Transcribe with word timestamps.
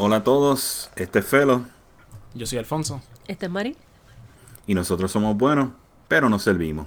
Hola 0.00 0.18
a 0.18 0.22
todos, 0.22 0.92
este 0.94 1.18
es 1.18 1.26
Felo. 1.26 1.66
Yo 2.32 2.46
soy 2.46 2.58
Alfonso. 2.58 3.02
Este 3.26 3.46
es 3.46 3.50
Mari. 3.50 3.74
Y 4.64 4.74
nosotros 4.74 5.10
somos 5.10 5.36
buenos, 5.36 5.70
pero 6.06 6.28
nos 6.28 6.44
servimos. 6.44 6.86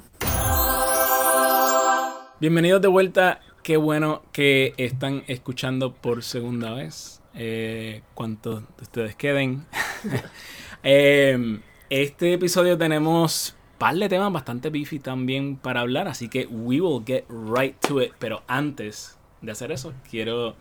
Bienvenidos 2.39 2.81
de 2.81 2.87
vuelta. 2.87 3.41
Qué 3.63 3.75
bueno 3.75 4.21
que 4.31 4.73
están 4.77 5.25
escuchando 5.27 5.91
por 5.93 6.23
segunda 6.23 6.73
vez. 6.73 7.21
Eh, 7.33 8.01
¿Cuántos 8.13 8.61
de 8.61 8.81
ustedes 8.81 9.15
queden? 9.17 9.65
eh, 10.83 11.59
este 11.89 12.31
episodio 12.31 12.77
tenemos 12.77 13.57
un 13.73 13.77
par 13.77 13.95
de 13.95 14.07
temas 14.07 14.31
bastante 14.31 14.69
beefy 14.69 14.99
también 14.99 15.57
para 15.57 15.81
hablar, 15.81 16.07
así 16.07 16.29
que 16.29 16.45
we 16.45 16.79
will 16.79 17.03
get 17.05 17.25
right 17.29 17.75
to 17.85 18.01
it. 18.01 18.13
Pero 18.19 18.41
antes 18.47 19.17
de 19.41 19.51
hacer 19.51 19.73
eso, 19.73 19.91
quiero 20.09 20.55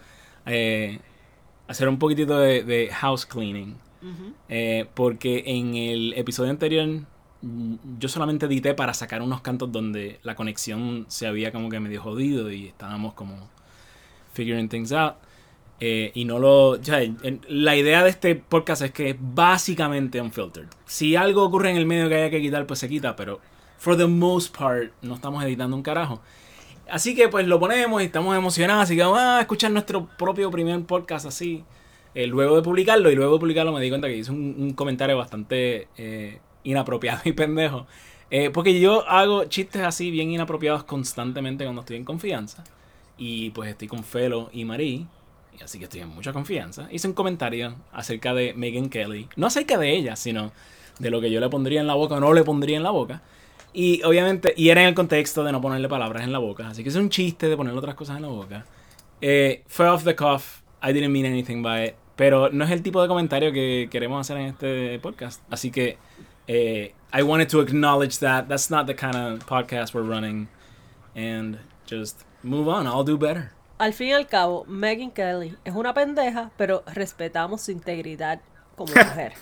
eh, 0.46 0.98
hacer 1.70 1.88
un 1.88 1.98
poquitito 1.98 2.36
de, 2.38 2.64
de 2.64 2.88
house 2.92 3.24
cleaning. 3.24 3.76
Eh, 4.48 4.86
porque 4.94 5.44
en 5.46 5.76
el 5.76 6.14
episodio 6.14 6.50
anterior 6.50 6.88
yo 7.98 8.08
solamente 8.08 8.46
edité 8.46 8.74
para 8.74 8.94
sacar 8.94 9.20
unos 9.22 9.42
cantos 9.42 9.70
donde 9.70 10.18
la 10.22 10.34
conexión 10.34 11.04
se 11.08 11.26
había 11.26 11.52
como 11.52 11.68
que 11.68 11.78
medio 11.78 12.02
jodido 12.02 12.50
y 12.50 12.66
estábamos 12.66 13.14
como 13.14 13.48
figuring 14.32 14.68
things 14.68 14.90
out. 14.92 15.14
Eh, 15.78 16.10
y 16.14 16.24
no 16.24 16.38
lo. 16.38 16.78
la 17.48 17.76
idea 17.76 18.02
de 18.02 18.10
este 18.10 18.34
podcast 18.34 18.82
es 18.82 18.90
que 18.90 19.10
es 19.10 19.16
básicamente 19.18 20.20
unfiltered. 20.20 20.68
Si 20.86 21.14
algo 21.14 21.44
ocurre 21.44 21.70
en 21.70 21.76
el 21.76 21.86
medio 21.86 22.08
que 22.08 22.16
haya 22.16 22.30
que 22.30 22.40
quitar, 22.40 22.66
pues 22.66 22.80
se 22.80 22.88
quita, 22.88 23.14
pero 23.14 23.40
for 23.78 23.96
the 23.96 24.06
most 24.06 24.56
part 24.56 24.92
no 25.02 25.14
estamos 25.14 25.44
editando 25.44 25.76
un 25.76 25.82
carajo. 25.82 26.20
Así 26.90 27.14
que 27.14 27.28
pues 27.28 27.46
lo 27.46 27.60
ponemos 27.60 28.02
y 28.02 28.06
estamos 28.06 28.36
emocionados, 28.36 28.84
así 28.84 28.96
que 28.96 29.02
vamos 29.02 29.20
a 29.20 29.40
escuchar 29.40 29.70
nuestro 29.70 30.06
propio 30.18 30.50
primer 30.50 30.82
podcast 30.84 31.26
así. 31.26 31.64
eh, 32.14 32.26
luego 32.26 32.56
de 32.56 32.62
publicarlo 32.62 33.10
y 33.10 33.14
luego 33.14 33.34
de 33.34 33.38
publicarlo 33.38 33.72
me 33.72 33.80
di 33.80 33.88
cuenta 33.88 34.08
que 34.08 34.16
hice 34.16 34.32
un, 34.32 34.72
comentario 34.74 35.16
bastante 35.16 35.86
eh, 35.96 36.40
inapropiado 36.64 37.20
y 37.24 37.32
pendejo. 37.32 37.86
Eh, 38.30 38.50
porque 38.50 38.80
yo 38.80 39.08
hago 39.08 39.44
chistes 39.44 39.82
así 39.82 40.10
bien 40.10 40.30
inapropiados 40.30 40.84
constantemente 40.84 41.64
cuando 41.64 41.82
estoy 41.82 41.96
en 41.96 42.04
confianza. 42.04 42.64
Y 43.18 43.50
pues 43.50 43.70
estoy 43.70 43.88
con 43.88 44.02
Felo 44.04 44.50
y 44.52 44.64
Marí. 44.64 45.06
Y 45.58 45.62
así 45.62 45.78
que 45.78 45.84
estoy 45.84 46.00
en 46.00 46.08
mucha 46.08 46.32
confianza. 46.32 46.88
Hice 46.90 47.06
un 47.08 47.14
comentario 47.14 47.76
acerca 47.92 48.34
de 48.34 48.54
Megan 48.54 48.88
Kelly. 48.88 49.28
No 49.36 49.46
acerca 49.46 49.78
de 49.78 49.94
ella, 49.94 50.16
sino 50.16 50.52
de 50.98 51.10
lo 51.10 51.20
que 51.20 51.30
yo 51.30 51.40
le 51.40 51.48
pondría 51.48 51.80
en 51.80 51.86
la 51.86 51.94
boca 51.94 52.16
o 52.16 52.20
no 52.20 52.32
le 52.32 52.44
pondría 52.44 52.76
en 52.76 52.82
la 52.82 52.90
boca. 52.90 53.22
Y 53.72 54.02
obviamente, 54.02 54.52
y 54.56 54.70
era 54.70 54.82
en 54.82 54.88
el 54.88 54.94
contexto 54.94 55.44
de 55.44 55.52
no 55.52 55.60
ponerle 55.60 55.88
palabras 55.88 56.24
en 56.24 56.32
la 56.32 56.38
boca. 56.38 56.68
Así 56.68 56.82
que 56.82 56.88
es 56.88 56.96
un 56.96 57.08
chiste 57.08 57.48
de 57.48 57.56
ponerle 57.56 57.78
otras 57.78 57.94
cosas 57.94 58.16
en 58.16 58.22
la 58.22 58.28
boca. 58.28 58.64
Eh, 59.20 59.62
fue 59.66 59.88
off 59.88 60.04
the 60.04 60.14
cuff. 60.14 60.62
I 60.82 60.92
didn't 60.92 61.12
mean 61.12 61.26
anything 61.26 61.62
by 61.62 61.88
it. 61.88 61.94
Pero 62.16 62.50
no 62.50 62.64
es 62.64 62.70
el 62.70 62.82
tipo 62.82 63.00
de 63.00 63.08
comentario 63.08 63.52
que 63.52 63.88
queremos 63.90 64.20
hacer 64.20 64.36
en 64.38 64.46
este 64.48 64.98
podcast. 64.98 65.40
Así 65.50 65.70
que 65.70 65.98
eh, 66.46 66.94
I 67.12 67.22
wanted 67.22 67.48
to 67.48 67.60
acknowledge 67.60 68.18
that. 68.18 68.48
That's 68.48 68.70
not 68.70 68.86
the 68.86 68.94
kind 68.94 69.16
of 69.16 69.46
podcast 69.46 69.94
we're 69.94 70.06
running. 70.06 70.48
And 71.14 71.58
just 71.86 72.22
move 72.42 72.68
on. 72.68 72.86
I'll 72.86 73.04
do 73.04 73.16
better. 73.16 73.52
Al 73.78 73.94
fin 73.94 74.08
y 74.08 74.12
al 74.12 74.26
cabo, 74.26 74.64
Megan 74.66 75.10
Kelly 75.10 75.56
es 75.64 75.74
una 75.74 75.94
pendeja, 75.94 76.50
pero 76.58 76.82
respetamos 76.86 77.62
su 77.62 77.70
integridad 77.72 78.40
como 78.76 78.92
mujer. 78.94 79.32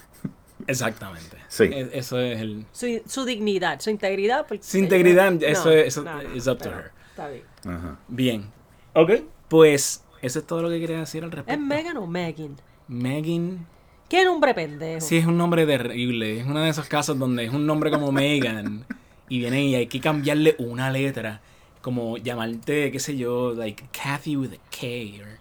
Exactamente. 0.69 1.37
Sí. 1.49 1.65
E- 1.65 1.91
Eso 1.95 2.21
es 2.21 2.41
el. 2.41 2.65
su, 2.73 2.87
su 3.07 3.25
dignidad, 3.25 3.81
su 3.81 3.91
integridad. 3.91 4.47
porque 4.47 4.63
Su 4.63 4.79
integridad, 4.79 5.33
ella- 5.35 5.49
eso 5.49 5.71
es- 5.73 5.97
eso 5.97 6.05
is 6.35 6.47
up 6.47 6.59
to 6.59 6.71
her. 6.71 6.93
Está 7.11 7.29
bien. 7.29 7.43
Ajá. 7.65 7.99
Bien. 8.07 8.51
Ok. 8.95 9.11
Pues 9.49 10.05
eso 10.23 10.39
es 10.39 10.47
todo 10.47 10.63
lo 10.63 10.69
que 10.69 10.79
quería 10.79 10.99
decir 11.01 11.25
al 11.25 11.33
respecto. 11.33 11.53
¿Es 11.61 11.67
Megan 11.67 11.97
o 11.97 12.07
Megan? 12.07 12.57
Megan. 12.87 13.67
¿Qué 14.09 14.25
nombre 14.25 14.55
pendejo? 14.55 15.01
Sí, 15.05 15.17
es 15.19 15.27
un 15.27 15.37
nombre 15.37 15.67
terrible. 15.67 16.41
Es 16.41 16.47
uno 16.47 16.61
de 16.61 16.69
esos 16.71 16.87
casos 16.89 17.19
donde 17.19 17.45
es 17.45 17.53
un 17.53 17.67
nombre 17.67 17.91
como 17.91 18.13
Megan. 18.13 18.87
y 19.31 19.39
viene 19.41 19.63
y 19.67 19.75
hay 19.75 19.87
que 19.89 20.01
cambiarle 20.01 20.55
una 20.59 20.91
letra. 20.91 21.43
Como 21.83 22.17
llamarte, 22.17 22.91
qué 22.91 22.99
sé 22.99 23.17
yo, 23.17 23.53
like 23.55 23.85
Kathy 23.93 24.37
with 24.37 24.53
a 24.53 24.57
K. 24.71 24.87
Or, 25.23 25.39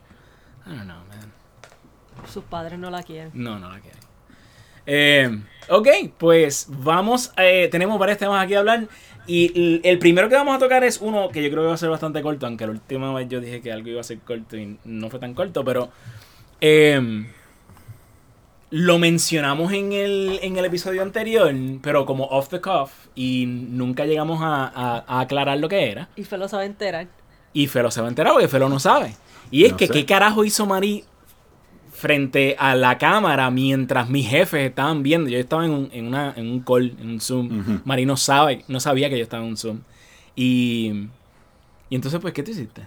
I 0.65 0.75
don't 0.75 0.83
know, 0.83 0.97
man. 1.07 1.31
Sus 2.31 2.43
padres 2.43 2.77
no 2.79 2.89
la 2.89 3.01
quieren. 3.03 3.31
No, 3.33 3.57
no 3.59 3.69
la 3.69 3.79
quieren. 3.79 3.99
Eh, 4.87 5.29
ok, 5.69 5.87
pues 6.17 6.65
vamos. 6.69 7.31
eh, 7.37 7.67
tenemos 7.71 7.99
varios 7.99 8.17
temas 8.17 8.43
aquí 8.43 8.55
a 8.55 8.59
hablar. 8.59 8.87
Y 9.29 9.81
el 9.85 9.99
primero 9.99 10.29
que 10.29 10.35
vamos 10.35 10.55
a 10.55 10.59
tocar 10.59 10.85
es 10.85 10.99
uno 11.01 11.27
que 11.29 11.43
yo 11.43 11.49
creo 11.49 11.63
que 11.63 11.67
va 11.67 11.73
a 11.73 11.77
ser 11.77 11.89
bastante 11.89 12.21
corto. 12.21 12.45
Aunque 12.47 12.65
la 12.65 12.71
última 12.71 13.13
vez 13.13 13.27
yo 13.27 13.41
dije 13.41 13.59
que 13.61 13.73
algo 13.73 13.89
iba 13.89 13.99
a 13.99 14.03
ser 14.05 14.19
corto 14.19 14.55
y 14.57 14.77
no 14.85 15.09
fue 15.09 15.19
tan 15.19 15.33
corto. 15.33 15.65
Pero 15.65 15.89
eh, 16.61 17.25
lo 18.69 18.99
mencionamos 18.99 19.71
en 19.73 19.93
el, 19.93 20.39
en 20.41 20.57
el 20.57 20.65
episodio 20.65 21.01
anterior. 21.01 21.53
Pero 21.81 22.05
como 22.05 22.25
off 22.25 22.47
the 22.49 22.61
cuff. 22.61 22.91
Y 23.15 23.45
nunca 23.47 24.05
llegamos 24.05 24.39
a, 24.41 24.65
a- 24.73 25.03
a 25.07 25.19
aclarar 25.19 25.57
lo 25.57 25.67
que 25.69 25.91
era. 25.91 26.07
Y 26.15 26.23
Felo 26.23 26.47
se 26.47 26.55
va 26.55 26.61
a 26.61 26.65
enterar. 26.65 27.07
Y 27.53 27.67
Felo 27.67 27.91
se 27.91 27.99
va 28.01 28.07
a 28.07 28.09
enterar 28.09 28.33
porque 28.33 28.47
Felo 28.47 28.69
no 28.69 28.79
sabe. 28.79 29.15
Y 29.51 29.65
es 29.65 29.71
No 29.71 29.77
que, 29.77 29.87
sé. 29.87 29.93
¿qué 29.93 30.05
carajo 30.05 30.45
hizo 30.45 30.65
Mari 30.65 31.03
frente 31.97 32.55
a 32.59 32.75
la 32.75 32.97
cámara 32.97 33.49
mientras 33.49 34.09
mis 34.09 34.29
jefes 34.29 34.69
estaban 34.69 35.01
viendo? 35.01 35.29
Yo 35.29 35.39
estaba 35.39 35.65
en 35.65 35.71
un, 35.71 35.89
en 35.91 36.07
una, 36.07 36.33
en 36.37 36.49
un 36.49 36.59
call, 36.61 36.95
en 36.99 37.09
un 37.09 37.21
Zoom. 37.21 37.59
Ujú. 37.59 37.81
Mari 37.85 38.05
no, 38.05 38.15
sabe, 38.17 38.63
no 38.67 38.79
sabía 38.79 39.09
que 39.09 39.17
yo 39.17 39.23
estaba 39.23 39.43
en 39.43 39.49
un 39.49 39.57
Zoom. 39.57 39.79
Y, 40.35 41.07
y 41.89 41.95
entonces, 41.95 42.19
pues, 42.21 42.33
¿qué 42.33 42.43
te 42.43 42.51
hiciste? 42.51 42.83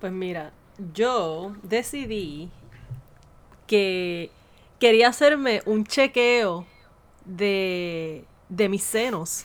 Pues 0.00 0.12
mira, 0.12 0.52
yo 0.94 1.56
decidí 1.64 2.48
que 3.66 4.30
quería 4.78 5.08
hacerme 5.08 5.62
un 5.66 5.84
chequeo 5.84 6.64
de, 7.24 8.24
de 8.48 8.68
mis 8.68 8.84
senos. 8.84 9.44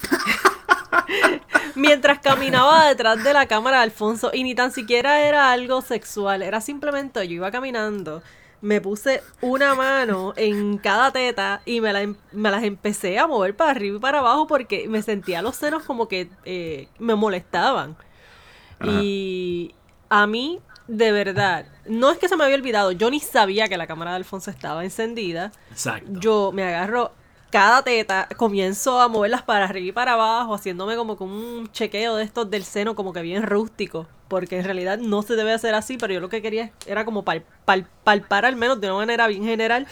Mientras 1.74 2.18
caminaba 2.18 2.86
detrás 2.88 3.22
de 3.22 3.32
la 3.32 3.46
cámara 3.46 3.78
de 3.78 3.84
Alfonso 3.84 4.30
y 4.32 4.42
ni 4.44 4.54
tan 4.54 4.72
siquiera 4.72 5.22
era 5.22 5.50
algo 5.52 5.80
sexual, 5.80 6.42
era 6.42 6.60
simplemente 6.60 7.26
yo 7.26 7.34
iba 7.34 7.50
caminando, 7.50 8.22
me 8.60 8.80
puse 8.80 9.22
una 9.40 9.74
mano 9.74 10.32
en 10.36 10.78
cada 10.78 11.12
teta 11.12 11.60
y 11.64 11.80
me, 11.80 11.92
la 11.92 12.02
em- 12.02 12.16
me 12.32 12.50
las 12.50 12.64
empecé 12.64 13.18
a 13.18 13.26
mover 13.26 13.56
para 13.56 13.70
arriba 13.70 13.96
y 13.96 14.00
para 14.00 14.18
abajo 14.18 14.46
porque 14.46 14.88
me 14.88 15.02
sentía 15.02 15.42
los 15.42 15.56
senos 15.56 15.84
como 15.84 16.08
que 16.08 16.28
eh, 16.44 16.88
me 16.98 17.14
molestaban. 17.14 17.96
Ajá. 18.80 18.90
Y 19.02 19.74
a 20.08 20.26
mí, 20.26 20.60
de 20.88 21.12
verdad, 21.12 21.66
no 21.86 22.10
es 22.10 22.18
que 22.18 22.28
se 22.28 22.36
me 22.36 22.44
había 22.44 22.56
olvidado, 22.56 22.92
yo 22.92 23.10
ni 23.10 23.20
sabía 23.20 23.68
que 23.68 23.76
la 23.76 23.86
cámara 23.86 24.10
de 24.12 24.16
Alfonso 24.16 24.50
estaba 24.50 24.84
encendida. 24.84 25.52
Exacto. 25.70 26.10
Yo 26.20 26.50
me 26.52 26.64
agarro 26.64 27.12
cada 27.50 27.82
teta, 27.82 28.28
comienzo 28.36 29.00
a 29.00 29.08
moverlas 29.08 29.42
para 29.42 29.64
arriba 29.64 29.88
y 29.88 29.92
para 29.92 30.12
abajo, 30.14 30.54
haciéndome 30.54 30.96
como 30.96 31.16
con 31.16 31.30
un 31.30 31.70
chequeo 31.72 32.16
de 32.16 32.24
estos 32.24 32.50
del 32.50 32.64
seno, 32.64 32.94
como 32.94 33.12
que 33.12 33.22
bien 33.22 33.42
rústico. 33.44 34.06
Porque 34.28 34.58
en 34.58 34.64
realidad 34.64 34.98
no 34.98 35.22
se 35.22 35.36
debe 35.36 35.54
hacer 35.54 35.74
así, 35.74 35.96
pero 35.96 36.12
yo 36.12 36.20
lo 36.20 36.28
que 36.28 36.42
quería 36.42 36.70
era 36.86 37.04
como 37.06 37.24
pal- 37.24 37.44
pal- 37.66 37.86
palpar 38.04 38.44
al 38.44 38.56
menos 38.56 38.78
de 38.80 38.88
una 38.88 38.96
manera 38.98 39.26
bien 39.26 39.44
general. 39.44 39.86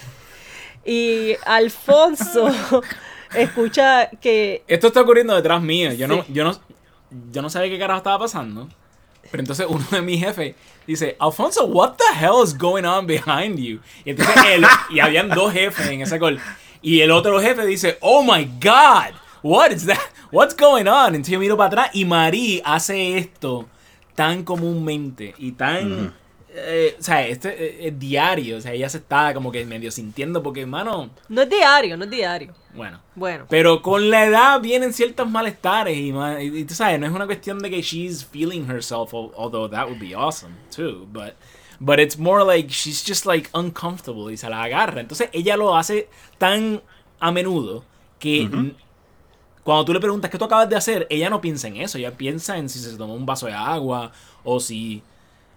Y 0.85 1.33
Alfonso 1.47 2.51
escucha 3.35 4.11
que 4.21 4.63
Esto 4.69 4.89
está 4.89 5.01
ocurriendo 5.01 5.35
detrás 5.35 5.63
mío. 5.63 5.93
Yo, 5.93 6.07
no, 6.07 6.23
Sí. 6.25 6.33
yo, 6.35 6.45
no, 6.45 6.53
yo 7.33 7.43
no 7.43 7.49
sabía 7.51 7.71
qué 7.71 7.79
carajo 7.79 7.99
estaba 7.99 8.19
pasando. 8.19 8.69
Pero 9.31 9.41
entonces 9.41 9.67
uno 9.69 9.85
de 9.91 10.03
mis 10.03 10.21
jefes 10.21 10.55
dice, 10.87 11.17
Alfonso, 11.19 11.65
what 11.67 11.95
the 11.95 12.05
hell 12.25 12.45
is 12.45 12.57
going 12.57 12.85
on 12.85 13.07
behind 13.07 13.59
you? 13.59 13.81
Y 14.05 14.11
entonces 14.11 14.37
él, 14.51 14.65
y 14.91 15.01
habían 15.01 15.29
dos 15.31 15.53
jefes 15.53 15.89
en 15.89 16.03
ese 16.03 16.19
call. 16.21 16.39
Y 16.87 17.01
el 17.01 17.11
otro 17.11 17.41
jefe 17.41 17.67
dice, 17.67 17.99
oh 18.01 18.23
my 18.23 18.45
god, 18.61 19.13
what 19.43 19.71
is 19.73 19.87
that? 19.87 19.99
What's 20.31 20.55
going 20.57 20.87
on? 20.87 21.09
Entonces 21.15 21.33
yo 21.33 21.39
miro 21.41 21.57
para 21.57 21.67
atrás 21.69 21.91
y 21.95 22.05
Marí 22.05 22.63
hace 22.65 23.19
esto 23.19 23.67
tan 24.15 24.45
comúnmente 24.45 25.35
y 25.39 25.53
tan... 25.53 26.15
eh, 26.59 26.97
o 26.99 27.03
sea, 27.03 27.27
este 27.27 27.49
eh, 27.51 27.89
es 27.89 27.99
diario. 27.99 28.57
O 28.57 28.61
sea, 28.61 28.73
ella 28.73 28.89
se 28.89 28.99
está 28.99 29.35
como 29.35 29.51
que 29.51 29.65
medio 29.67 29.91
sintiendo 29.91 30.43
porque, 30.43 30.61
hermano, 30.63 31.11
no 31.29 31.43
es 31.43 31.51
diario, 31.51 31.97
no 31.97 32.05
es 32.05 32.11
diario. 32.11 32.55
bueno. 32.75 33.01
Bueno, 33.17 33.47
Pero 33.49 33.83
con 33.83 34.09
la 34.11 34.25
edad 34.27 34.61
vienen 34.61 34.93
ciertos 34.93 35.29
malestares 35.29 35.97
y, 35.97 36.13
ma- 36.13 36.41
y- 36.43 36.59
y 36.59 36.65
tú 36.65 36.75
sabes, 36.75 37.01
no 37.01 37.07
es 37.07 37.13
una 37.13 37.27
cuestión 37.27 37.59
de 37.59 37.69
que 37.71 37.83
she's 37.83 38.25
feeling 38.25 38.67
herself, 38.71 39.13
al- 39.15 39.33
although 39.37 39.69
that 39.71 39.87
would 39.89 39.99
be 40.01 40.15
awesome 40.15 40.55
too, 40.75 41.07
but 41.13 41.33
but 41.81 41.99
it's 41.99 42.19
more 42.19 42.45
like 42.45 42.69
she's 42.71 43.05
just 43.07 43.27
like 43.27 43.49
uncomfortable 43.55 44.33
y 44.33 44.37
se 44.37 44.49
la 44.49 44.63
agarra. 44.63 45.01
Entonces 45.01 45.29
ella 45.33 45.57
lo 45.57 45.77
hace 45.77 46.09
tan 46.39 46.83
a 47.21 47.31
menudo 47.33 47.85
que 48.19 48.49
cuando 49.63 49.85
tú 49.85 49.93
le 49.93 50.01
preguntas 50.01 50.31
qué 50.31 50.39
tú 50.39 50.45
acabas 50.45 50.69
de 50.69 50.77
hacer, 50.77 51.07
ella 51.11 51.29
no 51.29 51.41
piensa 51.41 51.67
en 51.69 51.77
eso, 51.79 51.99
ella 51.99 52.13
piensa 52.17 52.57
en 52.57 52.69
si 52.69 52.79
se 52.79 52.97
tomó 52.97 53.15
un 53.15 53.27
vaso 53.27 53.47
de 53.47 53.53
agua 53.55 54.13
o 54.45 54.61
si 54.61 55.03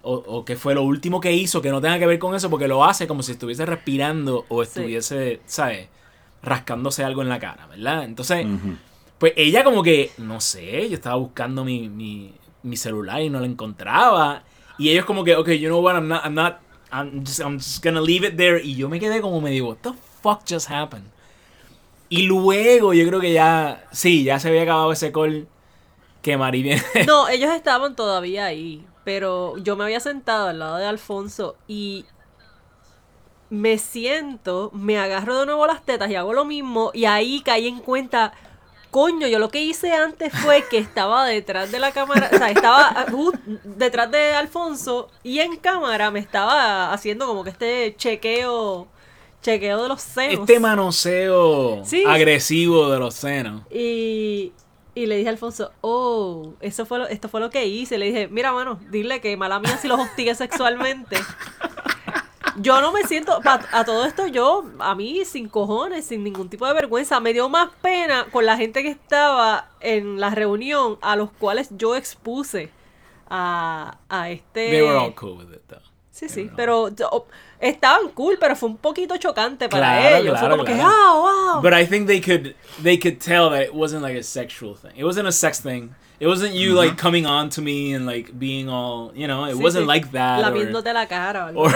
o, 0.01 0.13
o 0.13 0.45
qué 0.45 0.55
fue 0.55 0.73
lo 0.73 0.83
último 0.83 1.19
que 1.19 1.31
hizo 1.33 1.61
que 1.61 1.69
no 1.71 1.81
tenga 1.81 1.99
que 1.99 2.07
ver 2.07 2.17
con 2.19 2.33
eso 2.33 2.49
porque 2.49 2.67
lo 2.69 2.85
hace 2.85 3.05
como 3.05 3.21
si 3.21 3.33
estuviese 3.33 3.65
respirando 3.65 4.45
o 4.49 4.63
Sí. 4.63 4.69
estuviese, 4.69 5.41
¿sabes? 5.45 5.87
rascándose 6.41 7.03
algo 7.03 7.21
en 7.21 7.27
la 7.27 7.37
cara, 7.37 7.67
¿verdad? 7.67 8.05
Entonces, 8.05 8.47
pues 9.17 9.33
ella 9.35 9.63
como 9.65 9.83
que, 9.83 10.11
no 10.17 10.39
sé, 10.39 10.87
yo 10.87 10.95
estaba 10.95 11.17
buscando 11.17 11.65
mi, 11.65 11.89
mi, 11.89 12.33
mi 12.63 12.77
celular 12.77 13.21
y 13.21 13.29
no 13.29 13.39
lo 13.39 13.45
encontraba. 13.45 14.43
Y 14.79 14.89
ellos 14.89 15.05
como 15.05 15.23
que, 15.23 15.35
ok, 15.35 15.49
you 15.49 15.67
know 15.67 15.81
what, 15.81 15.95
I'm 15.95 16.07
not, 16.07 16.25
I'm 16.25 16.33
not 16.33 16.61
I'm 16.91 17.23
just, 17.23 17.39
I'm 17.39 17.59
just 17.59 17.83
gonna 17.83 18.01
leave 18.01 18.23
it 18.23 18.35
there. 18.37 18.59
Y 18.61 18.75
yo 18.75 18.89
me 18.89 18.99
quedé 18.99 19.21
como 19.21 19.41
me 19.41 19.51
digo, 19.51 19.69
what 19.69 19.77
the 19.81 19.93
fuck 20.21 20.41
just 20.47 20.69
happened? 20.69 21.05
Y 22.09 22.23
luego 22.23 22.93
yo 22.93 23.07
creo 23.07 23.19
que 23.19 23.33
ya, 23.33 23.85
sí, 23.91 24.23
ya 24.23 24.39
se 24.39 24.49
había 24.49 24.63
acabado 24.63 24.91
ese 24.91 25.11
call 25.11 25.47
que 26.21 26.37
Mari 26.37 26.63
viene. 26.63 26.81
No, 27.07 27.29
ellos 27.29 27.53
estaban 27.53 27.95
todavía 27.95 28.45
ahí, 28.45 28.83
pero 29.03 29.57
yo 29.57 29.75
me 29.75 29.83
había 29.83 29.99
sentado 29.99 30.47
al 30.47 30.59
lado 30.59 30.77
de 30.77 30.85
Alfonso 30.85 31.55
y 31.67 32.05
me 33.51 33.77
siento, 33.77 34.71
me 34.73 34.97
agarro 34.97 35.39
de 35.39 35.45
nuevo 35.45 35.67
las 35.67 35.83
tetas 35.83 36.09
y 36.09 36.15
hago 36.15 36.33
lo 36.33 36.45
mismo 36.45 36.91
y 36.93 37.05
ahí 37.05 37.41
caí 37.41 37.67
en 37.67 37.79
cuenta, 37.79 38.33
coño, 38.91 39.27
yo 39.27 39.39
lo 39.39 39.49
que 39.49 39.61
hice 39.61 39.91
antes 39.93 40.33
fue 40.33 40.65
que 40.69 40.77
estaba 40.77 41.25
detrás 41.25 41.71
de 41.71 41.79
la 41.79 41.91
cámara, 41.91 42.29
o 42.33 42.37
sea, 42.37 42.49
estaba 42.49 43.05
uh, 43.11 43.31
detrás 43.63 44.09
de 44.11 44.33
Alfonso 44.33 45.09
y 45.23 45.39
en 45.39 45.57
cámara 45.57 46.11
me 46.11 46.19
estaba 46.19 46.91
haciendo 46.93 47.27
como 47.27 47.43
que 47.43 47.51
este 47.51 47.95
chequeo, 47.97 48.87
chequeo 49.41 49.83
de 49.83 49.89
los 49.89 50.01
senos. 50.01 50.39
Este 50.41 50.59
manoseo 50.59 51.83
Sí. 51.85 52.03
agresivo 52.07 52.89
de 52.89 52.99
los 52.99 53.13
senos. 53.15 53.61
Y, 53.71 54.51
y 54.95 55.05
le 55.05 55.17
dije 55.17 55.29
a 55.29 55.31
Alfonso, 55.31 55.71
oh, 55.81 56.53
eso 56.59 56.85
fue 56.85 56.97
lo, 56.99 57.07
esto 57.07 57.29
fue 57.29 57.39
lo 57.39 57.49
que 57.49 57.67
hice. 57.67 57.97
Le 57.97 58.07
dije, 58.07 58.27
mira, 58.27 58.51
mano, 58.53 58.79
dile 58.89 59.21
que 59.21 59.37
mala 59.37 59.59
mía 59.59 59.77
si 59.77 59.87
los 59.87 59.99
hostigue 59.99 60.33
sexualmente. 60.35 61.17
Yo 62.57 62.81
no 62.81 62.91
me 62.91 63.03
siento, 63.03 63.39
pa- 63.41 63.61
a 63.71 63.83
todo 63.85 64.05
esto 64.05 64.27
yo, 64.27 64.65
a 64.79 64.95
mí 64.95 65.23
sin 65.25 65.47
cojones, 65.49 66.05
sin 66.05 66.23
ningún 66.23 66.49
tipo 66.49 66.65
de 66.67 66.73
vergüenza, 66.73 67.19
me 67.19 67.33
dio 67.33 67.49
más 67.49 67.69
pena 67.81 68.25
con 68.31 68.45
la 68.45 68.57
gente 68.57 68.81
que 68.83 68.89
estaba 68.89 69.69
en 69.79 70.19
la 70.19 70.29
reunión 70.31 70.97
a 71.01 71.15
los 71.15 71.31
cuales 71.31 71.69
yo 71.71 71.95
expuse 71.95 72.69
a, 73.29 73.97
a 74.09 74.29
este... 74.29 74.69
They 74.71 74.81
were 74.81 74.97
all 74.97 75.13
cool 75.15 75.37
with 75.37 75.53
it, 75.53 75.61
though. 75.67 75.79
Sí, 76.11 76.27
sí, 76.27 76.49
pero 76.53 76.89
estaban 77.61 78.09
cool, 78.13 78.37
pero 78.39 78.53
fue 78.55 78.67
un 78.67 78.75
poquito 78.77 79.15
chocante 79.15 79.69
para 79.69 79.99
Claro, 80.01 80.15
ellos. 80.17 80.31
fue 80.31 80.39
claro, 80.39 80.55
como 80.57 80.65
que, 80.65 80.73
claro. 80.73 80.91
ah, 80.93 81.53
wow. 81.55 81.61
But 81.61 81.73
I 81.73 81.85
think 81.85 82.07
they 82.07 82.19
could 82.19 82.55
they 82.83 82.97
could 82.99 83.19
tell 83.19 83.49
that 83.51 83.61
it 83.61 83.73
wasn't 83.73 84.01
like 84.01 84.19
a 84.19 84.23
sexual 84.23 84.75
thing. 84.75 84.91
It 84.97 85.05
wasn't 85.05 85.27
a 85.29 85.31
sex 85.31 85.61
thing. 85.61 85.95
It 86.21 86.27
wasn't 86.27 86.53
you 86.53 86.73
like 86.75 86.97
coming 87.01 87.25
on 87.25 87.49
to 87.51 87.61
me 87.61 87.95
and 87.95 88.05
like 88.05 88.31
being 88.37 88.67
all, 88.67 89.11
you 89.15 89.25
know, 89.25 89.45
it 89.45 89.55
Sí, 89.55 89.63
wasn't 89.63 89.85
sí, 89.85 89.87
like 89.87 90.07
that. 90.11 90.39
or- 90.39 90.51
Lamiéndote 90.51 90.91
la 90.91 91.07
cara 91.07 91.51
o 91.55 91.59
or-. 91.63 91.73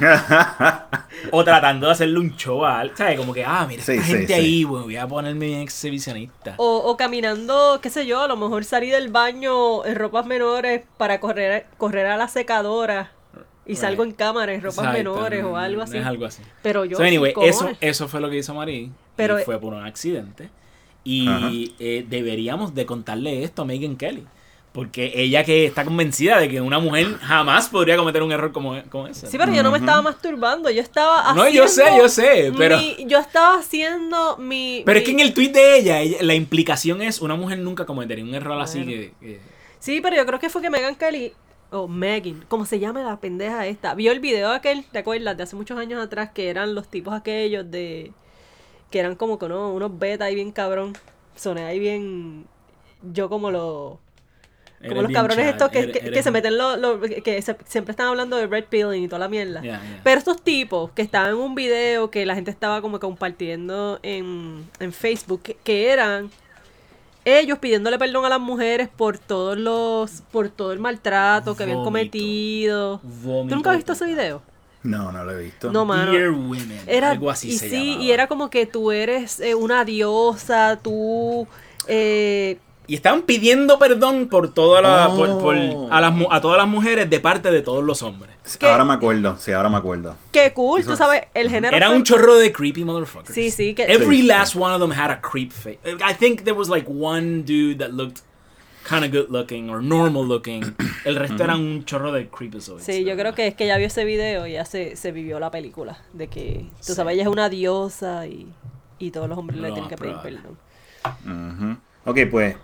O 1.32 1.44
tratando 1.44 1.86
de 1.86 1.92
hacerle 1.92 2.18
un 2.18 2.34
show 2.36 2.64
a 2.64 2.80
al- 2.80 2.96
¿sabes? 2.96 3.18
Como 3.18 3.34
que, 3.34 3.44
ah, 3.44 3.66
mira, 3.68 3.82
Sí, 3.82 3.92
esta 3.92 4.04
sí, 4.06 4.10
gente 4.12 4.26
sí. 4.28 4.32
ahí, 4.32 4.64
bueno, 4.64 4.84
voy 4.86 4.96
a 4.96 5.06
ponerme 5.06 5.46
bien 5.46 5.60
exhibicionista. 5.60 6.54
O, 6.56 6.78
o 6.78 6.96
caminando, 6.96 7.78
qué 7.82 7.90
sé 7.90 8.06
yo, 8.06 8.22
a 8.22 8.28
lo 8.28 8.36
mejor 8.36 8.64
salí 8.64 8.88
del 8.90 9.08
baño 9.08 9.84
en 9.84 9.96
ropas 9.96 10.24
menores 10.26 10.82
para 10.96 11.20
correr, 11.20 11.66
correr 11.76 12.06
a 12.06 12.16
la 12.16 12.28
secadora 12.28 13.12
y 13.66 13.72
Right. 13.72 13.80
salgo 13.80 14.04
en 14.04 14.12
cámara 14.12 14.52
en 14.54 14.62
ropas 14.62 14.78
Exacto, 14.78 14.96
menores 14.98 15.44
o 15.44 15.56
algo 15.56 15.82
así. 15.82 15.98
Es 15.98 16.06
algo 16.06 16.24
así. 16.24 16.42
Pero 16.62 16.84
yo. 16.86 16.96
So, 16.96 17.02
anyway, 17.02 17.34
eso, 17.42 17.68
eso 17.80 18.08
fue 18.08 18.20
lo 18.20 18.30
que 18.30 18.38
hizo 18.38 18.54
Marie. 18.54 18.90
Pero- 19.16 19.38
y 19.38 19.44
fue 19.44 19.58
por 19.60 19.74
un 19.74 19.84
accidente. 19.84 20.48
Y 21.04 21.72
eh, 21.78 22.04
deberíamos 22.08 22.74
de 22.74 22.86
contarle 22.86 23.42
esto 23.44 23.62
a 23.62 23.64
Megan 23.64 23.96
Kelly. 23.96 24.24
Porque 24.72 25.12
ella 25.16 25.42
que 25.42 25.66
está 25.66 25.84
convencida 25.84 26.38
de 26.38 26.48
que 26.48 26.60
una 26.60 26.78
mujer 26.78 27.16
jamás 27.20 27.68
podría 27.68 27.96
cometer 27.96 28.22
un 28.22 28.30
error 28.30 28.52
como, 28.52 28.80
como 28.88 29.08
ese. 29.08 29.26
Sí, 29.26 29.36
pero 29.36 29.52
yo 29.52 29.64
no 29.64 29.72
me 29.72 29.78
estaba 29.78 30.00
masturbando, 30.00 30.70
yo 30.70 30.80
estaba 30.80 31.22
haciendo. 31.22 31.42
No, 31.42 31.50
yo 31.50 31.66
sé, 31.66 31.82
yo 31.98 32.08
sé, 32.08 32.52
pero- 32.56 32.76
mi- 32.78 32.96
yo 33.08 33.18
estaba 33.18 33.58
haciendo 33.58 34.36
mi. 34.36 34.82
Pero 34.86 34.94
mi- 34.96 35.00
es 35.00 35.04
que 35.06 35.10
en 35.10 35.18
el 35.20 35.34
tweet 35.34 35.48
de 35.48 35.76
ella, 35.78 36.00
ella- 36.02 36.18
la 36.22 36.34
implicación 36.34 37.02
es 37.02 37.20
una 37.20 37.34
mujer 37.34 37.58
nunca 37.58 37.84
cometería 37.84 38.22
un 38.24 38.32
error 38.32 38.60
así 38.60 38.84
que... 38.86 39.12
que- 39.20 39.40
Sí, 39.80 40.00
pero 40.00 40.14
yo 40.14 40.24
creo 40.26 40.38
que 40.38 40.48
fue 40.50 40.62
que 40.62 40.70
Megan 40.70 40.94
Kelly. 40.94 41.32
O 41.72 41.88
Megan, 41.88 42.44
como 42.48 42.64
se 42.66 42.78
llama 42.78 43.00
la 43.02 43.18
pendeja 43.18 43.66
esta. 43.66 43.94
Vio 43.94 44.12
el 44.12 44.20
video 44.20 44.50
aquel, 44.52 44.84
¿te 44.84 44.98
acuerdas? 44.98 45.36
De 45.36 45.42
hace 45.44 45.56
muchos 45.56 45.78
años 45.78 46.00
atrás, 46.04 46.30
que 46.34 46.48
eran 46.48 46.74
los 46.76 46.86
tipos 46.88 47.12
aquellos 47.14 47.68
de. 47.70 48.12
Que 48.90 48.98
eran 49.00 49.14
como 49.16 49.38
que 49.38 49.48
no, 49.48 49.72
unos 49.72 49.98
beta 49.98 50.24
ahí 50.24 50.34
bien 50.34 50.50
cabrón. 50.52 50.92
Soné 51.36 51.64
ahí 51.64 51.78
bien. 51.78 52.46
Yo 53.12 53.28
como 53.28 53.50
los. 53.50 53.98
Como 54.80 54.92
eres 54.92 55.02
los 55.02 55.12
cabrones 55.12 55.44
chad, 55.44 55.48
estos 55.50 55.68
que, 55.70 55.78
eres- 55.80 55.92
que- 55.92 55.98
eres 55.98 56.12
que 56.14 56.22
se 56.22 56.30
meten 56.30 56.56
los. 56.56 56.78
que 57.22 57.42
se- 57.42 57.56
siempre 57.66 57.90
están 57.92 58.06
hablando 58.08 58.36
de 58.36 58.46
red 58.46 58.64
pilling 58.64 59.04
y 59.04 59.08
toda 59.08 59.18
la 59.20 59.28
mierda. 59.28 59.60
Yeah, 59.60 59.80
yeah. 59.82 60.00
Pero 60.02 60.18
estos 60.18 60.42
tipos 60.42 60.90
que 60.92 61.02
estaban 61.02 61.30
en 61.30 61.36
un 61.36 61.54
video 61.54 62.10
que 62.10 62.24
la 62.24 62.34
gente 62.34 62.50
estaba 62.50 62.80
como 62.80 62.98
compartiendo 62.98 64.00
en, 64.02 64.66
en 64.80 64.92
Facebook, 64.92 65.42
que, 65.42 65.54
que 65.62 65.88
eran 65.90 66.30
ellos 67.26 67.58
pidiéndole 67.58 67.98
perdón 67.98 68.24
a 68.24 68.30
las 68.30 68.40
mujeres 68.40 68.88
por 68.88 69.18
todos 69.18 69.58
los. 69.58 70.22
por 70.32 70.48
todo 70.48 70.72
el 70.72 70.78
maltrato 70.78 71.54
que 71.54 71.62
habían 71.64 71.84
cometido. 71.84 72.98
¿Tú 73.00 73.08
Vómito 73.24 73.54
nunca 73.56 73.70
has 73.72 73.76
visto 73.76 73.92
ese 73.92 74.06
video? 74.06 74.42
No, 74.82 75.12
no 75.12 75.24
lo 75.24 75.32
he 75.32 75.42
visto. 75.44 75.70
No, 75.70 75.84
mano. 75.84 76.10
Dear 76.12 76.30
Women, 76.30 76.80
Era, 76.86 77.10
algo 77.10 77.30
así 77.30 77.48
y 77.50 77.58
se 77.58 77.68
sí, 77.68 77.86
llamaba. 77.90 78.02
y 78.04 78.12
era 78.12 78.26
como 78.28 78.48
que 78.50 78.64
tú 78.66 78.92
eres 78.92 79.38
eh, 79.40 79.54
una 79.54 79.84
diosa, 79.84 80.78
tú. 80.82 81.46
eh, 81.86 82.58
Y 82.86 82.94
estaban 82.94 83.22
pidiendo 83.22 83.78
perdón 83.78 84.28
por 84.28 84.52
toda 84.52 84.80
la, 84.82 85.08
Oh. 85.10 85.16
por, 85.16 85.38
por- 85.40 85.92
a, 85.92 86.00
las, 86.00 86.14
a 86.30 86.40
todas 86.40 86.58
las 86.58 86.66
mujeres 86.66 87.08
de 87.10 87.20
parte 87.20 87.50
de 87.50 87.60
todos 87.62 87.84
los 87.84 88.02
hombres. 88.02 88.30
¿Qué? 88.58 88.66
Ahora 88.66 88.84
me 88.84 88.94
acuerdo, 88.94 89.36
sí, 89.38 89.52
ahora 89.52 89.68
me 89.68 89.76
acuerdo. 89.76 90.16
qué 90.32 90.52
cool, 90.52 90.80
Eso- 90.80 90.90
tú 90.92 90.96
sabes, 90.96 91.22
el 91.34 91.50
género. 91.50 91.76
Era 91.76 91.86
fue- 91.88 91.96
un 91.96 92.02
chorro 92.02 92.34
de 92.36 92.50
creepy 92.50 92.84
motherfuckers. 92.84 93.34
Sí, 93.34 93.50
sí, 93.50 93.74
que- 93.74 93.84
Every 93.84 94.22
Sí. 94.22 94.26
last 94.26 94.56
one 94.56 94.74
of 94.74 94.80
them 94.80 94.90
had 94.92 95.10
a 95.10 95.20
creep 95.20 95.52
face. 95.52 95.78
I 95.84 96.14
think 96.14 96.42
there 96.42 96.56
was 96.58 96.68
like 96.68 96.88
one 96.90 97.42
dude 97.44 97.76
that 97.78 97.92
looked 97.92 98.22
kind 98.88 99.04
of 99.04 99.10
good 99.12 99.30
looking 99.30 99.70
or 99.70 99.82
normal 99.82 100.26
looking. 100.26 100.74
El 101.04 101.16
resto 101.16 101.44
eran 101.44 101.60
un 101.60 101.84
chorro 101.84 102.12
de 102.12 102.28
creepazoids. 102.28 102.84
Sí, 102.84 103.04
yo 103.04 103.16
creo 103.16 103.34
que 103.34 103.46
es 103.48 103.54
que 103.54 103.66
ya 103.66 103.76
vio 103.76 103.86
ese 103.86 104.04
video 104.04 104.46
y 104.46 104.52
ya 104.52 104.64
se, 104.64 104.96
se 104.96 105.12
vivió 105.12 105.40
la 105.40 105.50
película. 105.50 105.98
De 106.12 106.28
que, 106.28 106.66
tú 106.86 106.94
sabes, 106.94 107.14
ella 107.14 107.22
es 107.22 107.28
una 107.28 107.48
diosa 107.48 108.26
y, 108.26 108.52
y 108.98 109.10
todos 109.10 109.28
los 109.28 109.38
hombres 109.38 109.58
le 109.60 109.72
tienen 109.72 109.88
que 109.88 109.96
pedir 109.96 110.16
perdón. 110.22 110.58
Ok, 112.04 112.18
pues. 112.30 112.56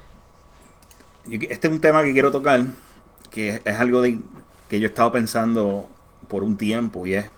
Este 1.29 1.67
es 1.67 1.73
un 1.73 1.81
tema 1.81 2.03
que 2.05 2.13
quiero 2.13 2.31
tocar. 2.31 2.65
Que 3.31 3.61
es 3.65 3.81
algo 3.81 4.03
de, 4.03 4.21
que 4.69 4.79
yo 4.79 4.87
he 4.87 4.89
estado 4.89 5.13
pensando 5.13 5.89
por 6.29 6.45
un 6.45 6.57
tiempo. 6.57 7.07
Y 7.07 7.15
es. 7.15 7.31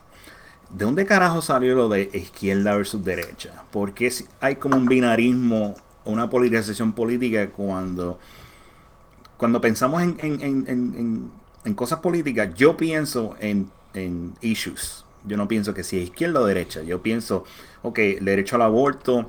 ¿De 0.71 0.85
dónde 0.85 1.07
carajo 1.07 1.41
salió 1.41 1.75
lo 1.75 1.89
de 1.89 2.11
izquierda 2.13 2.77
versus 2.77 3.03
derecha? 3.03 3.65
Porque 3.71 4.13
hay 4.41 4.57
como 4.57 4.77
un 4.77 4.85
binarismo, 4.85 5.77
una 6.05 6.29
polarización 6.29 6.93
política 6.93 7.51
cuando. 7.51 8.19
Cuando 9.39 9.61
pensamos 9.63 10.03
en, 10.03 10.19
en- 10.21 10.43
en- 10.43 11.33
en- 11.65 11.75
cosas 11.75 12.01
políticas, 12.01 12.55
yo 12.57 12.77
pienso 12.77 13.37
en, 13.41 13.71
en 13.95 14.35
issues. 14.43 15.05
Yo 15.25 15.37
no 15.39 15.49
pienso 15.49 15.75
que 15.75 15.85
si 15.85 15.99
es 15.99 16.05
izquierda 16.05 16.41
o 16.41 16.47
derecha. 16.47 16.83
Yo 16.83 17.03
pienso, 17.03 17.45
ok, 17.83 17.99
el 18.01 18.25
derecho 18.27 18.57
al 18.57 18.63
aborto, 18.63 19.27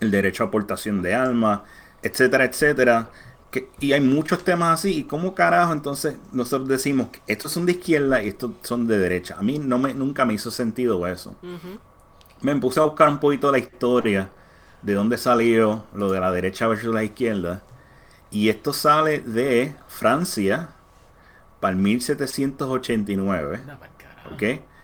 el 0.00 0.10
derecho 0.10 0.44
a 0.44 0.48
aportación 0.48 1.02
de 1.02 1.14
alma, 1.14 1.64
etcétera, 2.02 2.44
etcétera. 2.44 3.10
Que, 3.50 3.70
y 3.80 3.92
hay 3.92 4.00
muchos 4.02 4.44
temas 4.44 4.80
así. 4.80 4.94
¿Y 4.98 5.04
cómo 5.04 5.34
carajo 5.34 5.72
entonces 5.72 6.16
nosotros 6.32 6.68
decimos 6.68 7.08
que 7.10 7.20
estos 7.26 7.52
son 7.52 7.66
de 7.66 7.72
izquierda 7.72 8.22
y 8.22 8.28
estos 8.28 8.52
son 8.62 8.86
de 8.86 8.98
derecha? 8.98 9.36
A 9.38 9.42
mí 9.42 9.58
no 9.58 9.78
me, 9.78 9.94
nunca 9.94 10.24
me 10.26 10.34
hizo 10.34 10.50
sentido 10.50 11.06
eso. 11.06 11.36
Me 12.42 12.54
puse 12.56 12.80
a 12.80 12.84
buscar 12.84 13.08
un 13.08 13.18
poquito 13.18 13.50
la 13.50 13.58
historia 13.58 14.30
de 14.82 14.94
dónde 14.94 15.16
salió 15.18 15.84
lo 15.94 16.10
de 16.12 16.20
la 16.20 16.30
derecha 16.32 16.66
versus 16.68 16.94
la 16.94 17.02
izquierda. 17.04 17.62
Y 18.36 18.50
esto 18.50 18.74
sale 18.74 19.20
de 19.20 19.74
Francia 19.88 20.68
para 21.58 21.72
el 21.72 21.78
1789. 21.78 23.56
Anda 23.56 23.78
pa'l 23.78 23.90
carajo. 23.96 24.34
¿ok? 24.34 24.42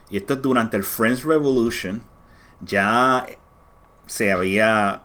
Y 0.09 0.16
esto 0.16 0.32
es 0.32 0.40
durante 0.40 0.78
el 0.78 0.85
French 0.85 1.23
Revolution. 1.23 2.02
Ya 2.62 3.26
se 4.06 4.32
había 4.32 5.02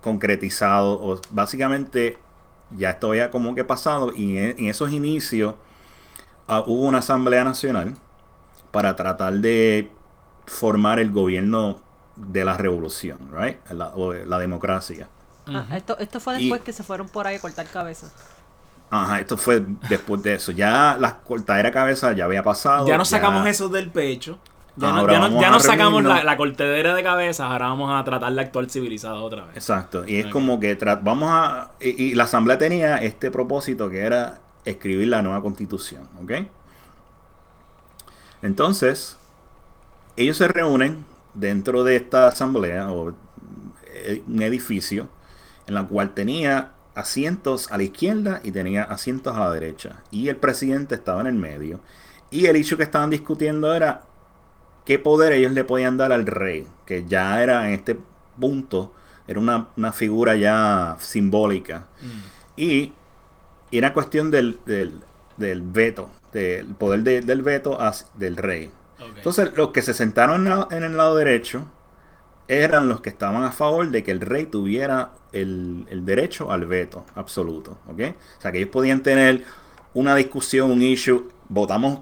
concretizado, 0.00 1.00
o 1.00 1.20
básicamente 1.30 2.18
ya 2.72 2.90
esto 2.90 3.10
había 3.10 3.30
como 3.30 3.54
que 3.54 3.62
pasado, 3.62 4.12
y 4.12 4.36
en, 4.36 4.58
en 4.58 4.66
esos 4.66 4.90
inicios 4.90 5.54
ah, 6.48 6.64
hubo 6.66 6.88
una 6.88 6.98
asamblea 6.98 7.44
nacional 7.44 7.94
para 8.72 8.96
tratar 8.96 9.34
de 9.34 9.92
formar 10.44 10.98
el 10.98 11.12
gobierno 11.12 11.80
de 12.16 12.44
la 12.44 12.56
revolución, 12.56 13.30
right? 13.32 13.64
La, 13.70 13.90
o 13.94 14.12
la 14.12 14.40
democracia. 14.40 15.08
Ah, 15.48 15.64
esto, 15.76 15.96
esto 15.98 16.18
fue 16.20 16.34
Y- 16.34 16.40
después 16.42 16.62
que 16.62 16.72
se 16.72 16.82
fueron 16.82 17.08
por 17.08 17.26
ahí 17.26 17.36
a 17.36 17.40
cortar 17.40 17.66
cabezas. 17.66 18.12
Ajá, 18.90 19.18
esto 19.20 19.36
fue 19.36 19.64
después 19.88 20.22
de 20.22 20.34
eso. 20.34 20.52
Ya 20.52 20.96
la 20.98 21.18
cortadera 21.18 21.68
de 21.70 21.72
cabeza 21.72 22.12
ya 22.12 22.24
había 22.24 22.42
pasado. 22.42 22.86
Ya 22.86 22.96
nos 22.98 23.08
sacamos 23.08 23.44
ya- 23.44 23.50
eso 23.50 23.68
del 23.68 23.90
pecho. 23.90 24.38
Ya 24.78 24.92
no, 24.92 25.10
ya 25.10 25.18
no- 25.28 25.40
ya 25.40 25.50
nos 25.50 25.62
sacamos 25.62 26.04
la, 26.04 26.22
la 26.22 26.36
cortadera 26.36 26.94
de 26.94 27.02
cabezas, 27.02 27.50
ahora 27.50 27.68
vamos 27.68 27.90
a 27.98 28.04
tratar 28.04 28.30
de 28.32 28.40
actuar 28.42 28.68
civilizado 28.68 29.24
otra 29.24 29.46
vez. 29.46 29.56
Exacto, 29.56 30.04
y 30.06 30.16
es 30.16 30.26
como 30.26 30.60
que 30.60 30.74
vamos 31.00 31.30
a... 31.32 31.70
Y, 31.80 32.10
y 32.10 32.14
la 32.14 32.24
asamblea 32.24 32.58
tenía 32.58 32.98
este 32.98 33.30
propósito 33.30 33.88
que 33.88 34.00
era 34.00 34.38
escribir 34.66 35.08
la 35.08 35.22
nueva 35.22 35.40
constitución, 35.40 36.06
¿ok? 36.22 36.32
Entonces, 38.42 39.16
ellos 40.16 40.36
se 40.36 40.48
reúnen 40.48 41.04
dentro 41.34 41.82
de 41.84 41.96
esta 41.96 42.28
asamblea 42.28 42.90
o 42.90 43.14
eh, 43.94 44.22
un 44.26 44.42
edificio 44.42 45.08
en 45.66 45.74
la 45.74 45.84
cual 45.84 46.14
tenía 46.14 46.72
asientos 46.94 47.70
a 47.70 47.76
la 47.76 47.82
izquierda 47.84 48.40
y 48.42 48.52
tenía 48.52 48.82
asientos 48.84 49.36
a 49.36 49.40
la 49.40 49.50
derecha. 49.52 50.02
Y 50.10 50.28
el 50.28 50.36
presidente 50.36 50.94
estaba 50.94 51.20
en 51.20 51.26
el 51.26 51.34
medio. 51.34 51.80
Y 52.30 52.46
el 52.46 52.56
issue 52.56 52.76
que 52.76 52.82
estaban 52.84 53.10
discutiendo 53.10 53.74
era 53.74 54.02
qué 54.84 54.98
poder 54.98 55.32
ellos 55.32 55.52
le 55.52 55.64
podían 55.64 55.96
dar 55.96 56.12
al 56.12 56.26
rey, 56.26 56.66
que 56.86 57.04
ya 57.06 57.42
era 57.42 57.66
en 57.68 57.74
este 57.74 57.98
punto, 58.38 58.92
era 59.26 59.40
una, 59.40 59.68
una 59.76 59.92
figura 59.92 60.36
ya 60.36 60.96
simbólica. 61.00 61.86
Mm. 62.00 62.60
Y 62.60 62.92
era 63.72 63.92
cuestión 63.92 64.30
del, 64.30 64.58
del, 64.64 65.00
del 65.36 65.62
veto, 65.62 66.10
del 66.32 66.66
poder 66.74 67.02
de- 67.02 67.20
del 67.22 67.42
veto 67.42 67.78
del 68.14 68.36
rey. 68.36 68.70
Entonces, 69.16 69.50
los 69.56 69.70
que 69.70 69.82
se 69.82 69.92
sentaron 69.92 70.46
en, 70.46 70.50
la- 70.58 70.68
en 70.70 70.82
el 70.84 70.96
lado 70.96 71.16
derecho 71.16 71.66
eran 72.48 72.88
los 72.88 73.00
que 73.00 73.10
estaban 73.10 73.42
a 73.44 73.52
favor 73.52 73.90
de 73.90 74.02
que 74.04 74.10
el 74.10 74.20
rey 74.20 74.46
tuviera 74.46 75.10
el, 75.32 75.86
el 75.90 76.04
derecho 76.04 76.50
al 76.50 76.66
veto 76.66 77.04
absoluto. 77.14 77.78
¿ok? 77.88 78.00
O 78.38 78.40
sea, 78.40 78.52
que 78.52 78.58
ellos 78.58 78.70
podían 78.70 79.02
tener 79.02 79.44
una 79.94 80.14
discusión, 80.14 80.70
un 80.70 80.82
issue, 80.82 81.28
votamos 81.48 82.00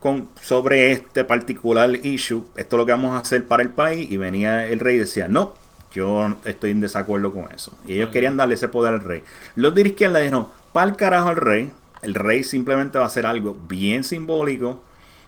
con, 0.00 0.28
sobre 0.40 0.92
este 0.92 1.24
particular 1.24 1.90
issue, 2.04 2.44
esto 2.56 2.76
es 2.76 2.78
lo 2.78 2.86
que 2.86 2.92
vamos 2.92 3.12
a 3.12 3.18
hacer 3.18 3.46
para 3.46 3.62
el 3.62 3.70
país, 3.70 4.10
y 4.10 4.16
venía 4.16 4.66
el 4.66 4.80
rey 4.80 4.96
y 4.96 5.00
decía, 5.00 5.28
no, 5.28 5.54
yo 5.92 6.36
estoy 6.44 6.70
en 6.70 6.80
desacuerdo 6.80 7.32
con 7.32 7.52
eso. 7.52 7.72
Y 7.86 7.94
ellos 7.94 8.10
querían 8.10 8.36
darle 8.36 8.54
ese 8.54 8.68
poder 8.68 8.94
al 8.94 9.00
rey. 9.00 9.22
Los 9.54 9.74
de 9.74 9.82
la 9.82 9.88
izquierda 9.88 10.18
dijeron, 10.18 10.48
para 10.72 10.90
el 10.90 10.96
carajo 10.96 11.28
al 11.28 11.36
rey, 11.36 11.72
el 12.02 12.14
rey 12.14 12.42
simplemente 12.42 12.98
va 12.98 13.04
a 13.04 13.06
hacer 13.06 13.26
algo 13.26 13.56
bien 13.68 14.02
simbólico 14.02 14.82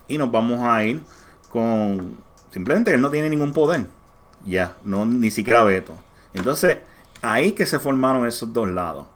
y 0.09 0.19
nos 0.19 0.31
vamos 0.31 0.61
a 0.63 0.85
ir 0.85 1.01
con 1.51 2.17
simplemente 2.51 2.93
él 2.93 3.01
no 3.01 3.11
tiene 3.11 3.31
ningún 3.31 3.53
poder 3.53 3.87
ya 4.45 4.77
no 4.85 5.05
ni 5.07 5.31
siquiera 5.31 5.65
veto 5.65 5.95
entonces 6.35 6.79
ahí 7.23 7.53
que 7.53 7.67
se 7.67 7.79
formaron 7.79 8.27
esos 8.27 8.53
dos 8.53 8.69
lados. 8.69 9.07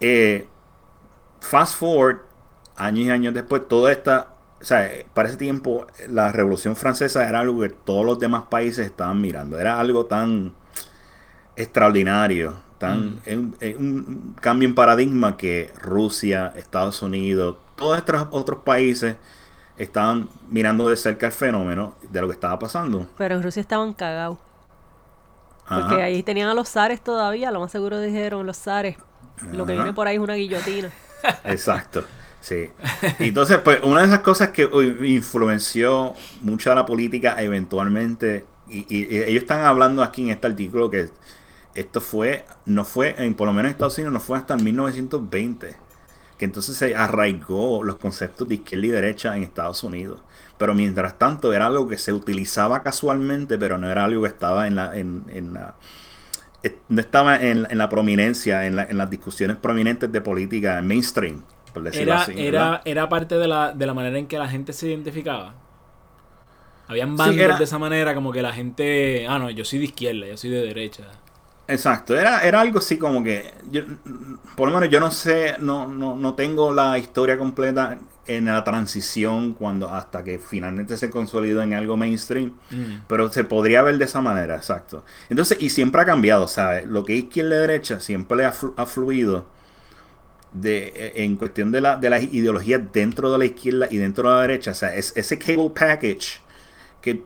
Eh, 0.00 0.46
fast 1.40 1.76
forward 1.78 2.18
años 2.76 3.06
y 3.06 3.10
años 3.10 3.34
después 3.34 3.66
toda 3.68 3.92
esta 3.92 4.34
o 4.60 4.64
sea 4.64 4.90
para 5.14 5.28
ese 5.28 5.38
tiempo 5.38 5.86
la 6.08 6.32
revolución 6.32 6.76
francesa 6.76 7.28
era 7.28 7.40
algo 7.40 7.60
que 7.60 7.68
todos 7.70 8.04
los 8.04 8.18
demás 8.18 8.44
países 8.50 8.86
estaban 8.86 9.20
mirando. 9.20 9.58
Era 9.58 9.78
algo 9.80 10.06
tan 10.06 10.54
extraordinario 11.56 12.54
tan 12.78 13.20
Mm. 13.26 13.54
un 13.78 14.36
cambio 14.40 14.68
en 14.68 14.74
paradigma 14.74 15.36
que 15.36 15.72
Rusia 15.80 16.52
Estados 16.56 17.02
Unidos 17.02 17.56
todos 17.76 17.98
estos 17.98 18.26
otros 18.32 18.60
países 18.64 19.16
estaban 19.76 20.28
mirando 20.50 20.88
de 20.88 20.96
cerca 20.96 21.26
el 21.26 21.32
fenómeno 21.32 21.94
de 22.10 22.20
lo 22.20 22.28
que 22.28 22.34
estaba 22.34 22.58
pasando. 22.58 23.06
Pero 23.18 23.34
en 23.36 23.42
Rusia 23.42 23.60
estaban 23.60 23.92
cagados. 23.92 24.38
Porque 25.68 26.02
ahí 26.02 26.22
tenían 26.22 26.48
a 26.50 26.54
los 26.54 26.68
zares 26.68 27.00
todavía, 27.02 27.50
lo 27.50 27.60
más 27.60 27.72
seguro 27.72 27.98
dijeron 28.00 28.44
los 28.46 28.58
zares. 28.58 28.96
Lo 29.52 29.64
que 29.66 29.72
Ajá. 29.72 29.82
viene 29.82 29.94
por 29.94 30.06
ahí 30.06 30.16
es 30.16 30.20
una 30.20 30.34
guillotina. 30.34 30.90
Exacto. 31.44 32.04
Sí. 32.40 32.68
Entonces, 33.18 33.58
pues, 33.64 33.80
una 33.82 34.00
de 34.02 34.06
esas 34.08 34.20
cosas 34.20 34.50
que 34.50 34.68
influenció 35.06 36.12
mucho 36.42 36.70
a 36.70 36.74
la 36.74 36.84
política 36.84 37.36
eventualmente, 37.42 38.44
y, 38.68 38.80
y- 38.94 39.14
y 39.16 39.22
ellos 39.22 39.42
están 39.42 39.64
hablando 39.64 40.02
aquí 40.02 40.22
en 40.24 40.28
este 40.30 40.46
artículo 40.48 40.90
que 40.90 41.08
esto 41.74 42.00
fue, 42.02 42.44
no 42.66 42.84
fue, 42.84 43.14
en, 43.16 43.34
por 43.34 43.46
lo 43.46 43.54
menos 43.54 43.70
en 43.70 43.72
Estados 43.72 43.96
Unidos, 43.96 44.12
no 44.12 44.20
fue 44.20 44.36
hasta 44.36 44.54
el 44.54 44.62
1920, 44.62 45.74
que 46.38 46.44
entonces 46.46 46.76
se 46.76 46.94
arraigó 46.96 47.82
los 47.84 47.96
conceptos 47.98 48.48
de 48.48 48.56
izquierda 48.56 48.86
y 48.86 48.90
derecha 48.90 49.36
en 49.36 49.42
Estados 49.44 49.82
Unidos. 49.84 50.20
Pero 50.58 50.74
mientras 50.74 51.18
tanto 51.18 51.52
era 51.52 51.66
algo 51.66 51.88
que 51.88 51.98
se 51.98 52.12
utilizaba 52.12 52.82
casualmente, 52.82 53.58
pero 53.58 53.78
no 53.78 53.90
era 53.90 54.04
algo 54.04 54.22
que 54.22 54.28
estaba 54.28 54.66
en 54.66 54.76
la, 54.76 54.96
en, 54.96 55.24
en 55.30 55.54
la, 55.54 55.74
eh, 56.62 56.78
no 56.88 57.00
estaba 57.00 57.36
en, 57.36 57.66
en 57.70 57.78
la 57.78 57.88
prominencia, 57.88 58.66
en, 58.66 58.76
la- 58.76 58.84
en 58.84 58.98
las 58.98 59.10
discusiones 59.10 59.56
prominentes 59.58 60.10
de 60.12 60.20
política 60.20 60.80
mainstream, 60.82 61.42
por 61.72 61.82
decirlo 61.82 62.14
Era, 62.14 62.16
así. 62.16 62.34
era, 62.36 62.82
era 62.84 63.08
parte 63.08 63.36
de 63.38 63.48
la, 63.48 63.72
de 63.72 63.86
la 63.86 63.94
manera 63.94 64.18
en 64.18 64.26
que 64.28 64.36
la 64.38 64.48
gente 64.48 64.72
se 64.74 64.88
identificaba. 64.88 65.54
Habían 66.86 67.16
Sí, 67.16 67.30
era- 67.40 67.58
de 67.58 67.64
esa 67.64 67.78
manera, 67.78 68.14
como 68.14 68.32
que 68.32 68.42
la 68.42 68.52
gente. 68.52 69.26
Ah, 69.28 69.38
no, 69.38 69.50
yo 69.50 69.64
soy 69.64 69.78
de 69.78 69.86
izquierda, 69.86 70.26
yo 70.26 70.36
soy 70.36 70.50
de 70.50 70.60
derecha. 70.62 71.04
Exacto, 71.66 72.14
era, 72.14 72.40
era 72.40 72.60
algo 72.60 72.78
así 72.78 72.98
como 72.98 73.24
que, 73.24 73.54
yo, 73.70 73.82
por 74.54 74.68
lo 74.68 74.74
menos 74.74 74.90
yo 74.92 75.00
no 75.00 75.10
sé, 75.10 75.54
no, 75.60 75.88
no, 75.88 76.14
no 76.14 76.34
tengo 76.34 76.72
la 76.74 76.98
historia 76.98 77.38
completa 77.38 77.98
en 78.26 78.44
la 78.46 78.62
transición 78.64 79.54
cuando 79.54 79.88
hasta 79.88 80.22
que 80.22 80.38
finalmente 80.38 80.98
se 80.98 81.08
consolidó 81.08 81.62
en 81.62 81.72
algo 81.72 81.96
mainstream, 81.96 82.52
Mm. 82.70 83.04
pero 83.06 83.32
se 83.32 83.44
podría 83.44 83.80
ver 83.82 83.96
de 83.96 84.04
esa 84.04 84.20
manera, 84.20 84.56
exacto. 84.56 85.04
Entonces, 85.30 85.56
y 85.60 85.70
siempre 85.70 86.02
ha 86.02 86.04
cambiado, 86.04 86.48
¿sabes? 86.48 86.86
Lo 86.86 87.02
que 87.04 87.14
es 87.16 87.24
izquierda 87.24 87.56
y 87.56 87.58
derecha 87.60 87.98
siempre 88.00 88.44
ha, 88.44 88.52
flu- 88.52 88.74
ha 88.76 88.84
fluido 88.84 89.46
de, 90.52 90.92
eh, 90.94 91.12
en 91.24 91.36
cuestión 91.36 91.72
de, 91.72 91.80
la, 91.80 91.96
de 91.96 92.10
las 92.10 92.22
ideologías 92.22 92.80
dentro 92.92 93.32
de 93.32 93.38
la 93.38 93.44
izquierda 93.46 93.88
y 93.90 93.96
dentro 93.98 94.28
de 94.28 94.34
la 94.36 94.40
derecha, 94.42 94.70
o 94.70 94.74
sea, 94.74 94.94
es, 94.94 95.12
ese 95.16 95.38
cable 95.38 95.70
package 95.70 96.40
que 97.02 97.24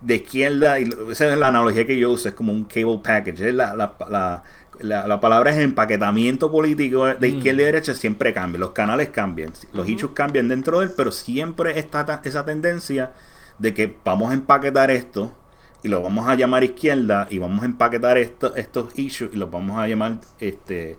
de 0.00 0.16
izquierda, 0.16 0.80
y 0.80 0.88
esa 1.10 1.32
es 1.32 1.38
la 1.38 1.48
analogía 1.48 1.86
que 1.86 1.98
yo 1.98 2.10
uso, 2.12 2.28
es 2.28 2.34
como 2.34 2.52
un 2.52 2.64
cable 2.64 3.00
package. 3.02 3.40
es 3.48 3.54
la, 3.54 3.74
la, 3.74 3.94
la, 4.08 4.42
la- 4.80 5.06
la 5.06 5.20
palabra 5.20 5.50
es 5.50 5.58
empaquetamiento 5.58 6.50
político 6.50 7.06
de 7.06 7.30
Mm. 7.30 7.36
izquierda 7.36 7.62
y 7.62 7.64
derecha 7.66 7.94
siempre 7.94 8.32
cambia, 8.32 8.58
los 8.58 8.70
canales 8.70 9.10
cambian, 9.10 9.52
los 9.74 9.88
issues 9.88 10.12
cambian 10.14 10.48
dentro 10.48 10.80
de 10.80 10.86
él, 10.86 10.92
pero 10.96 11.12
siempre 11.12 11.78
está 11.78 12.20
esa 12.24 12.44
tendencia 12.44 13.12
de 13.58 13.74
que 13.74 13.94
vamos 14.04 14.30
a 14.30 14.34
empaquetar 14.34 14.90
esto 14.90 15.34
y 15.82 15.88
lo 15.88 16.02
vamos 16.02 16.26
a 16.28 16.34
llamar 16.34 16.64
izquierda 16.64 17.26
y 17.30 17.38
vamos 17.38 17.62
a 17.62 17.66
empaquetar 17.66 18.16
esto, 18.18 18.54
estos 18.56 18.98
issues 18.98 19.30
y 19.34 19.36
los 19.36 19.50
vamos 19.50 19.78
a 19.78 19.86
llamar 19.86 20.18
este 20.38 20.96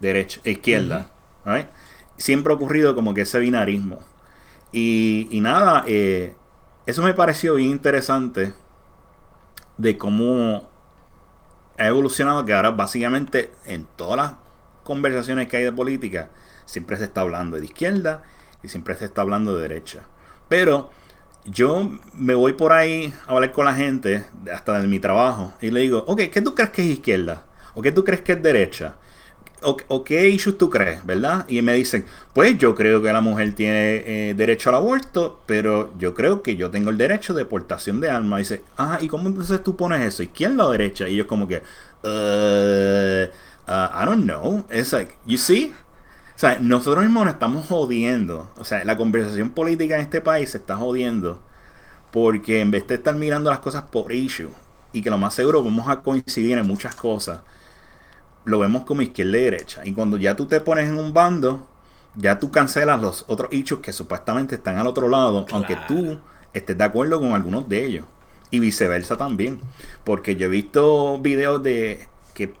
derecha, 0.00 0.40
izquierda. 0.44 1.10
right? 1.44 1.66
Siempre 2.16 2.52
ha 2.52 2.56
ocurrido 2.56 2.94
como 2.94 3.14
que 3.14 3.22
ese 3.22 3.38
binarismo. 3.38 4.00
Y, 4.72 5.28
y 5.30 5.40
nada, 5.40 5.84
eh, 5.86 6.34
eso 6.86 7.02
me 7.02 7.14
pareció 7.14 7.56
bien 7.56 7.70
interesante 7.70 8.54
de 9.76 9.98
cómo 9.98 10.70
ha 11.78 11.86
evolucionado, 11.86 12.44
que 12.44 12.54
ahora 12.54 12.70
básicamente 12.70 13.52
en 13.64 13.86
todas 13.96 14.16
las 14.16 14.34
conversaciones 14.84 15.48
que 15.48 15.58
hay 15.58 15.64
de 15.64 15.72
política, 15.72 16.30
siempre 16.64 16.96
se 16.96 17.04
está 17.04 17.20
hablando 17.20 17.58
de 17.58 17.64
izquierda 17.64 18.22
y 18.62 18.68
siempre 18.68 18.94
se 18.94 19.06
está 19.06 19.22
hablando 19.22 19.56
de 19.56 19.62
derecha. 19.62 20.02
Pero 20.48 20.90
yo 21.44 21.90
me 22.14 22.34
voy 22.34 22.52
por 22.54 22.72
ahí 22.72 23.12
a 23.26 23.32
hablar 23.32 23.52
con 23.52 23.64
la 23.64 23.74
gente, 23.74 24.24
hasta 24.52 24.80
de 24.80 24.86
mi 24.86 25.00
trabajo, 25.00 25.52
y 25.60 25.70
le 25.70 25.80
digo, 25.80 26.04
ok, 26.06 26.22
¿qué 26.32 26.40
tú 26.40 26.54
crees 26.54 26.70
que 26.70 26.82
es 26.82 26.88
izquierda? 26.88 27.44
¿O 27.74 27.82
qué 27.82 27.92
tú 27.92 28.04
crees 28.04 28.22
que 28.22 28.32
es 28.32 28.42
derecha? 28.42 28.94
¿O, 29.62 30.04
qué 30.04 30.28
issues 30.28 30.58
tú 30.58 30.70
crees, 30.70 31.04
verdad? 31.04 31.44
Y 31.48 31.60
me 31.62 31.74
dicen, 31.74 32.04
pues 32.34 32.56
yo 32.58 32.74
creo 32.74 33.02
que 33.02 33.12
la 33.12 33.20
mujer 33.20 33.54
tiene 33.54 34.30
eh, 34.30 34.34
derecho 34.34 34.68
al 34.68 34.76
aborto, 34.76 35.42
pero 35.46 35.92
yo 35.98 36.14
creo 36.14 36.42
que 36.42 36.56
yo 36.56 36.70
tengo 36.70 36.90
el 36.90 36.98
derecho 36.98 37.34
de 37.34 37.44
portación 37.46 38.00
de 38.00 38.10
armas. 38.10 38.40
Y 38.40 38.42
dice, 38.42 38.64
ah, 38.76 38.98
¿y 39.00 39.08
cómo 39.08 39.28
entonces 39.28 39.62
tú 39.62 39.74
pones 39.76 40.02
eso? 40.02 40.22
¿Izquierda 40.22 40.66
o 40.66 40.70
derecha? 40.70 41.08
Y 41.08 41.16
yo 41.16 41.26
como 41.26 41.48
que, 41.48 41.62
uh, 42.04 43.28
uh, 43.70 44.02
I 44.02 44.04
don't 44.04 44.24
know. 44.24 44.64
It's 44.70 44.92
like, 44.92 45.14
you 45.26 45.38
see? 45.38 45.72
O 46.34 46.38
sea, 46.38 46.58
nosotros 46.60 47.04
mismos 47.04 47.24
nos 47.24 47.34
estamos 47.34 47.66
jodiendo. 47.66 48.50
O 48.58 48.64
sea, 48.64 48.84
la 48.84 48.96
conversación 48.96 49.50
política 49.50 49.96
en 49.96 50.02
este 50.02 50.20
país 50.20 50.50
se 50.50 50.58
está 50.58 50.76
jodiendo 50.76 51.40
porque 52.10 52.60
en 52.60 52.70
vez 52.70 52.86
de 52.86 52.94
estar 52.96 53.14
mirando 53.14 53.50
las 53.50 53.60
cosas 53.60 53.84
por 53.84 54.12
issue 54.12 54.50
y 54.92 55.02
que 55.02 55.10
lo 55.10 55.18
más 55.18 55.34
seguro 55.34 55.62
vamos 55.62 55.88
a 55.88 56.00
coincidir 56.02 56.58
en 56.58 56.66
muchas 56.66 56.94
cosas, 56.94 57.40
lo 58.46 58.60
vemos 58.60 58.84
como 58.84 59.02
izquierda 59.02 59.38
y 59.38 59.42
derecha. 59.42 59.82
Y 59.84 59.92
cuando 59.92 60.16
ya 60.16 60.34
tú 60.36 60.46
te 60.46 60.60
pones 60.60 60.88
en 60.88 60.98
un 60.98 61.12
bando, 61.12 61.66
ya 62.14 62.38
tú 62.38 62.50
cancelas 62.50 63.00
los 63.00 63.24
otros 63.28 63.52
issues 63.52 63.80
que 63.80 63.92
supuestamente 63.92 64.54
están 64.54 64.78
al 64.78 64.86
otro 64.86 65.08
lado, 65.08 65.44
aunque 65.50 65.76
tú 65.88 66.18
estés 66.52 66.78
de 66.78 66.84
acuerdo 66.84 67.20
con 67.20 67.32
algunos 67.32 67.68
de 67.68 67.84
ellos. 67.84 68.06
Y 68.50 68.60
viceversa 68.60 69.16
también. 69.16 69.60
Porque 70.04 70.36
yo 70.36 70.46
he 70.46 70.48
visto 70.48 71.18
videos 71.18 71.62
de 71.62 72.08
que 72.34 72.54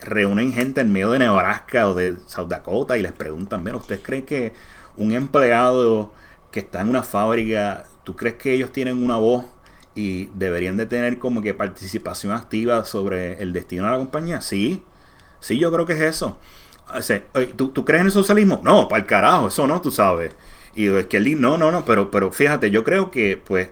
reúnen 0.00 0.52
gente 0.52 0.80
en 0.80 0.92
medio 0.92 1.12
de 1.12 1.20
Nebraska 1.20 1.88
o 1.88 1.94
de 1.94 2.16
South 2.26 2.48
Dakota 2.48 2.98
y 2.98 3.02
les 3.02 3.12
preguntan, 3.12 3.62
mira, 3.62 3.76
¿ustedes 3.76 4.02
creen 4.02 4.24
que 4.24 4.52
un 4.96 5.12
empleado 5.12 6.12
que 6.50 6.60
está 6.60 6.80
en 6.80 6.88
una 6.88 7.04
fábrica, 7.04 7.84
¿tú 8.04 8.16
crees 8.16 8.34
que 8.36 8.52
ellos 8.52 8.72
tienen 8.72 9.02
una 9.02 9.16
voz 9.16 9.44
y 9.94 10.26
deberían 10.34 10.76
de 10.76 10.86
tener 10.86 11.18
como 11.18 11.42
que 11.42 11.54
participación 11.54 12.32
activa 12.32 12.84
sobre 12.84 13.40
el 13.42 13.52
destino 13.52 13.84
de 13.84 13.90
la 13.90 13.98
compañía? 13.98 14.40
Sí, 14.40 14.82
sí, 15.40 15.58
yo 15.58 15.72
creo 15.72 15.86
que 15.86 15.94
es 15.94 16.00
eso. 16.00 16.38
O 16.94 17.02
sea, 17.02 17.22
¿tú, 17.56 17.68
tú 17.70 17.84
crees 17.84 18.00
en 18.00 18.06
el 18.06 18.12
socialismo? 18.12 18.60
No, 18.64 18.88
para 18.88 19.00
el 19.02 19.06
carajo, 19.06 19.48
eso 19.48 19.66
no, 19.66 19.80
tú 19.80 19.90
sabes. 19.90 20.34
Y 20.74 20.86
es 20.88 21.06
que 21.06 21.18
el 21.18 21.40
no, 21.40 21.58
no, 21.58 21.70
no, 21.72 21.84
pero, 21.84 22.10
pero 22.10 22.30
fíjate, 22.32 22.70
yo 22.70 22.84
creo 22.84 23.10
que 23.10 23.36
pues 23.36 23.70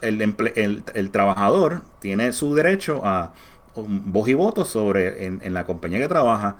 el, 0.00 0.20
el, 0.56 0.84
el 0.94 1.10
trabajador 1.10 1.82
tiene 2.00 2.32
su 2.32 2.54
derecho 2.54 3.02
a 3.04 3.32
voz 3.74 4.28
y 4.28 4.34
voto 4.34 4.64
sobre 4.64 5.26
en, 5.26 5.40
en 5.44 5.54
la 5.54 5.64
compañía 5.66 5.98
que 5.98 6.08
trabaja. 6.08 6.56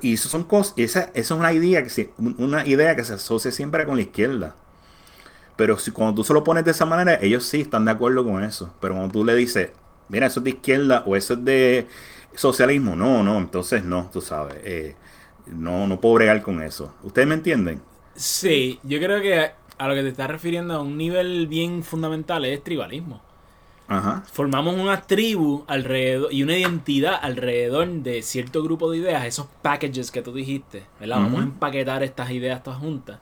Y 0.00 0.14
eso 0.14 0.28
son 0.28 0.44
cosas, 0.44 0.74
esa, 0.76 1.00
esa 1.02 1.10
es 1.14 1.30
una 1.32 1.52
idea 1.52 1.82
que 1.82 1.90
se, 1.90 2.12
una 2.18 2.66
idea 2.66 2.96
que 2.96 3.04
se 3.04 3.14
asocia 3.14 3.52
siempre 3.52 3.84
con 3.84 3.96
la 3.96 4.02
izquierda. 4.02 4.56
Pero 5.56 5.78
si 5.78 5.90
cuando 5.90 6.14
tú 6.14 6.24
se 6.24 6.32
lo 6.32 6.44
pones 6.44 6.64
de 6.64 6.70
esa 6.70 6.86
manera, 6.86 7.18
ellos 7.20 7.44
sí 7.44 7.60
están 7.62 7.84
de 7.84 7.90
acuerdo 7.92 8.24
con 8.24 8.42
eso. 8.42 8.74
Pero 8.80 8.94
cuando 8.94 9.12
tú 9.12 9.24
le 9.24 9.34
dices, 9.34 9.70
mira, 10.08 10.26
eso 10.26 10.40
es 10.40 10.44
de 10.44 10.50
izquierda 10.50 11.02
o 11.06 11.14
eso 11.16 11.34
es 11.34 11.44
de 11.44 11.86
socialismo, 12.34 12.96
no, 12.96 13.22
no, 13.22 13.38
entonces 13.38 13.84
no, 13.84 14.10
tú 14.12 14.20
sabes. 14.20 14.56
eh, 14.64 14.96
no, 15.46 15.86
no 15.86 16.00
puedo 16.00 16.14
bregar 16.16 16.42
con 16.42 16.62
eso. 16.62 16.94
¿Ustedes 17.02 17.28
me 17.28 17.34
entienden? 17.34 17.82
Sí, 18.14 18.78
yo 18.82 18.98
creo 18.98 19.20
que 19.22 19.50
a 19.78 19.88
lo 19.88 19.94
que 19.94 20.02
te 20.02 20.08
estás 20.08 20.30
refiriendo 20.30 20.74
a 20.74 20.82
un 20.82 20.96
nivel 20.96 21.46
bien 21.46 21.82
fundamental 21.82 22.44
es 22.44 22.62
tribalismo. 22.62 23.22
Ajá. 23.88 24.24
Formamos 24.24 24.76
una 24.76 25.02
tribu 25.02 25.64
alrededor 25.68 26.32
y 26.32 26.42
una 26.44 26.56
identidad 26.56 27.18
alrededor 27.20 27.88
de 27.88 28.22
cierto 28.22 28.62
grupo 28.62 28.90
de 28.90 28.98
ideas, 28.98 29.24
esos 29.26 29.46
packages 29.62 30.10
que 30.12 30.22
tú 30.22 30.32
dijiste, 30.32 30.86
¿verdad? 31.00 31.20
Vamos 31.20 31.40
a 31.40 31.44
empaquetar 31.44 32.02
estas 32.04 32.30
ideas 32.30 32.62
todas 32.62 32.80
juntas. 32.80 33.20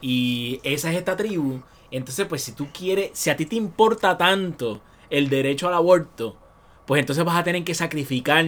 Y 0.00 0.60
esa 0.64 0.90
es 0.92 0.98
esta 0.98 1.16
tribu. 1.16 1.62
Entonces, 1.90 2.26
pues 2.26 2.42
si 2.42 2.52
tú 2.52 2.68
quieres, 2.72 3.12
si 3.14 3.30
a 3.30 3.36
ti 3.36 3.46
te 3.46 3.56
importa 3.56 4.18
tanto 4.18 4.82
el 5.10 5.28
derecho 5.30 5.68
al 5.68 5.74
aborto, 5.74 6.36
pues 6.86 7.00
entonces 7.00 7.24
vas 7.24 7.36
a 7.36 7.44
tener 7.44 7.64
que 7.64 7.74
sacrificar 7.74 8.44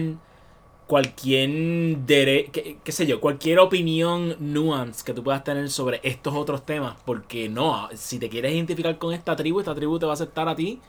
cualquier 0.87 1.49
dere 2.05 2.45
qué, 2.51 2.77
qué 2.83 2.91
sé 2.91 3.07
yo, 3.07 3.19
cualquier 3.19 3.59
opinión 3.59 4.35
nuance 4.39 5.03
que 5.03 5.13
tú 5.13 5.23
puedas 5.23 5.43
tener 5.43 5.69
sobre 5.69 5.99
estos 6.03 6.33
otros 6.35 6.65
temas, 6.65 6.95
porque 7.05 7.49
no, 7.49 7.89
si 7.95 8.19
te 8.19 8.29
quieres 8.29 8.53
identificar 8.53 8.97
con 8.97 9.13
esta 9.13 9.35
tribu, 9.35 9.59
esta 9.59 9.73
tribu 9.73 9.97
te 9.97 10.05
va 10.05 10.11
a 10.11 10.13
aceptar 10.13 10.47
a 10.47 10.55
ti 10.55 10.79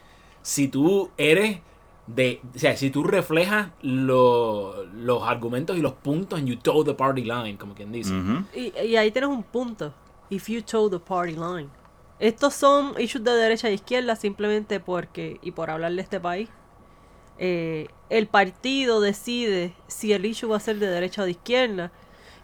si 0.43 0.69
tú 0.69 1.11
eres 1.17 1.61
de, 2.07 2.41
o 2.55 2.59
sea, 2.59 2.77
si 2.77 2.91
tú 2.91 3.03
reflejas 3.05 3.71
lo- 3.83 4.85
los 4.95 5.23
argumentos 5.25 5.77
y 5.77 5.81
los 5.81 5.95
puntos 5.95 6.39
and 6.39 6.47
you 6.49 6.57
toe 6.57 6.85
the 6.85 6.95
party 6.95 7.23
line, 7.23 7.57
como 7.57 7.75
quien 7.75 7.91
dice. 7.91 8.13
Y, 8.55 8.73
y 8.87 8.97
ahí 8.97 9.11
tienes 9.11 9.31
un 9.31 9.43
punto. 9.43 9.93
If 10.31 10.49
you 10.49 10.63
toe 10.63 10.89
the 10.91 11.01
party 11.01 11.33
line. 11.33 11.69
Estos 12.21 12.55
son 12.55 12.95
issues 13.01 13.25
de 13.25 13.33
derecha 13.33 13.69
e 13.69 13.75
izquierda 13.75 14.15
simplemente 14.15 14.79
porque, 14.79 15.39
y 15.43 15.51
por 15.51 15.69
hablar 15.71 15.93
de 15.93 16.01
este 16.03 16.21
país, 16.21 16.49
eh, 17.39 17.89
el 18.11 18.27
partido 18.27 19.01
decide 19.01 19.75
si 19.89 20.13
el 20.13 20.25
issue 20.25 20.49
va 20.49 20.57
a 20.57 20.61
ser 20.61 20.79
de 20.79 20.87
derecha 20.89 21.23
o 21.23 21.25
de 21.25 21.33
izquierda. 21.33 21.91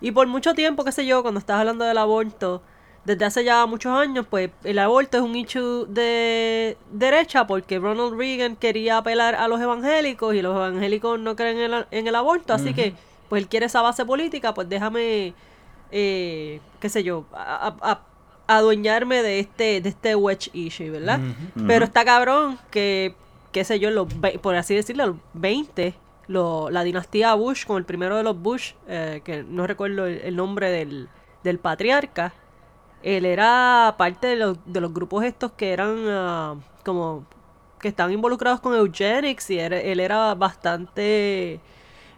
Y 0.00 0.10
por 0.12 0.26
mucho 0.26 0.54
tiempo, 0.54 0.84
qué 0.84 0.92
sé 0.92 1.06
yo, 1.06 1.22
cuando 1.22 1.38
estás 1.38 1.60
hablando 1.60 1.84
del 1.84 1.98
aborto, 1.98 2.62
desde 3.04 3.24
hace 3.24 3.44
ya 3.44 3.64
muchos 3.66 3.96
años, 3.96 4.26
pues 4.28 4.50
el 4.64 4.78
aborto 4.78 5.16
es 5.18 5.22
un 5.24 5.34
issue 5.36 5.86
de 5.88 6.76
derecha 6.92 7.46
porque 7.46 7.78
Ronald 7.78 8.16
Reagan 8.16 8.54
quería 8.56 8.98
apelar 8.98 9.34
a 9.34 9.48
los 9.48 9.60
evangélicos 9.60 10.34
y 10.34 10.42
los 10.42 10.54
evangélicos 10.56 11.18
no 11.18 11.34
creen 11.36 11.58
en 11.58 11.72
el, 11.74 11.86
en 11.90 12.06
el 12.06 12.14
aborto, 12.14 12.54
así 12.54 12.74
que 12.74 12.94
pues 13.28 13.42
él 13.42 13.48
quiere 13.48 13.66
esa 13.66 13.82
base 13.82 14.04
política, 14.04 14.54
pues 14.54 14.68
déjame, 14.68 15.34
eh, 15.90 16.60
qué 16.80 16.88
sé 16.88 17.02
yo, 17.02 17.24
a- 17.32 17.68
a- 17.80 17.90
a- 17.92 18.00
adueñarme 18.46 19.22
de 19.22 19.40
este, 19.40 19.80
de 19.80 19.88
este 19.88 20.14
wedge 20.14 20.50
issue, 20.52 20.90
¿verdad? 20.90 21.20
Pero 21.66 21.84
está 21.84 22.04
cabrón 22.04 22.58
que, 22.70 23.14
qué 23.52 23.64
sé 23.64 23.78
yo, 23.78 23.88
en 23.88 23.94
los, 23.94 24.20
ve- 24.20 24.38
por 24.40 24.54
así 24.56 24.74
decirlo, 24.74 25.06
los 25.06 25.16
20, 25.34 25.94
lo- 26.28 26.70
la 26.70 26.82
dinastía 26.84 27.34
Bush, 27.34 27.64
con 27.66 27.76
el 27.78 27.84
primero 27.84 28.16
de 28.16 28.22
los 28.22 28.36
Bush, 28.40 28.72
eh, 28.88 29.20
que 29.24 29.42
no 29.44 29.66
recuerdo 29.66 30.06
el, 30.06 30.18
el 30.22 30.36
nombre 30.36 30.70
del, 30.70 31.08
del 31.44 31.58
patriarca, 31.58 32.32
él 33.02 33.24
era 33.26 33.94
parte 33.98 34.28
de 34.28 34.36
los, 34.36 34.58
de 34.64 34.80
los 34.80 34.92
grupos 34.94 35.24
estos 35.24 35.52
que 35.52 35.72
eran 35.72 35.96
ah, 36.08 36.54
como 36.84 37.26
que 37.80 37.88
estaban 37.88 38.12
involucrados 38.12 38.60
con 38.60 38.74
eugenics 38.74 39.50
y 39.50 39.58
era- 39.58 39.80
él 39.80 39.98
era 40.00 40.34
bastante 40.34 41.60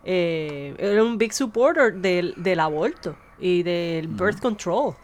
eh, 0.04 0.74
era 0.78 1.02
un 1.02 1.16
big 1.16 1.32
supporter 1.32 1.94
del, 1.94 2.34
del 2.36 2.60
aborto 2.60 3.16
y 3.38 3.62
del 3.62 4.08
birth 4.08 4.40
control. 4.40 4.94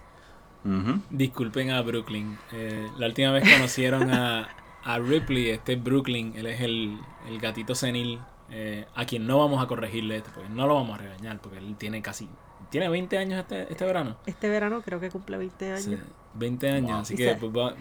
Disculpen 1.08 1.70
a 1.70 1.80
Brooklyn. 1.80 2.36
Eh, 2.52 2.86
la 2.98 3.06
última 3.06 3.30
vez 3.32 3.50
conocieron 3.50 4.10
a, 4.10 4.46
a 4.84 4.98
Ripley, 4.98 5.50
este 5.50 5.74
es 5.74 5.82
Brooklyn, 5.82 6.32
él 6.36 6.46
es 6.46 6.60
el, 6.60 6.98
el 7.28 7.38
gatito 7.40 7.74
senil, 7.74 8.18
eh, 8.50 8.86
a 8.94 9.04
quien 9.04 9.26
no 9.26 9.38
vamos 9.38 9.62
a 9.62 9.66
corregirle 9.66 10.16
esto, 10.16 10.30
porque 10.34 10.48
no 10.48 10.66
lo 10.66 10.74
vamos 10.74 10.98
a 10.98 11.02
regañar, 11.02 11.40
porque 11.40 11.58
él 11.58 11.76
tiene 11.76 12.02
casi, 12.02 12.28
tiene 12.70 12.88
20 12.88 13.18
años 13.18 13.40
este, 13.40 13.70
este 13.70 13.84
verano. 13.84 14.16
este 14.26 14.48
verano 14.48 14.80
creo 14.82 14.98
que 15.00 15.10
cumple 15.10 15.36
20 15.38 15.66
años 15.72 15.82
Sí, 15.84 15.96
20 16.34 16.70
años, 16.70 17.00
así 17.02 17.14
Y 17.14 17.16
que 17.16 17.24
se- 17.30 17.34
pues, 17.36 17.52
va- 17.52 17.74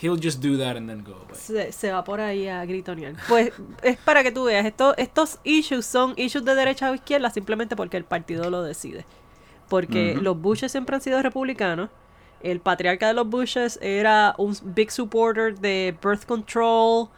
he'll 0.00 0.20
just 0.22 0.40
do 0.42 0.56
that 0.58 0.76
and 0.76 0.88
then 0.88 1.02
go 1.04 1.14
away. 1.14 1.34
se, 1.34 1.72
se 1.72 1.90
va 1.92 2.04
por 2.04 2.20
ahí 2.20 2.46
a 2.48 2.64
gritonear. 2.64 3.14
Pues 3.28 3.52
es 3.82 3.96
para 3.98 4.22
que 4.22 4.30
tú 4.32 4.44
veas, 4.44 4.64
estos, 4.64 4.94
estos 4.96 5.38
issues 5.44 5.84
son 5.86 6.14
issues 6.16 6.44
de 6.44 6.54
derecha 6.54 6.90
o 6.90 6.94
izquierda 6.94 7.30
simplemente 7.30 7.74
porque 7.76 7.96
el 7.96 8.04
partido 8.04 8.48
lo 8.48 8.62
decide. 8.62 9.04
Porque 9.68 10.14
los 10.14 10.40
Bushes 10.40 10.70
siempre 10.70 10.94
han 10.94 11.02
sido 11.02 11.20
republicanos. 11.20 11.90
El 12.42 12.60
patriarca 12.60 13.08
de 13.08 13.14
los 13.14 13.28
Bushes 13.28 13.78
era 13.82 14.34
un 14.38 14.56
big 14.62 14.90
supporter 14.90 15.58
de 15.58 15.96
birth 16.02 16.24
control 16.26 17.08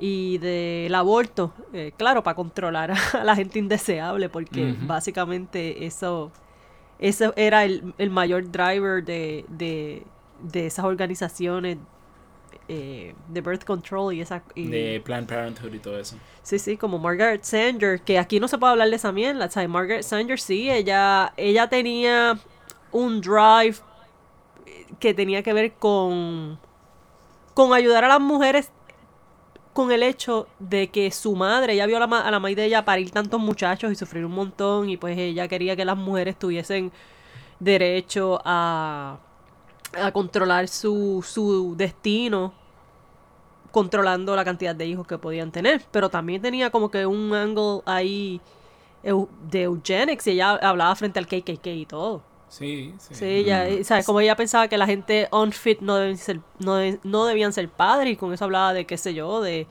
y 0.00 0.38
del 0.38 0.94
aborto. 0.94 1.52
eh, 1.72 1.92
claro, 1.96 2.22
para 2.22 2.34
controlar 2.36 2.92
a 3.14 3.24
la 3.24 3.34
gente 3.34 3.58
indeseable, 3.58 4.28
porque 4.28 4.74
básicamente 4.82 5.84
eso, 5.84 6.30
eso 6.98 7.32
era 7.36 7.64
el, 7.64 7.92
el 7.98 8.10
mayor 8.10 8.50
driver 8.50 9.04
de, 9.04 9.44
de, 9.48 10.04
de 10.40 10.66
esas 10.66 10.84
organizaciones 10.84 11.78
eh, 12.68 13.14
de 13.28 13.40
birth 13.40 13.64
control 13.64 14.14
y 14.14 14.20
esa 14.20 14.42
y- 14.54 14.68
De 14.68 15.00
Planned 15.04 15.28
Parenthood 15.28 15.72
y 15.74 15.78
todo 15.78 15.98
eso. 15.98 16.16
sí 16.42 16.58
sí 16.58 16.76
como 16.76 16.98
Margaret 16.98 17.42
Sanger 17.42 18.00
que 18.00 18.18
aquí 18.18 18.38
no 18.40 18.46
se 18.48 18.58
puede 18.58 18.72
hablar 18.72 18.90
de 18.90 18.96
esa 18.96 19.10
mierda 19.10 19.50
sea, 19.50 19.66
Margaret 19.66 20.02
Sanger 20.02 20.38
sí 20.38 20.70
ella 20.70 21.32
ella 21.36 21.68
tenía 21.68 22.38
un 22.92 23.20
drive 23.20 23.76
que 25.00 25.14
tenía 25.14 25.42
que 25.42 25.52
ver 25.52 25.72
con 25.74 26.58
con 27.54 27.74
ayudar 27.74 28.04
a 28.04 28.08
las 28.08 28.20
mujeres 28.20 28.70
con 29.72 29.92
el 29.92 30.02
hecho 30.02 30.48
de 30.58 30.88
que 30.90 31.10
su 31.10 31.36
madre, 31.36 31.74
ella 31.74 31.86
vio 31.86 31.96
a 31.98 32.06
la, 32.06 32.20
a 32.20 32.30
la 32.30 32.40
madre 32.40 32.56
de 32.56 32.64
ella 32.66 32.84
parir 32.84 33.10
tantos 33.10 33.40
muchachos 33.40 33.92
y 33.92 33.94
sufrir 33.94 34.24
un 34.24 34.32
montón 34.32 34.90
y 34.90 34.96
pues 34.96 35.16
ella 35.18 35.46
quería 35.48 35.76
que 35.76 35.84
las 35.84 35.96
mujeres 35.96 36.38
tuviesen 36.38 36.92
derecho 37.60 38.40
a, 38.44 39.18
a 40.00 40.12
controlar 40.12 40.68
su, 40.68 41.24
su 41.26 41.74
destino 41.76 42.52
controlando 43.70 44.34
la 44.34 44.44
cantidad 44.44 44.74
de 44.74 44.86
hijos 44.86 45.06
que 45.06 45.18
podían 45.18 45.52
tener, 45.52 45.84
pero 45.90 46.08
también 46.08 46.42
tenía 46.42 46.70
como 46.70 46.90
que 46.90 47.06
un 47.06 47.34
angle 47.34 47.82
ahí 47.86 48.40
de 49.02 49.62
eugenics 49.62 50.26
y 50.26 50.32
ella 50.32 50.52
hablaba 50.56 50.94
frente 50.96 51.18
al 51.18 51.26
KKK 51.26 51.66
y 51.66 51.86
todo. 51.86 52.22
Sí, 52.48 52.94
sí. 52.98 53.14
Sí, 53.14 53.24
ella, 53.26 53.66
eh, 53.68 53.84
¿sabes? 53.84 54.06
Como 54.06 54.20
ella 54.20 54.34
pensaba 54.36 54.68
que 54.68 54.78
la 54.78 54.86
gente 54.86 55.28
unfit 55.32 55.80
no 55.80 55.96
deben 55.96 56.16
ser, 56.16 56.40
no, 56.58 56.76
de- 56.76 56.98
no 57.04 57.26
debían 57.26 57.52
ser 57.52 57.68
padres, 57.68 58.12
y 58.14 58.16
con 58.16 58.32
eso 58.32 58.44
hablaba 58.44 58.72
de, 58.72 58.86
qué 58.86 58.96
sé 58.96 59.12
yo, 59.14 59.40
de. 59.42 59.66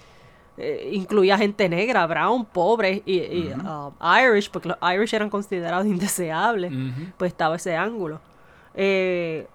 eh, 0.57 0.89
incluía 0.93 1.37
gente 1.37 1.69
negra, 1.69 2.05
brown, 2.07 2.43
pobre 2.45 3.03
y, 3.05 3.19
y, 3.19 3.53
um, 3.53 3.93
Irish, 4.01 4.49
porque 4.49 4.69
los 4.69 4.77
Irish 4.81 5.13
eran 5.13 5.29
considerados 5.29 5.85
indeseables. 5.95 6.71
Pues 7.17 7.31
estaba 7.31 7.55
ese 7.57 7.75
ángulo. 7.75 8.19
Eh, 8.73 9.47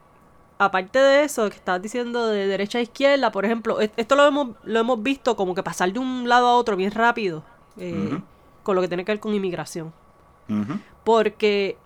aparte 0.59 0.99
de 1.01 1.25
eso, 1.25 1.49
que 1.51 1.57
estabas 1.57 1.83
diciendo 1.83 2.29
de 2.29 2.47
derecha 2.47 2.79
a 2.79 2.83
izquierda, 2.83 3.33
por 3.33 3.45
ejemplo, 3.45 3.81
es- 3.81 3.91
esto 3.97 4.15
lo 4.15 4.27
hemos, 4.27 4.49
lo 4.65 4.79
hemos 4.81 5.03
visto 5.03 5.35
como 5.37 5.55
que 5.57 5.63
pasar 5.65 5.93
de 5.93 5.99
un 5.99 6.29
lado 6.29 6.47
a 6.49 6.57
otro 6.57 6.77
bien 6.77 6.91
rápido, 6.93 7.43
eh, 7.79 7.93
con 8.63 8.77
lo 8.77 8.81
que 8.83 8.87
tiene 8.89 9.05
que 9.05 9.11
ver 9.13 9.21
con 9.21 9.35
inmigración. 9.35 9.93
Porque 11.05 11.77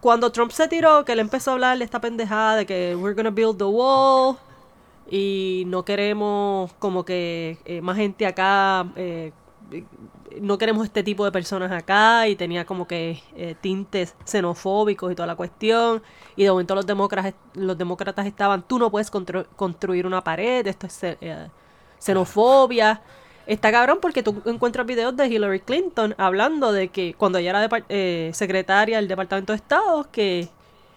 cuando 0.00 0.30
Trump 0.32 0.50
se 0.52 0.68
tiró, 0.68 1.04
que 1.04 1.12
él 1.12 1.20
empezó 1.20 1.50
a 1.50 1.54
hablar 1.54 1.78
de 1.78 1.84
esta 1.84 2.00
pendejada 2.00 2.56
de 2.56 2.66
que 2.66 2.96
we're 2.96 3.14
gonna 3.14 3.30
build 3.30 3.58
the 3.58 3.64
wall 3.64 4.36
y 5.10 5.64
no 5.66 5.84
queremos 5.84 6.72
como 6.78 7.04
que 7.04 7.58
eh, 7.64 7.80
más 7.80 7.96
gente 7.96 8.26
acá, 8.26 8.86
eh, 8.96 9.32
no 10.40 10.58
queremos 10.58 10.84
este 10.84 11.02
tipo 11.02 11.24
de 11.24 11.32
personas 11.32 11.72
acá 11.72 12.28
y 12.28 12.36
tenía 12.36 12.66
como 12.66 12.86
que 12.86 13.22
eh, 13.36 13.54
tintes 13.60 14.14
xenofóbicos 14.24 15.10
y 15.10 15.14
toda 15.14 15.26
la 15.26 15.34
cuestión. 15.36 16.02
Y 16.36 16.44
de 16.44 16.50
momento 16.50 16.74
los 16.74 16.86
demócratas 16.86 17.34
los 17.54 17.78
demócratas 17.78 18.26
estaban 18.26 18.62
tú 18.62 18.78
no 18.78 18.90
puedes 18.90 19.10
constru- 19.10 19.46
construir 19.56 20.06
una 20.06 20.22
pared 20.22 20.66
esto 20.66 20.86
es 20.86 21.16
xenofobia 21.98 23.00
Está 23.46 23.70
cabrón 23.70 23.98
porque 24.02 24.24
tú 24.24 24.42
encuentras 24.44 24.86
videos 24.86 25.16
de 25.16 25.28
Hillary 25.28 25.60
Clinton 25.60 26.14
hablando 26.18 26.72
de 26.72 26.88
que 26.88 27.14
cuando 27.14 27.38
ella 27.38 27.50
era 27.50 27.84
eh, 27.88 28.30
secretaria 28.34 28.96
del 28.96 29.06
Departamento 29.06 29.52
de 29.52 29.56
Estado, 29.58 30.08
que 30.10 30.48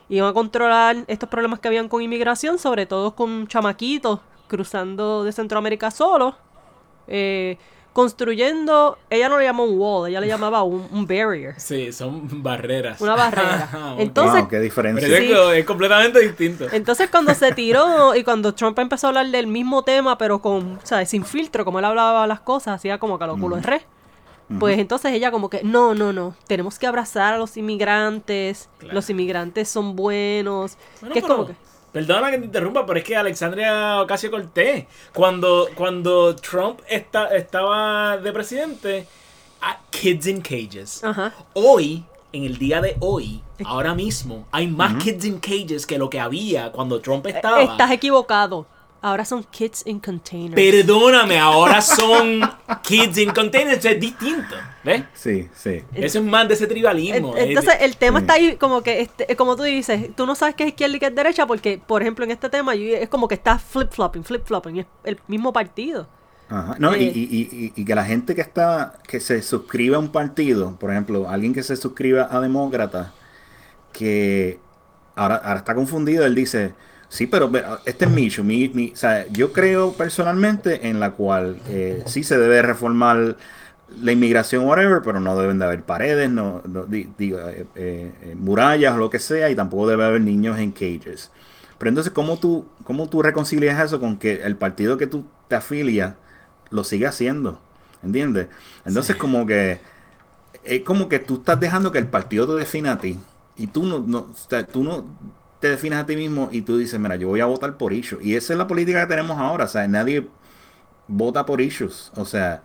iban 0.10 0.30
a 0.30 0.34
controlar 0.34 0.98
estos 1.08 1.30
problemas 1.30 1.60
que 1.60 1.68
habían 1.68 1.88
con 1.88 2.02
inmigración, 2.02 2.58
sobre 2.58 2.88
todo 2.88 3.16
con 3.16 3.48
chamaquitos 3.48 4.20
cruzando 4.48 5.24
de 5.24 5.32
Centroamérica 5.32 5.92
solos, 5.92 6.34
eh, 7.08 7.58
construyendo, 8.04 8.98
ella 9.10 9.30
no 9.30 9.38
le 9.38 9.46
llamó 9.46 9.64
un 9.66 9.80
wall, 9.80 10.10
ella 10.10 10.20
le 10.22 10.28
llamaba 10.28 10.64
un, 10.64 10.88
un 10.92 11.06
barrier, 11.08 11.60
Sí, 11.60 11.92
son 11.92 12.42
barreras. 12.44 13.00
una 13.02 13.16
barrera. 13.16 13.70
Ok. 13.94 14.00
Entonces, 14.00 14.42
wow, 14.42 14.50
qué 14.50 14.60
diferencia. 14.60 15.08
Pero 15.08 15.48
Sí. 15.50 15.54
es, 15.54 15.60
es 15.60 15.66
completamente 15.66 16.20
distinto. 16.20 16.66
Entonces 16.72 17.10
cuando 17.10 17.34
se 17.34 17.52
tiró 17.54 18.16
y 18.16 18.24
cuando 18.24 18.54
Trump 18.54 18.78
empezó 18.80 19.08
a 19.08 19.10
hablar 19.10 19.28
del 19.28 19.48
mismo 19.48 19.84
tema, 19.84 20.18
pero 20.18 20.42
con, 20.42 20.80
¿sabes? 20.84 21.10
Sin 21.10 21.24
filtro, 21.26 21.66
como 21.66 21.80
él 21.80 21.86
hablaba 21.86 22.26
las 22.28 22.40
cosas, 22.40 22.76
hacía 22.76 22.98
como 23.00 23.18
que 23.18 23.24
a 23.24 23.28
los 23.28 23.40
culos 23.40 23.62
de 23.62 23.68
res. 23.68 23.84
Pues 24.60 24.80
entonces 24.80 25.12
ella 25.14 25.30
como 25.30 25.48
que, 25.50 25.62
no, 25.64 25.94
no, 25.94 26.12
no, 26.12 26.34
tenemos 26.48 26.80
que 26.80 26.88
abrazar 26.88 27.36
a 27.36 27.38
los 27.38 27.56
inmigrantes, 27.58 28.68
Claro. 28.80 28.96
los 28.96 29.08
inmigrantes 29.10 29.70
son 29.70 29.96
buenos. 29.96 30.76
Bueno, 31.02 31.14
que 31.14 31.20
es 31.20 31.26
pero- 31.26 31.36
como 31.36 31.48
que, 31.50 31.56
Perdona 31.92 32.32
que 32.32 32.38
te 32.38 32.46
interrumpa, 32.46 32.86
pero 32.86 33.00
es 33.00 33.06
que 33.06 33.16
Alexandria 33.16 34.02
Ocasio 34.02 34.30
Cortés, 34.30 34.86
cuando, 35.14 35.70
cuando 35.76 36.36
Trump 36.36 36.82
está, 36.88 37.36
estaba 37.36 38.18
de 38.18 38.32
presidente, 38.32 39.08
a 39.62 39.80
Kids 39.90 40.28
in 40.28 40.42
Cages. 40.42 41.04
ajá, 41.04 41.34
Hoy 41.54 42.04
en 42.32 42.44
el 42.44 42.58
día 42.58 42.82
de 42.82 42.96
hoy, 43.00 43.42
ahora 43.66 43.96
mismo, 43.96 44.46
hay 44.52 44.68
más 44.68 45.02
kids 45.04 45.26
in 45.26 45.40
cages 45.40 45.86
que 45.86 45.98
lo 45.98 46.10
que 46.10 46.20
había 46.20 46.72
cuando 46.72 47.02
Trump 47.02 47.26
estaba. 47.26 47.62
Estás 47.64 47.92
equivocado. 47.92 48.66
Ahora 49.02 49.24
son 49.24 49.44
kids 49.46 49.84
in 49.86 50.00
containers. 50.00 50.56
Perdóname, 50.56 51.40
ahora 51.40 51.82
son 51.82 52.42
kids 52.84 53.18
in 53.18 53.32
containers, 53.32 53.86
es 53.86 53.98
distinto, 54.00 54.56
¿ves? 54.84 55.04
Sí, 55.14 55.48
sí. 55.56 55.84
Eso 55.94 56.20
es 56.20 56.26
más 56.26 56.48
de 56.50 56.56
ese 56.56 56.68
tribalismo. 56.68 57.36
En- 57.38 57.50
Entonces 57.50 57.76
el 57.80 57.96
tema 57.96 58.20
está 58.20 58.34
ahí 58.34 58.58
como 58.58 58.82
que, 58.82 59.00
este, 59.00 59.34
como 59.38 59.56
tú 59.56 59.64
dices, 59.64 60.14
tú 60.18 60.26
no 60.26 60.36
sabes 60.36 60.56
qué 60.56 60.64
es 60.64 60.70
izquierda 60.72 60.98
y 60.98 61.00
qué 61.00 61.06
es 61.06 61.16
derecha 61.16 61.46
porque, 61.48 61.78
por 61.78 62.02
ejemplo, 62.02 62.26
en 62.26 62.32
este 62.32 62.50
tema 62.50 62.76
yo- 62.76 62.96
es 62.98 63.08
como 63.08 63.30
que 63.30 63.36
está 63.36 63.58
flip-flopping, 63.58 64.24
flip-flopping, 64.26 64.80
es 64.80 64.86
el 65.06 65.18
mismo 65.28 65.54
partido. 65.54 66.10
Ajá. 66.50 66.76
No, 66.80 66.94
y, 66.94 67.04
Eh. 67.06 67.12
y- 67.16 67.22
y- 67.42 67.74
y 67.76 67.86
que 67.86 67.96
la 67.96 68.04
gente 68.04 68.36
que 68.36 68.42
está, 68.42 69.00
que 69.08 69.22
se 69.22 69.42
suscribe 69.42 69.96
a 69.96 70.00
un 70.00 70.10
partido, 70.12 70.76
por 70.78 70.92
ejemplo, 70.92 71.30
alguien 71.30 71.54
que 71.54 71.64
se 71.64 71.78
suscriba 71.78 72.28
a 72.30 72.42
demócrata, 72.42 73.14
que 73.94 74.60
ahora, 75.16 75.36
ahora 75.38 75.60
está 75.60 75.74
confundido, 75.76 76.26
él 76.26 76.36
dice, 76.36 76.74
sí, 77.10 77.28
pero 77.28 77.50
ve, 77.50 77.64
este 77.86 78.06
es 78.06 78.12
mi 78.12 78.24
issue, 78.24 78.44
mi, 78.44 78.70
mi- 78.70 78.92
o 78.94 78.96
sea, 78.96 79.28
yo 79.30 79.54
creo 79.54 79.94
personalmente 79.98 80.88
en 80.90 81.00
la 81.00 81.12
cual 81.12 81.62
eh, 81.68 82.04
sí 82.06 82.24
se 82.24 82.38
debe 82.38 82.62
reformar 82.62 83.38
la 84.02 84.12
inmigración, 84.12 84.66
whatever, 84.66 85.02
pero 85.04 85.20
no 85.20 85.38
deben 85.38 85.60
de 85.60 85.66
haber 85.66 85.84
paredes, 85.84 86.30
no, 86.30 86.62
no, 86.68 86.86
di- 86.86 87.10
digo, 87.18 87.40
eh, 87.40 87.68
eh, 87.76 88.14
eh, 88.22 88.36
murallas 88.38 88.96
o 88.96 88.98
lo 88.98 89.10
que 89.10 89.20
sea, 89.20 89.50
y 89.50 89.56
tampoco 89.56 89.88
debe 89.88 90.06
haber 90.06 90.22
niños 90.22 90.60
en 90.60 90.72
cages. 90.72 91.32
Pero 91.80 91.90
entonces, 91.90 92.14
¿cómo 92.14 92.38
tú, 92.40 92.68
¿cómo 92.84 93.10
tú 93.10 93.22
reconcilias 93.24 93.80
eso 93.84 94.00
con 94.00 94.18
que 94.18 94.44
el 94.44 94.58
partido 94.58 94.98
que 94.98 95.08
tú 95.08 95.26
te 95.48 95.56
afilias 95.56 96.16
lo 96.70 96.84
sigue 96.84 97.08
haciendo? 97.08 97.60
¿Entiendes? 98.04 98.48
Entonces, 98.86 99.16
como 99.18 99.46
que 99.46 99.82
es 100.64 100.82
como 100.84 101.10
que 101.10 101.20
tú 101.20 101.36
estás 101.36 101.60
dejando 101.60 101.92
que 101.92 102.00
el 102.00 102.08
partido 102.08 102.48
te 102.48 102.54
defina 102.60 102.94
a 102.94 103.00
ti 103.00 103.20
y 103.56 103.68
tú 103.68 103.84
no, 103.86 104.00
no, 104.00 104.20
o 104.32 104.36
sea, 104.50 104.66
tú 104.66 104.84
no 104.84 105.06
te 105.60 105.70
defines 105.70 106.00
a 106.00 106.06
ti 106.06 106.16
mismo 106.16 106.50
y 106.52 106.62
tú 106.62 106.78
dices, 106.78 107.00
mira, 107.00 107.16
yo 107.16 107.28
voy 107.30 107.42
a 107.42 107.46
votar 107.46 107.78
por 107.78 107.94
issues. 107.94 108.24
Y 108.26 108.36
esa 108.36 108.54
es 108.54 108.60
la 108.60 108.68
política 108.68 109.02
que 109.02 109.08
tenemos 109.16 109.38
ahora, 109.38 109.66
o 109.66 109.68
sea, 109.68 109.88
nadie 109.88 110.28
vota 111.08 111.46
por 111.46 111.62
issues, 111.62 112.12
o 112.16 112.26
sea, 112.26 112.64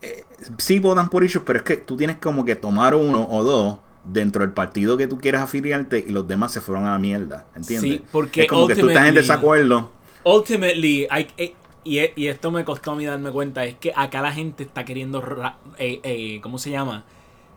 eh, 0.00 0.24
sí 0.58 0.78
votan 0.78 1.08
por 1.08 1.24
issues, 1.24 1.44
pero 1.46 1.58
es 1.58 1.64
que 1.64 1.76
tú 1.76 1.96
tienes 1.96 2.16
como 2.18 2.44
que 2.44 2.56
tomar 2.56 2.94
uno 2.94 3.26
o 3.30 3.44
dos 3.44 3.78
dentro 4.04 4.42
del 4.42 4.52
partido 4.52 4.96
que 4.96 5.06
tú 5.06 5.18
quieres 5.18 5.40
afiliarte 5.40 6.04
y 6.06 6.10
los 6.10 6.26
demás 6.26 6.52
se 6.52 6.60
fueron 6.60 6.86
a 6.86 6.92
la 6.92 6.98
mierda, 6.98 7.46
¿entiendes? 7.54 8.00
Sí, 8.00 8.06
porque 8.10 8.42
es 8.42 8.46
como 8.46 8.66
que 8.66 8.76
tú 8.76 8.86
estás 8.86 9.06
en 9.08 9.14
desacuerdo. 9.14 9.90
Ultimately, 10.24 11.06
hay, 11.10 11.28
eh, 11.36 11.54
y, 11.84 11.98
e- 11.98 12.12
y 12.16 12.28
esto 12.28 12.50
me 12.50 12.64
costó 12.64 12.92
a 12.92 12.96
mí 12.96 13.04
darme 13.04 13.30
cuenta, 13.30 13.64
es 13.64 13.76
que 13.76 13.92
acá 13.94 14.22
la 14.22 14.32
gente 14.32 14.62
está 14.64 14.84
queriendo, 14.84 15.20
ra- 15.20 15.58
eh, 15.78 16.00
eh, 16.04 16.40
¿cómo 16.42 16.58
se 16.58 16.70
llama? 16.70 17.04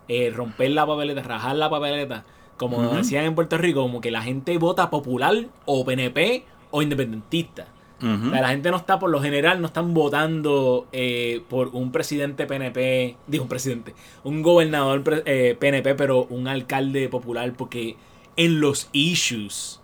Eh, 0.08 0.32
romper 0.36 0.72
la 0.72 0.86
papeleta, 0.86 1.22
rajar 1.24 1.56
la 1.56 1.70
papeleta. 1.70 2.26
Como 2.58 2.82
decían 2.94 3.26
en 3.26 3.36
Puerto 3.36 3.58
Rico, 3.58 3.82
como 3.82 4.02
que 4.02 4.12
la 4.12 4.22
gente 4.22 4.58
vota 4.58 4.90
popular 4.90 5.48
o 5.66 5.84
PNP 5.84 6.46
o 6.72 6.82
independentista. 6.82 7.68
O 7.98 8.30
sea, 8.30 8.42
la 8.42 8.50
gente 8.50 8.70
no 8.70 8.78
está, 8.78 9.00
por 9.00 9.10
lo 9.10 9.22
general, 9.22 9.62
no 9.62 9.68
están 9.68 9.94
votando 9.94 10.86
eh, 10.92 11.42
por 11.50 11.70
un 11.70 11.92
presidente 11.92 12.46
PNP, 12.46 13.16
digo 13.26 13.44
un 13.44 13.50
presidente, 13.50 13.96
un 14.24 14.42
gobernador 14.42 15.24
eh, 15.26 15.56
PNP, 15.58 15.96
pero 15.96 16.26
un 16.26 16.48
alcalde 16.48 17.08
popular, 17.08 17.54
porque 17.54 17.96
en 18.36 18.60
los 18.60 18.90
issues, 18.92 19.82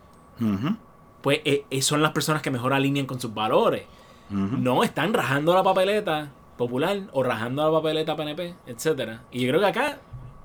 pues 1.22 1.40
eh, 1.46 1.66
eh, 1.70 1.82
son 1.82 2.02
las 2.02 2.12
personas 2.12 2.42
que 2.42 2.52
mejor 2.52 2.74
alinean 2.74 3.06
con 3.06 3.20
sus 3.20 3.34
valores. 3.34 3.84
No, 4.30 4.84
están 4.84 5.14
rajando 5.14 5.54
la 5.54 5.62
papeleta 5.62 6.32
popular 6.58 7.02
o 7.12 7.22
rajando 7.22 7.66
la 7.66 7.72
papeleta 7.72 8.16
PNP, 8.16 8.56
etcétera. 8.66 9.24
Y 9.30 9.42
yo 9.42 9.50
creo 9.50 9.60
que 9.60 9.68
acá 9.68 10.00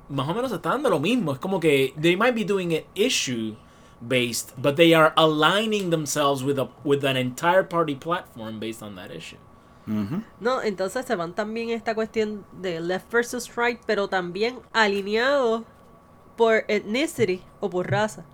más 0.09 0.29
o 0.29 0.35
menos 0.35 0.53
está 0.53 0.71
dando 0.71 0.89
lo 0.91 1.01
mismo. 1.01 1.33
Es 1.33 1.39
como 1.39 1.59
que 1.61 1.95
they 2.01 2.17
might 2.17 2.35
be 2.35 2.45
doing 2.45 2.73
it 2.73 2.85
issue 2.95 3.55
based, 4.01 4.53
but 4.59 4.77
they 4.77 4.93
are 4.95 5.13
aligning 5.17 5.91
themselves 5.91 6.43
with 6.43 6.59
a 6.59 6.69
with 6.85 7.05
an 7.05 7.17
entire 7.17 7.63
party 7.67 7.95
platform 7.95 8.61
based 8.61 8.83
on 8.83 8.95
that 8.97 9.11
issue. 9.11 9.39
No, 10.41 10.63
entonces 10.63 11.07
se 11.07 11.15
van 11.15 11.33
también 11.35 11.71
esta 11.71 11.95
cuestión 11.95 12.45
de 12.61 12.81
left 12.81 13.11
versus 13.13 13.55
right, 13.57 13.79
pero 13.87 14.09
también 14.09 14.59
alineados 14.73 15.63
por 16.37 16.65
ethnicity 16.69 17.41
o 17.61 17.71
por 17.71 17.89
raza. 17.91 18.25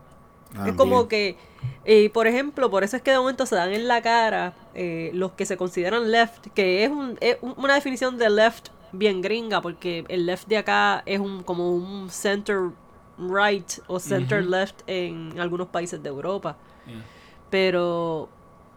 Es 0.67 0.73
como 0.77 1.09
que, 1.09 1.37
eh, 1.85 2.11
por 2.11 2.27
ejemplo, 2.27 2.71
por 2.71 2.85
eso 2.85 2.97
es 2.97 3.03
que 3.03 3.11
de 3.11 3.19
momento 3.19 3.45
se 3.47 3.55
dan 3.55 3.73
en 3.73 3.87
la 3.87 4.01
cara 4.03 4.55
eh, 4.75 5.11
los 5.15 5.33
que 5.33 5.45
se 5.47 5.57
consideran 5.59 6.11
left, 6.11 6.47
que 6.55 6.85
es, 6.85 6.91
un- 6.91 7.17
es 7.21 7.37
un- 7.43 7.55
una 7.59 7.75
definición 7.75 8.17
de 8.19 8.29
left 8.31 8.69
bien 8.93 9.23
gringa, 9.23 9.61
porque 9.61 10.05
el 10.09 10.27
left 10.27 10.47
de 10.49 10.59
acá 10.59 11.03
es 11.07 11.19
un 11.19 11.43
como 11.43 11.75
un 11.75 12.11
center 12.11 12.71
right 13.19 13.71
o 13.87 13.99
center 13.99 14.45
left 14.45 14.83
en 14.87 15.39
algunos 15.39 15.69
países 15.69 16.03
de 16.03 16.09
Europa. 16.09 16.57
Yeah. 16.87 17.03
Pero 17.51 18.29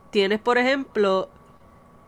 tienes, 0.10 0.40
por 0.40 0.58
ejemplo, 0.58 1.30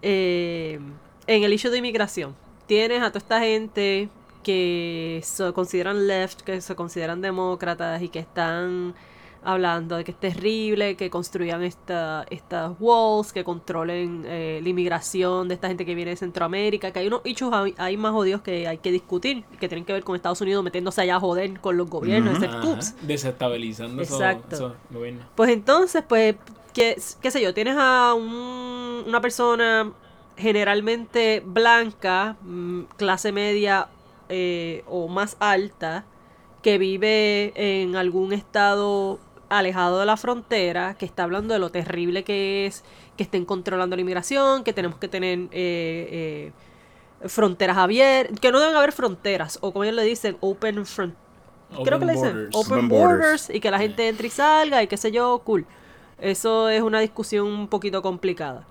eh, 0.02 0.80
en 1.28 1.44
el 1.44 1.54
issue 1.54 1.70
de 1.70 1.78
inmigración, 1.78 2.36
tienes 2.66 3.02
a 3.02 3.10
toda 3.10 3.20
esta 3.20 3.40
gente 3.40 4.10
que 4.44 5.22
se 5.24 5.52
consideran 5.54 6.08
left, 6.08 6.42
que 6.42 6.62
se 6.62 6.76
consideran 6.76 7.22
demócratas 7.22 8.02
y 8.02 8.10
que 8.10 8.20
están 8.20 8.96
hablando 9.44 9.96
de 9.96 10.04
que 10.04 10.12
es 10.12 10.20
terrible 10.20 10.96
que 10.98 11.10
construyan 11.10 11.64
esta, 11.64 12.26
estas 12.30 12.74
walls, 12.80 13.32
que 13.34 13.44
controlen 13.44 14.24
eh, 14.26 14.60
la 14.62 14.70
inmigración 14.70 15.48
de 15.48 15.54
esta 15.56 15.68
gente 15.68 15.86
que 15.86 15.96
viene 15.96 16.12
de 16.12 16.18
Centroamérica, 16.18 16.92
que 16.92 17.00
hay 17.00 17.08
unos 17.08 17.22
issues 17.24 17.54
ahí- 17.54 17.76
hay 17.78 17.98
más 17.98 18.14
odios 18.14 18.42
que 18.42 18.68
hay 18.68 18.78
que 18.80 18.92
discutir, 18.92 19.44
que 19.60 19.68
tienen 19.68 19.86
que 19.86 19.94
ver 19.94 20.04
con 20.04 20.16
Estados 20.16 20.42
Unidos 20.42 20.64
metiéndose 20.64 21.02
allá 21.02 21.16
a 21.16 21.20
joder 21.20 21.60
con 21.60 21.78
los 21.78 21.90
gobiernos, 21.90 22.42
Ajá, 22.44 22.62
coups. 22.62 22.96
Desestabilizando 23.02 24.02
esos- 24.02 24.20
Exacto. 24.20 24.76
gobiernos. 24.90 25.26
Pues 25.36 25.50
entonces, 25.52 26.04
pues, 26.08 26.36
qué, 26.74 26.96
qué 27.22 27.32
sé 27.32 27.42
yo, 27.42 27.54
tienes 27.54 27.76
a 27.78 28.14
un- 28.14 29.04
una 29.08 29.22
persona 29.22 29.92
generalmente 30.52 31.42
blanca, 31.46 32.36
mm, 32.42 32.82
clase 32.98 33.32
media 33.32 33.88
eh, 34.30 34.84
o 34.88 35.08
más 35.08 35.38
alta, 35.40 36.04
que 36.62 36.78
vive 36.78 37.54
en 37.56 37.96
algún 37.96 38.34
estado 38.34 39.20
alejado 39.50 40.00
de 40.00 40.06
la 40.06 40.18
frontera, 40.18 40.96
que 40.96 41.06
está 41.06 41.24
hablando 41.24 41.54
de 41.54 41.60
lo 41.60 41.70
terrible 41.70 42.24
que 42.24 42.66
es, 42.66 42.84
que 43.16 43.24
estén 43.24 43.46
controlando 43.46 43.96
la 43.96 44.02
inmigración, 44.02 44.64
que 44.64 44.74
tenemos 44.74 44.98
que 44.98 45.08
tener 45.08 45.40
eh, 45.52 46.52
eh, 47.22 47.28
fronteras 47.28 47.78
abiertas, 47.78 48.40
que 48.40 48.52
no 48.52 48.60
deben 48.60 48.76
haber 48.76 48.92
fronteras, 48.92 49.60
o 49.62 49.72
como 49.72 49.84
ellos 49.84 49.96
le 49.96 50.04
dicen, 50.04 50.38
open 50.42 50.86
front 50.86 51.16
creo 51.84 52.00
que 52.00 52.06
le 52.06 52.14
dicen 52.14 52.34
borders. 52.34 52.56
open 52.56 52.78
Open 52.78 52.90
borders. 52.90 53.20
borders. 53.20 53.50
y 53.50 53.60
que 53.60 53.72
la 53.72 53.80
gente 53.80 54.08
entre 54.08 54.28
y 54.28 54.30
salga 54.30 54.84
y 54.84 54.88
qué 54.88 54.98
sé 54.98 55.12
yo, 55.12 55.40
cool. 55.44 55.66
Eso 56.20 56.70
es 56.70 56.82
una 56.82 57.00
discusión 57.00 57.48
un 57.48 57.68
poquito 57.68 58.02
complicada. 58.02 58.66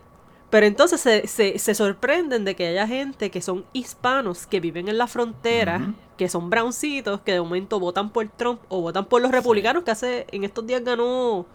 Pero 0.50 0.66
entonces 0.66 1.00
se, 1.00 1.26
se, 1.26 1.59
se 1.59 1.74
sorprenden 1.74 2.44
de 2.44 2.54
que 2.54 2.68
haya 2.68 2.87
gente 2.87 3.30
que 3.30 3.42
son 3.42 3.64
hispanos 3.72 4.46
que 4.46 4.61
viven 4.61 4.88
en 4.88 4.96
la 4.96 5.06
frontera, 5.09 5.92
que 6.16 6.28
son 6.28 6.50
browncitos, 6.50 7.20
que 7.22 7.32
de 7.32 7.40
momento 7.40 7.80
votan 7.80 8.11
por 8.11 8.28
Trump 8.28 8.61
o 8.68 8.80
votan 8.80 9.04
por 9.06 9.20
los 9.20 9.30
republicanos, 9.32 9.82
que 9.82 9.90
hace 9.90 10.26
en 10.30 10.44
estos 10.44 10.64
días 10.66 10.85
ganó 10.85 11.46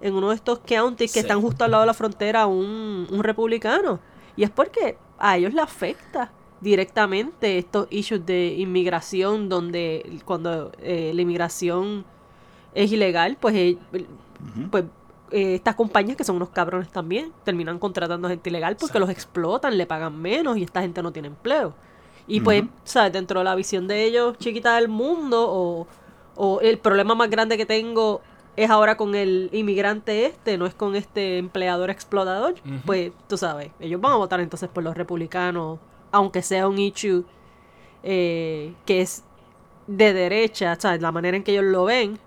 en 0.00 0.14
uno 0.14 0.28
de 0.30 0.36
estos 0.36 0.60
counties 0.60 1.10
que 1.12 1.20
Sí. 1.20 1.26
están 1.26 1.40
justo 1.42 1.64
al 1.64 1.72
lado 1.72 1.82
de 1.82 1.88
la 1.88 1.94
frontera 1.94 2.46
un, 2.46 3.06
un 3.10 3.22
republicano. 3.24 3.98
Y 4.36 4.44
es 4.44 4.50
porque 4.50 4.96
a 5.18 5.36
ellos 5.36 5.52
les 5.52 5.64
afecta 5.64 6.30
directamente 6.60 7.58
estos 7.58 7.88
issues 7.90 8.24
de 8.24 8.54
inmigración, 8.58 9.48
donde 9.48 10.18
cuando 10.24 10.70
eh, 10.78 11.10
la 11.14 11.20
inmigración 11.22 12.04
es 12.74 12.92
ilegal, 12.92 13.36
pues, 13.40 13.54
eh, 13.56 13.78
pues 14.70 14.84
eh, 15.30 15.54
estas 15.54 15.74
compañías 15.74 16.16
que 16.16 16.24
son 16.24 16.36
unos 16.36 16.50
cabrones 16.50 16.90
también 16.90 17.32
terminan 17.44 17.78
contratando 17.78 18.28
gente 18.28 18.50
ilegal 18.50 18.76
porque 18.76 18.98
los 18.98 19.10
explotan, 19.10 19.76
le 19.76 19.86
pagan 19.86 20.20
menos 20.20 20.56
y 20.56 20.62
esta 20.62 20.80
gente 20.80 21.02
no 21.02 21.12
tiene 21.12 21.28
empleo. 21.28 21.74
Y 22.26 22.40
pues. 22.40 22.64
¿sabes? 22.84 23.12
Dentro 23.12 23.40
de 23.40 23.44
la 23.44 23.54
visión 23.54 23.88
de 23.88 24.04
ellos, 24.04 24.38
chiquita 24.38 24.76
del 24.76 24.88
mundo, 24.88 25.46
o, 25.50 25.86
o 26.36 26.60
el 26.60 26.78
problema 26.78 27.14
más 27.14 27.28
grande 27.28 27.56
que 27.56 27.66
tengo 27.66 28.20
es 28.56 28.70
ahora 28.70 28.96
con 28.96 29.14
el 29.14 29.48
inmigrante 29.52 30.26
este, 30.26 30.58
no 30.58 30.66
es 30.66 30.74
con 30.74 30.96
este 30.96 31.38
empleador 31.38 31.90
explotador, 31.90 32.54
pues 32.84 33.12
tú 33.28 33.36
sabes, 33.36 33.70
ellos 33.80 34.00
van 34.00 34.12
a 34.12 34.16
votar 34.16 34.40
entonces 34.40 34.68
por 34.68 34.82
los 34.82 34.96
republicanos, 34.96 35.78
aunque 36.12 36.42
sea 36.42 36.68
un 36.68 36.78
issue 36.78 37.24
eh, 38.02 38.74
que 38.84 39.00
es 39.00 39.24
de 39.86 40.12
derecha, 40.12 40.76
¿sabes? 40.78 41.00
La 41.00 41.12
manera 41.12 41.36
en 41.36 41.42
que 41.42 41.52
ellos 41.52 41.64
lo 41.64 41.84
ven. 41.84 42.18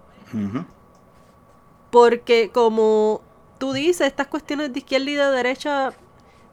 Porque 1.93 2.51
como 2.53 3.21
tú 3.59 3.73
dices, 3.73 4.07
estas 4.07 4.27
cuestiones 4.27 4.73
de 4.73 4.79
izquierda 4.81 5.11
y 5.11 5.15
de 5.15 5.25
derecha 5.31 5.93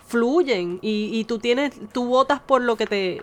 fluyen 0.07 0.79
y, 0.83 1.25
tú 1.27 1.41
tienes, 1.41 1.73
tú 1.93 2.07
votas 2.07 2.41
por 2.41 2.63
lo 2.63 2.77
que 2.77 2.87
te, 2.87 3.23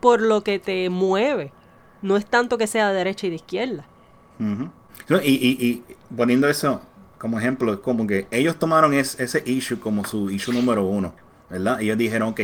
por 0.00 0.22
lo 0.22 0.44
que 0.44 0.60
te 0.60 0.90
mueve. 0.90 1.52
No 2.02 2.16
es 2.16 2.26
tanto 2.26 2.58
que 2.58 2.68
sea 2.68 2.90
de 2.90 2.96
derecha 2.96 3.26
y 3.28 3.30
de 3.30 3.36
izquierda. 3.36 3.86
Y, 5.22 5.34
y- 5.34 5.66
y 5.66 5.84
poniendo 6.16 6.48
eso 6.48 6.82
como 7.18 7.38
ejemplo, 7.38 7.72
es 7.74 7.78
como 7.80 8.06
que 8.06 8.26
ellos 8.32 8.58
tomaron 8.58 8.94
es- 8.94 9.18
ese 9.20 9.42
issue 9.46 9.78
como 9.78 10.04
su 10.04 10.30
issue 10.30 10.52
número 10.52 10.84
uno, 10.86 11.14
¿verdad? 11.50 11.80
Ellos 11.80 11.98
dijeron, 11.98 12.30
ok, 12.30 12.40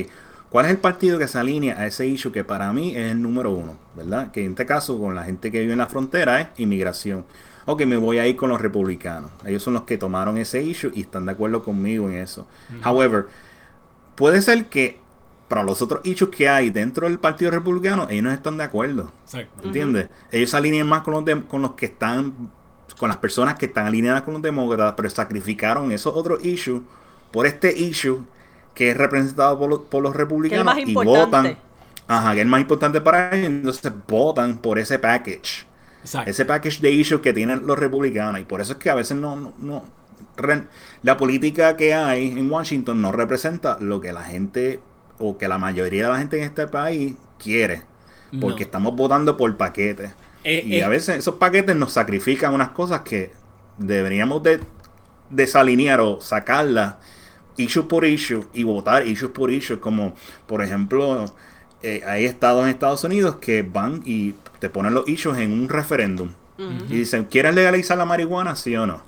¿Cuál 0.50 0.64
es 0.64 0.70
el 0.72 0.78
partido 0.78 1.18
que 1.18 1.28
se 1.28 1.38
alinea 1.38 1.78
a 1.78 1.86
ese 1.86 2.06
issue 2.06 2.32
que 2.32 2.42
para 2.42 2.72
mí 2.72 2.96
es 2.96 3.12
el 3.12 3.20
número 3.20 3.52
uno? 3.52 3.78
¿Verdad? 3.94 4.30
Que 4.32 4.44
en 4.46 4.52
este 4.52 4.66
caso, 4.66 4.98
con 4.98 5.14
la 5.14 5.24
gente 5.24 5.52
que 5.52 5.60
vive 5.60 5.72
en 5.74 5.78
la 5.78 5.88
frontera, 5.88 6.40
es 6.40 6.48
inmigración. 6.56 7.26
Ok, 7.70 7.84
me 7.84 7.96
voy 7.98 8.18
a 8.18 8.26
ir 8.26 8.34
con 8.34 8.48
los 8.48 8.60
republicanos. 8.60 9.30
Ellos 9.44 9.62
son 9.62 9.74
los 9.74 9.82
que 9.82 9.98
tomaron 9.98 10.38
ese 10.38 10.62
issue 10.62 10.90
y 10.94 11.02
están 11.02 11.26
de 11.26 11.32
acuerdo 11.32 11.62
conmigo 11.62 12.08
en 12.08 12.14
eso. 12.16 12.46
However, 12.84 13.26
puede 14.14 14.40
ser 14.42 14.66
que 14.66 15.00
para 15.48 15.62
los 15.62 15.80
otros 15.80 16.00
issues 16.04 16.30
que 16.30 16.48
hay 16.48 16.70
dentro 16.70 17.06
del 17.08 17.18
Partido 17.18 17.50
Republicano, 17.50 18.06
ellos 18.10 18.24
no 18.24 18.30
están 18.32 18.56
de 18.58 18.64
acuerdo. 18.64 19.12
Exacto. 19.24 19.66
¿Entiendes? 19.66 20.08
Ellos 20.30 20.50
se 20.50 20.56
alinean 20.56 20.88
más 20.88 21.02
con 21.02 21.14
los, 21.14 21.24
de- 21.24 21.42
con 21.42 21.62
los 21.62 21.72
que 21.72 21.86
están, 21.86 22.50
con 22.98 23.08
las 23.08 23.18
personas 23.18 23.54
que 23.56 23.66
están 23.66 23.86
alineadas 23.86 24.22
con 24.22 24.34
los 24.34 24.42
demócratas, 24.42 24.94
pero 24.96 25.08
sacrificaron 25.10 25.92
esos 25.92 26.14
otros 26.14 26.44
issues 26.44 26.82
por 27.30 27.46
este 27.46 27.76
issue 27.78 28.24
que 28.74 28.90
es 28.90 28.96
representado 28.96 29.58
por 29.58 29.68
los, 29.70 29.78
por 29.80 30.02
los 30.02 30.14
republicanos 30.16 30.64
más 30.64 30.78
y 30.78 30.94
votan. 31.20 31.44
Ajá, 32.10 32.34
que 32.34 32.40
es 32.40 32.46
más 32.46 32.60
importante 32.62 33.00
para 33.02 33.34
ellos, 33.36 33.48
entonces 33.50 33.92
votan 34.06 34.58
por 34.58 34.78
ese 34.78 34.98
package. 34.98 35.66
Exacto. 36.02 36.30
Ese 36.30 36.44
package 36.44 36.80
de 36.80 36.90
issues 36.92 37.20
que 37.20 37.32
tienen 37.32 37.66
los 37.66 37.78
republicanos. 37.78 38.40
Y 38.40 38.44
por 38.44 38.60
eso 38.60 38.72
es 38.74 38.78
que 38.78 38.90
a 38.90 38.94
veces 38.94 39.16
no, 39.16 39.36
no, 39.36 39.52
no- 39.58 39.84
re- 40.36 40.64
la 41.02 41.16
política 41.16 41.76
que 41.76 41.94
hay 41.94 42.28
en 42.28 42.50
Washington 42.50 43.00
no 43.02 43.12
representa 43.12 43.76
lo 43.80 44.00
que 44.00 44.12
la 44.12 44.22
gente 44.22 44.80
o 45.18 45.36
que 45.36 45.48
la 45.48 45.58
mayoría 45.58 46.04
de 46.04 46.08
la 46.12 46.18
gente 46.18 46.38
en 46.38 46.44
este 46.44 46.66
país 46.68 47.14
quiere. 47.38 47.82
Porque 48.40 48.60
No. 48.62 48.66
estamos 48.66 48.94
votando 48.96 49.36
por 49.36 49.56
paquetes. 49.56 50.12
Eh, 50.44 50.62
y 50.64 50.76
eh. 50.76 50.84
a 50.84 50.88
veces 50.88 51.16
esos 51.18 51.34
paquetes 51.36 51.74
nos 51.76 51.92
sacrifican 51.92 52.54
unas 52.54 52.70
cosas 52.70 53.00
que 53.00 53.32
deberíamos 53.78 54.42
de 54.42 54.60
desalinear 55.30 56.00
o 56.00 56.20
sacarlas 56.20 56.94
issue 57.56 57.88
por 57.88 58.04
issue 58.04 58.46
y 58.54 58.62
votar 58.64 59.06
issues 59.06 59.32
por 59.32 59.50
issue. 59.50 59.80
Como 59.80 60.14
por 60.46 60.62
ejemplo, 60.62 61.24
eh, 61.82 62.02
hay 62.06 62.24
estados 62.24 62.62
en 62.64 62.70
Estados 62.70 63.02
Unidos 63.04 63.36
que 63.36 63.62
van 63.62 64.02
y 64.04 64.34
te 64.58 64.70
ponen 64.70 64.94
los 64.94 65.08
issues 65.08 65.38
en 65.38 65.52
un 65.52 65.68
referéndum. 65.68 66.30
Y 66.58 66.94
dicen, 66.96 67.24
¿quieres 67.26 67.54
legalizar 67.54 67.96
la 67.96 68.04
marihuana? 68.04 68.56
Sí 68.56 68.74
o 68.76 68.84
no. 68.84 69.00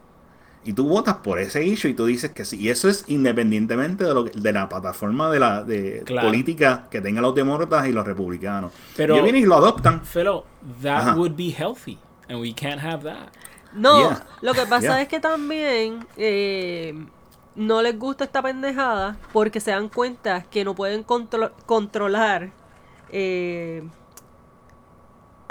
Y 0.65 0.73
tú 0.75 0.87
votas 0.89 1.17
por 1.17 1.41
ese 1.41 1.65
issue 1.65 1.89
y 1.91 1.95
tú 1.95 2.07
dices 2.07 2.31
que 2.31 2.45
sí. 2.45 2.57
Y 2.61 2.69
eso 2.69 2.89
es 2.89 3.05
independientemente 3.09 4.05
de, 4.05 4.15
lo 4.15 4.27
que- 4.27 4.39
de 4.39 4.53
la 4.53 4.69
plataforma 4.69 5.31
de 5.33 5.41
la 5.41 5.65
de 5.65 6.03
Claro. 6.05 6.29
política 6.29 6.87
que 6.91 7.01
tengan 7.01 7.23
los 7.23 7.35
demócratas 7.35 7.89
y 7.89 7.93
los 7.93 8.07
republicanos. 8.07 8.73
Pero- 8.97 9.15
Ellos 9.15 9.25
vienen 9.25 9.43
y 9.43 9.47
lo 9.47 9.57
adoptan. 9.57 10.03
Fellow, 10.05 10.45
that 10.83 10.99
Ajá. 11.09 11.15
would 11.17 11.33
be 11.35 11.51
healthy. 11.51 11.99
And 12.29 12.41
we 12.41 12.55
can't 12.55 12.81
have 12.81 13.03
that. 13.03 13.31
No, 13.73 13.99
Yeah. 13.99 14.27
lo 14.43 14.53
que 14.55 14.67
pasa 14.67 14.87
Yeah. 14.87 15.03
es 15.03 15.09
que 15.09 15.19
también 15.19 16.07
eh, 16.17 16.95
no 17.57 17.83
les 17.83 17.99
gusta 17.99 18.25
esta 18.25 18.43
pendejada 18.43 19.17
porque 19.33 19.59
se 19.61 19.73
dan 19.73 19.89
cuenta 19.89 20.43
que 20.43 20.65
no 20.65 20.75
pueden 20.77 21.03
contro- 21.03 21.51
controlar 21.67 22.51
eh, 23.13 23.83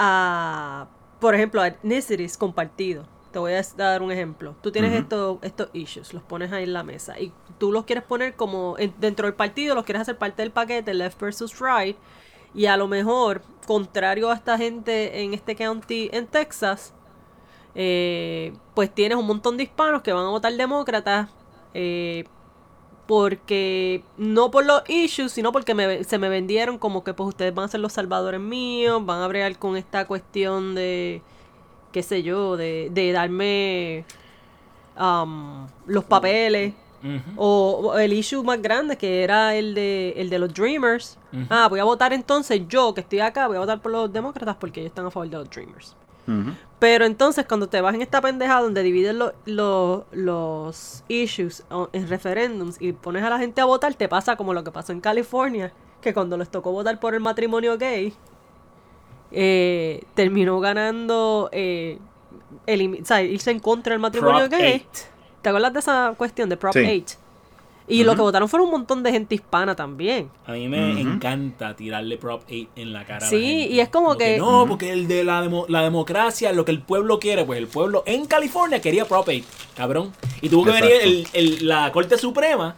a, 0.02 0.88
por 1.20 1.34
ejemplo, 1.34 1.60
a 1.60 1.66
ethnicities 1.68 2.38
compartidos. 2.38 3.06
Te 3.30 3.38
voy 3.38 3.52
a 3.52 3.62
dar 3.76 4.02
un 4.02 4.10
ejemplo. 4.10 4.56
Tú 4.62 4.72
tienes 4.72 4.92
estos, 4.92 5.38
estos 5.42 5.68
issues, 5.72 6.14
los 6.14 6.22
pones 6.22 6.50
ahí 6.52 6.64
en 6.64 6.72
la 6.72 6.82
mesa 6.82 7.20
y 7.20 7.32
tú 7.58 7.70
los 7.70 7.84
quieres 7.84 8.02
poner 8.02 8.34
como 8.34 8.76
en- 8.78 8.94
dentro 8.98 9.26
del 9.26 9.34
partido, 9.34 9.74
los 9.76 9.84
quieres 9.84 10.00
hacer 10.00 10.16
parte 10.18 10.42
del 10.42 10.50
paquete 10.50 10.94
left 10.94 11.20
versus 11.20 11.60
right 11.60 11.96
y 12.54 12.66
a 12.66 12.76
lo 12.76 12.88
mejor, 12.88 13.42
contrario 13.66 14.30
a 14.30 14.34
esta 14.34 14.56
gente 14.58 15.22
en 15.22 15.34
este 15.34 15.54
county 15.54 16.08
en 16.12 16.26
Texas, 16.26 16.92
eh, 17.76 18.52
pues 18.74 18.92
tienes 18.92 19.16
un 19.18 19.26
montón 19.26 19.56
de 19.56 19.62
hispanos 19.64 20.02
que 20.02 20.12
van 20.12 20.26
a 20.26 20.30
votar 20.30 20.52
demócratas 20.54 21.28
eh, 21.74 22.24
porque 23.10 24.04
no 24.18 24.52
por 24.52 24.64
los 24.64 24.88
issues, 24.88 25.32
sino 25.32 25.50
porque 25.50 25.74
me- 25.74 26.04
se 26.04 26.16
me 26.16 26.28
vendieron 26.28 26.78
como 26.78 27.02
que 27.02 27.12
pues 27.12 27.30
ustedes 27.30 27.52
van 27.52 27.64
a 27.64 27.68
ser 27.68 27.80
los 27.80 27.92
salvadores 27.92 28.38
míos, 28.40 29.04
van 29.04 29.20
a 29.20 29.26
bregar 29.26 29.58
con 29.58 29.76
esta 29.76 30.06
cuestión 30.06 30.76
de, 30.76 31.20
qué 31.90 32.04
sé 32.04 32.22
yo, 32.22 32.56
de, 32.56 32.88
de 32.92 33.10
darme 33.10 34.04
um, 34.96 35.66
los 35.86 36.04
papeles. 36.04 36.72
Ujú. 37.02 37.32
O, 37.36 37.80
o 37.94 37.98
el 37.98 38.12
issue 38.12 38.44
más 38.44 38.62
grande 38.62 38.96
que 38.96 39.24
era 39.24 39.56
el 39.56 39.74
de, 39.74 40.12
el 40.16 40.30
de 40.30 40.38
los 40.38 40.54
Dreamers. 40.54 41.18
Ah, 41.48 41.66
voy 41.68 41.80
a 41.80 41.84
votar 41.84 42.12
entonces 42.12 42.60
yo 42.68 42.94
que 42.94 43.00
estoy 43.00 43.18
acá, 43.18 43.48
voy 43.48 43.56
a 43.56 43.60
votar 43.60 43.80
por 43.82 43.90
los 43.90 44.12
demócratas 44.12 44.54
porque 44.60 44.80
ellos 44.80 44.90
están 44.90 45.06
a 45.06 45.10
favor 45.10 45.28
de 45.28 45.36
los 45.38 45.50
Dreamers. 45.50 45.96
Pero 46.78 47.04
entonces 47.04 47.44
cuando 47.46 47.68
te 47.68 47.80
vas 47.80 47.94
en 47.94 48.02
esta 48.02 48.20
pendeja 48.22 48.60
donde 48.60 48.82
dividen 48.82 49.18
lo- 49.18 49.32
lo- 49.44 50.06
los 50.12 51.04
issues 51.08 51.64
en 51.92 52.08
referéndums 52.08 52.80
y 52.80 52.92
pones 52.92 53.22
a 53.22 53.30
la 53.30 53.38
gente 53.38 53.60
a 53.60 53.64
votar, 53.66 53.94
te 53.94 54.08
pasa 54.08 54.36
como 54.36 54.54
lo 54.54 54.64
que 54.64 54.70
pasó 54.70 54.92
en 54.92 55.00
California, 55.00 55.72
que 56.00 56.14
cuando 56.14 56.36
les 56.38 56.48
tocó 56.50 56.72
votar 56.72 56.98
por 56.98 57.14
el 57.14 57.20
matrimonio 57.20 57.76
gay, 57.76 58.14
eh, 59.32 60.02
terminó 60.14 60.58
ganando, 60.60 61.48
eh, 61.52 61.98
elimi- 62.66 63.02
o 63.02 63.04
sea, 63.04 63.22
irse 63.22 63.50
en 63.50 63.60
contra 63.60 63.92
del 63.92 64.00
matrimonio 64.00 64.48
Prop 64.48 64.60
gay. 64.60 64.86
8. 64.90 65.02
¿Te 65.42 65.48
acuerdas 65.48 65.72
de 65.72 65.78
esa 65.80 66.14
cuestión 66.16 66.48
de 66.48 66.56
Prop 66.56 66.72
Sí. 66.72 67.02
8? 67.04 67.16
Y 67.90 68.04
lo 68.04 68.12
Ujú. 68.12 68.16
que 68.18 68.22
votaron 68.22 68.48
fueron 68.48 68.66
un 68.68 68.72
montón 68.72 69.02
de 69.02 69.10
gente 69.12 69.34
hispana 69.34 69.74
también. 69.74 70.30
A 70.46 70.52
mí 70.52 70.68
me 70.68 71.00
encanta 71.00 71.74
tirarle 71.74 72.16
Prop 72.16 72.42
8 72.46 72.68
en 72.76 72.92
la 72.92 73.04
cara. 73.04 73.18
a 73.18 73.20
la 73.22 73.26
Sí, 73.30 73.40
gente. 73.42 73.74
y 73.74 73.80
es 73.80 73.88
como 73.88 74.16
que- 74.16 74.38
No, 74.38 74.66
porque 74.68 74.92
el 74.92 75.08
de 75.08 75.24
la, 75.24 75.42
demo- 75.42 75.66
la 75.68 75.82
democracia, 75.82 76.52
lo 76.52 76.64
que 76.64 76.70
el 76.72 76.80
pueblo 76.82 77.18
quiere, 77.18 77.44
pues 77.44 77.58
el 77.58 77.66
pueblo 77.66 78.02
en 78.06 78.26
California 78.26 78.80
quería 78.80 79.04
Prop 79.06 79.26
8, 79.28 79.44
cabrón. 79.76 80.12
Y 80.40 80.48
tuvo 80.48 80.64
que 80.64 80.70
venir 80.72 80.92
el- 81.02 81.26
el- 81.32 81.66
la 81.68 81.90
Corte 81.92 82.16
Suprema 82.16 82.76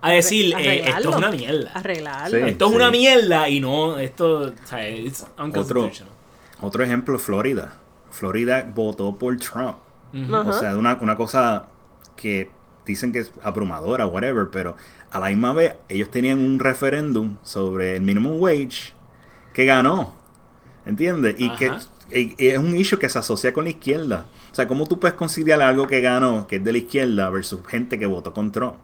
a 0.00 0.10
decir, 0.12 0.54
eh, 0.58 0.84
esto 0.86 1.10
es 1.10 1.16
una 1.16 1.30
mierda. 1.30 1.70
Arreglarlo. 1.72 2.38
Sí. 2.38 2.44
Esto 2.50 2.66
es 2.68 2.72
una 2.74 2.90
mierda 2.90 3.48
y 3.48 3.60
no, 3.60 3.98
esto, 3.98 4.40
o 4.40 4.66
sea, 4.66 4.86
it's 4.88 5.24
unconstitutional. 5.38 6.12
Otro 6.60 6.84
ejemplo, 6.84 7.18
Florida. 7.18 7.78
Florida 8.10 8.70
votó 8.74 9.16
por 9.16 9.34
Trump. 9.38 9.76
O 10.30 10.52
sea, 10.52 10.76
una, 10.76 10.98
una 11.00 11.16
cosa 11.16 11.66
que 12.14 12.50
dicen 12.86 13.12
que 13.12 13.20
es 13.20 13.32
abrumadora, 13.42 14.06
whatever, 14.06 14.48
pero 14.50 14.76
a 15.10 15.18
la 15.20 15.28
misma 15.28 15.52
vez 15.52 15.74
ellos 15.88 16.10
tenían 16.10 16.38
un 16.38 16.58
referéndum 16.58 17.36
sobre 17.42 17.96
el 17.96 18.02
minimum 18.02 18.40
wage 18.40 18.92
que 19.52 19.64
ganó. 19.64 20.14
¿Entiendes? 20.86 21.36
Y 21.38 21.50
que 21.50 21.68
Ajá. 21.68 21.80
y- 22.12 22.34
y 22.36 22.48
es 22.48 22.58
un 22.58 22.76
issue 22.76 22.98
que 22.98 23.08
se 23.08 23.18
asocia 23.18 23.52
con 23.52 23.64
la 23.64 23.70
izquierda. 23.70 24.26
O 24.52 24.54
sea, 24.54 24.68
¿cómo 24.68 24.86
tú 24.86 25.00
puedes 25.00 25.14
conciliar 25.16 25.60
algo 25.62 25.86
que 25.86 26.00
ganó, 26.00 26.46
que 26.46 26.56
es 26.56 26.64
de 26.64 26.72
la 26.72 26.78
izquierda, 26.78 27.30
versus 27.30 27.60
gente 27.66 27.98
que 27.98 28.06
votó 28.06 28.32
con 28.34 28.52
Trump? 28.52 28.74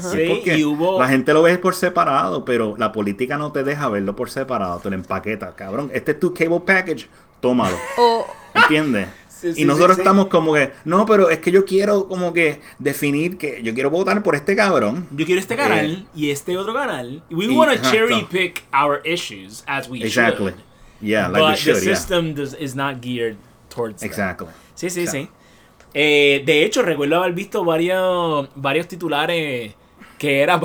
Sí, 0.00 0.42
y 0.46 0.64
hubo- 0.64 1.00
La 1.00 1.08
gente 1.08 1.32
lo 1.32 1.42
ve 1.42 1.58
por 1.58 1.74
separado, 1.74 2.44
pero 2.44 2.76
la 2.78 2.92
política 2.92 3.36
no 3.36 3.50
te 3.50 3.64
deja 3.64 3.88
verlo 3.88 4.14
por 4.14 4.30
separado, 4.30 4.78
te 4.78 4.88
lo 4.88 4.94
empaqueta. 4.94 5.54
Cabrón, 5.56 5.90
este 5.92 6.12
es 6.12 6.20
tu 6.20 6.32
cable 6.32 6.60
package, 6.60 7.08
tómalo. 7.40 7.76
O, 7.98 8.24
¿Entiendes? 8.54 9.08
Sí, 9.40 9.54
sí, 9.54 9.62
y 9.62 9.64
nosotros 9.64 9.96
estamos 9.98 10.26
como 10.26 10.52
que, 10.52 10.70
no, 10.84 11.06
pero 11.06 11.30
es 11.30 11.38
que 11.38 11.50
yo 11.50 11.64
quiero 11.64 12.06
como 12.08 12.32
que 12.32 12.60
definir 12.78 13.38
que 13.38 13.62
yo 13.62 13.72
quiero 13.72 13.88
votar 13.90 14.22
por 14.22 14.34
este 14.34 14.54
cabrón. 14.54 15.06
Yo 15.12 15.24
quiero 15.24 15.40
este 15.40 15.56
canal 15.56 15.86
Eh, 15.90 16.06
y 16.14 16.30
este 16.30 16.58
otro 16.58 16.74
canal. 16.74 17.22
We 17.30 17.48
want 17.48 17.72
to 17.72 17.90
cherry 17.90 18.26
pick 18.30 18.64
our 18.74 19.00
issues 19.04 19.64
as 19.66 19.88
we 19.88 20.02
Exactly. 20.04 20.52
should. 20.52 20.62
Yeah, 21.00 21.28
like 21.28 21.40
but 21.42 21.50
we 21.52 21.56
should, 21.56 21.76
the 21.80 21.86
yeah. 21.86 21.94
system 21.96 22.34
does, 22.34 22.54
is 22.60 22.74
not 22.74 23.00
geared 23.00 23.36
towards 23.70 24.00
that. 24.00 24.06
Exactly. 24.06 24.48
Sí, 24.74 24.90
sí, 24.90 25.04
Claro. 25.04 25.10
sí. 25.24 25.28
Eh, 25.94 26.42
de 26.44 26.64
hecho, 26.64 26.82
recuerdo 26.82 27.16
haber 27.16 27.32
visto 27.32 27.64
varios, 27.64 28.48
varios 28.54 28.86
titulares 28.86 29.72
que 30.18 30.42
era 30.42 30.60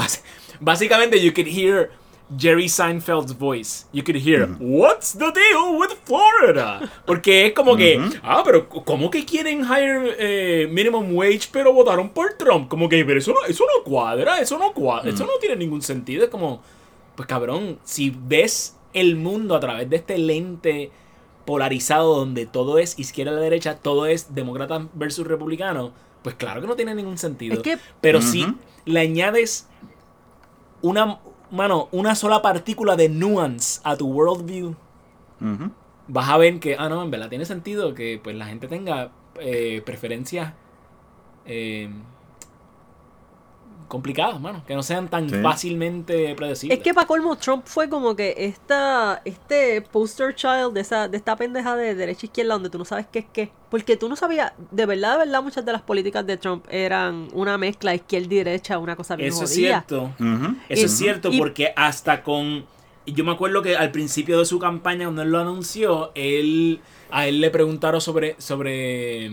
básicamente 0.60 1.22
you 1.22 1.34
could 1.34 1.48
hear 1.48 1.92
Jerry 2.38 2.68
Seinfeld's 2.68 3.34
voice. 3.38 3.86
You 3.94 4.04
could 4.04 4.16
hear, 4.18 4.48
What's 4.60 5.14
the 5.14 5.32
deal 5.32 5.78
with 5.80 5.92
Florida? 6.06 6.82
Porque 7.06 7.46
es 7.48 7.54
como 7.54 7.78
que, 7.78 8.00
ah, 8.24 8.42
pero 8.44 8.68
¿cómo 8.68 9.12
que 9.12 9.24
quieren 9.26 9.62
higher 9.64 10.16
eh, 10.18 10.68
minimum 10.72 11.16
wage 11.16 11.50
pero 11.52 11.72
votaron 11.72 12.10
por 12.10 12.34
Trump? 12.34 12.68
Como 12.68 12.90
que, 12.90 13.06
pero 13.06 13.20
eso 13.20 13.32
no, 13.32 13.46
eso 13.48 13.64
no 13.66 13.84
cuadra, 13.84 14.40
eso 14.40 14.58
no 14.58 14.74
cuadra, 14.74 15.10
eso 15.12 15.24
no 15.26 15.34
tiene 15.40 15.56
ningún 15.56 15.82
sentido. 15.84 16.24
Es 16.24 16.30
como, 16.32 16.62
pues 17.16 17.28
cabrón, 17.28 17.78
si 17.84 18.10
ves 18.16 18.76
el 18.94 19.16
mundo 19.18 19.56
a 19.56 19.60
través 19.60 19.88
de 19.90 19.98
este 19.98 20.18
lente 20.18 20.90
polarizado 21.46 22.16
donde 22.16 22.48
todo 22.48 22.80
es 22.80 22.98
izquierda 22.98 23.34
a 23.34 23.36
la 23.36 23.42
derecha, 23.42 23.76
todo 23.76 24.08
es 24.08 24.34
demócrata 24.34 24.88
versus 24.96 25.28
republicano, 25.28 25.92
pues 26.24 26.34
claro 26.34 26.60
que 26.60 26.66
no 26.66 26.76
tiene 26.76 26.96
ningún 26.96 27.20
sentido. 27.20 27.54
Es 27.58 27.60
que- 27.62 27.78
Pero 28.02 28.20
si 28.22 28.48
le 28.86 29.00
añades 29.00 29.68
una, 30.82 31.20
mano, 31.52 31.88
una 31.92 32.16
sola 32.16 32.42
partícula 32.42 32.96
de 32.96 33.10
nuance 33.10 33.82
a 33.84 33.96
tu 33.96 34.08
worldview, 34.08 34.76
Ujú. 35.42 35.72
vas 36.08 36.30
a 36.30 36.38
ver 36.38 36.60
que, 36.60 36.76
ah, 36.78 36.90
no, 36.90 37.04
en 37.04 37.12
verdad 37.12 37.30
tiene 37.30 37.46
sentido 37.46 37.94
que 37.94 38.20
pues 38.24 38.36
la 38.36 38.46
gente 38.48 38.68
tenga 38.68 39.12
eh, 39.40 39.82
preferencias 39.86 40.54
eh, 41.46 41.90
complicadas, 43.88 44.40
mano. 44.40 44.64
Que 44.66 44.76
no 44.76 44.84
sean 44.84 45.08
tan 45.10 45.30
Sí. 45.30 45.36
fácilmente 45.42 46.34
predecibles. 46.36 46.78
Es 46.78 46.84
que 46.84 46.94
para 46.94 47.08
colmo 47.08 47.36
Trump 47.38 47.64
fue 47.66 47.90
como 47.90 48.16
que 48.16 48.34
esta, 48.38 49.22
este 49.26 49.82
poster 49.82 50.36
child 50.36 50.74
de 50.74 50.82
esa, 50.82 51.08
de 51.08 51.18
esta 51.18 51.36
pendeja 51.36 51.76
de 51.76 51.96
derecha 51.96 52.22
e 52.24 52.26
izquierda 52.28 52.54
donde 52.54 52.70
tú 52.70 52.78
no 52.78 52.86
sabes 52.86 53.06
qué 53.12 53.20
es 53.20 53.26
qué. 53.32 53.52
Porque 53.70 53.98
tú 53.98 54.08
no 54.10 54.16
sabías, 54.16 54.54
de 54.72 54.86
verdad, 54.86 55.14
de 55.14 55.26
verdad, 55.26 55.44
muchas 55.44 55.66
de 55.66 55.72
las 55.72 55.82
políticas 55.82 56.26
de 56.26 56.38
Trump 56.38 56.66
eran 56.70 57.28
una 57.34 57.58
mezcla 57.58 57.94
izquierda 57.94 58.34
y 58.34 58.38
derecha, 58.38 58.78
una 58.80 58.96
cosa 58.96 59.16
bien 59.16 59.30
Eso 59.30 59.44
es 59.44 59.50
cierto. 59.54 60.12
Eso 60.70 60.82
Y- 60.82 60.86
es 60.86 60.92
cierto 60.98 61.30
y- 61.32 61.38
porque 61.38 61.74
hasta 61.76 62.24
con... 62.24 62.66
Yo 63.08 63.24
me 63.24 63.32
acuerdo 63.34 63.62
que 63.62 63.76
al 63.78 63.92
principio 63.92 64.40
de 64.40 64.46
su 64.46 64.58
campaña, 64.58 65.06
cuando 65.06 65.22
él 65.22 65.30
lo 65.30 65.40
anunció, 65.40 66.12
él 66.16 66.80
a 67.12 67.28
él 67.28 67.40
le 67.40 67.52
preguntaron 67.52 68.02
sobre... 68.02 68.36
sobre 68.40 69.32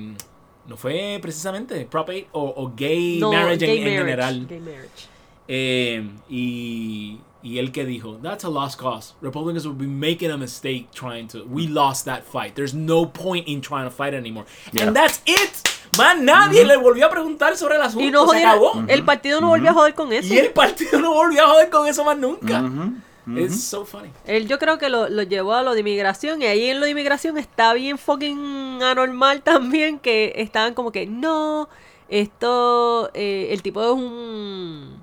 no 0.66 0.76
fue 0.76 1.18
precisamente 1.20 1.84
Prop 1.90 2.08
8 2.08 2.26
o, 2.32 2.54
o 2.56 2.72
gay 2.76 3.18
No, 3.20 3.32
marriage 3.32 3.64
en- 3.64 3.70
gay 3.70 3.78
en, 3.78 3.84
marriage, 3.84 3.98
general. 4.00 4.46
gay 4.48 4.60
marriage. 4.60 5.08
Eh, 5.48 6.08
y, 6.30 7.18
y 7.42 7.58
él 7.58 7.72
que 7.72 7.84
dijo, 7.84 8.18
that's 8.22 8.44
a 8.44 8.48
lost 8.48 8.78
cause. 8.80 9.14
Republicans 9.20 9.66
will 9.66 9.74
be 9.76 9.86
making 9.86 10.30
a 10.30 10.36
mistake 10.38 10.88
trying 10.94 11.26
to. 11.28 11.44
We 11.44 11.66
lost 11.66 12.04
that 12.04 12.22
fight. 12.24 12.54
There's 12.54 12.74
no 12.74 13.06
point 13.06 13.48
in 13.48 13.60
trying 13.60 13.84
to 13.84 13.90
fight 13.90 14.14
anymore. 14.14 14.46
Yeah. 14.72 14.86
And 14.86 14.96
that's 14.96 15.20
it. 15.26 15.50
Man, 15.98 16.24
nadie 16.24 16.64
le 16.64 16.76
volvió 16.78 17.06
a 17.06 17.10
preguntar 17.10 17.56
sobre 17.56 17.74
el 17.76 17.82
asunto. 17.82 18.06
Y 18.06 18.10
no 18.10 18.26
se 18.28 18.38
acabó. 18.42 18.84
el 18.88 19.04
partido 19.04 19.40
no 19.42 19.48
volvió 19.48 19.70
a 19.70 19.74
joder 19.74 19.94
con 19.94 20.10
eso. 20.12 20.32
Y 20.32 20.38
el 20.38 20.50
partido 20.52 21.00
no 21.00 21.12
volvió 21.12 21.44
a 21.44 21.48
joder 21.48 21.68
con 21.70 21.86
eso 21.86 22.02
más 22.04 22.16
nunca. 22.16 22.62
Ujú. 22.62 22.94
It's 23.36 23.62
so 23.62 23.84
funny. 23.84 24.10
Él 24.26 24.48
yo 24.48 24.58
creo 24.58 24.78
que 24.78 24.88
lo, 24.88 25.08
lo 25.08 25.22
llevó 25.22 25.54
a 25.54 25.62
lo 25.62 25.74
de 25.74 25.80
inmigración 25.80 26.42
y 26.42 26.46
ahí 26.46 26.66
en 26.70 26.80
lo 26.80 26.86
de 26.86 26.90
inmigración 26.90 27.38
está 27.38 27.72
bien 27.72 27.96
fucking 27.98 28.82
anormal 28.82 29.42
también 29.44 29.98
que 30.00 30.32
estaban 30.36 30.74
como 30.74 30.90
que 30.90 31.06
no, 31.06 31.68
esto, 32.08 33.10
eh, 33.14 33.48
el 33.52 33.62
tipo 33.62 33.80
es 33.82 33.90
un... 33.92 35.02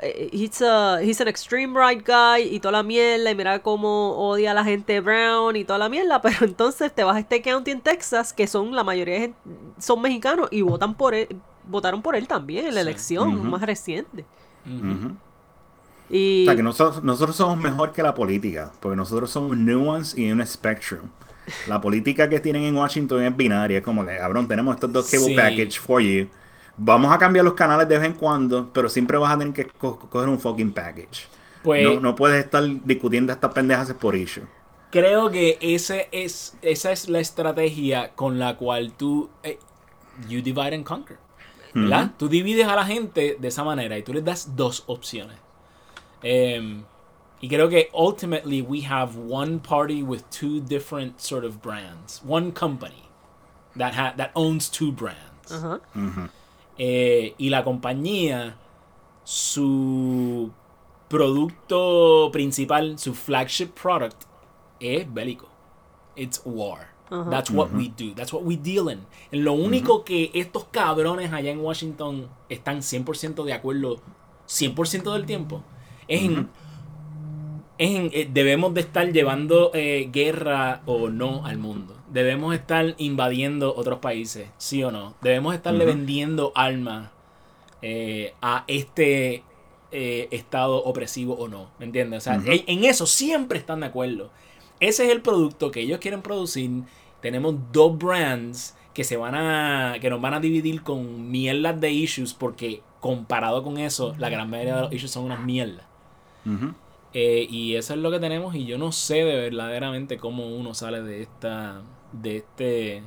eh, 0.00 0.30
He's, 0.32 0.62
a, 0.62 1.02
he's 1.02 1.20
an 1.20 1.28
extreme 1.28 1.78
right 1.78 2.02
guy 2.06 2.42
y 2.54 2.60
toda 2.60 2.72
la 2.72 2.82
mierda 2.82 3.30
y 3.30 3.34
mira 3.34 3.58
cómo 3.62 4.12
odia 4.16 4.52
a 4.52 4.54
la 4.54 4.64
gente 4.64 5.00
brown 5.00 5.56
y 5.56 5.64
toda 5.64 5.78
la 5.78 5.88
mierda, 5.88 6.20
pero 6.22 6.46
entonces 6.46 6.92
te 6.94 7.04
vas 7.04 7.16
a 7.16 7.20
este 7.20 7.42
county 7.42 7.70
en 7.70 7.80
Texas 7.82 8.32
que 8.32 8.46
son 8.46 8.74
la 8.74 8.82
mayoría 8.84 9.20
de 9.20 9.34
son 9.78 10.00
mexicanos 10.00 10.48
y 10.50 10.62
votan 10.62 10.94
por 10.94 11.14
él, 11.14 11.28
votaron 11.64 12.00
por 12.00 12.16
él 12.16 12.26
también 12.26 12.66
en 12.66 12.74
la 12.74 12.80
Sí. 12.80 12.88
elección 12.88 13.50
más 13.50 13.60
reciente. 13.62 14.24
Ujú. 14.66 15.16
Y 16.10 16.42
O 16.42 16.46
sea, 16.46 16.56
que 16.56 16.62
nosotros, 16.62 17.02
nosotros 17.04 17.36
somos 17.36 17.58
mejor 17.58 17.92
que 17.92 18.02
la 18.02 18.14
política, 18.14 18.72
porque 18.80 18.96
nosotros 18.96 19.30
somos 19.30 19.56
nuance 19.56 20.20
y 20.20 20.30
un 20.30 20.44
spectrum. 20.46 21.08
La 21.66 21.80
política 21.80 22.28
que 22.28 22.40
tienen 22.40 22.64
en 22.64 22.76
Washington 22.76 23.22
es 23.22 23.36
binaria, 23.36 23.78
es 23.78 23.84
como 23.84 24.04
que, 24.06 24.16
cabrón, 24.16 24.46
tenemos 24.48 24.74
estos 24.74 24.92
dos 24.92 25.10
cable 25.10 25.26
Sí. 25.26 25.34
package 25.34 25.80
for 25.80 26.00
you. 26.02 26.28
Vamos 26.76 27.12
a 27.12 27.18
cambiar 27.18 27.44
los 27.44 27.54
canales 27.54 27.88
de 27.88 27.98
vez 27.98 28.06
en 28.06 28.12
cuando, 28.14 28.70
pero 28.72 28.88
siempre 28.88 29.18
vas 29.18 29.34
a 29.34 29.38
tener 29.38 29.52
que 29.54 29.66
co- 29.66 29.98
coger 29.98 30.28
un 30.28 30.38
fucking 30.38 30.72
package. 30.72 31.26
Pues 31.62 31.82
no, 31.84 32.00
no 32.00 32.14
puedes 32.14 32.44
estar 32.44 32.62
discutiendo 32.84 33.32
estas 33.32 33.52
pendejas 33.52 33.92
por 33.94 34.14
issue. 34.14 34.44
creo 34.90 35.30
que 35.30 35.58
ese 35.60 36.08
es, 36.12 36.56
esa 36.62 36.92
es 36.92 37.08
la 37.08 37.18
estrategia 37.20 38.12
con 38.14 38.38
la 38.38 38.56
cual 38.56 38.92
tú. 38.96 39.28
eh, 39.42 39.58
you 40.28 40.40
divide 40.42 40.74
and 40.74 40.84
conquer. 40.84 41.18
¿Verdad? 41.74 42.12
Tú 42.16 42.28
divides 42.28 42.66
a 42.66 42.74
la 42.74 42.84
gente 42.84 43.36
de 43.38 43.48
esa 43.48 43.62
manera 43.64 43.96
y 43.98 44.02
tú 44.02 44.12
les 44.12 44.24
das 44.24 44.56
dos 44.56 44.84
opciones. 44.86 45.36
Em, 46.22 46.84
y 47.40 47.48
creo 47.48 47.68
que 47.68 47.88
ultimately 47.94 48.60
we 48.62 48.80
have 48.82 49.16
one 49.16 49.60
party 49.60 50.02
with 50.02 50.22
two 50.30 50.60
different 50.60 51.20
sort 51.20 51.44
of 51.44 51.62
brands. 51.62 52.20
One 52.26 52.52
company 52.52 53.08
that, 53.76 53.94
ha- 53.94 54.14
that 54.16 54.30
owns 54.34 54.68
two 54.70 54.90
brands. 54.92 55.52
Eh, 56.78 57.34
y 57.38 57.48
la 57.50 57.64
compañía, 57.64 58.54
su 59.24 60.50
producto 61.08 62.30
principal, 62.32 62.98
su 62.98 63.14
flagship 63.14 63.74
product, 63.74 64.24
es 64.80 65.06
bélico. 65.12 65.48
It's 66.16 66.42
war. 66.44 66.88
That's 67.30 67.50
what 67.50 67.72
we 67.72 67.88
do. 67.88 68.12
That's 68.14 68.32
what 68.34 68.42
we 68.44 68.56
deal 68.56 68.88
in. 68.90 69.06
En 69.32 69.42
lo 69.44 69.54
único 69.54 70.04
que 70.04 70.30
estos 70.34 70.64
cabrones 70.70 71.32
allá 71.32 71.50
en 71.50 71.60
Washington 71.60 72.28
están 72.50 72.82
100% 72.82 73.44
de 73.44 73.52
acuerdo 73.54 74.00
100% 74.46 75.12
del 75.14 75.24
tiempo 75.24 75.62
es 76.08 76.22
en, 76.22 76.48
es 77.78 77.90
en, 77.96 78.10
eh, 78.12 78.28
debemos 78.32 78.74
de 78.74 78.80
estar 78.80 79.10
llevando 79.12 79.70
eh, 79.74 80.08
guerra 80.12 80.82
o 80.86 81.08
no 81.08 81.46
al 81.46 81.58
mundo. 81.58 81.96
Debemos 82.10 82.54
estar 82.54 82.94
invadiendo 82.98 83.74
otros 83.76 83.98
países, 83.98 84.48
sí 84.56 84.82
o 84.82 84.90
no. 84.90 85.14
Debemos 85.20 85.54
estarle 85.54 85.84
vendiendo 85.84 86.52
armas 86.54 87.10
eh, 87.82 88.34
a 88.42 88.64
este 88.66 89.44
eh, 89.92 90.28
estado 90.30 90.82
opresivo 90.84 91.34
o 91.34 91.48
no. 91.48 91.70
¿Me 91.78 91.84
entiendes? 91.84 92.18
O 92.18 92.20
sea, 92.22 92.34
en, 92.34 92.64
en 92.66 92.84
eso 92.84 93.06
siempre 93.06 93.58
están 93.58 93.80
de 93.80 93.86
acuerdo. 93.86 94.30
Ese 94.80 95.06
es 95.06 95.12
el 95.12 95.22
producto 95.22 95.70
que 95.70 95.80
ellos 95.80 95.98
quieren 95.98 96.22
producir. 96.22 96.70
Tenemos 97.20 97.56
dos 97.72 97.98
brands 97.98 98.76
que 98.94 99.04
se 99.04 99.16
van 99.16 99.34
a. 99.34 99.96
que 100.00 100.10
nos 100.10 100.20
van 100.20 100.34
a 100.34 100.40
dividir 100.40 100.82
con 100.82 101.30
mierdas 101.30 101.80
de 101.80 101.90
issues. 101.90 102.34
Porque 102.34 102.82
comparado 103.00 103.62
con 103.62 103.78
eso, 103.78 104.14
la 104.18 104.28
gran 104.28 104.50
mayoría 104.50 104.76
de 104.76 104.82
los 104.82 104.92
issues 104.92 105.10
son 105.10 105.24
unas 105.24 105.40
mierdas. 105.40 105.87
Eh, 107.14 107.46
y 107.48 107.74
eso 107.76 107.94
es 107.94 108.00
lo 108.00 108.10
que 108.10 108.20
tenemos. 108.20 108.54
Y 108.54 108.64
yo 108.66 108.78
no 108.78 108.92
sé 108.92 109.16
de 109.24 109.36
verdaderamente 109.36 110.18
cómo 110.18 110.46
uno 110.48 110.74
sale 110.74 111.02
de 111.02 111.22
esta. 111.22 111.80
de 112.12 112.36
este. 112.38 113.02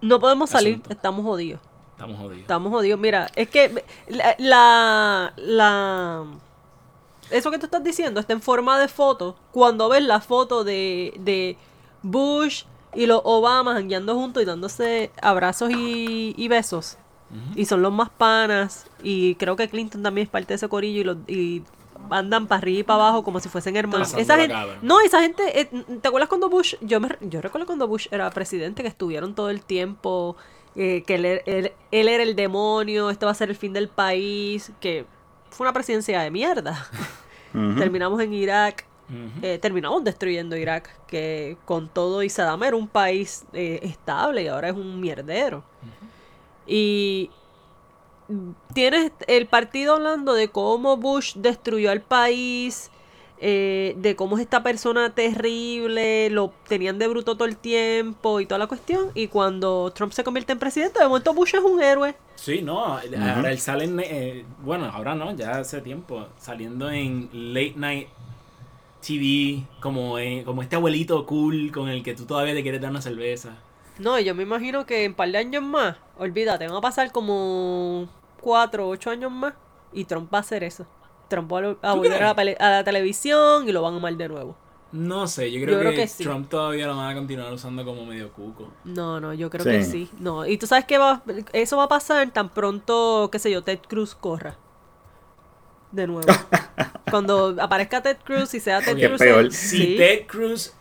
No 0.00 0.18
podemos 0.18 0.50
salir, 0.50 0.74
Asunto. 0.74 0.90
estamos 0.92 1.24
jodidos. 1.24 1.60
Estamos 1.92 2.18
jodidos. 2.18 2.40
Estamos 2.40 2.72
jodidos. 2.72 2.98
Mira, 3.00 3.28
es 3.36 3.48
que 3.48 3.84
la, 4.08 4.34
la, 4.38 5.32
la- 5.36 6.24
Eso 7.30 7.50
que 7.50 7.58
tú 7.58 7.66
estás 7.66 7.84
diciendo 7.84 8.18
está 8.18 8.32
en 8.32 8.42
forma 8.42 8.78
de 8.80 8.88
foto. 8.88 9.36
Cuando 9.52 9.88
ves 9.88 10.02
la 10.02 10.20
foto 10.20 10.64
de, 10.64 11.14
de 11.20 11.56
Bush 12.02 12.64
y 12.94 13.06
los 13.06 13.20
Obama 13.24 13.74
jangueando 13.74 14.14
juntos 14.16 14.42
y 14.42 14.46
dándose 14.46 15.12
abrazos 15.22 15.70
y, 15.70 16.34
y 16.36 16.48
besos. 16.48 16.98
Y 17.54 17.64
son 17.64 17.80
los 17.80 17.92
más 17.92 18.10
panas. 18.10 18.86
Y 19.02 19.36
creo 19.36 19.56
que 19.56 19.68
Clinton 19.68 20.02
también 20.02 20.26
es 20.26 20.30
parte 20.30 20.48
de 20.48 20.54
ese 20.56 20.68
corillo 20.68 21.00
y, 21.00 21.04
los, 21.04 21.16
y 21.28 21.62
andan 22.10 22.46
para 22.46 22.58
arriba 22.58 22.80
y 22.80 22.82
para 22.82 23.00
abajo 23.04 23.24
como 23.24 23.40
si 23.40 23.48
fuesen 23.48 23.76
hermanos. 23.76 24.12
Esa 24.22 24.36
gente, 24.36 24.54
no, 24.82 25.00
esa 25.00 25.20
gente, 25.20 25.60
eh, 25.60 25.64
¿te 26.00 26.08
acuerdas 26.08 26.28
cuando 26.28 26.48
Bush, 26.48 26.74
yo 26.80 27.00
me, 27.00 27.08
yo 27.20 27.40
recuerdo 27.40 27.66
cuando 27.66 27.86
Bush 27.88 28.06
era 28.10 28.28
presidente 28.30 28.82
que 28.82 28.88
estuvieron 28.88 29.34
todo 29.34 29.50
el 29.50 29.62
tiempo, 29.62 30.36
eh, 30.76 31.02
que 31.06 31.14
él, 31.16 31.24
él- 31.46 31.72
él 31.90 32.08
era 32.08 32.22
el 32.22 32.34
demonio, 32.36 33.10
esto 33.10 33.26
va 33.26 33.32
a 33.32 33.34
ser 33.34 33.50
el 33.50 33.56
fin 33.56 33.72
del 33.72 33.88
país, 33.88 34.72
que 34.80 35.04
fue 35.50 35.64
una 35.66 35.72
presidencia 35.72 36.20
de 36.22 36.30
mierda. 36.30 36.86
Terminamos 37.78 38.20
en 38.22 38.32
Irak, 38.32 38.86
eh, 39.42 39.58
terminamos 39.60 40.02
destruyendo 40.04 40.56
Irak, 40.56 40.88
que 41.06 41.58
con 41.66 41.88
todo 41.90 42.22
y 42.22 42.30
Saddam 42.30 42.62
era 42.62 42.76
un 42.76 42.88
país 42.88 43.44
eh, 43.52 43.78
estable 43.82 44.42
y 44.44 44.46
ahora 44.48 44.70
es 44.70 44.74
un 44.74 44.98
mierdero. 45.00 45.62
Y 46.66 47.30
tienes 48.74 49.12
el 49.26 49.46
partido 49.46 49.94
hablando 49.94 50.34
de 50.34 50.48
cómo 50.48 50.96
Bush 50.96 51.34
destruyó 51.36 51.90
al 51.90 52.00
país, 52.00 52.90
eh, 53.44 53.94
de 53.96 54.14
cómo 54.14 54.36
es 54.36 54.42
esta 54.42 54.62
persona 54.62 55.14
terrible, 55.14 56.30
lo 56.30 56.52
tenían 56.68 57.00
de 57.00 57.08
bruto 57.08 57.34
todo 57.34 57.48
el 57.48 57.56
tiempo 57.56 58.38
y 58.38 58.46
toda 58.46 58.58
la 58.58 58.68
cuestión. 58.68 59.10
Y 59.14 59.26
cuando 59.26 59.90
Trump 59.92 60.12
se 60.12 60.22
convierte 60.22 60.52
en 60.52 60.60
presidente, 60.60 61.00
de 61.00 61.08
momento 61.08 61.34
Bush 61.34 61.56
es 61.56 61.60
un 61.60 61.82
héroe. 61.82 62.14
Sí, 62.36 62.62
no, 62.62 62.84
ahora 62.84 63.50
él 63.50 63.58
sale 63.58 63.84
en, 63.84 63.98
eh, 63.98 64.44
bueno, 64.62 64.86
ahora 64.86 65.14
no, 65.16 65.34
ya 65.34 65.58
hace 65.58 65.80
tiempo, 65.80 66.28
saliendo 66.38 66.90
en 66.90 67.28
late 67.32 67.74
night 67.76 68.08
TV, 69.04 69.64
como, 69.80 70.18
eh, 70.18 70.42
como 70.44 70.62
este 70.62 70.76
abuelito 70.76 71.26
cool 71.26 71.72
con 71.72 71.88
el 71.88 72.04
que 72.04 72.14
tú 72.14 72.24
todavía 72.24 72.54
te 72.54 72.62
quieres 72.62 72.80
dar 72.80 72.90
una 72.90 73.02
cerveza. 73.02 73.56
No, 73.98 74.18
yo 74.20 74.34
me 74.34 74.44
imagino 74.44 74.86
que 74.86 75.04
en 75.04 75.14
par 75.14 75.30
de 75.30 75.38
años 75.38 75.62
más, 75.62 75.96
olvídate, 76.16 76.66
van 76.66 76.76
a 76.76 76.80
pasar 76.80 77.12
como 77.12 78.08
cuatro 78.42 78.86
o 78.86 78.90
ocho 78.90 79.08
años 79.10 79.32
más 79.32 79.54
y 79.92 80.04
Trump 80.04 80.32
va 80.32 80.38
a 80.38 80.40
hacer 80.42 80.62
eso. 80.64 80.86
Trump 81.28 81.50
va 81.50 81.58
a, 81.60 81.90
a 81.90 81.92
¿Tú 81.94 81.98
volver 81.98 82.22
a 82.22 82.34
la, 82.34 82.78
a 82.78 82.84
televisión 82.84 83.66
y 83.66 83.72
lo 83.72 83.80
van 83.80 83.94
a 83.94 83.96
amar 83.96 84.14
de 84.14 84.28
nuevo. 84.28 84.56
No 84.92 85.26
sé, 85.26 85.50
yo 85.50 85.62
creo, 85.62 85.76
Yo 85.76 85.80
creo 85.80 85.90
que, 85.92 85.96
que 86.02 86.08
sí. 86.08 86.22
Trump 86.22 86.50
todavía 86.50 86.86
lo 86.86 86.94
van 86.94 87.10
a 87.10 87.14
continuar 87.14 87.50
usando 87.50 87.82
como 87.82 88.04
medio 88.04 88.30
cuco. 88.30 88.68
No, 88.84 89.18
no, 89.20 89.32
yo 89.32 89.48
creo 89.48 89.64
Sí. 89.64 89.70
que 89.70 89.84
sí. 89.84 90.10
No, 90.18 90.44
y 90.46 90.58
tú 90.58 90.66
sabes 90.66 90.84
que 90.84 90.98
va, 90.98 91.22
eso 91.54 91.78
va 91.78 91.84
a 91.84 91.88
pasar 91.88 92.30
tan 92.30 92.50
pronto, 92.50 93.30
qué 93.32 93.38
sé 93.38 93.50
yo, 93.50 93.62
Ted 93.64 93.78
Cruz 93.88 94.14
corra. 94.14 94.58
De 95.92 96.06
nuevo. 96.06 96.26
Cuando 97.10 97.56
aparezca 97.58 98.02
Ted 98.02 98.18
Cruz 98.24 98.52
y 98.52 98.60
sea 98.60 98.80
Ted 98.82 98.98
Cruz. 99.08 99.54
Si 99.54 99.78
sí. 99.78 99.94
Ted 99.96 100.26
Cruz 100.26 100.74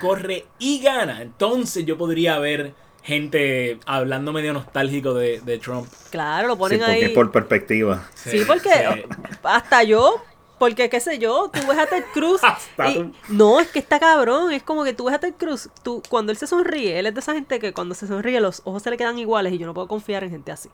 corre 0.00 0.46
y 0.60 0.80
gana, 0.80 1.20
entonces 1.20 1.84
yo 1.84 1.98
podría 1.98 2.38
ver 2.38 2.74
gente 3.02 3.78
hablando 3.86 4.32
medio 4.32 4.52
nostálgico 4.52 5.14
de, 5.14 5.40
de 5.40 5.58
Trump. 5.58 5.88
Claro, 6.10 6.48
lo 6.48 6.54
Sí, 6.54 6.58
ponen 6.58 6.78
porque 6.80 6.92
ahí. 6.92 7.02
es 7.02 7.10
por 7.10 7.30
perspectiva. 7.32 8.08
Sí, 8.14 8.42
porque 8.46 8.70
sí. 8.70 9.02
hasta 9.42 9.82
yo, 9.82 10.22
porque 10.58 10.90
qué 10.90 11.00
sé 11.00 11.18
yo, 11.18 11.50
tú 11.52 11.60
ves 11.66 11.78
a 11.78 11.86
Ted 11.86 12.04
Cruz 12.12 12.40
Hasta 12.44 12.90
y- 12.90 12.94
tú. 12.94 13.12
no, 13.28 13.60
es 13.60 13.68
que 13.68 13.78
está 13.78 13.98
cabrón, 13.98 14.52
es 14.52 14.62
como 14.62 14.84
que 14.84 14.92
tú 14.92 15.04
ves 15.04 15.14
a 15.14 15.18
Ted 15.20 15.34
Cruz, 15.38 15.70
tú, 15.82 16.02
cuando 16.08 16.32
él 16.32 16.38
se 16.38 16.46
sonríe, 16.46 16.98
él 16.98 17.06
es 17.06 17.14
de 17.14 17.20
esa 17.20 17.32
gente 17.34 17.58
que 17.58 17.72
cuando 17.72 17.94
se 17.94 18.06
sonríe 18.06 18.40
los 18.40 18.60
ojos 18.64 18.82
se 18.82 18.90
le 18.90 18.96
quedan 18.96 19.18
iguales 19.18 19.52
y 19.54 19.58
yo 19.58 19.66
no 19.66 19.74
puedo 19.74 19.88
confiar 19.88 20.22
en 20.24 20.30
gente 20.30 20.52
así. 20.52 20.68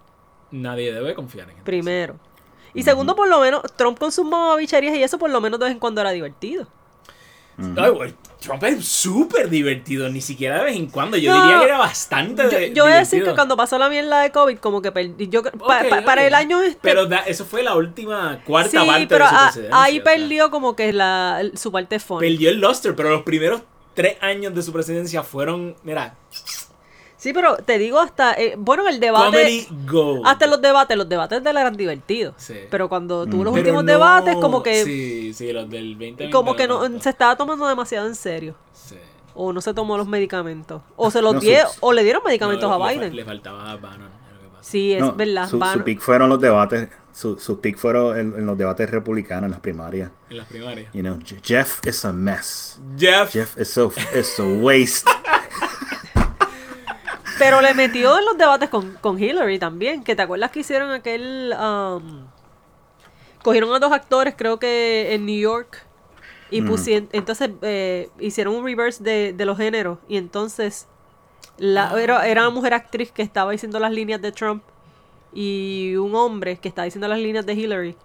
nadie 0.51 0.93
debe 0.93 1.14
confiar 1.14 1.49
en 1.51 1.59
él. 1.59 1.62
Primero. 1.64 2.16
Y 2.74 2.83
segundo, 2.83 3.16
por 3.16 3.27
lo 3.29 3.41
menos, 3.41 3.62
Trump 3.77 3.99
con 3.99 4.12
sus 4.12 4.27
mamabicherías 4.27 4.95
y 4.97 5.03
eso 5.03 5.16
por 5.18 5.31
lo 5.31 5.41
menos 5.41 5.59
de 5.59 5.64
vez 5.64 5.72
en 5.72 5.79
cuando 5.79 6.03
era 6.03 6.11
divertido. 6.11 6.66
Ay, 7.59 8.14
Trump 8.40 8.62
es 8.64 8.84
súper 8.86 9.48
divertido, 9.48 10.09
ni 10.11 10.20
siquiera 10.20 10.59
de 10.59 10.64
vez 10.64 10.76
en 10.76 10.86
cuando. 10.86 11.16
Yo 11.16 11.34
No. 11.34 11.42
diría 11.42 11.59
que 11.61 11.64
era 11.64 11.78
bastante 11.78 12.42
Yo, 12.44 12.48
de- 12.50 12.72
yo 12.74 12.84
voy 12.84 12.92
a 12.92 12.96
decir 12.98 13.14
divertido. 13.20 13.32
que 13.34 13.36
cuando 13.36 13.57
pasó 13.57 13.78
la 13.78 13.88
mierda 13.88 14.20
de 14.20 14.30
COVID, 14.30 14.59
como 14.59 14.82
que 14.82 14.92
perdí. 14.92 15.28
Yo, 15.28 15.42
pa- 15.42 15.82
Para 16.04 16.26
el 16.26 16.34
año 16.34 16.61
este. 16.62 16.78
Pero 16.82 17.07
da- 17.07 17.20
eso 17.26 17.44
fue 17.46 17.62
la 17.62 17.74
última 17.74 18.40
cuarta 18.44 18.70
sí, 18.82 18.86
parte 18.86 19.07
pero 19.09 19.24
de 19.24 19.30
su 19.30 19.36
a- 19.36 19.42
presidencia. 19.44 19.82
ahí 19.82 19.98
o 19.98 20.02
sea, 20.02 20.04
perdió 20.04 20.50
como 20.50 20.76
que 20.76 20.92
la, 20.92 21.42
su 21.54 21.72
parte 21.72 21.98
fun. 21.98 22.20
Perdió 22.20 22.50
el 22.50 22.61
luster, 22.61 22.94
pero 22.94 23.11
los 23.11 23.22
primeros 23.22 23.62
tres 23.94 24.16
años 24.20 24.54
de 24.54 24.62
su 24.62 24.72
presidencia 24.72 25.22
fueron, 25.22 25.74
mira, 25.82 26.14
Sí, 27.19 27.33
pero 27.33 27.57
te 27.57 27.79
digo 27.79 27.99
hasta. 27.99 28.35
eh, 28.35 28.55
bueno, 28.59 28.87
el 28.89 29.01
debate. 29.01 29.67
Hasta 30.25 30.47
los 30.47 30.61
debates, 30.61 30.97
los 30.97 31.09
debates 31.09 31.43
de 31.43 31.51
él 31.51 31.57
eran 31.57 31.77
divertidos. 31.77 32.35
Sí. 32.37 32.55
Pero 32.71 32.89
cuando 32.89 33.25
tuvo 33.27 33.45
los 33.45 33.53
Pero 33.55 33.62
últimos 33.62 33.85
no- 33.85 33.91
debates, 33.93 34.37
como 34.37 34.62
que. 34.62 34.85
Sí, 34.85 35.33
sí, 35.33 35.53
los 35.53 35.69
del 35.71 35.97
20 35.97 36.31
Como 36.31 36.55
que 36.57 36.69
no, 36.69 36.87
se 37.01 37.09
estaba 37.11 37.37
tomando 37.37 37.67
demasiado 37.67 38.07
en 38.07 38.14
serio. 38.14 38.55
Sí. 38.73 38.97
O 39.35 39.53
no 39.53 39.61
se 39.61 39.73
tomó 39.75 39.97
los 39.97 40.07
medicamentos. 40.07 40.83
O 40.97 41.11
se 41.11 41.21
los 41.23 41.35
No, 41.35 41.41
dio, 41.41 41.59
o 41.81 41.93
le 41.93 42.03
dieron 42.05 42.23
medicamentos 42.25 42.69
No, 42.71 42.83
a 42.85 42.91
Biden. 42.91 43.14
Le 43.17 43.25
faltaba 43.25 43.71
a 43.73 43.77
Bannon. 43.77 44.11
Sí, 44.61 44.95
es 44.95 45.01
No, 45.01 45.12
verdad. 45.12 45.49
Su, 45.49 45.61
pick 45.85 46.01
fueron 46.01 46.29
los 46.29 46.41
debates, 46.41 46.89
su, 47.12 47.39
su 47.39 47.61
pick 47.61 47.77
fueron 47.79 48.19
en, 48.19 48.35
en 48.37 48.47
los 48.47 48.59
debates 48.59 48.91
republicanos, 48.91 49.45
en 49.45 49.51
las 49.53 49.61
primarias. 49.61 50.11
En 50.29 50.39
las 50.39 50.47
primarias. 50.49 50.93
You 50.93 51.03
know, 51.03 51.19
Je- 51.21 51.39
Jeff 51.43 51.87
is 51.87 52.05
a 52.05 52.12
mess. 52.12 52.81
Jeff. 52.99 53.31
Jeff 53.33 53.57
is 53.59 53.69
so 53.69 53.93
is 54.14 54.39
a 54.41 54.43
waste. 54.43 55.09
Pero 57.39 57.61
le 57.61 57.74
metió 57.74 58.18
en 58.18 58.24
los 58.24 58.39
debates 58.39 58.68
con, 58.68 58.95
con 59.01 59.22
Hillary 59.22 59.59
también. 59.59 60.03
Que 60.03 60.16
te 60.16 60.22
acuerdas 60.22 60.51
que 60.51 60.61
hicieron 60.61 60.91
aquel. 60.91 61.55
um, 61.59 62.26
cogieron 63.43 63.72
a 63.74 63.78
dos 63.78 63.93
actores, 63.93 64.34
creo 64.37 64.59
que 64.59 65.14
en 65.14 65.26
New 65.26 65.39
York. 65.39 65.84
Y 66.51 66.62
pusieron. 66.62 67.09
Entonces 67.12 67.51
eh, 67.62 68.09
hicieron 68.20 68.55
un 68.55 68.64
reverse 68.64 69.03
de, 69.03 69.32
de 69.32 69.45
los 69.45 69.57
géneros. 69.57 69.99
Y 70.09 70.16
entonces. 70.16 70.87
La, 71.59 71.99
era, 72.01 72.26
era 72.26 72.43
una 72.43 72.51
mujer 72.51 72.74
actriz 72.74 73.11
que 73.12 73.22
estaba 73.22 73.53
diciendo 73.53 73.78
las 73.78 73.93
líneas 73.93 74.20
de 74.20 74.32
Trump. 74.32 74.62
Y 75.32 75.97
un 75.97 76.14
hombre 76.14 76.57
que 76.57 76.68
estaba 76.68 76.84
diciendo 76.84 77.09
las 77.09 77.18
líneas 77.18 77.45
de 77.45 77.55
Hillary. 77.55 77.97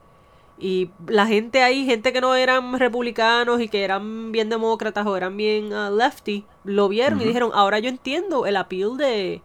Y 0.62 0.92
la 1.08 1.26
gente 1.26 1.64
ahí, 1.64 1.86
gente 1.86 2.14
que 2.14 2.22
no 2.22 2.36
eran 2.36 2.78
republicanos 2.78 3.60
y 3.60 3.68
que 3.68 3.84
eran 3.84 4.32
bien 4.32 4.48
demócratas 4.48 5.08
o 5.08 5.18
eran 5.18 5.36
bien 5.36 5.74
ah, 5.74 5.90
lefty, 5.90 6.46
lo 6.64 6.88
vieron 6.88 7.20
y 7.20 7.26
dijeron, 7.26 7.50
ahora 7.56 7.80
yo 7.80 7.90
entiendo 7.90 8.46
el 8.46 8.56
appeal 8.56 8.96
de, 8.96 9.42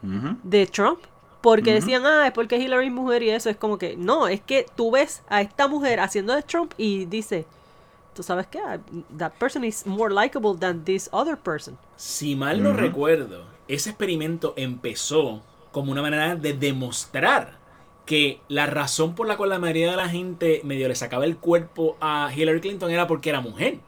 de 0.00 0.66
Trump. 0.66 1.00
Porque 1.40 1.72
decían, 1.72 2.04
ah, 2.06 2.26
es 2.26 2.32
porque 2.32 2.58
Hillary 2.58 2.86
es 2.86 2.92
mujer 2.92 3.22
y 3.22 3.30
eso. 3.30 3.50
Es 3.50 3.56
como 3.56 3.78
que, 3.78 3.96
no, 3.96 4.28
es 4.28 4.40
que 4.40 4.66
tú 4.76 4.92
ves 4.92 5.22
a 5.28 5.40
esta 5.40 5.66
mujer 5.66 5.98
haciendo 5.98 6.34
de 6.34 6.42
Trump 6.42 6.72
y 6.76 7.06
dice, 7.06 7.46
tú 8.14 8.22
sabes 8.22 8.46
qué, 8.46 8.60
that 9.16 9.32
person 9.38 9.64
is 9.64 9.86
more 9.86 10.12
likable 10.14 10.54
than 10.56 10.84
this 10.84 11.08
other 11.12 11.36
person. 11.36 11.78
Si 11.96 12.36
mal 12.36 12.62
no 12.62 12.74
recuerdo, 12.74 13.44
ese 13.66 13.90
experimento 13.90 14.54
empezó 14.56 15.42
como 15.72 15.92
una 15.92 16.02
manera 16.02 16.36
de 16.36 16.52
demostrar 16.52 17.59
que 18.10 18.40
la 18.48 18.66
razón 18.66 19.14
por 19.14 19.28
la 19.28 19.36
cual 19.36 19.50
la 19.50 19.60
mayoría 19.60 19.92
de 19.92 19.96
la 19.96 20.08
gente 20.08 20.62
medio 20.64 20.88
le 20.88 20.96
sacaba 20.96 21.24
el 21.24 21.36
cuerpo 21.36 21.96
a 22.00 22.28
Hillary 22.34 22.60
Clinton 22.60 22.90
era 22.90 23.06
porque 23.06 23.30
era 23.30 23.40
mujer. 23.40 23.78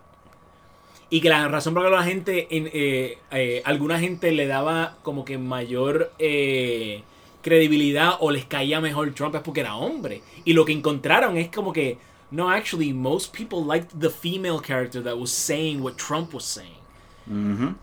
Y 1.11 1.21
que 1.21 1.29
la 1.29 1.49
razón 1.49 1.75
por 1.75 1.83
la 1.83 1.89
cual 1.89 2.03
la 2.03 2.07
gente, 2.07 2.47
en, 2.57 2.71
eh, 2.73 3.19
eh, 3.33 3.63
alguna 3.65 3.99
gente 3.99 4.31
le 4.31 4.47
daba 4.47 4.97
como 5.03 5.25
que 5.25 5.39
mayor 5.39 6.13
eh, 6.21 7.03
credibilidad 7.43 8.13
o 8.21 8.31
les 8.31 8.45
caía 8.45 8.81
mejor 8.81 9.13
Trump 9.13 9.35
es 9.35 9.41
porque 9.41 9.59
era 9.59 9.75
hombre. 9.75 10.23
Y 10.45 10.53
lo 10.53 10.65
que 10.65 10.73
encontraron 10.73 11.37
es 11.37 11.49
como 11.49 11.73
que, 11.73 11.99
no, 12.31 12.49
actually, 12.49 12.93
most 12.93 13.37
people 13.37 13.65
liked 13.67 13.91
the 13.99 14.09
female 14.09 14.61
character 14.65 15.03
that 15.03 15.19
was 15.19 15.33
saying 15.33 15.83
what 15.83 15.95
Trump 15.97 16.33
was 16.33 16.45
saying. 16.45 17.75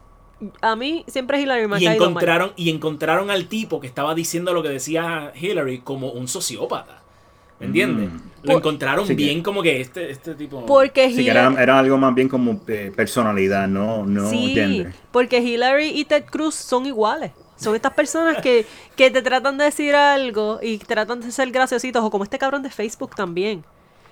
A 0.61 0.75
mí 0.75 1.03
siempre 1.07 1.41
Hillary 1.41 1.67
me 1.67 1.75
ha 1.77 1.81
Y 1.81 1.85
caído 1.85 2.03
mal. 2.05 2.09
encontraron, 2.11 2.53
y 2.55 2.69
encontraron 2.69 3.29
al 3.29 3.47
tipo 3.47 3.79
que 3.81 3.87
estaba 3.87 4.15
diciendo 4.15 4.53
lo 4.53 4.63
que 4.63 4.69
decía 4.69 5.33
Hillary 5.39 5.79
como 5.79 6.11
un 6.11 6.27
sociópata. 6.27 7.01
¿Me 7.59 7.65
entiendes? 7.65 8.09
Mm. 8.09 8.15
Lo 8.43 8.53
Por- 8.53 8.55
encontraron 8.61 9.05
Sí 9.05 9.17
que- 9.17 9.23
bien 9.23 9.43
como 9.43 9.61
que 9.61 9.81
este, 9.81 10.09
este 10.11 10.33
tipo... 10.35 10.65
Porque 10.65 11.09
Sí, 11.09 11.25
que 11.25 11.31
era, 11.31 11.47
Hillary... 11.47 11.61
era 11.63 11.79
algo 11.79 11.97
más 11.97 12.15
bien 12.15 12.29
como 12.29 12.61
eh, 12.69 12.93
personalidad, 12.95 13.67
no, 13.67 14.05
no 14.05 14.29
Sí, 14.29 14.53
gender. 14.53 14.93
porque 15.11 15.39
Hillary 15.39 15.87
y 15.89 16.05
Ted 16.05 16.23
Cruz 16.25 16.55
son 16.55 16.85
iguales. 16.85 17.31
Son 17.57 17.75
estas 17.75 17.91
personas 17.93 18.37
que, 18.41 18.65
que 18.95 19.11
te 19.11 19.21
tratan 19.21 19.57
de 19.57 19.65
decir 19.65 19.93
algo 19.93 20.59
y 20.63 20.77
tratan 20.77 21.19
de 21.19 21.33
ser 21.33 21.51
graciositos, 21.51 22.01
o 22.01 22.09
como 22.09 22.23
este 22.23 22.37
cabrón 22.37 22.63
de 22.63 22.69
Facebook 22.69 23.13
también. 23.13 23.65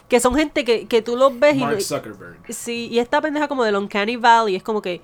Que 0.09 0.19
son 0.19 0.35
gente 0.35 0.65
que, 0.65 0.85
que 0.87 1.01
tú 1.01 1.15
los 1.15 1.39
ves 1.39 1.55
y... 1.55 1.59
Mark 1.59 1.75
no- 1.75 1.81
Zuckerberg. 1.81 2.37
Sí, 2.49 2.89
y 2.91 2.99
esta 2.99 3.21
pendeja 3.21 3.47
como 3.47 3.63
del 3.63 3.77
Uncanny 3.77 4.17
Valley 4.17 4.57
es 4.57 4.63
como 4.63 4.81
que... 4.81 4.99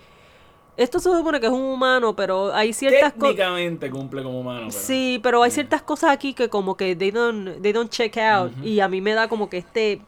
Esto 0.75 0.99
se 0.99 1.11
supone 1.11 1.39
que 1.39 1.45
es 1.45 1.51
un 1.51 1.61
humano, 1.61 2.15
pero 2.15 2.53
hay 2.53 2.73
ciertas 2.73 3.13
cosas... 3.13 3.35
Técnicamente 3.35 3.89
cumple 3.91 4.23
como 4.23 4.39
humano. 4.39 4.67
Pero... 4.69 4.71
Sí, 4.71 5.19
pero 5.21 5.43
hay 5.43 5.51
ciertas 5.51 5.83
cosas 5.83 6.11
aquí 6.11 6.33
que 6.33 6.49
como 6.49 6.75
que 6.75 6.95
they 6.95 7.11
don't, 7.11 7.61
they 7.61 7.71
don't 7.71 7.91
check 7.91 8.17
out. 8.17 8.51
Y 8.63 8.79
a 8.79 8.87
mí 8.87 8.99
me 8.99 9.13
da 9.13 9.27
como 9.27 9.49
que 9.49 9.57
este 9.57 10.01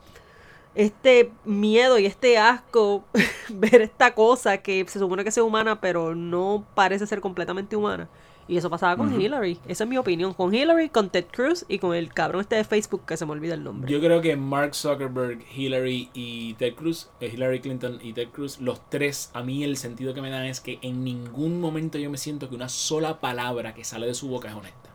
este 0.76 1.32
miedo 1.46 1.98
y 1.98 2.06
este 2.06 2.38
asco 2.38 3.06
ver 3.50 3.82
esta 3.82 4.14
cosa 4.14 4.58
que 4.58 4.86
se 4.88 5.00
supone 5.00 5.24
que 5.24 5.32
sea 5.32 5.44
humana, 5.44 5.80
pero 5.80 6.14
no 6.16 6.66
parece 6.76 7.08
ser 7.08 7.22
completamente 7.22 7.76
humana. 7.76 8.10
Y 8.48 8.58
eso 8.58 8.70
pasaba 8.70 8.96
con 8.96 9.20
Hillary. 9.20 9.58
Esa 9.68 9.86
es 9.86 9.90
mi 9.90 9.98
opinión. 9.98 10.34
Con 10.34 10.54
Hillary, 10.54 10.90
con 10.90 11.10
Ted 11.10 11.26
Cruz 11.32 11.66
y 11.68 11.80
con 11.80 11.96
el 11.96 12.14
cabrón 12.14 12.42
este 12.42 12.56
de 12.56 12.64
Facebook 12.64 13.02
que 13.08 13.18
se 13.18 13.26
me 13.26 13.32
olvida 13.32 13.56
el 13.56 13.64
nombre. 13.64 13.92
Yo 13.92 14.00
creo 14.00 14.22
que 14.22 14.36
Mark 14.36 14.76
Zuckerberg, 14.76 15.40
Hillary 15.56 16.10
y 16.14 16.54
Ted 16.54 16.76
Cruz, 16.76 17.10
eh, 17.22 17.32
Hillary 17.34 17.60
Clinton 17.62 18.00
y 18.04 18.14
Ted 18.14 18.30
Cruz, 18.30 18.60
los 18.62 18.88
tres, 18.90 19.32
a 19.34 19.42
mí 19.42 19.64
el 19.64 19.78
sentido 19.78 20.14
que 20.14 20.22
me 20.22 20.30
dan 20.30 20.46
es 20.46 20.60
que 20.60 20.78
en 20.84 21.04
ningún 21.04 21.60
momento 21.60 21.98
yo 21.98 22.12
me 22.12 22.18
siento 22.20 22.48
que 22.48 22.56
una 22.56 22.70
sola 22.70 23.20
palabra 23.20 23.74
que 23.74 23.84
sale 23.84 24.06
de 24.06 24.14
su 24.14 24.28
boca 24.28 24.50
es 24.50 24.56
honesta. 24.56 24.90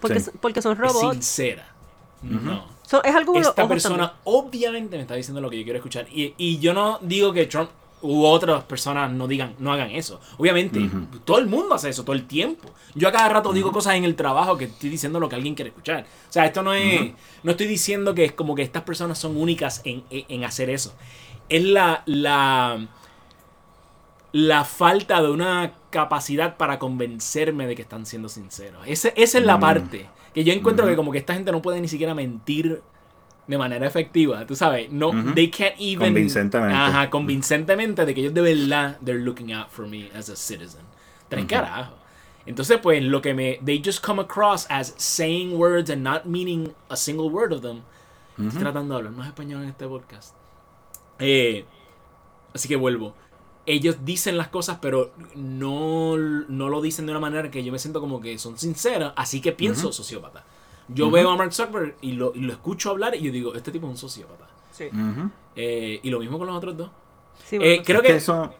porque, 0.00 0.20
Sí. 0.20 0.30
porque 0.40 0.62
son 0.62 0.72
Es 0.72 0.78
robots. 0.78 1.14
sincera. 1.14 1.74
No. 2.22 2.64
Son- 2.82 3.00
es 3.04 3.14
algo 3.14 3.36
esta 3.38 3.66
persona 3.66 3.96
también. 3.96 4.20
obviamente 4.24 4.96
me 4.96 5.02
está 5.02 5.14
diciendo 5.14 5.40
lo 5.40 5.50
que 5.50 5.58
yo 5.58 5.64
quiero 5.64 5.78
escuchar. 5.78 6.06
Y, 6.12 6.34
y 6.38 6.58
yo 6.58 6.72
no 6.74 6.98
digo 7.02 7.32
que 7.32 7.46
Trump 7.46 7.70
u 8.06 8.24
otras 8.26 8.62
personas 8.64 9.10
no 9.10 9.26
digan, 9.26 9.54
no 9.58 9.72
hagan 9.72 9.90
eso. 9.90 10.20
Obviamente, 10.38 10.78
todo 11.24 11.38
el 11.38 11.46
mundo 11.46 11.74
hace 11.74 11.88
eso 11.88 12.04
todo 12.04 12.14
el 12.14 12.26
tiempo. 12.26 12.68
Yo 12.94 13.08
a 13.08 13.12
cada 13.12 13.28
rato 13.30 13.52
digo 13.52 13.72
cosas 13.72 13.94
en 13.94 14.04
el 14.04 14.14
trabajo 14.14 14.58
que 14.58 14.66
estoy 14.66 14.90
diciendo 14.90 15.18
lo 15.18 15.28
que 15.28 15.36
alguien 15.36 15.54
quiere 15.54 15.70
escuchar. 15.70 16.02
O 16.28 16.32
sea, 16.32 16.44
esto 16.44 16.62
no 16.62 16.74
es. 16.74 17.12
No 17.42 17.52
estoy 17.52 17.66
diciendo 17.66 18.14
que 18.14 18.24
es 18.26 18.32
como 18.32 18.54
que 18.54 18.62
estas 18.62 18.82
personas 18.82 19.18
son 19.18 19.36
únicas 19.36 19.80
en, 19.84 20.04
en- 20.10 20.44
hacer 20.44 20.68
eso. 20.70 20.94
Es 21.48 21.64
la. 21.64 22.02
la 22.06 22.86
la 24.32 24.64
falta 24.64 25.22
de 25.22 25.30
una 25.30 25.74
capacidad 25.90 26.56
para 26.56 26.80
convencerme 26.80 27.68
de 27.68 27.76
que 27.76 27.82
están 27.82 28.04
siendo 28.04 28.28
sinceros. 28.28 28.82
Ese- 28.86 29.14
esa 29.16 29.38
es 29.38 29.44
la 29.44 29.58
Mm. 29.58 29.60
parte 29.60 30.06
que 30.34 30.42
yo 30.42 30.52
encuentro 30.52 30.86
que 30.86 30.96
como 30.96 31.12
que 31.12 31.18
esta 31.18 31.34
gente 31.34 31.52
no 31.52 31.62
puede 31.62 31.80
ni 31.80 31.86
siquiera 31.86 32.14
mentir 32.14 32.82
de 33.46 33.58
manera 33.58 33.86
efectiva, 33.86 34.46
tú 34.46 34.56
sabes, 34.56 34.90
no, 34.90 35.08
Ujú. 35.08 35.34
they 35.34 35.50
can't 35.50 35.74
even 35.78 36.08
Convincentemente. 36.08 36.74
Ajá, 36.74 37.10
convincentemente 37.10 38.06
de 38.06 38.14
que 38.14 38.20
ellos 38.22 38.34
de 38.34 38.40
verdad 38.40 38.98
they're 39.04 39.22
looking 39.22 39.52
out 39.52 39.68
for 39.70 39.86
me 39.86 40.10
as 40.16 40.28
a 40.30 40.36
citizen. 40.36 40.80
Tres 41.28 41.46
carajos. 41.46 41.94
Entonces, 42.46 42.78
pues 42.82 43.02
lo 43.02 43.20
que 43.22 43.34
me 43.34 43.58
they 43.64 43.80
just 43.84 44.04
come 44.04 44.20
across 44.20 44.66
as 44.70 44.94
saying 44.96 45.58
words 45.58 45.90
and 45.90 46.02
not 46.02 46.26
meaning 46.26 46.74
a 46.88 46.96
single 46.96 47.28
word 47.30 47.52
of 47.52 47.62
them. 47.62 47.82
Estoy 48.38 48.60
tratando 48.60 48.94
de 48.94 48.98
hablar 48.98 49.12
más 49.12 49.28
español 49.28 49.62
en 49.62 49.68
este 49.68 49.86
podcast. 49.86 50.34
Eh, 51.18 51.64
así 52.52 52.68
que 52.68 52.76
vuelvo. 52.76 53.14
Ellos 53.66 54.04
dicen 54.04 54.36
las 54.36 54.48
cosas, 54.48 54.78
pero 54.82 55.12
no, 55.34 56.18
no 56.18 56.68
lo 56.68 56.82
dicen 56.82 57.06
de 57.06 57.12
una 57.12 57.20
manera 57.20 57.50
que 57.50 57.64
yo 57.64 57.72
me 57.72 57.78
siento 57.78 58.00
como 58.00 58.20
que 58.20 58.38
son 58.38 58.58
sinceras, 58.58 59.14
así 59.16 59.40
que 59.40 59.52
pienso 59.52 59.90
sociópata. 59.92 60.44
Yo 60.88 61.10
veo 61.10 61.30
a 61.30 61.36
Mark 61.36 61.52
Zuckerberg 61.52 61.96
y 62.02 62.12
lo, 62.12 62.32
y 62.34 62.40
lo 62.40 62.52
escucho 62.52 62.90
hablar 62.90 63.14
y 63.14 63.22
yo 63.22 63.32
digo, 63.32 63.54
este 63.54 63.70
tipo 63.72 63.86
es 63.86 63.90
un 63.92 63.96
sociópata. 63.98 64.46
Sí. 64.72 64.88
Eh, 65.56 66.00
y 66.02 66.10
lo 66.10 66.18
mismo 66.20 66.38
con 66.38 66.46
los 66.46 66.56
otros 66.56 66.76
dos. 66.76 66.90
Sí, 67.44 67.56
Eh, 67.56 67.58
bueno, 67.58 67.82
creo 67.84 67.96
Es 68.00 68.02
que 68.02 68.08
que... 68.12 68.16
eso, 68.16 68.54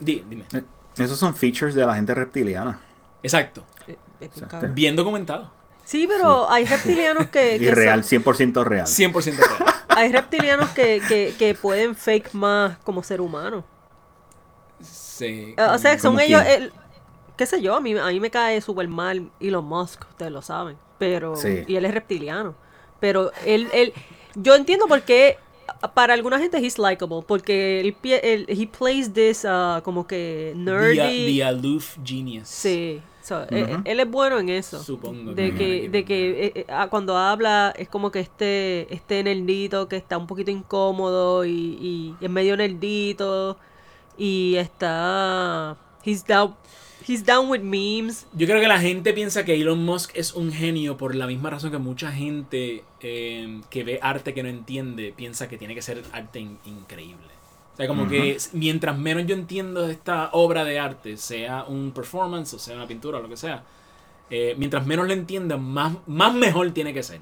Di- 0.00 0.24
dime. 0.28 0.44
eh, 0.52 0.62
esos 0.96 1.18
son 1.18 1.34
features 1.34 1.74
de 1.74 1.84
la 1.86 1.94
gente 1.94 2.14
reptiliana. 2.14 2.80
Exacto. 3.22 3.64
Bien 4.72 4.96
documentado. 4.96 5.50
Sí, 5.84 6.06
pero 6.06 6.50
hay 6.50 6.64
reptilianos 6.66 7.26
que, 7.28 7.56
Y 7.56 7.60
que 7.60 7.74
real, 7.74 8.04
son- 8.04 8.22
100% 8.22 8.64
real. 8.64 8.86
100% 8.86 9.36
real. 9.36 9.74
hay 9.88 10.12
reptilianos 10.12 10.70
que, 10.70 11.00
que, 11.08 11.34
que 11.38 11.54
pueden 11.54 11.94
fake 11.94 12.34
más 12.34 12.76
como 12.78 13.02
ser 13.02 13.20
humano. 13.20 13.64
Sí. 14.80 15.54
O 15.58 15.78
sea, 15.78 15.98
son 15.98 16.12
¿Cómo 16.12 16.20
ellos, 16.20 16.42
el- 16.46 16.72
qué 17.36 17.46
sé 17.46 17.60
yo, 17.62 17.74
a 17.76 17.80
mí, 17.80 17.96
a 17.96 18.06
mí 18.06 18.20
me 18.20 18.30
cae 18.30 18.60
súper 18.60 18.88
mal 18.88 19.30
Elon 19.40 19.64
Musk, 19.64 20.02
ustedes 20.10 20.30
lo 20.32 20.42
saben, 20.42 20.76
pero, 20.98 21.36
Sí. 21.36 21.64
y 21.66 21.76
él 21.76 21.84
es 21.84 21.94
reptiliano, 21.94 22.54
pero 23.00 23.30
él, 23.46 23.68
él, 23.72 23.92
yo 24.34 24.54
entiendo 24.54 24.86
por 24.86 25.02
qué 25.02 25.36
para 25.94 26.14
alguna 26.14 26.38
gente 26.38 26.58
he's 26.58 26.78
likable, 26.78 27.22
porque 27.26 27.80
él, 27.80 27.94
pie- 28.02 28.20
él- 28.22 28.46
he 28.48 28.66
plays 28.66 29.12
this 29.12 29.44
uh, 29.44 29.80
como 29.82 30.06
que 30.06 30.52
nerdy, 30.56 30.96
The, 30.96 31.32
the 31.34 31.44
aloof 31.44 31.96
genius. 32.04 32.48
sí, 32.48 33.00
So, 33.22 33.42
eh, 33.50 33.76
él 33.84 34.00
es 34.00 34.10
bueno 34.10 34.38
en 34.38 34.48
eso. 34.48 34.82
Supongo 34.82 35.34
De 35.34 35.54
que, 35.54 35.90
de 35.90 36.04
que 36.06 36.46
eh, 36.46 36.52
eh, 36.54 36.64
ah, 36.70 36.88
cuando 36.88 37.14
habla 37.18 37.74
es 37.76 37.86
como 37.86 38.10
que 38.10 38.20
este, 38.20 38.86
este 38.92 39.22
nerdito 39.22 39.86
que 39.86 39.96
está 39.96 40.16
un 40.16 40.26
poquito 40.26 40.50
incómodo 40.50 41.44
y, 41.44 41.50
y 41.50 42.14
es 42.24 42.30
medio 42.30 42.56
nerdito 42.56 43.58
y 44.16 44.54
está... 44.56 45.76
He's 46.04 46.24
down, 46.24 46.54
he's 47.08 47.24
down 47.24 47.48
with 47.50 47.60
memes. 47.62 48.26
Yo 48.34 48.46
creo 48.46 48.60
que 48.60 48.68
la 48.68 48.78
gente 48.80 49.12
piensa 49.14 49.44
que 49.44 49.54
Elon 49.60 49.84
Musk 49.84 50.10
es 50.14 50.34
un 50.34 50.52
genio 50.52 50.96
por 50.96 51.14
la 51.14 51.26
misma 51.26 51.50
razón 51.50 51.70
que 51.70 51.78
mucha 51.78 52.12
gente 52.12 52.84
eh, 53.00 53.60
que 53.70 53.84
ve 53.84 53.98
arte 54.02 54.34
que 54.34 54.42
no 54.42 54.48
entiende 54.48 55.12
piensa 55.16 55.48
que 55.48 55.56
tiene 55.58 55.74
que 55.74 55.82
ser 55.82 56.02
arte 56.12 56.40
in- 56.40 56.58
increíble. 56.66 57.26
O 57.74 57.76
sea, 57.78 57.86
como 57.86 58.08
que 58.08 58.36
mientras 58.54 58.98
menos 58.98 59.24
yo 59.26 59.34
entiendo 59.36 59.86
de 59.86 59.92
esta 59.92 60.30
obra 60.32 60.64
de 60.64 60.78
arte, 60.80 61.16
sea 61.16 61.64
un 61.64 61.92
performance 61.92 62.52
o 62.54 62.58
sea 62.58 62.74
una 62.74 62.88
pintura 62.88 63.18
o 63.18 63.22
lo 63.22 63.28
que 63.28 63.36
sea, 63.36 63.62
eh, 64.30 64.54
mientras 64.58 64.84
menos 64.84 65.06
lo 65.06 65.12
entienda, 65.12 65.56
más, 65.56 65.96
más 66.06 66.34
mejor 66.34 66.70
tiene 66.72 66.92
que 66.92 67.02
ser. 67.04 67.20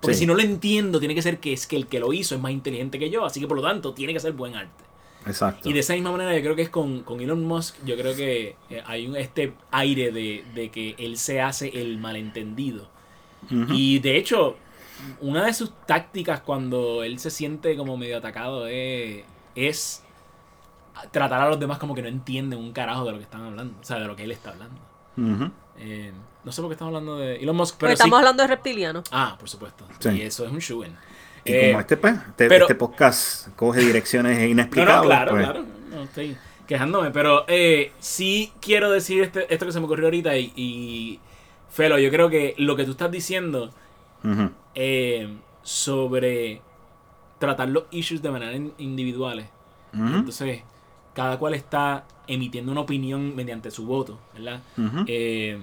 Porque 0.00 0.14
Sí. 0.14 0.20
si 0.20 0.26
no 0.26 0.34
lo 0.34 0.42
entiendo, 0.42 0.98
tiene 1.00 1.14
que 1.14 1.22
ser 1.22 1.40
que 1.40 1.52
es 1.52 1.66
que 1.66 1.74
el 1.74 1.86
que 1.88 1.98
lo 1.98 2.12
hizo 2.12 2.34
es 2.36 2.40
más 2.40 2.52
inteligente 2.52 2.98
que 3.00 3.10
yo, 3.10 3.24
así 3.24 3.40
que 3.40 3.48
por 3.48 3.56
lo 3.56 3.62
tanto 3.64 3.94
tiene 3.94 4.12
que 4.12 4.20
ser 4.20 4.32
buen 4.32 4.54
arte. 4.54 4.84
Exacto. 5.26 5.68
Y 5.68 5.72
de 5.72 5.80
esa 5.80 5.94
misma 5.94 6.12
manera 6.12 6.34
yo 6.34 6.40
creo 6.40 6.56
que 6.56 6.62
es 6.62 6.70
con, 6.70 7.02
con 7.02 7.20
Elon 7.20 7.44
Musk, 7.44 7.76
yo 7.84 7.96
creo 7.96 8.14
que 8.14 8.56
eh, 8.70 8.82
hay 8.86 9.06
un, 9.06 9.16
este 9.16 9.54
aire 9.70 10.12
de, 10.12 10.44
de 10.54 10.70
que 10.70 10.94
él 10.98 11.18
se 11.18 11.40
hace 11.40 11.68
el 11.80 11.98
malentendido. 11.98 12.88
Y 13.48 14.00
de 14.00 14.16
hecho, 14.16 14.56
una 15.20 15.44
de 15.44 15.54
sus 15.54 15.70
tácticas 15.86 16.40
cuando 16.40 17.04
él 17.04 17.18
se 17.18 17.30
siente 17.30 17.76
como 17.76 17.96
medio 17.96 18.18
atacado 18.18 18.66
es, 18.66 19.24
es 19.54 20.02
tratar 21.12 21.42
a 21.42 21.48
los 21.48 21.60
demás 21.60 21.78
como 21.78 21.94
que 21.94 22.02
no 22.02 22.08
entienden 22.08 22.58
un 22.58 22.72
carajo 22.72 23.04
de 23.04 23.12
lo 23.12 23.18
que 23.18 23.24
están 23.24 23.42
hablando, 23.42 23.78
o 23.80 23.84
sea, 23.84 23.98
de 23.98 24.06
lo 24.06 24.16
que 24.16 24.24
él 24.24 24.32
está 24.32 24.50
hablando. 24.50 24.80
Eh, 25.78 26.12
no 26.44 26.52
sé 26.52 26.60
por 26.60 26.70
qué 26.70 26.74
estamos 26.74 26.92
hablando 26.92 27.18
de 27.18 27.36
Elon 27.36 27.56
Musk, 27.56 27.76
pero 27.78 27.90
sí. 27.90 27.94
estamos 27.94 28.18
hablando 28.18 28.42
de 28.42 28.48
reptilianos. 28.48 29.04
Ah, 29.10 29.36
por 29.38 29.48
supuesto. 29.48 29.86
Sí. 30.00 30.10
Y 30.10 30.22
eso 30.22 30.44
es 30.44 30.52
un 30.52 30.58
shoe 30.58 30.86
Y 31.46 31.66
como 31.68 31.80
este, 31.80 31.96
pues, 31.96 32.14
este, 32.14 32.48
pero- 32.48 32.64
este 32.64 32.74
podcast 32.74 33.48
coge 33.56 33.80
direcciones 33.80 34.48
inexplicables. 34.48 34.96
no, 35.02 35.06
claro, 35.06 35.30
pues, 35.32 35.44
claro. 35.44 35.64
No 35.90 36.02
estoy 36.02 36.36
quejándome, 36.66 37.10
pero 37.10 37.44
eh, 37.48 37.92
sí 38.00 38.52
quiero 38.60 38.90
decir 38.90 39.22
este- 39.22 39.52
esto 39.52 39.66
que 39.66 39.72
se 39.72 39.78
me 39.80 39.86
ocurrió 39.86 40.06
ahorita 40.06 40.36
y, 40.36 40.52
y, 40.56 41.20
Felo, 41.70 41.98
yo 41.98 42.10
creo 42.10 42.28
que 42.30 42.54
lo 42.58 42.74
que 42.76 42.84
tú 42.84 42.92
estás 42.92 43.10
diciendo 43.10 43.70
eh, 44.74 45.28
sobre 45.62 46.60
tratar 47.38 47.68
los 47.68 47.84
issues 47.90 48.22
de 48.22 48.30
manera 48.30 48.52
in- 48.54 48.72
individuales, 48.78 49.46
entonces 49.92 50.62
cada 51.14 51.38
cual 51.38 51.54
está 51.54 52.04
emitiendo 52.26 52.72
una 52.72 52.80
opinión 52.82 53.34
mediante 53.36 53.70
su 53.70 53.86
voto, 53.86 54.18
¿verdad? 54.34 54.60
Eh, 55.06 55.58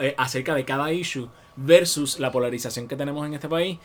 eh, 0.00 0.14
acerca 0.16 0.54
de 0.54 0.64
cada 0.64 0.92
issue 0.92 1.28
versus 1.56 2.18
la 2.20 2.30
polarización 2.32 2.88
que 2.88 2.96
tenemos 2.96 3.26
en 3.26 3.34
este 3.34 3.48
país, 3.48 3.78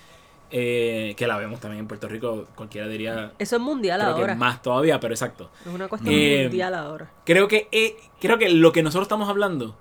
eh, 0.49 1.13
que 1.17 1.27
la 1.27 1.37
vemos 1.37 1.59
también 1.59 1.81
en 1.81 1.87
Puerto 1.87 2.07
Rico, 2.07 2.47
cualquiera 2.55 2.87
diría 2.87 3.33
Eso 3.37 3.55
es 3.57 3.61
mundial 3.61 3.99
creo 4.01 4.15
que 4.15 4.21
ahora. 4.21 4.35
más 4.35 4.61
todavía, 4.61 4.99
pero 4.99 5.13
exacto. 5.13 5.49
Es 5.65 5.73
una 5.73 5.87
cuestión 5.87 6.13
Eh, 6.13 6.43
mundial 6.43 6.73
ahora. 6.73 7.11
Creo 7.25 7.47
que, 7.47 7.67
eh, 7.71 7.97
creo 8.21 8.37
que 8.37 8.49
lo 8.49 8.71
que 8.71 8.83
nosotros 8.83 9.05
estamos 9.05 9.27
hablando 9.29 9.75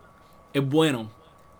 es 0.53 0.67
bueno, 0.67 1.11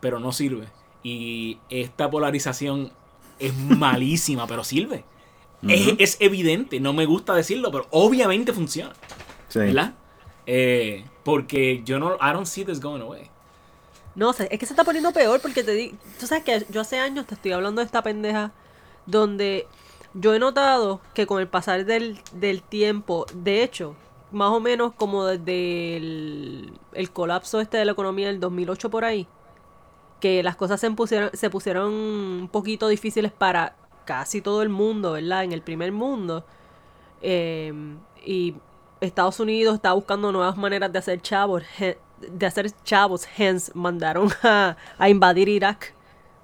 pero 0.01 0.19
no 0.19 0.33
sirve. 0.33 0.67
Y 1.03 1.59
esta 1.71 2.11
polarización 2.11 2.93
es 3.39 3.55
malísima, 3.57 4.47
pero 4.47 4.65
sirve. 4.65 5.05
es, 5.69 6.17
evidente, 6.21 6.81
no 6.81 6.93
me 6.93 7.07
gusta 7.07 7.35
decirlo, 7.35 7.71
pero 7.71 7.87
obviamente 7.91 8.53
funciona. 8.53 8.93
Sí. 9.49 9.61
¿Verdad? 9.61 9.95
Eh, 10.47 11.05
porque 11.25 11.83
yo 11.85 11.99
no, 11.99 12.15
I 12.17 12.33
don't 12.33 12.47
see 12.47 12.65
this 12.65 12.81
going 12.81 13.01
away. 13.03 13.31
No 14.15 14.33
sé, 14.33 14.49
es 14.51 14.59
que 14.59 14.67
se 14.67 14.73
está 14.73 14.83
poniendo 14.85 15.13
peor 15.13 15.41
porque 15.41 15.63
te 15.63 15.73
di, 15.73 15.95
tú 16.19 16.27
sabes 16.27 16.43
que 16.45 16.67
yo 16.71 16.81
hace 16.81 16.99
años 16.99 17.27
te 17.27 17.35
estoy 17.35 17.53
hablando 17.53 17.81
de 17.81 17.87
esta 17.87 18.03
pendeja 18.03 18.53
donde 19.07 19.67
yo 20.15 20.35
he 20.35 20.39
notado 20.39 21.01
que 21.15 21.27
con 21.27 21.41
el 21.41 21.49
pasar 21.49 21.85
del, 21.85 22.19
del 22.33 22.63
tiempo, 22.63 23.27
de 23.35 23.63
hecho, 23.63 23.97
más 24.33 24.51
o 24.51 24.61
menos 24.61 24.93
como 24.95 25.25
desde 25.25 25.97
el, 25.97 27.11
colapso 27.13 27.61
este 27.61 27.79
de 27.79 27.85
la 27.85 27.93
economía 27.93 28.27
del 28.29 28.41
2008 28.41 28.91
por 28.91 29.05
ahí, 29.05 29.27
que 30.21 30.43
las 30.43 30.57
cosas 30.57 30.81
se 30.81 30.91
pusieron, 30.91 31.31
se 31.33 31.51
pusieron 31.51 31.93
un 31.93 32.49
poquito 32.51 32.89
difíciles 32.89 33.33
para 33.33 33.77
casi 34.05 34.41
todo 34.41 34.63
el 34.63 34.69
mundo, 34.69 35.13
¿verdad? 35.13 35.45
En 35.45 35.53
el 35.53 35.63
primer 35.63 35.93
mundo. 35.93 36.45
Eh, 37.23 37.73
y 38.25 38.55
Estados 39.01 39.41
Unidos 39.41 39.77
está 39.77 39.93
buscando 39.93 40.33
nuevas 40.33 40.57
maneras 40.57 40.93
de 40.93 40.99
hacer 40.99 41.21
chavos, 41.21 41.63
de 42.21 42.47
hacer 42.47 42.71
chavos, 42.85 43.27
hence 43.37 43.71
mandaron 43.75 44.31
a 44.43 45.09
invadir 45.09 45.49
Irak. 45.49 45.96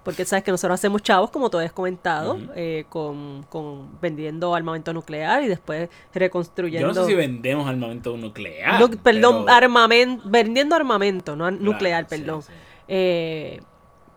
Porque 0.05 0.25
sabes 0.25 0.43
que 0.43 0.51
nosotros 0.51 0.75
hacemos 0.81 1.01
chavos, 1.03 1.31
como 1.31 1.49
tú 1.49 1.59
has 1.59 1.73
comentado, 1.73 2.37
eh, 2.57 2.85
con, 2.89 3.45
con 3.49 4.01
vendiendo 4.01 4.53
armamento 4.55 4.93
nuclear 4.93 5.43
y 5.45 5.49
después 5.49 5.89
Yo 5.91 6.19
reconstruyendo. 6.19 6.89
no 6.89 6.95
sé 6.95 7.07
si 7.07 7.15
vendemos 7.15 7.69
armamento 7.69 8.17
nuclear. 8.17 8.81
No, 8.81 8.91
perdón, 8.91 9.45
pero- 9.45 9.57
armamento, 9.57 10.23
vendiendo 10.29 10.75
armamento, 10.75 11.37
no 11.37 11.45
Claro, 11.49 11.63
nuclear, 11.63 12.07
sí, 12.09 12.17
perdón. 12.19 12.43
sí. 12.43 12.53
Eh, 12.89 13.61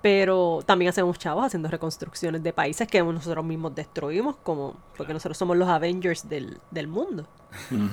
pero 0.05 0.59
también 0.67 0.89
hacemos 0.89 1.17
chavos 1.17 1.43
haciendo 1.43 1.67
reconstrucciones 1.67 2.43
de 2.43 2.53
países 2.53 2.87
que 2.87 3.01
nosotros 3.01 3.43
mismos 3.43 3.73
destruimos, 3.73 4.35
como 4.43 4.75
porque 4.95 5.13
nosotros 5.13 5.35
somos 5.35 5.57
los 5.57 5.67
Avengers 5.67 6.29
del, 6.29 6.59
del 6.69 6.87
mundo. 6.87 7.25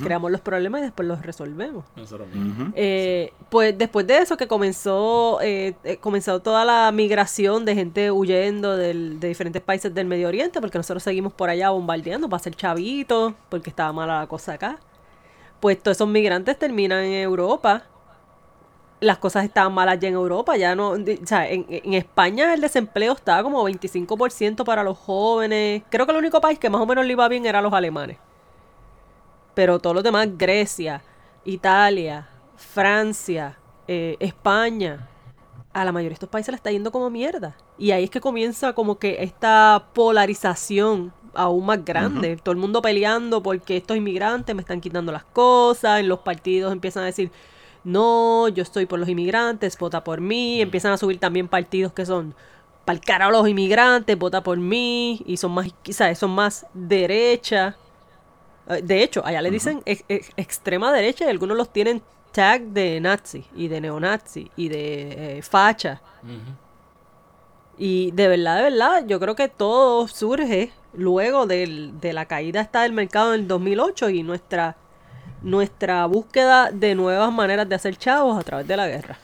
Creamos 0.03 0.31
los 0.31 0.43
problemas 0.43 0.83
y 0.83 0.85
después 0.85 1.09
los 1.09 1.23
resolvemos. 1.23 1.87
Nosotros 1.97 2.29
mismos. 2.29 2.75
Eh, 2.77 3.33
pues 3.49 3.79
después 3.79 4.07
de 4.07 4.19
eso 4.19 4.37
que 4.37 4.47
comenzó 4.47 5.39
eh, 5.41 5.75
eh, 5.85 5.97
comenzó 5.97 6.43
toda 6.43 6.67
la 6.67 6.93
migración 6.93 7.65
de 7.65 7.75
gente 7.77 8.11
huyendo 8.11 8.77
del- 8.77 9.19
de 9.19 9.29
diferentes 9.29 9.63
países 9.63 9.95
del 9.95 10.05
Medio 10.07 10.29
Oriente, 10.29 10.61
porque 10.61 10.77
nosotros 10.77 11.03
seguimos 11.03 11.33
por 11.33 11.49
allá 11.49 11.71
bombardeando 11.71 12.29
para 12.29 12.43
hacer 12.43 12.55
chavitos, 12.55 13.33
porque 13.49 13.71
estaba 13.71 13.91
mala 13.95 14.19
la 14.21 14.27
cosa 14.27 14.53
acá. 14.53 14.79
Pues 15.61 15.83
todos 15.83 15.97
esos 15.97 16.09
migrantes 16.09 16.59
terminan 16.59 17.05
en 17.05 17.15
Europa. 17.23 17.85
Las 19.03 19.19
cosas 19.19 19.45
estaban 19.45 19.75
malas 19.75 19.99
ya 20.01 20.09
en 20.09 20.15
Europa, 20.15 20.57
ya 20.57 20.75
no, 20.75 20.91
o 20.91 20.99
sea, 21.25 21.51
en, 21.51 21.67
en 21.69 21.95
España 21.95 22.55
el 22.55 22.61
desempleo 22.61 23.13
estaba 23.13 23.43
como 23.43 23.69
25% 23.69 24.65
para 24.65 24.83
los 24.83 24.97
jóvenes. 24.97 25.83
Creo 25.91 26.07
que 26.07 26.13
el 26.13 26.19
único 26.19 26.41
país 26.41 26.59
que 26.59 26.71
más 26.71 26.81
o 26.81 26.87
menos 26.87 27.05
le 27.05 27.13
iba 27.13 27.29
bien 27.29 27.45
era 27.45 27.61
los 27.61 27.73
alemanes. 27.73 28.19
Pero 29.55 29.79
todos 29.79 29.95
los 29.95 30.05
demás, 30.05 30.29
Grecia, 30.39 31.03
Italia, 31.45 32.29
Francia, 32.57 33.59
eh, 33.89 34.17
España, 34.21 35.09
a 35.73 35.85
la 35.85 35.93
mayoría 35.93 36.11
de 36.11 36.15
estos 36.15 36.29
países 36.29 36.53
le 36.53 36.57
está 36.57 36.71
yendo 36.71 36.93
como 36.93 37.11
mierda. 37.11 37.57
Y 37.79 37.91
ahí 37.91 38.05
es 38.05 38.11
que 38.11 38.21
comienza 38.21 38.73
como 38.73 38.99
que 38.99 39.23
esta 39.23 39.89
polarización 39.93 41.13
aún 41.35 41.67
más 41.67 41.85
grande. 41.85 42.37
Todo 42.37 42.53
el 42.53 42.59
mundo 42.59 42.83
peleando 42.83 43.43
porque 43.43 43.77
estos 43.77 43.97
inmigrantes 43.97 44.55
me 44.55 44.63
están 44.63 44.81
quitando 44.81 45.13
las 45.13 45.25
cosas. 45.25 46.01
En 46.01 46.09
los 46.09 46.21
partidos 46.21 46.73
empiezan 46.73 47.05
a 47.05 47.07
decir, 47.07 47.31
no, 47.85 48.49
yo 48.49 48.63
estoy 48.63 48.87
por 48.87 48.99
los 48.99 49.09
inmigrantes, 49.09 49.77
vota 49.79 50.03
por 50.05 50.21
mí. 50.21 50.61
Empiezan 50.61 50.93
a 50.93 50.97
subir 50.97 51.19
también 51.19 51.49
partidos 51.49 51.93
que 51.93 52.07
son 52.07 52.35
para 52.85 52.95
el 52.99 53.05
cara 53.05 53.27
a 53.27 53.31
los 53.31 53.47
inmigrantes, 53.49 54.19
vota 54.19 54.43
por 54.43 54.57
mí. 54.59 55.23
Y 55.27 55.37
son 55.37 55.53
más, 55.53 55.69
quizás 55.83 56.19
son 56.19 56.31
más 56.31 56.67
derecha. 56.75 57.77
Eh, 58.69 58.83
De 58.83 59.03
hecho, 59.03 59.25
allá 59.25 59.43
le 59.43 59.51
dicen 59.51 59.83
ex- 59.85 60.05
ex- 60.09 60.31
extrema 60.37 60.93
derecha 60.93 61.25
y 61.25 61.29
algunos 61.29 61.57
los 61.57 61.73
tienen 61.73 62.03
tag 62.33 62.63
de 62.63 63.01
nazi 63.01 63.45
y 63.55 63.69
de 63.69 63.81
neonazi 63.81 64.51
y 64.57 64.69
de 64.69 65.39
eh, 65.39 65.43
facha. 65.43 66.01
Y 67.79 68.11
de 68.13 68.29
verdad, 68.29 68.57
de 68.57 68.63
verdad, 68.71 69.05
yo 69.07 69.19
creo 69.19 69.35
que 69.35 69.49
todo 69.49 70.07
surge 70.07 70.73
luego 70.95 71.47
del- 71.47 71.99
de 72.01 72.13
la 72.13 72.27
caída 72.27 72.61
esta 72.61 72.83
del 72.83 72.93
mercado 72.93 73.35
en 73.35 73.41
el 73.41 73.49
2008 73.49 74.09
y 74.11 74.23
nuestra, 74.23 74.77
nuestra 75.43 76.07
búsqueda 76.07 76.71
de 76.71 76.95
nuevas 76.95 77.33
maneras 77.33 77.69
de 77.69 77.75
hacer 77.75 77.97
chavos 77.97 78.39
a 78.39 78.43
través 78.43 78.67
de 78.69 78.77
la 78.77 78.87
guerra. 78.89 79.19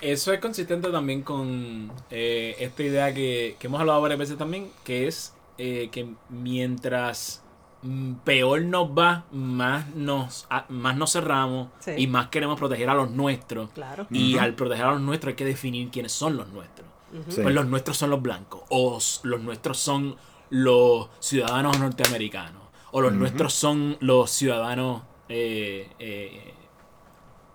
Eso 0.00 0.32
es 0.32 0.40
consistente 0.40 0.90
también 0.90 1.22
con 1.22 1.92
eh, 2.10 2.56
esta 2.58 2.82
idea 2.82 3.12
que, 3.12 3.56
que 3.58 3.66
hemos 3.66 3.80
hablado 3.80 4.00
varias 4.00 4.18
veces 4.18 4.38
también, 4.38 4.70
que 4.82 5.06
es 5.06 5.34
eh, 5.58 5.90
que 5.92 6.08
mientras 6.30 7.42
mm, 7.82 8.14
peor 8.24 8.62
nos 8.62 8.88
va, 8.90 9.24
más 9.30 9.88
nos, 9.94 10.46
a- 10.48 10.64
más 10.70 10.96
nos 10.96 11.12
cerramos 11.12 11.68
Sí. 11.80 11.92
y 11.98 12.06
más 12.06 12.28
queremos 12.28 12.58
proteger 12.58 12.88
a 12.88 12.94
los 12.94 13.10
nuestros. 13.10 13.70
Claro. 13.72 14.06
Y 14.10 14.38
al 14.38 14.54
proteger 14.54 14.86
a 14.86 14.92
los 14.92 15.00
nuestros 15.02 15.32
hay 15.32 15.36
que 15.36 15.44
definir 15.44 15.90
quiénes 15.90 16.12
son 16.12 16.36
los 16.36 16.48
nuestros. 16.48 16.88
Sí. 17.28 17.40
Pues 17.42 17.54
los 17.54 17.66
nuestros 17.66 17.96
son 17.98 18.08
los 18.10 18.22
blancos, 18.22 18.62
o 18.70 18.98
los 19.24 19.40
nuestros 19.42 19.78
son 19.78 20.16
los 20.48 21.08
ciudadanos 21.18 21.78
norteamericanos, 21.78 22.62
o 22.92 23.00
los 23.00 23.12
nuestros 23.12 23.52
son 23.52 23.96
los 24.00 24.30
ciudadanos 24.30 25.02
eh, 25.30 25.88
eh, 25.98 26.54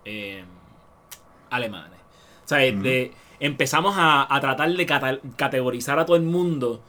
eh, 0.04 0.44
alemanes. 1.50 2.00
O 2.44 2.48
sea, 2.48 2.58
de- 2.58 3.12
empezamos 3.38 3.94
a, 3.96 4.34
a 4.34 4.40
tratar 4.40 4.70
de 4.72 4.86
cata- 4.86 5.20
categorizar 5.36 5.98
a 5.98 6.06
todo 6.06 6.16
el 6.16 6.22
mundo 6.22 6.80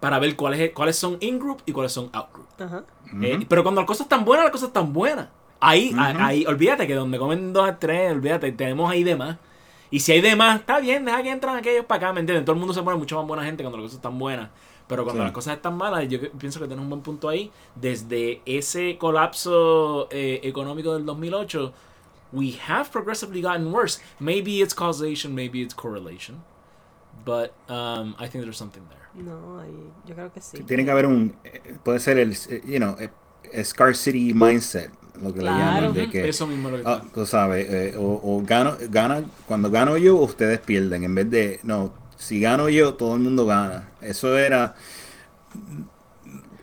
para 0.00 0.18
ver 0.18 0.36
cuáles, 0.36 0.70
cuáles 0.72 0.96
son 0.96 1.16
in-group 1.20 1.62
y 1.66 1.72
cuáles 1.72 1.92
son 1.92 2.08
out-group. 2.12 2.46
Ajá. 2.60 2.84
Eh, 3.22 3.44
pero 3.48 3.62
cuando 3.62 3.80
las 3.80 3.86
cosas 3.88 4.02
están 4.06 4.24
buenas, 4.24 4.44
las 4.44 4.52
cosas 4.52 4.68
están 4.68 4.92
buenas. 4.92 5.28
Ahí, 5.60 5.90
Ujú. 5.92 6.00
ahí, 6.00 6.46
olvídate 6.46 6.86
que 6.86 6.94
donde 6.94 7.18
comen 7.18 7.52
dos 7.52 7.68
a 7.68 7.78
tres, 7.78 8.12
olvídate, 8.12 8.52
tenemos 8.52 8.88
ahí 8.90 9.02
demás. 9.02 9.38
Y 9.90 10.00
si 10.00 10.12
hay 10.12 10.20
demás, 10.20 10.60
está 10.60 10.78
bien, 10.78 11.04
deja 11.04 11.22
que 11.22 11.30
entran 11.30 11.56
aquellos 11.56 11.84
para 11.86 11.96
acá, 12.06 12.12
¿me 12.12 12.20
entiendes? 12.20 12.44
Todo 12.44 12.52
el 12.52 12.60
mundo 12.60 12.74
se 12.74 12.82
pone 12.82 12.96
mucho 12.98 13.16
más 13.16 13.26
buena 13.26 13.42
gente 13.42 13.62
cuando 13.64 13.78
las 13.78 13.84
cosas 13.86 13.96
están 13.96 14.18
buenas. 14.18 14.50
Pero 14.88 15.04
cuando 15.04 15.22
Sí. 15.22 15.26
las 15.26 15.32
cosas 15.32 15.56
están 15.56 15.76
malas, 15.76 16.08
yo 16.08 16.18
que- 16.18 16.28
pienso 16.30 16.58
que 16.60 16.66
tienes 16.66 16.82
un 16.82 16.88
buen 16.88 17.02
punto 17.02 17.28
ahí. 17.28 17.50
Desde 17.74 18.40
ese 18.46 18.96
colapso 18.98 20.08
eh, 20.10 20.40
económico 20.42 20.94
del 20.94 21.04
2008, 21.04 21.72
we 22.32 22.54
have 22.66 22.88
progressively 22.90 23.42
gotten 23.42 23.72
worse. 23.72 24.00
Maybe 24.18 24.60
it's 24.62 24.74
causation, 24.74 25.34
maybe 25.34 25.60
it's 25.62 25.74
correlation. 25.74 26.42
But 27.24 27.52
um, 27.68 28.14
I 28.18 28.28
think 28.28 28.44
there's 28.44 28.56
something 28.56 28.82
there. 28.88 28.98
No, 29.22 29.62
yo 30.06 30.14
creo 30.14 30.32
que 30.32 30.40
sí. 30.40 30.62
Tiene 30.64 30.84
que 30.84 30.90
haber 30.90 31.06
un, 31.06 31.34
eh, 31.44 31.76
puede 31.82 31.98
ser 32.00 32.18
el, 32.18 32.32
eh, 32.32 32.62
you 32.64 32.78
know, 32.78 32.96
eh, 32.98 33.10
scarcity 33.64 34.32
mindset, 34.32 34.90
lo 35.20 35.32
que 35.34 35.40
Claro. 35.40 35.58
le 35.58 35.64
llaman, 35.88 35.92
de 35.94 36.10
que, 36.10 36.28
Eso 36.28 36.46
mismo 36.46 36.70
lo 36.70 36.76
que 36.78 36.82
ah, 36.86 37.02
tú 37.12 37.26
sabes, 37.26 37.66
eh, 37.68 37.94
o, 37.98 38.20
o 38.22 38.42
gano, 38.44 38.76
gana, 38.88 39.24
cuando 39.46 39.70
gano 39.70 39.96
yo, 39.96 40.16
ustedes 40.16 40.60
pierden, 40.60 41.04
en 41.04 41.14
vez 41.14 41.30
de, 41.30 41.60
no, 41.64 41.92
si 42.18 42.40
gano 42.40 42.68
yo, 42.68 42.94
todo 42.96 43.14
el 43.16 43.22
mundo 43.22 43.46
gana. 43.46 43.90
Eso 44.02 44.38
era, 44.38 44.76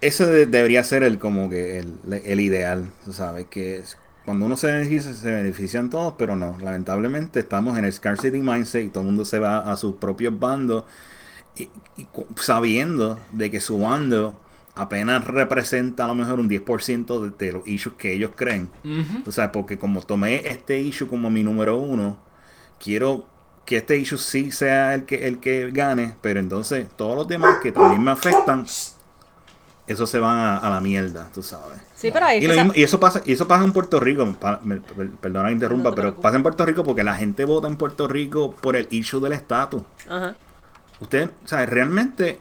eso 0.02 0.28
de- 0.28 0.46
debería 0.46 0.84
ser 0.84 1.04
el 1.04 1.20
como 1.20 1.50
que 1.50 1.80
el, 1.80 1.98
el 2.26 2.40
ideal, 2.40 2.92
sabes, 3.12 3.48
que 3.48 3.78
es- 3.78 3.98
cuando 4.26 4.46
uno 4.48 4.58
se 4.58 4.68
beneficia, 4.68 5.14
se 5.14 5.32
benefician 5.32 5.90
todos, 5.90 6.16
pero 6.18 6.36
no, 6.36 6.58
lamentablemente 6.60 7.40
estamos 7.40 7.78
en 7.78 7.86
el 7.86 7.94
scarcity 7.94 8.40
mindset 8.40 8.86
y 8.86 8.90
todo 8.90 9.02
el 9.02 9.08
mundo 9.08 9.24
se 9.26 9.40
va 9.40 9.60
a 9.72 9.78
sus 9.78 9.96
propios 9.96 10.38
bandos 10.40 10.86
y- 11.58 11.70
sabiendo 12.38 13.20
de 13.32 13.52
que 13.52 13.62
su 13.62 13.80
bando 13.80 14.40
apenas 14.76 15.26
representa 15.26 16.06
a 16.06 16.08
lo 16.10 16.16
mejor 16.16 16.40
un 16.40 16.48
10% 16.50 17.22
de, 17.22 17.46
de 17.46 17.54
los 17.54 17.68
issues 17.68 17.96
que 17.98 18.14
ellos 18.14 18.32
creen. 18.36 18.70
O 19.28 19.32
sea, 19.32 19.52
porque 19.52 19.78
como 19.80 20.02
tomé 20.02 20.48
este 20.48 20.80
issue 20.82 21.08
como 21.08 21.30
mi 21.30 21.44
número 21.44 21.78
uno, 21.78 22.18
quiero 22.80 23.28
que 23.66 23.78
este 23.78 23.98
issue 23.98 24.18
sí 24.18 24.52
sea 24.52 24.94
el 24.94 25.06
que, 25.06 25.28
el 25.28 25.40
que 25.40 25.72
gane, 25.72 26.16
pero 26.22 26.40
entonces 26.40 26.88
todos 26.96 27.16
los 27.16 27.28
demás 27.28 27.58
que 27.64 27.72
también 27.72 28.04
me 28.04 28.12
afectan, 28.12 28.66
eso 29.88 30.08
se 30.08 30.20
van 30.20 30.38
a, 30.38 30.58
a 30.58 30.70
la 30.70 30.82
mierda, 30.82 31.30
tú 31.34 31.44
sabes. 31.44 31.80
Sí, 31.96 32.10
pero 32.12 32.26
ahí 32.26 32.44
Y, 32.44 32.48
mismo- 32.48 32.74
y 32.76 32.84
eso 32.84 33.00
pasa 33.00 33.22
y 33.26 33.34
eso 33.34 33.48
pasa 33.48 33.64
en 33.64 33.72
Puerto 33.72 34.00
Rico. 34.00 34.32
pa- 34.40 34.60
me- 34.64 34.78
perdona 35.22 35.48
que 35.50 35.54
interrumpa, 35.54 35.90
No 35.90 35.96
pero 35.96 36.16
pasa 36.16 36.38
en 36.38 36.44
Puerto 36.44 36.66
Rico 36.66 36.84
porque 36.84 37.04
la 37.04 37.16
gente 37.16 37.46
vota 37.46 37.68
en 37.68 37.76
Puerto 37.78 38.08
Rico 38.08 38.52
por 38.56 38.76
el 38.76 38.88
issue 38.90 39.20
del 39.20 39.34
estatus. 39.34 39.84
Ajá. 40.10 40.36
Usted, 41.00 41.30
o 41.44 41.48
sea, 41.48 41.66
realmente 41.66 42.40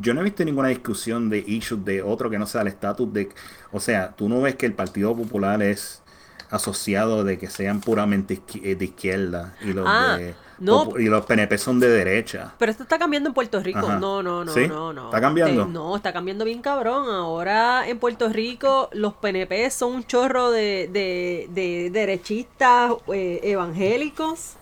yo 0.00 0.14
no 0.14 0.20
he 0.20 0.24
visto 0.24 0.44
ninguna 0.44 0.68
discusión 0.68 1.28
de 1.28 1.38
issues 1.46 1.84
de 1.84 2.02
otro 2.02 2.30
que 2.30 2.38
no 2.38 2.46
sea 2.46 2.62
el 2.62 2.68
estatus 2.68 3.12
de, 3.12 3.28
o 3.72 3.80
sea, 3.80 4.10
tú 4.12 4.28
no 4.28 4.40
ves 4.40 4.56
que 4.56 4.66
el 4.66 4.72
Partido 4.72 5.14
Popular 5.14 5.62
es 5.62 6.02
asociado 6.50 7.24
de 7.24 7.38
que 7.38 7.48
sean 7.48 7.80
puramente 7.80 8.40
eh, 8.62 8.74
de 8.74 8.84
izquierda 8.86 9.54
y 9.62 9.72
los 9.72 9.84
Ah, 9.88 10.16
de- 10.18 10.34
no. 10.60 10.98
y 10.98 11.06
los 11.06 11.24
PNP 11.26 11.58
son 11.58 11.80
de 11.80 11.88
derecha. 11.88 12.54
Pero 12.58 12.70
esto 12.70 12.82
está 12.82 12.98
cambiando 12.98 13.28
en 13.28 13.34
Puerto 13.34 13.60
Rico. 13.60 13.78
Ajá. 13.78 13.98
No, 13.98 14.22
no, 14.22 14.44
no, 14.44 14.52
¿Sí? 14.52 14.68
no, 14.68 14.92
no. 14.92 15.06
¿Está 15.06 15.20
cambiando? 15.20 15.62
Eh, 15.62 15.66
no, 15.68 15.96
está 15.96 16.12
cambiando 16.12 16.44
bien 16.44 16.62
cabrón. 16.62 17.08
Ahora 17.10 17.88
en 17.88 17.98
Puerto 17.98 18.28
Rico 18.28 18.88
los 18.92 19.14
PNP 19.14 19.70
son 19.70 19.94
un 19.94 20.04
chorro 20.04 20.50
de, 20.50 20.88
de, 20.92 21.48
de 21.50 21.90
derechistas 21.90 22.92
eh, 23.12 23.40
evangélicos. 23.42 24.54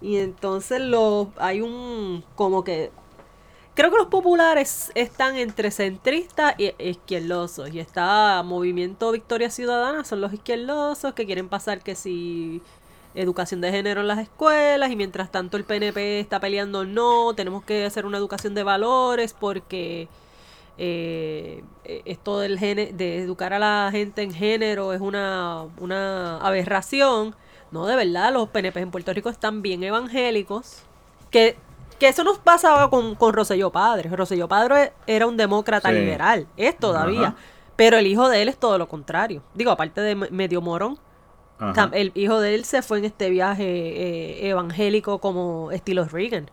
Y 0.00 0.18
entonces 0.18 0.80
los 0.80 1.28
hay 1.38 1.60
un 1.60 2.22
como 2.36 2.62
que 2.62 2.92
creo 3.78 3.92
que 3.92 3.96
los 3.96 4.08
populares 4.08 4.90
están 4.96 5.36
entre 5.36 5.70
centristas 5.70 6.56
y 6.58 6.74
izquierdosos. 6.78 7.72
Y 7.72 7.78
está 7.78 8.42
Movimiento 8.44 9.12
Victoria 9.12 9.50
Ciudadana, 9.50 10.04
son 10.04 10.20
los 10.20 10.32
izquierdosos 10.32 11.14
que 11.14 11.26
quieren 11.26 11.48
pasar 11.48 11.80
que 11.80 11.94
si 11.94 12.60
educación 13.20 13.60
de 13.60 13.70
género 13.70 14.00
en 14.02 14.08
las 14.08 14.18
escuelas 14.18 14.90
y 14.90 14.96
mientras 14.96 15.30
tanto 15.30 15.56
el 15.56 15.64
PNP 15.64 16.20
está 16.20 16.40
peleando 16.40 16.84
no, 16.84 17.34
tenemos 17.34 17.64
que 17.64 17.84
hacer 17.84 18.06
una 18.06 18.18
educación 18.18 18.54
de 18.54 18.62
valores 18.62 19.34
porque 19.38 20.08
eh, 20.78 21.64
eh, 21.84 22.02
esto 22.04 22.38
del 22.38 22.58
gene- 22.58 22.92
de 22.92 23.18
educar 23.18 23.52
a 23.52 23.58
la 23.58 23.88
gente 23.90 24.22
en 24.22 24.32
género 24.32 24.92
es 24.92 25.00
una, 25.00 25.64
una 25.78 26.38
aberración. 26.38 27.34
No, 27.70 27.86
de 27.86 27.96
verdad, 27.96 28.32
los 28.32 28.48
PNP 28.48 28.80
en 28.80 28.90
Puerto 28.90 29.12
Rico 29.12 29.28
están 29.28 29.60
bien 29.62 29.82
evangélicos. 29.82 30.82
Que, 31.30 31.56
que 31.98 32.08
eso 32.08 32.22
nos 32.24 32.38
pasaba 32.38 32.88
con, 32.90 33.14
con 33.16 33.32
Rosselló 33.34 33.70
Padre. 33.70 34.08
Rosselló 34.10 34.48
Padre 34.48 34.92
era 35.06 35.26
un 35.26 35.36
demócrata 35.36 35.88
Sí. 35.90 35.96
liberal, 35.96 36.46
es 36.56 36.78
todavía. 36.78 37.28
Ajá. 37.28 37.36
Pero 37.76 37.96
el 37.98 38.06
hijo 38.06 38.28
de 38.28 38.42
él 38.42 38.48
es 38.48 38.56
todo 38.56 38.78
lo 38.78 38.88
contrario. 38.88 39.42
Digo, 39.54 39.70
aparte 39.70 40.00
de 40.00 40.14
me- 40.14 40.30
medio 40.30 40.60
morón, 40.62 40.98
Ajá. 41.58 41.90
el 41.92 42.12
hijo 42.14 42.40
de 42.40 42.54
él 42.54 42.64
se 42.64 42.82
fue 42.82 42.98
en 42.98 43.04
este 43.06 43.30
viaje 43.30 43.64
eh, 43.64 44.48
evangélico 44.50 45.18
como 45.20 45.70
estilo 45.72 46.04
Reagan. 46.04 46.50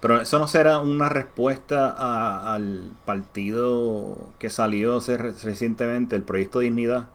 Pero 0.00 0.20
eso 0.20 0.38
no 0.38 0.46
será 0.46 0.78
una 0.78 1.08
respuesta 1.08 1.90
a- 1.96 2.54
al 2.54 2.92
partido 3.06 4.16
que 4.38 4.50
salió 4.50 4.96
hace 4.98 5.16
re- 5.16 5.32
recientemente, 5.42 6.16
el 6.16 6.22
Proyecto 6.22 6.60
Dignidad. 6.60 7.08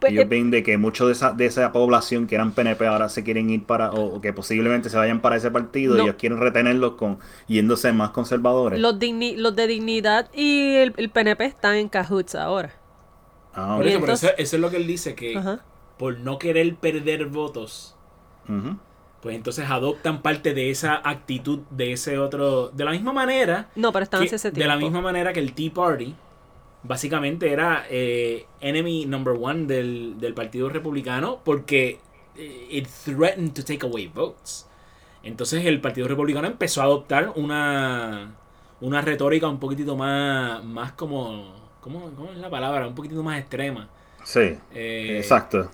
Pues, 0.00 0.12
Ellos 0.12 0.24
eh, 0.24 0.28
ven 0.28 0.50
de 0.50 0.62
que 0.62 0.76
muchos 0.78 1.06
de 1.06 1.12
esa, 1.12 1.32
de 1.32 1.46
esa 1.46 1.70
población 1.72 2.26
que 2.26 2.34
eran 2.34 2.52
PNP 2.52 2.86
ahora 2.88 3.08
se 3.08 3.22
quieren 3.22 3.48
ir 3.50 3.64
para, 3.64 3.90
o, 3.92 4.16
o 4.16 4.20
que 4.20 4.32
posiblemente 4.32 4.90
se 4.90 4.96
vayan 4.96 5.20
para 5.20 5.36
ese 5.36 5.50
partido, 5.50 5.94
No. 5.94 6.00
y 6.00 6.06
ellos 6.06 6.16
quieren 6.18 6.40
retenerlos 6.40 6.92
con 6.96 7.18
yéndose 7.46 7.92
más 7.92 8.10
conservadores. 8.10 8.80
Los, 8.80 8.98
digni- 8.98 9.36
los 9.36 9.54
de 9.56 9.66
dignidad 9.68 10.28
y 10.34 10.74
el, 10.74 10.92
el 10.96 11.08
PNP 11.10 11.44
están 11.46 11.76
en 11.76 11.88
cahoots 11.88 12.34
ahora. 12.34 12.72
Ah, 13.54 13.76
Por 13.76 13.86
eso, 13.86 13.94
pero 14.00 14.12
entonces- 14.12 14.30
eso, 14.30 14.38
eso 14.38 14.56
es 14.56 14.62
lo 14.62 14.70
que 14.70 14.76
él 14.76 14.86
dice, 14.86 15.14
que 15.14 15.36
Ajá. 15.38 15.60
Por 15.98 16.18
no 16.20 16.38
querer 16.38 16.74
perder 16.76 17.26
votos, 17.26 17.96
pues 19.22 19.34
entonces 19.34 19.68
adoptan 19.68 20.22
parte 20.22 20.54
de 20.54 20.70
esa 20.70 21.00
actitud 21.02 21.60
de 21.70 21.92
ese 21.92 22.18
otro. 22.18 22.68
De 22.68 22.84
la 22.84 22.90
misma 22.92 23.12
manera. 23.12 23.68
No, 23.74 23.92
pero 23.92 24.04
están 24.04 24.20
que- 24.20 24.26
hace 24.26 24.36
ese 24.36 24.50
de 24.50 24.66
la 24.66 24.76
misma 24.76 25.00
manera 25.00 25.32
que 25.32 25.40
el 25.40 25.52
Tea 25.52 25.72
Party 25.74 26.14
básicamente 26.82 27.50
era 27.52 27.84
eh, 27.90 28.46
enemy 28.60 29.06
number 29.06 29.34
one 29.40 29.66
del, 29.66 30.20
del 30.20 30.34
Partido 30.34 30.68
Republicano 30.68 31.40
porque 31.44 31.98
eh, 32.36 32.68
it 32.70 32.86
threatened 33.04 33.52
to 33.54 33.64
take 33.64 33.84
away 33.84 34.06
votes. 34.06 34.68
Entonces 35.24 35.64
el 35.64 35.80
Partido 35.80 36.06
Republicano 36.06 36.46
empezó 36.46 36.82
a 36.82 36.84
adoptar 36.84 37.32
una, 37.34 38.36
una 38.80 39.00
retórica 39.00 39.48
un 39.48 39.58
poquitito 39.58 39.96
más, 39.96 40.62
más 40.62 40.92
como, 40.92 41.52
¿cómo, 41.80 42.10
cómo 42.14 42.30
es 42.30 42.38
la 42.38 42.48
palabra? 42.50 42.86
Un 42.86 42.94
poquitito 42.94 43.24
más 43.24 43.40
extrema. 43.40 43.88
Sí, 44.22 44.56
Eh, 44.72 45.16
exacto. 45.18 45.68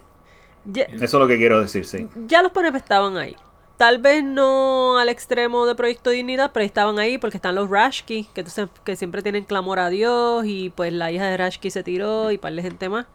Ya, 0.65 0.85
Eso 0.85 1.05
es 1.05 1.13
lo 1.15 1.27
que 1.27 1.37
quiero 1.37 1.61
decir, 1.61 1.85
sí. 1.85 2.09
ya 2.27 2.43
los 2.43 2.53
PNP 2.53 2.79
estaban 2.79 3.17
ahí. 3.17 3.37
Tal 3.77 3.99
vez 3.99 4.23
no 4.23 4.97
al 4.99 5.09
extremo 5.09 5.67
de 5.67 5.75
Proyecto 5.75 6.11
Dignidad, 6.11 6.53
pero 6.55 6.65
estaban 6.65 6.99
ahí 7.01 7.19
porque 7.19 7.37
están 7.39 7.55
los 7.57 7.69
Rashki, 7.69 8.25
que, 8.33 8.43
entonces- 8.43 8.69
que 8.85 8.95
siempre 8.95 9.23
tienen 9.23 9.45
clamor 9.45 9.81
a 9.81 9.89
Dios, 9.89 10.45
y 10.47 10.71
pues 10.71 10.93
la 10.93 11.11
hija 11.11 11.27
de 11.27 11.37
Rashki 11.37 11.71
se 11.71 11.83
tiró 11.83 12.31
y 12.31 12.39
par 12.39 12.53
de 12.53 12.63
gente 12.63 12.89
más. 12.89 13.07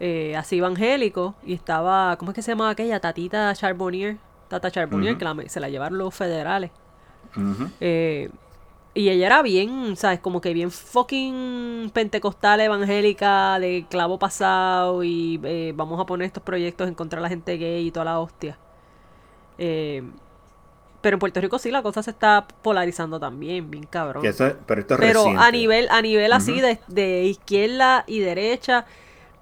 eh, 0.00 0.34
así 0.36 0.58
evangélico. 0.58 1.36
Y 1.46 1.54
estaba, 1.54 2.16
¿cómo 2.18 2.32
es 2.32 2.34
que 2.34 2.42
se 2.42 2.50
llamaba 2.50 2.70
aquella? 2.70 2.98
Tatita 2.98 3.54
Charbonnier. 3.54 4.16
Tata 4.48 4.68
Charbonnier, 4.68 5.12
Ujú. 5.12 5.18
que 5.20 5.24
la- 5.24 5.48
se 5.48 5.60
la 5.60 5.68
llevaron 5.68 5.98
los 5.98 6.12
federales. 6.12 6.72
Ujú. 7.36 7.68
Eh, 7.80 8.28
y 8.94 9.08
ella 9.08 9.26
era 9.26 9.42
bien, 9.42 9.96
¿sabes? 9.96 10.20
Como 10.20 10.40
que 10.40 10.54
bien 10.54 10.70
fucking 10.70 11.90
pentecostal, 11.92 12.60
evangélica, 12.60 13.58
de 13.58 13.86
clavo 13.90 14.18
pasado 14.18 15.02
y 15.02 15.40
eh, 15.42 15.72
vamos 15.74 16.00
a 16.00 16.06
poner 16.06 16.26
estos 16.26 16.42
proyectos 16.42 16.86
en 16.86 16.94
contra 16.94 17.18
de 17.18 17.22
la 17.22 17.28
gente 17.28 17.56
gay 17.56 17.88
y 17.88 17.90
toda 17.90 18.04
la 18.04 18.20
hostia. 18.20 18.56
Eh, 19.58 20.02
pero 21.00 21.16
en 21.16 21.18
Puerto 21.18 21.40
Rico 21.40 21.58
sí 21.58 21.70
la 21.70 21.82
cosa 21.82 22.02
se 22.02 22.10
está 22.10 22.46
polarizando 22.62 23.18
también, 23.18 23.70
bien 23.70 23.84
cabrón. 23.84 24.24
Eso 24.24 24.52
pero 24.64 24.80
esto 24.80 24.94
es 24.94 25.00
Pero 25.00 25.20
reciente. 25.24 25.42
a 25.42 25.50
nivel, 25.50 25.88
a 25.90 26.00
nivel 26.00 26.32
así 26.32 26.60
de 26.60 27.24
izquierda 27.24 28.04
y 28.06 28.20
derecha. 28.20 28.86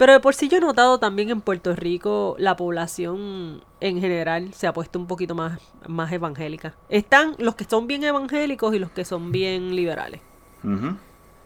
Pero 0.03 0.14
de 0.14 0.18
por 0.20 0.34
sí 0.34 0.48
yo 0.48 0.59
he 0.59 0.61
notado 0.61 0.98
también 0.98 1.30
en 1.30 1.40
Puerto 1.40 1.76
Rico 1.76 2.34
la 2.36 2.57
población 2.57 3.62
en 3.80 4.00
general 4.00 4.53
se 4.53 4.66
ha 4.66 4.72
puesto 4.72 4.98
un 4.98 5.07
poquito 5.07 5.36
más, 5.36 5.61
más 5.86 6.11
evangélica. 6.11 6.74
Están 6.88 7.36
los 7.38 7.55
que 7.55 7.62
son 7.62 7.86
bien 7.86 8.03
evangélicos 8.03 8.74
y 8.74 8.80
los 8.80 8.90
que 8.90 9.05
son 9.05 9.30
bien 9.30 9.76
liberales. 9.76 10.20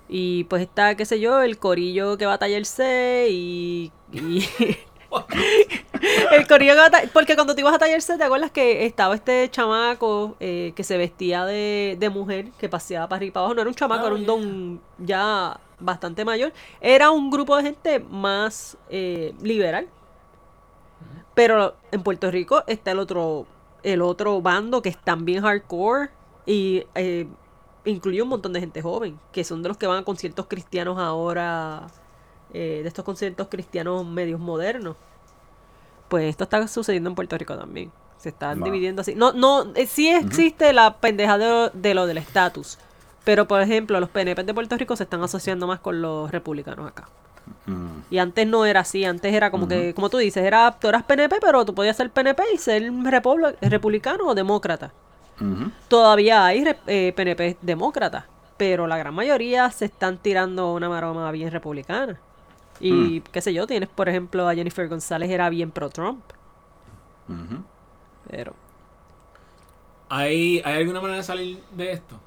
Y 0.08 0.44
pues 0.44 0.62
está, 0.62 0.94
qué 0.94 1.04
sé 1.04 1.20
yo, 1.20 1.42
el 1.42 1.58
corillo 1.58 2.16
que 2.16 2.24
va 2.24 2.32
a 2.34 2.38
tallerse 2.38 3.28
y... 3.30 3.92
y- 4.12 4.48
el 6.32 6.46
corillo 6.46 6.72
que 6.72 6.78
va 6.78 6.86
a 6.86 6.90
ta- 6.90 7.02
Porque 7.12 7.34
cuando 7.34 7.54
te 7.54 7.60
ibas 7.60 7.74
a 7.74 7.78
tallerse, 7.78 8.16
¿te 8.16 8.24
acuerdas 8.24 8.52
que 8.52 8.86
estaba 8.86 9.14
este 9.14 9.50
chamaco 9.50 10.36
eh, 10.40 10.72
que 10.74 10.82
se 10.82 10.96
vestía 10.96 11.44
de, 11.44 11.96
de 12.00 12.08
mujer, 12.08 12.46
que 12.58 12.70
paseaba 12.70 13.06
para 13.06 13.18
arriba 13.18 13.28
y 13.28 13.32
para 13.32 13.40
abajo? 13.44 13.54
No 13.54 13.60
era 13.60 13.68
un 13.70 13.76
chamaco, 13.76 14.04
Ah, 14.04 14.06
era 14.06 14.14
un 14.16 14.24
don 14.26 14.80
ya 14.98 15.60
bastante 15.78 16.24
mayor. 16.24 16.52
Era 16.80 17.10
un 17.10 17.30
grupo 17.30 17.56
de 17.56 17.62
gente 17.64 18.00
más 18.00 18.76
eh, 18.88 19.34
liberal. 19.42 19.88
Pero 21.34 21.76
en 21.92 22.02
Puerto 22.02 22.30
Rico 22.30 22.64
está 22.66 22.92
el 22.92 22.98
otro, 22.98 23.46
el 23.82 24.00
otro 24.00 24.40
bando 24.40 24.80
que 24.80 24.88
es 24.88 24.96
también 24.98 25.42
hardcore 25.42 26.10
y 26.46 26.84
eh, 26.94 27.26
incluye 27.84 28.22
un 28.22 28.28
montón 28.28 28.52
de 28.54 28.60
gente 28.60 28.80
joven, 28.80 29.18
que 29.32 29.44
son 29.44 29.62
de 29.62 29.68
los 29.68 29.76
que 29.76 29.86
van 29.86 29.98
a 29.98 30.04
conciertos 30.04 30.46
cristianos 30.46 30.98
ahora, 30.98 31.88
eh, 32.54 32.80
de 32.82 32.88
estos 32.88 33.04
conciertos 33.04 33.48
cristianos 33.48 34.06
medios 34.06 34.40
modernos. 34.40 34.96
Pues 36.08 36.24
esto 36.24 36.44
está 36.44 36.66
sucediendo 36.68 37.10
en 37.10 37.16
Puerto 37.16 37.36
Rico 37.36 37.56
también. 37.56 37.92
Se 38.16 38.30
están 38.30 38.58
dividiendo 38.64 39.02
así. 39.02 39.14
No, 39.14 39.32
no, 39.32 39.72
eh, 39.74 39.86
sí 39.86 40.08
existe 40.08 40.72
la 40.72 40.96
pendeja 40.96 41.36
de, 41.36 41.48
lo- 41.48 41.68
de 41.70 41.94
lo 41.94 42.06
del 42.06 42.16
estatus. 42.16 42.78
Pero, 43.26 43.48
por 43.48 43.60
ejemplo, 43.62 44.00
los 44.00 44.10
PNP 44.10 44.44
de 44.44 44.54
Puerto 44.54 44.78
Rico 44.78 44.96
se 44.96 45.04
están 45.04 45.22
asociando 45.22 45.68
más 45.68 45.80
con 45.80 46.02
los 46.02 46.30
republicanos 46.32 46.88
acá. 46.88 47.10
Mm, 47.66 48.00
Y 48.10 48.18
antes 48.18 48.46
no 48.46 48.66
era 48.66 48.80
así, 48.80 49.04
antes 49.04 49.34
era 49.34 49.50
como 49.50 49.68
que, 49.68 49.94
como 49.94 50.10
tú 50.10 50.18
dices, 50.18 50.44
era, 50.44 50.78
tú 50.80 50.88
eras 50.88 51.04
PNP, 51.04 51.38
pero 51.40 51.64
tú 51.66 51.74
podías 51.74 51.96
ser 51.96 52.10
PNP 52.10 52.44
y 52.54 52.58
ser 52.58 52.82
republ- 52.92 53.56
republicano 53.62 54.26
o 54.28 54.34
demócrata. 54.34 54.92
Todavía 55.88 56.44
hay 56.46 56.64
eh, 56.86 57.12
PNP 57.16 57.58
demócratas, 57.62 58.24
pero 58.56 58.86
la 58.86 58.98
gran 58.98 59.14
mayoría 59.14 59.70
se 59.70 59.86
están 59.86 60.18
tirando 60.18 60.72
una 60.74 60.88
maroma 60.88 61.30
bien 61.32 61.50
republicana. 61.52 62.20
Y 62.80 63.22
qué 63.32 63.40
sé 63.42 63.54
yo, 63.54 63.66
tienes 63.66 63.88
por 63.90 64.08
ejemplo 64.08 64.48
a 64.48 64.54
Jennifer 64.54 64.88
González, 64.88 65.30
era 65.30 65.48
bien 65.50 65.70
pro-Trump. 65.72 66.22
Pero 68.28 68.54
¿Hay, 70.08 70.60
¿Hay 70.64 70.74
alguna 70.80 71.00
manera 71.00 71.18
de 71.18 71.24
salir 71.24 71.62
de 71.70 71.92
esto? 71.92 72.20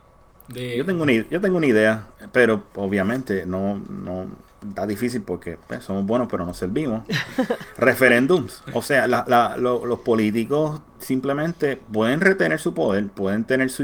De, 0.53 0.77
Yo 0.77 0.85
tengo, 0.85 1.03
una, 1.03 1.13
yo 1.13 1.39
tengo 1.41 1.57
una 1.57 1.67
idea, 1.67 2.07
pero 2.31 2.63
obviamente 2.75 3.45
no, 3.45 3.77
no 3.89 4.25
está 4.67 4.85
difícil 4.87 5.21
porque 5.21 5.57
pues, 5.67 5.83
somos 5.83 6.05
buenos 6.05 6.27
pero 6.29 6.45
no 6.45 6.53
servimos. 6.53 7.03
Referéndums. 7.77 8.63
O 8.73 8.81
sea, 8.81 9.07
la- 9.07 9.25
la- 9.27 9.57
lo- 9.57 9.85
los 9.85 9.99
políticos 9.99 10.81
simplemente 10.99 11.77
pueden 11.91 12.19
retener 12.21 12.59
su 12.59 12.73
poder, 12.73 13.07
pueden 13.07 13.43
tener 13.43 13.69
su 13.69 13.83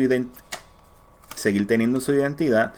seguir 1.35 1.67
teniendo 1.67 1.99
su 1.99 2.13
identidad, 2.13 2.73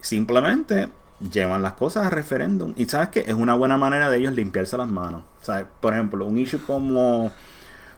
simplemente 0.00 0.88
llevan 1.32 1.62
las 1.62 1.74
cosas 1.74 2.06
a 2.06 2.10
referéndum. 2.10 2.74
Y 2.76 2.86
sabes 2.86 3.08
que 3.08 3.20
es 3.20 3.34
una 3.34 3.54
buena 3.54 3.76
manera 3.76 4.10
de 4.10 4.18
ellos 4.18 4.34
limpiarse 4.34 4.76
las 4.76 4.88
manos. 4.88 5.22
Por 5.80 5.94
ejemplo, 5.94 6.26
un 6.26 6.38
issue 6.38 6.60
como 6.64 7.32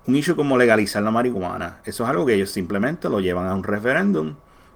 un 0.06 0.16
issue 0.16 0.36
como 0.36 0.58
legalizar 0.58 1.02
la 1.02 1.10
marihuana. 1.10 1.78
Eso 1.84 2.04
es 2.04 2.10
algo 2.10 2.26
que 2.26 2.34
ellos 2.34 2.50
simplemente 2.50 3.08
lo 3.08 3.20
llevan 3.20 3.46
a 3.46 3.54
un 3.54 3.64
referéndum 3.64 4.34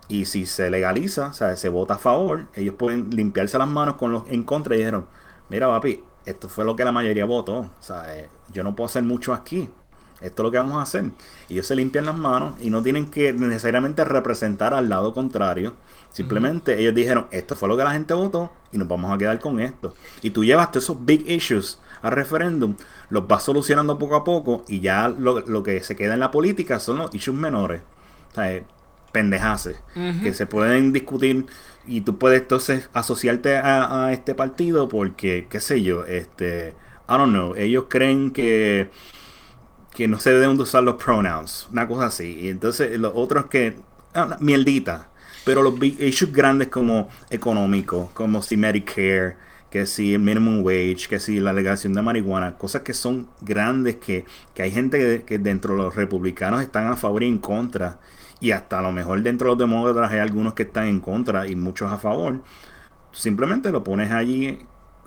y 0.09 0.24
si 0.24 0.46
se 0.46 0.70
legaliza, 0.70 1.28
o 1.28 1.32
sea, 1.32 1.56
se 1.56 1.68
vota 1.68 1.94
a 1.94 1.98
favor, 1.98 2.46
ellos 2.54 2.74
pueden 2.76 3.11
limpiarse 3.11 3.59
las 3.59 3.68
manos 3.68 3.96
con 3.96 4.12
los 4.12 4.24
en 4.28 4.42
contra 4.42 4.74
y 4.74 4.78
dijeron, 4.78 5.06
mira 5.48 5.68
papi, 5.68 6.02
esto 6.24 6.48
fue 6.48 6.64
lo 6.64 6.76
que 6.76 6.84
la 6.84 6.92
mayoría 6.92 7.24
votó, 7.24 7.59
o 7.59 7.70
sea, 7.80 8.16
eh, 8.16 8.28
yo 8.52 8.62
no 8.64 8.74
puedo 8.74 8.86
hacer 8.86 9.02
mucho 9.02 9.32
aquí, 9.32 9.68
esto 10.20 10.42
es 10.42 10.44
lo 10.44 10.50
que 10.50 10.59
vamos 10.59 10.78
a 10.78 10.82
hacer. 10.82 11.11
Y 11.48 11.54
ellos 11.54 11.66
se 11.66 11.76
limpian 11.76 12.06
las 12.06 12.16
manos 12.16 12.54
y 12.61 12.70
no 12.70 12.82
tienen 12.82 13.11
que 13.11 13.32
necesariamente 13.32 14.04
representar 14.04 14.74
al 14.74 14.88
lado 14.88 15.14
contrario. 15.14 15.74
Simplemente 16.11 16.78
ellos 16.80 16.94
dijeron, 16.94 17.28
esto 17.30 17.54
fue 17.54 17.68
lo 17.68 17.76
que 17.76 17.84
la 17.84 17.92
gente 17.92 18.14
votó 18.14 18.50
y 18.72 18.78
nos 18.78 18.88
vamos 18.88 19.12
a 19.12 19.18
quedar 19.18 19.38
con 19.38 19.61
esto. 19.61 19.94
Y 20.22 20.30
tú 20.30 20.44
llevas 20.44 20.72
todos 20.72 20.84
esos 20.84 21.04
big 21.04 21.28
issues 21.30 21.78
al 22.02 22.12
referéndum, 22.12 22.76
los 23.11 23.26
vas 23.26 23.42
solucionando 23.44 23.98
poco 23.98 24.16
a 24.16 24.24
poco 24.24 24.64
y 24.68 24.80
ya 24.80 25.09
lo, 25.09 25.40
lo 25.40 25.62
que 25.62 25.82
se 25.82 25.96
queda 25.96 26.14
en 26.14 26.20
la 26.20 26.30
política 26.30 26.80
son 26.80 26.98
los 26.98 27.14
issues 27.14 27.36
menores. 27.36 27.82
O 28.32 28.34
sea, 28.34 28.62
pendejaces 29.12 29.76
que 30.20 30.34
se 30.34 30.46
pueden 30.46 30.92
discutir 30.92 31.46
y 31.86 32.02
tú 32.02 32.18
puedes 32.18 32.42
entonces 32.42 32.90
asociarte 32.92 33.56
a, 33.56 34.06
a 34.06 34.12
este 34.12 34.34
partido 34.34 34.88
porque, 34.88 35.46
qué 35.50 35.61
sé 35.61 35.82
yo, 35.82 36.04
este, 36.04 36.76
I 37.09 37.12
don't 37.12 37.32
know, 37.32 37.54
ellos 37.56 37.86
creen 37.88 38.30
que 38.32 38.90
que 39.94 40.09
no 40.09 40.18
se 40.20 40.30
deben 40.32 40.56
de 40.56 40.62
usar 40.62 40.82
los 40.84 40.96
pronouns, 41.02 41.68
una 41.72 41.88
cosa 41.88 42.06
así. 42.06 42.38
Y 42.40 42.48
entonces 42.48 42.98
los 42.98 43.12
otros 43.14 43.46
que, 43.46 43.76
ah, 44.14 44.36
mierdita, 44.40 45.11
pero 45.44 45.62
los 45.62 45.78
big 45.78 46.00
issues 46.00 46.32
grandes 46.32 46.68
como 46.68 47.09
económicos, 47.30 48.11
como 48.12 48.42
si 48.42 48.56
Medicare, 48.56 49.36
que 49.70 49.86
si 49.86 50.14
el 50.14 50.20
minimum 50.20 50.62
wage, 50.64 51.09
que 51.09 51.18
si 51.20 51.40
la 51.40 51.52
legalización 51.52 51.94
de 51.94 52.02
marihuana, 52.02 52.56
cosas 52.56 52.82
que 52.82 52.94
son 52.94 53.28
grandes 53.40 53.96
que, 53.96 54.24
que 54.54 54.62
hay 54.62 54.70
gente 54.70 54.98
que, 54.98 55.24
que 55.24 55.38
dentro 55.38 55.74
de 55.74 55.82
los 55.82 55.94
republicanos 55.94 56.62
están 56.62 56.86
a 56.86 56.96
favor 56.96 57.22
y 57.22 57.28
en 57.28 57.38
contra. 57.38 57.98
Y 58.41 58.53
hasta 58.53 58.78
a 58.78 58.82
lo 58.82 58.93
mejor 58.93 59.20
dentro 59.22 59.47
de 59.47 59.51
los 59.53 59.59
demócratas 59.59 60.12
hay 60.12 60.20
algunos 60.20 60.55
que 60.55 60.62
están 60.64 60.86
en 60.86 61.01
contra 61.01 61.47
y 61.49 61.57
muchos 61.57 61.91
a 61.93 61.99
favor. 61.99 62.41
Simplemente 63.12 63.70
lo 63.70 63.82
pones 63.82 64.12
allí 64.12 64.61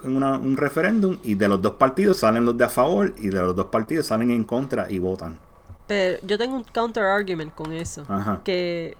en 0.03 0.15
una- 0.17 0.37
un 0.37 0.57
referéndum 0.57 1.17
y 1.23 1.35
de 1.35 1.47
los 1.47 1.61
dos 1.61 1.73
partidos 1.75 2.17
salen 2.17 2.43
los 2.43 2.57
de 2.57 2.65
a 2.65 2.69
favor 2.69 3.13
y 3.17 3.29
de 3.29 3.39
los 3.41 3.55
dos 3.55 3.67
partidos 3.67 4.07
salen 4.07 4.31
en 4.31 4.43
contra 4.43 4.91
y 4.91 4.99
votan. 4.99 5.37
Pero 5.87 6.19
yo 6.23 6.37
tengo 6.37 6.55
un 6.55 6.63
counter 6.63 7.03
argument 7.03 7.53
con 7.55 7.71
eso. 7.71 8.03
Ajá. 8.09 8.41
Que 8.43 8.95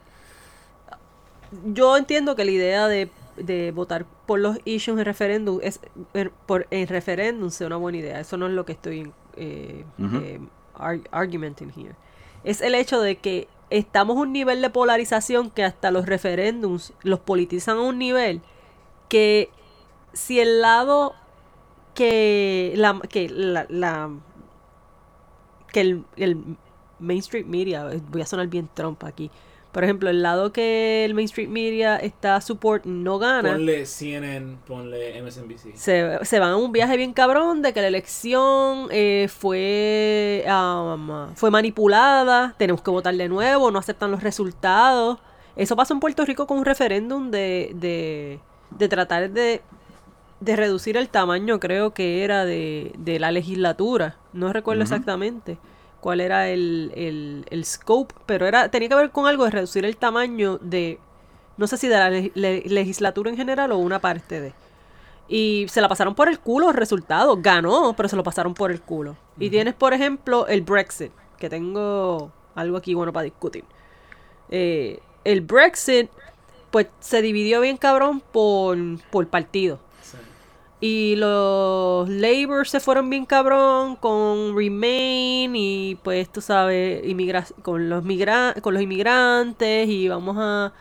yo 1.65 1.97
entiendo 1.97 2.35
que 2.35 2.45
la 2.45 2.51
idea 2.51 2.87
de, 2.87 3.09
de 3.37 3.71
votar 3.71 4.05
por 4.25 4.39
los 4.39 4.57
issues 4.65 4.97
en 4.99 5.05
referéndum 5.05 5.59
es 5.61 5.79
er, 6.13 6.31
por 6.31 6.67
en 6.71 6.87
referéndum 6.87 7.49
sea 7.49 7.67
una 7.67 7.75
buena 7.77 7.97
idea. 7.97 8.19
Eso 8.19 8.37
no 8.37 8.47
es 8.47 8.53
lo 8.53 8.65
que 8.65 8.71
estoy 8.73 9.11
eh, 9.35 9.83
eh, 9.99 10.39
ar- 10.75 11.01
argumenting 11.11 11.71
here. 11.75 11.95
Es 12.43 12.61
el 12.61 12.75
hecho 12.75 13.01
de 13.01 13.17
que 13.17 13.47
estamos 13.71 14.17
a 14.17 14.21
un 14.21 14.33
nivel 14.33 14.61
de 14.61 14.69
polarización 14.71 15.51
que 15.51 15.63
hasta 15.65 15.91
los 15.91 16.05
referéndums 16.07 16.93
los 17.03 17.19
politizan 17.19 17.77
a 17.77 17.81
un 17.83 17.99
nivel 17.99 18.41
que 19.09 19.49
si 20.13 20.39
el 20.39 20.61
lado 20.61 21.15
que 21.95 22.73
la 22.77 22.99
que 23.09 23.29
la, 23.29 23.65
la- 23.69 24.11
que 25.71 25.81
el, 25.81 26.03
el 26.17 26.37
mainstream 26.99 27.47
media 27.49 27.87
voy 28.09 28.21
a 28.21 28.25
sonar 28.25 28.47
bien 28.47 28.69
Trump 28.73 29.03
aquí 29.03 29.31
por 29.71 29.83
ejemplo 29.83 30.09
el 30.09 30.21
lado 30.21 30.51
que 30.51 31.05
el 31.05 31.13
mainstream 31.13 31.49
media 31.49 31.97
está 31.97 32.39
support 32.41 32.85
no 32.85 33.19
gana 33.19 33.53
Ponle 33.53 33.85
CNN, 33.85 34.57
ponle 34.67 35.21
MSNBC. 35.21 35.75
se, 35.75 36.19
se 36.23 36.39
van 36.39 36.51
a 36.51 36.57
un 36.57 36.71
viaje 36.71 36.97
bien 36.97 37.13
cabrón 37.13 37.61
de 37.61 37.73
que 37.73 37.81
la 37.81 37.87
elección 37.87 38.87
eh, 38.91 39.27
fue 39.29 40.45
um, 40.47 41.33
fue 41.35 41.51
manipulada, 41.51 42.53
tenemos 42.57 42.81
que 42.81 42.91
votar 42.91 43.15
de 43.15 43.29
nuevo, 43.29 43.71
no 43.71 43.79
aceptan 43.79 44.11
los 44.11 44.23
resultados. 44.23 45.19
Eso 45.55 45.75
pasó 45.75 45.93
en 45.93 45.99
Puerto 45.99 46.25
Rico 46.25 46.47
con 46.47 46.57
un 46.57 46.65
referéndum 46.65 47.29
de, 47.29 47.71
de, 47.75 48.39
de 48.71 48.87
tratar 48.87 49.29
de, 49.31 49.61
de 50.39 50.55
reducir 50.55 50.95
el 50.97 51.09
tamaño, 51.09 51.59
creo 51.59 51.93
que 51.93 52.23
era 52.23 52.45
de, 52.45 52.93
de 52.97 53.19
la 53.19 53.31
legislatura. 53.31 54.15
No 54.33 54.53
recuerdo 54.53 54.83
exactamente 54.83 55.57
cuál 56.01 56.21
era 56.21 56.49
el, 56.49 56.91
el, 56.95 57.45
el 57.49 57.65
scope, 57.65 58.13
pero 58.25 58.45
era 58.47 58.69
tenía 58.69 58.89
que 58.89 58.95
ver 58.95 59.11
con 59.11 59.27
algo 59.27 59.45
de 59.45 59.51
reducir 59.51 59.85
el 59.85 59.97
tamaño 59.97 60.57
de, 60.59 60.99
no 61.57 61.67
sé 61.67 61.77
si 61.77 61.87
de 61.87 61.97
la 61.97 62.09
le- 62.09 62.31
le- 62.35 62.63
legislatura 62.67 63.29
en 63.29 63.37
general 63.37 63.71
o 63.71 63.77
una 63.77 63.99
parte 63.99 64.41
de. 64.41 64.53
Y 65.27 65.67
se 65.69 65.79
la 65.81 65.87
pasaron 65.87 66.13
por 66.15 66.27
el 66.27 66.39
culo 66.39 66.67
los 66.67 66.75
resultados. 66.75 67.41
Ganó, 67.41 67.93
pero 67.95 68.09
se 68.09 68.17
lo 68.17 68.23
pasaron 68.23 68.53
por 68.53 68.71
el 68.71 68.81
culo. 68.81 69.15
Y 69.39 69.49
tienes, 69.49 69.73
por 69.73 69.93
ejemplo, 69.93 70.45
el 70.47 70.61
Brexit, 70.61 71.11
que 71.37 71.49
tengo 71.49 72.31
algo 72.55 72.77
aquí 72.77 72.93
bueno 72.93 73.13
para 73.13 73.23
discutir. 73.23 73.63
Eh, 74.49 74.99
el 75.23 75.41
Brexit, 75.41 76.09
pues 76.71 76.87
se 76.99 77.21
dividió 77.21 77.61
bien 77.61 77.77
cabrón 77.77 78.21
por, 78.31 78.77
por 79.09 79.27
partido. 79.27 79.79
Y 80.83 81.15
los 81.17 82.09
Labour 82.09 82.67
se 82.67 82.79
fueron 82.79 83.09
bien 83.09 83.25
cabrón 83.25 83.95
con 83.95 84.55
Remain 84.57 85.55
y 85.55 85.95
pues 86.03 86.31
tú 86.31 86.41
sabes, 86.41 87.03
con 87.61 87.87
los 87.87 88.03
con 88.63 88.73
los 88.73 88.83
inmigrantes 88.83 89.87
y 89.87 90.07
vamos 90.07 90.37
a, 90.39 90.73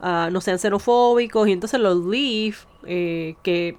a 0.00 0.30
no 0.30 0.40
sean 0.40 0.58
xenofóbicos. 0.60 1.48
Y 1.48 1.52
entonces 1.52 1.80
los 1.80 1.96
Leave 2.06 2.56
eh, 2.86 3.34
que 3.42 3.76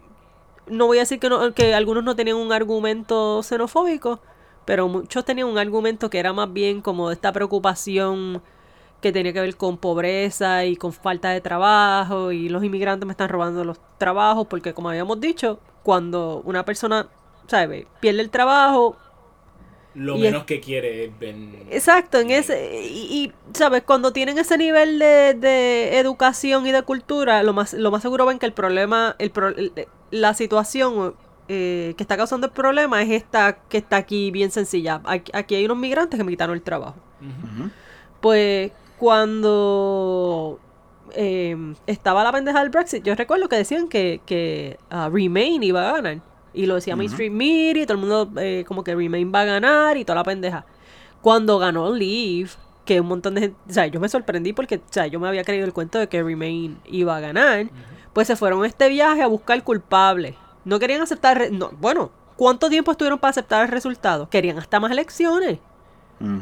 no 0.67 0.87
voy 0.87 0.97
a 0.97 1.01
decir 1.01 1.19
que, 1.19 1.29
no, 1.29 1.53
que 1.53 1.73
algunos 1.73 2.03
no 2.03 2.15
tenían 2.15 2.37
un 2.37 2.51
argumento 2.53 3.41
xenofóbico, 3.43 4.19
pero 4.65 4.87
muchos 4.89 5.25
tenían 5.25 5.47
un 5.47 5.57
argumento 5.57 6.09
que 6.09 6.19
era 6.19 6.33
más 6.33 6.51
bien 6.53 6.81
como 6.81 7.11
esta 7.11 7.31
preocupación 7.33 8.41
que 9.01 9.11
tenía 9.11 9.33
que 9.33 9.41
ver 9.41 9.55
con 9.57 9.77
pobreza 9.77 10.65
y 10.65 10.75
con 10.75 10.93
falta 10.93 11.29
de 11.31 11.41
trabajo 11.41 12.31
y 12.31 12.49
los 12.49 12.63
inmigrantes 12.63 13.05
me 13.07 13.11
están 13.13 13.29
robando 13.29 13.63
los 13.63 13.79
trabajos 13.97 14.47
porque 14.47 14.73
como 14.73 14.89
habíamos 14.89 15.19
dicho, 15.19 15.59
cuando 15.83 16.41
una 16.45 16.63
persona, 16.65 17.07
¿sabe? 17.47 17.87
pierde 17.99 18.21
el 18.21 18.29
trabajo, 18.29 18.95
Lo 19.93 20.15
Y 20.15 20.21
menos 20.21 20.41
es- 20.41 20.45
que 20.47 20.61
quiere 20.61 21.03
es 21.05 21.19
ven- 21.19 21.67
exacto, 21.69 22.17
en 22.19 22.31
ese 22.31 22.81
y, 22.87 23.25
y, 23.25 23.33
¿sabes? 23.53 23.83
Cuando 23.83 24.13
tienen 24.13 24.37
ese 24.37 24.57
nivel 24.57 24.99
de, 24.99 25.33
de 25.33 25.97
educación 25.99 26.65
y 26.65 26.71
de 26.71 26.81
cultura, 26.83 27.43
lo 27.43 27.51
más 27.51 27.73
lo 27.73 27.91
más 27.91 28.01
seguro 28.01 28.25
ven 28.25 28.39
que 28.39 28.45
el 28.45 28.53
problema 28.53 29.15
el, 29.19 29.31
pro- 29.31 29.49
el- 29.49 29.73
la 30.11 30.33
situación 30.33 31.13
eh, 31.49 31.93
que 31.97 32.03
está 32.03 32.15
causando 32.15 32.47
el 32.47 32.53
problema 32.53 33.01
es 33.01 33.09
esta 33.09 33.57
que 33.67 33.79
está 33.79 33.97
aquí 33.97 34.31
bien 34.31 34.49
sencilla. 34.51 35.01
Aquí, 35.03 35.29
aquí 35.35 35.55
hay 35.55 35.65
unos 35.65 35.77
migrantes 35.77 36.17
que 36.17 36.23
me 36.23 36.31
quitaron 36.31 36.55
el 36.55 36.61
trabajo. 36.61 36.95
Pues 38.21 38.71
cuando 39.01 40.59
eh, 41.15 41.57
estaba 41.87 42.23
la 42.23 42.31
pendeja 42.31 42.59
del 42.59 42.69
Brexit, 42.69 43.03
yo 43.03 43.15
recuerdo 43.15 43.49
que 43.49 43.55
decían 43.55 43.87
que, 43.87 44.21
que 44.27 44.77
ah, 44.91 45.09
Remain 45.11 45.63
iba 45.63 45.89
a 45.89 45.93
ganar. 45.93 46.21
Y 46.53 46.67
lo 46.67 46.75
decía 46.75 46.93
Ujú. 46.93 46.99
Mainstream 46.99 47.33
Media 47.33 47.81
y 47.81 47.85
todo 47.87 47.95
el 47.95 47.99
mundo 47.99 48.31
eh, 48.39 48.63
como 48.67 48.83
que 48.83 48.93
Remain 48.93 49.31
va 49.33 49.41
a 49.41 49.45
ganar 49.45 49.97
y 49.97 50.05
toda 50.05 50.17
la 50.17 50.23
pendeja. 50.23 50.67
Cuando 51.19 51.57
ganó 51.57 51.91
Leave, 51.91 52.51
que 52.85 53.01
un 53.01 53.07
montón 53.07 53.33
de 53.33 53.41
gente, 53.41 53.57
o 53.67 53.73
sea, 53.73 53.87
yo 53.87 53.99
me 53.99 54.07
sorprendí 54.07 54.53
porque, 54.53 54.75
o 54.75 54.91
sea, 54.91 55.07
yo 55.07 55.19
me 55.19 55.27
había 55.27 55.43
creído 55.43 55.65
el 55.65 55.73
cuento 55.73 55.97
de 55.97 56.07
que 56.07 56.21
Remain 56.21 56.77
iba 56.85 57.17
a 57.17 57.19
ganar, 57.19 57.71
pues 58.13 58.27
se 58.27 58.35
fueron 58.35 58.63
a 58.63 58.67
este 58.67 58.87
viaje 58.87 59.23
a 59.23 59.27
buscar 59.27 59.63
culpables. 59.63 60.35
No 60.63 60.77
querían 60.77 61.01
aceptar, 61.01 61.51
no, 61.51 61.71
bueno, 61.79 62.11
¿cuánto 62.35 62.69
tiempo 62.69 62.91
estuvieron 62.91 63.17
para 63.17 63.31
aceptar 63.31 63.63
el 63.63 63.69
resultado? 63.69 64.29
Querían 64.29 64.59
hasta 64.59 64.79
más 64.79 64.91
elecciones. 64.91 65.57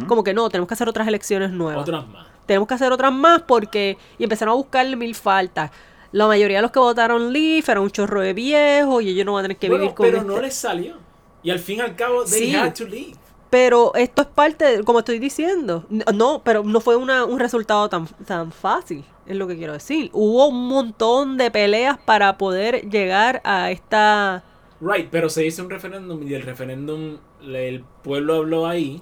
Como 0.09 0.25
que 0.25 0.33
no, 0.33 0.49
tenemos 0.49 0.67
que 0.67 0.73
hacer 0.73 0.89
otras 0.89 1.07
elecciones 1.07 1.51
nuevas. 1.51 1.83
Otras 1.83 2.05
más. 2.09 2.28
Tenemos 2.49 2.67
que 2.67 2.73
hacer 2.73 2.91
otras 2.91 3.13
más 3.13 3.43
porque... 3.43 3.95
Y 4.17 4.23
empezaron 4.23 4.53
a 4.53 4.55
buscarle 4.55 4.95
mil 4.95 5.13
faltas. 5.13 5.69
La 6.11 6.25
mayoría 6.25 6.57
de 6.57 6.61
los 6.63 6.71
que 6.71 6.79
votaron 6.79 7.31
Leaf 7.31 7.69
era 7.69 7.79
un 7.79 7.91
chorro 7.91 8.21
de 8.21 8.33
viejos 8.33 9.03
y 9.03 9.09
ellos 9.09 9.23
no 9.23 9.33
van 9.33 9.45
a 9.45 9.47
tener 9.49 9.57
que 9.57 9.69
Bueno, 9.69 9.83
vivir 9.83 9.95
con 9.95 10.05
pero 10.07 10.17
este- 10.17 10.27
no 10.29 10.41
les 10.41 10.55
salió. 10.55 10.95
Y 11.43 11.51
al 11.51 11.59
fin 11.59 11.77
y 11.77 11.81
al 11.81 11.95
cabo, 11.95 12.23
they 12.25 12.49
Sí. 12.49 12.55
had 12.55 12.73
to 12.73 12.85
leave. 12.85 13.13
Pero 13.51 13.93
esto 13.93 14.23
es 14.23 14.27
parte, 14.27 14.65
de- 14.77 14.83
como 14.83 14.99
estoy 14.99 15.19
diciendo, 15.19 15.85
no, 16.15 16.41
pero 16.43 16.63
no 16.63 16.81
fue 16.81 16.95
una- 16.95 17.23
un 17.25 17.39
resultado 17.39 17.87
tan, 17.87 18.07
tan 18.25 18.51
fácil, 18.51 19.05
es 19.27 19.35
lo 19.35 19.47
que 19.47 19.55
quiero 19.55 19.73
decir. 19.73 20.09
Hubo 20.11 20.47
un 20.47 20.67
montón 20.67 21.37
de 21.37 21.51
peleas 21.51 21.99
para 21.99 22.37
poder 22.39 22.89
llegar 22.89 23.41
a 23.43 23.69
esta... 23.69 24.43
Right, 24.81 25.09
pero 25.11 25.29
se 25.29 25.45
hizo 25.45 25.61
un 25.63 25.69
referéndum 25.69 26.27
y 26.27 26.33
el 26.33 26.41
referéndum, 26.41 27.17
el 27.43 27.83
pueblo 28.03 28.35
habló 28.35 28.65
ahí 28.65 29.01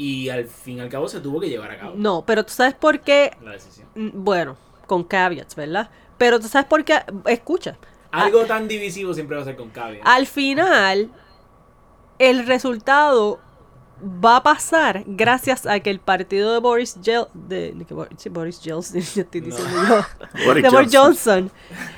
y 0.00 0.30
al 0.30 0.46
fin 0.46 0.78
y 0.78 0.80
al 0.80 0.88
cabo 0.88 1.08
se 1.08 1.20
tuvo 1.20 1.38
que 1.40 1.48
llevar 1.50 1.70
a 1.72 1.78
cabo 1.78 1.92
No, 1.94 2.24
pero 2.24 2.42
tú 2.44 2.54
sabes 2.54 2.74
por 2.74 3.00
qué, 3.00 3.36
la 3.42 3.52
decisión. 3.52 3.86
Mm, 3.94 4.24
bueno, 4.24 4.56
con 4.86 5.04
caveats, 5.04 5.54
¿verdad? 5.54 5.90
Pero 6.16 6.40
tú 6.40 6.48
sabes 6.48 6.66
por 6.66 6.84
qué, 6.84 7.02
escucha, 7.26 7.76
Algo 8.10 8.44
tan 8.46 8.66
divisivo 8.66 9.12
siempre 9.12 9.36
va 9.36 9.42
a 9.42 9.44
ser 9.44 9.56
con 9.56 9.68
caveat. 9.68 10.00
al 10.06 10.26
final 10.26 11.10
el 12.18 12.46
resultado 12.46 13.40
va 14.02 14.36
a 14.36 14.42
pasar 14.42 15.04
gracias 15.06 15.66
a 15.66 15.80
que 15.80 15.90
el 15.90 15.98
partido 16.00 16.52
de 16.52 16.58
Boris 16.60 16.98
Jel 17.02 17.24
de, 17.34 17.72
de 17.72 18.30
Boris 18.30 18.60
Johnson 18.64 19.00
Boris 20.46 20.64
Johnson. 20.70 20.88
Johnson. 20.92 21.50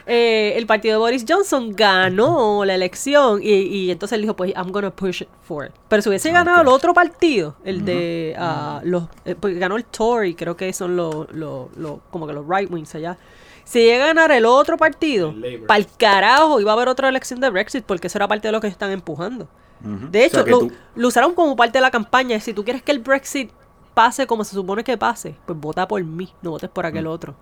Eh, 0.07 0.55
el 0.57 0.67
partido 0.67 0.95
de 0.95 0.99
Boris 0.99 1.25
Johnson 1.29 1.73
ganó 1.75 2.65
la 2.65 2.75
elección 2.75 3.41
y, 3.43 3.51
y 3.51 3.91
entonces 3.91 4.17
él 4.17 4.23
dijo 4.23 4.35
pues 4.35 4.53
I'm 4.57 4.71
gonna 4.73 4.91
push 4.91 5.23
it 5.23 5.29
for 5.43 5.67
it 5.67 5.73
pero 5.89 6.03
si 6.03 6.09
hubiese 6.09 6.31
ganado 6.33 6.59
Ok. 6.59 6.63
el 6.63 6.69
otro 6.69 6.95
partido 6.95 7.57
el 7.65 7.85
de 7.85 8.35
ah, 8.39 8.81
los 8.85 9.05
eh, 9.25 9.35
porque 9.39 9.59
ganó 9.59 9.77
el 9.77 9.85
Tory 9.85 10.35
creo 10.35 10.57
que 10.57 10.73
son 10.73 10.97
los 10.97 11.31
los- 11.33 11.69
los- 11.77 11.99
como 12.11 12.27
que 12.27 12.33
los 12.33 12.45
right 12.49 12.71
wings 12.71 12.95
allá. 12.95 13.17
Si 13.65 13.79
llega 13.79 14.05
a 14.05 14.07
ganar 14.09 14.33
el 14.33 14.45
otro 14.45 14.77
partido 14.77 15.33
para 15.69 15.79
el 15.79 15.87
carajo 15.97 16.61
iba 16.61 16.73
a 16.73 16.75
haber 16.75 16.89
otra 16.89 17.09
elección 17.09 17.39
de 17.41 17.49
Brexit 17.49 17.85
porque 17.85 18.09
eso 18.09 18.19
era 18.19 18.27
parte 18.27 18.49
de 18.49 18.53
lo 18.53 18.61
que 18.61 18.67
están 18.67 18.91
empujando 18.91 19.49
De 19.83 20.21
O 20.21 20.23
hecho, 20.25 20.43
sea, 20.43 20.45
lo, 20.45 20.59
tú- 20.61 20.73
lo 20.95 21.09
usaron 21.09 21.35
como 21.35 21.57
parte 21.57 21.79
de 21.79 21.83
la 21.83 21.91
campaña. 21.91 22.39
Si 22.41 22.55
tú 22.55 22.65
quieres 22.65 22.83
que 22.83 22.93
el 22.93 23.01
Brexit 23.01 23.51
pase 23.95 24.27
como 24.27 24.45
se 24.45 24.55
supone 24.55 24.85
que 24.85 24.97
pase, 24.99 25.37
pues 25.47 25.59
vota 25.59 25.87
por 25.89 26.03
mí, 26.05 26.33
no 26.43 26.51
votes 26.51 26.71
por 26.71 26.87
aquel 26.87 27.07
otro. 27.07 27.35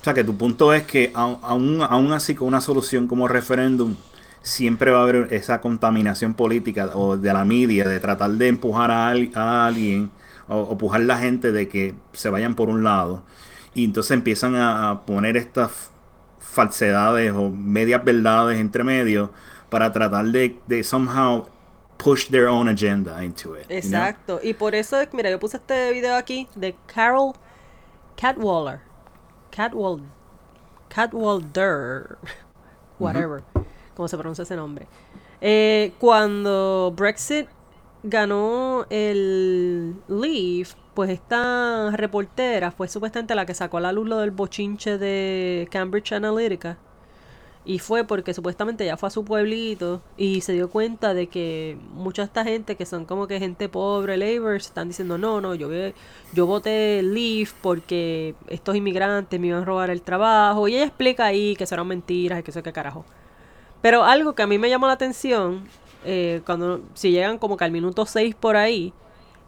O 0.00 0.04
sea, 0.04 0.14
que 0.14 0.24
tu 0.24 0.36
punto 0.36 0.72
es 0.74 0.84
que 0.84 1.12
aún, 1.14 1.80
aún 1.82 2.12
así 2.12 2.34
con 2.34 2.48
una 2.48 2.60
solución 2.60 3.06
como 3.06 3.28
referéndum, 3.28 3.96
siempre 4.42 4.90
va 4.90 5.00
a 5.00 5.02
haber 5.02 5.28
esa 5.32 5.60
contaminación 5.60 6.34
política 6.34 6.90
o 6.94 7.16
de 7.16 7.32
la 7.32 7.44
media, 7.44 7.88
de 7.88 8.00
tratar 8.00 8.32
de 8.32 8.48
empujar 8.48 8.90
a, 8.90 9.08
al- 9.10 9.30
a 9.34 9.66
alguien 9.66 10.10
o, 10.48 10.56
o 10.58 10.72
empujar 10.72 11.00
a 11.02 11.04
la 11.04 11.18
gente 11.18 11.52
de 11.52 11.68
que 11.68 11.94
se 12.12 12.30
vayan 12.30 12.54
por 12.56 12.68
un 12.68 12.82
lado. 12.82 13.22
Y 13.74 13.84
entonces 13.84 14.10
empiezan 14.12 14.56
a, 14.56 14.90
a 14.90 15.02
poner 15.06 15.36
estas 15.36 15.90
falsedades 16.40 17.32
o 17.32 17.50
medias 17.50 18.04
verdades 18.04 18.58
entre 18.60 18.84
medio 18.84 19.32
para 19.72 19.90
tratar 19.90 20.26
de, 20.26 20.60
de 20.66 20.84
somehow 20.84 21.46
push 21.96 22.28
their 22.28 22.46
own 22.46 22.68
agenda 22.68 23.24
into 23.24 23.54
it. 23.54 23.62
you 23.62 23.68
know? 23.68 23.78
Exacto. 23.78 24.40
Y 24.42 24.52
por 24.52 24.74
eso, 24.74 24.98
mira, 25.12 25.30
yo 25.30 25.38
puse 25.38 25.56
este 25.56 25.92
video 25.92 26.14
aquí 26.14 26.46
de 26.54 26.76
Carol 26.86 27.32
Catwaller. 28.16 28.80
Catwal 29.50 30.02
Catwalder. 30.88 32.18
Whatever. 32.98 33.42
¿Cómo 33.96 34.08
se 34.08 34.18
pronuncia 34.18 34.42
ese 34.42 34.56
nombre? 34.56 34.86
Eh, 35.40 35.92
cuando 35.98 36.92
Brexit 36.94 37.48
ganó 38.02 38.84
el 38.90 39.96
Leave, 40.06 40.68
pues 40.94 41.10
esta 41.10 41.90
reportera 41.92 42.70
fue 42.70 42.88
supuestamente 42.88 43.34
la 43.34 43.46
que 43.46 43.54
sacó 43.54 43.78
a 43.78 43.80
la 43.80 43.92
luz 43.92 44.06
lo 44.06 44.18
del 44.18 44.30
bochinche 44.32 44.98
de 44.98 45.66
Cambridge 45.70 46.12
Analytica. 46.12 46.78
Y 47.64 47.78
fue 47.78 48.04
porque 48.04 48.34
supuestamente 48.34 48.82
ella 48.82 48.96
fue 48.96 49.06
a 49.06 49.10
su 49.10 49.24
pueblito 49.24 50.02
y 50.16 50.40
se 50.40 50.52
dio 50.52 50.68
cuenta 50.68 51.14
de 51.14 51.28
que 51.28 51.78
mucha 51.94 52.22
de 52.22 52.26
esta 52.26 52.42
gente 52.44 52.74
que 52.74 52.86
son 52.86 53.04
como 53.04 53.28
que 53.28 53.38
gente 53.38 53.68
pobre, 53.68 54.16
Labour, 54.16 54.56
están 54.56 54.88
diciendo, 54.88 55.16
no, 55.16 55.40
no, 55.40 55.54
yo, 55.54 55.68
yo 56.32 56.46
voté 56.46 57.02
Leave 57.02 57.50
porque 57.60 58.34
estos 58.48 58.74
inmigrantes 58.74 59.38
me 59.38 59.46
iban 59.48 59.62
a 59.62 59.64
robar 59.64 59.90
el 59.90 60.02
trabajo. 60.02 60.66
Y 60.66 60.74
ella 60.74 60.86
explica 60.86 61.26
ahí 61.26 61.54
que 61.54 61.64
eso 61.64 61.76
eran 61.76 61.86
mentiras 61.86 62.40
y 62.40 62.42
que 62.42 62.50
eso 62.50 62.62
qué 62.64 62.72
carajo. 62.72 63.04
Pero 63.80 64.04
algo 64.04 64.34
que 64.34 64.42
a 64.42 64.46
mí 64.46 64.58
me 64.58 64.68
llamó 64.68 64.88
la 64.88 64.94
atención, 64.94 65.64
eh, 66.04 66.42
cuando 66.44 66.82
si 66.94 67.12
llegan 67.12 67.38
como 67.38 67.56
que 67.56 67.64
al 67.64 67.72
minuto 67.72 68.06
6 68.06 68.34
por 68.34 68.56
ahí, 68.56 68.92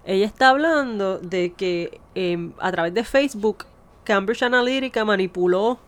ella 0.05 0.27
está 0.27 0.51
hablando 0.51 1.19
de 1.19 1.53
que 1.53 2.01
em, 2.15 2.53
a 2.59 2.71
través 2.71 2.95
de 2.95 3.05
Facebook, 3.05 3.67
Cambridge 4.05 4.43
Analytica 4.43 5.05
manipuló 5.05 5.79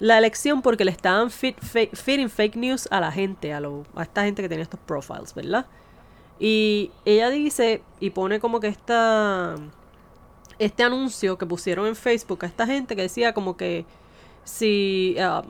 la 0.00 0.18
elección 0.18 0.60
porque 0.62 0.84
le 0.84 0.90
estaban 0.90 1.30
feeding 1.30 2.28
fake 2.28 2.56
news 2.56 2.88
a 2.90 3.00
la 3.00 3.12
gente, 3.12 3.52
a, 3.52 3.60
lo- 3.60 3.84
a 3.94 4.02
esta 4.02 4.24
gente 4.24 4.42
que 4.42 4.48
tenía 4.48 4.62
estos 4.64 4.80
profiles, 4.80 5.34
¿verdad? 5.34 5.66
Y 6.38 6.90
ella 7.04 7.30
dice, 7.30 7.82
y 8.00 8.10
pone 8.10 8.40
como 8.40 8.58
que 8.60 8.66
esta, 8.68 9.54
este 10.58 10.82
anuncio 10.82 11.38
que 11.38 11.46
pusieron 11.46 11.86
en 11.86 11.96
Facebook 11.96 12.44
a 12.44 12.46
esta 12.46 12.66
gente 12.66 12.96
que 12.96 13.02
decía 13.02 13.32
como 13.32 13.56
que 13.56 13.84
si 14.42 15.16
ah, 15.20 15.42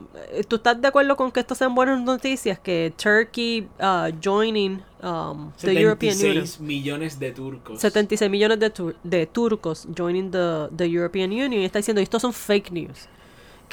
tú 0.47 0.55
estás 0.55 0.79
de 0.79 0.87
acuerdo 0.87 1.17
con 1.17 1.29
que 1.31 1.41
esto 1.41 1.53
sean 1.53 1.75
buenas 1.75 2.01
noticias, 2.01 2.57
que 2.59 2.93
Turkey 2.95 3.67
ah, 3.79 4.09
joining 4.23 4.81
um, 5.03 5.51
the 5.59 5.73
European 5.73 6.13
Union. 6.15 6.47
76 6.47 6.59
millones 6.61 7.19
de 7.19 7.31
turcos. 7.31 7.81
76 7.81 8.31
millones 8.31 8.59
de, 8.59 8.69
tur- 8.73 8.95
de 9.03 9.25
turcos 9.25 9.85
joining 9.97 10.31
the, 10.31 10.69
the 10.77 10.85
European 10.87 11.31
Union 11.31 11.51
y 11.53 11.65
está 11.65 11.79
diciendo 11.79 11.99
estos 12.01 12.21
son 12.21 12.31
fake 12.31 12.71
news. 12.71 13.09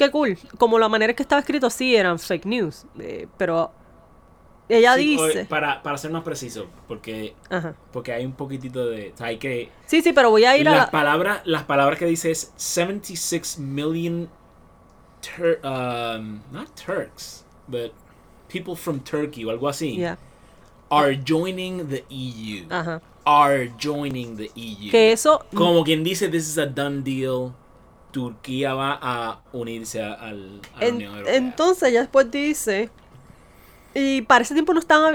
Qué 0.05 0.11
cool. 0.11 0.37
Como 0.57 0.77
la 0.79 0.89
manera 0.89 1.13
que 1.13 1.23
estaba 1.23 1.39
escrito, 1.39 1.69
sí 1.69 1.95
eran 1.95 2.19
fake 2.19 2.45
news. 2.45 2.85
eh, 2.99 3.27
pero 3.37 3.71
ella 4.69 4.95
Sí, 4.95 5.17
dice. 5.17 5.45
para, 5.45 5.83
para 5.83 5.97
ser 5.97 6.11
más 6.11 6.23
preciso, 6.23 6.67
porque, 6.87 7.35
Ajá. 7.49 7.75
porque 7.91 8.13
hay 8.13 8.25
un 8.25 8.31
poquitito 8.33 8.85
de... 8.87 9.11
o 9.13 9.17
sea, 9.17 9.27
hay 9.27 9.37
que... 9.37 9.69
Sí, 9.85 10.01
sí, 10.01 10.13
pero 10.13 10.29
voy 10.29 10.45
a 10.45 10.57
ir 10.57 10.67
a. 10.67 10.71
Las 10.71 10.85
la- 10.85 10.91
palabras, 10.91 11.41
las 11.45 11.63
palabras 11.63 11.99
que 11.99 12.05
dice 12.05 12.31
es 12.31 12.51
76 12.55 13.59
million 13.59 14.29
Tur 15.21 15.59
um, 15.63 16.41
not 16.51 16.67
Turks, 16.75 17.45
but 17.67 17.91
people 18.49 18.75
from 18.75 18.99
Turkey 18.99 19.45
o 19.45 19.49
algo 19.51 19.69
así 19.69 19.95
Yeah, 19.97 20.17
are 20.89 21.15
joining 21.15 21.87
the 21.87 22.03
EU. 22.09 22.65
Ajá. 22.69 23.01
Are 23.25 23.71
joining 23.79 24.35
the 24.35 24.51
EU. 24.55 24.91
Que 24.91 25.13
eso. 25.13 25.45
Como 25.55 25.83
quien 25.85 26.03
dice, 26.03 26.27
this 26.29 26.47
is 26.49 26.57
a 26.57 26.65
done 26.65 27.03
deal. 27.03 27.53
Turquía 28.13 28.73
va 28.73 28.97
a 29.01 29.41
unirse 29.51 30.01
a, 30.01 30.31
la 30.31 30.61
En- 30.79 30.95
Unión 30.95 31.13
Europea. 31.15 31.35
entonces 31.35 31.89
ella 31.89 31.99
después 31.99 32.31
dice. 32.31 32.89
Y 33.95 34.21
para 34.23 34.43
ese 34.43 34.53
tiempo 34.55 34.73
no 34.73 34.79
estaba. 34.79 35.11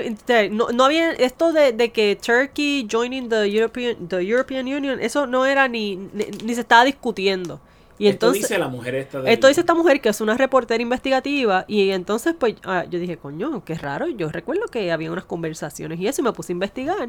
No, 0.50 0.68
no 0.68 0.84
había. 0.84 1.12
Esto 1.12 1.52
de, 1.52 1.72
de 1.72 1.90
que 1.90 2.14
Turkey 2.16 2.86
joining 2.90 3.28
the 3.28 3.46
European, 3.46 4.06
the 4.08 4.20
European 4.22 4.66
Union, 4.66 5.00
eso 5.00 5.26
no 5.26 5.46
era 5.46 5.66
ni, 5.66 5.96
ni, 5.96 6.26
ni 6.44 6.54
se 6.54 6.60
estaba 6.60 6.84
discutiendo. 6.84 7.60
Y 8.00 8.06
esto 8.06 8.26
entonces. 8.26 8.42
dice 8.48 8.58
la 8.60 8.68
mujer 8.68 8.94
esta 8.94 9.20
del- 9.20 9.32
Esto 9.32 9.48
dice 9.48 9.60
esta 9.60 9.74
mujer 9.74 10.00
que 10.00 10.08
es 10.10 10.20
una 10.20 10.36
reportera 10.36 10.80
investigativa 10.80 11.64
y 11.66 11.90
entonces 11.90 12.34
pues 12.38 12.54
ah, 12.64 12.84
yo 12.88 13.00
dije, 13.00 13.16
coño, 13.16 13.64
qué 13.64 13.74
raro, 13.74 14.06
yo 14.06 14.28
recuerdo 14.28 14.66
que 14.68 14.92
había 14.92 15.10
unas 15.10 15.24
conversaciones 15.24 15.98
y 15.98 16.06
eso 16.06 16.20
y 16.20 16.24
me 16.24 16.32
puse 16.32 16.52
a 16.52 16.54
investigar. 16.54 17.08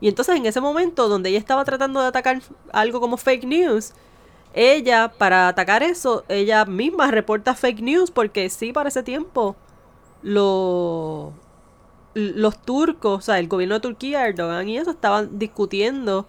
Y 0.00 0.06
entonces 0.06 0.36
en 0.36 0.46
ese 0.46 0.60
momento 0.60 1.08
donde 1.08 1.30
ella 1.30 1.38
estaba 1.40 1.64
tratando 1.64 2.00
de 2.00 2.06
atacar 2.06 2.40
algo 2.72 3.00
como 3.00 3.16
fake 3.16 3.42
news, 3.46 3.94
ella 4.58 5.12
para 5.16 5.48
atacar 5.48 5.82
eso, 5.82 6.24
ella 6.28 6.64
misma 6.64 7.10
reporta 7.10 7.54
fake 7.54 7.80
news 7.80 8.10
porque 8.10 8.50
sí 8.50 8.72
para 8.72 8.88
ese 8.88 9.02
tiempo 9.02 9.56
lo- 10.22 11.32
los 12.14 12.60
turcos, 12.62 13.18
o 13.18 13.20
sea, 13.20 13.38
el 13.38 13.48
gobierno 13.48 13.76
de 13.76 13.80
Turquía, 13.80 14.26
Erdogan 14.26 14.68
y 14.68 14.78
eso 14.78 14.90
estaban 14.90 15.38
discutiendo 15.38 16.26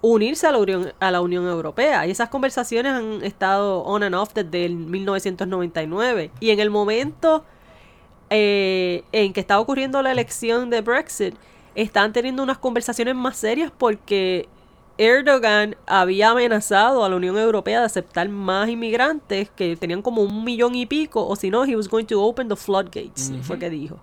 unirse 0.00 0.46
a 0.46 0.52
la, 0.52 0.58
Unión, 0.58 0.92
a 1.00 1.10
la 1.10 1.20
Unión 1.20 1.46
Europea. 1.46 2.06
Y 2.06 2.10
esas 2.12 2.28
conversaciones 2.30 2.92
han 2.92 3.22
estado 3.24 3.80
on 3.82 4.02
and 4.04 4.14
off 4.14 4.32
desde 4.34 4.64
el 4.64 4.76
1999. 4.76 6.30
Y 6.40 6.50
en 6.50 6.60
el 6.60 6.70
momento 6.70 7.44
eh, 8.30 9.04
en 9.12 9.32
que 9.32 9.40
estaba 9.40 9.60
ocurriendo 9.60 10.02
la 10.02 10.12
elección 10.12 10.70
de 10.70 10.80
Brexit, 10.82 11.34
estaban 11.74 12.12
teniendo 12.12 12.42
unas 12.42 12.58
conversaciones 12.58 13.14
más 13.14 13.36
serias 13.36 13.72
porque 13.76 14.48
Erdogan 14.98 15.76
había 15.86 16.30
amenazado 16.30 17.04
a 17.04 17.08
la 17.08 17.16
Unión 17.16 17.38
Europea 17.38 17.80
de 17.80 17.86
aceptar 17.86 18.28
más 18.28 18.68
inmigrantes 18.68 19.48
que 19.50 19.76
tenían 19.76 20.02
como 20.02 20.22
un 20.22 20.44
millón 20.44 20.74
y 20.74 20.86
pico, 20.86 21.26
o 21.26 21.36
si 21.36 21.50
no, 21.50 21.64
he 21.64 21.76
was 21.76 21.88
going 21.88 22.04
to 22.06 22.20
open 22.22 22.48
the 22.48 22.56
floodgates, 22.56 23.32
fue 23.42 23.58
que 23.58 23.70
dijo. 23.70 23.98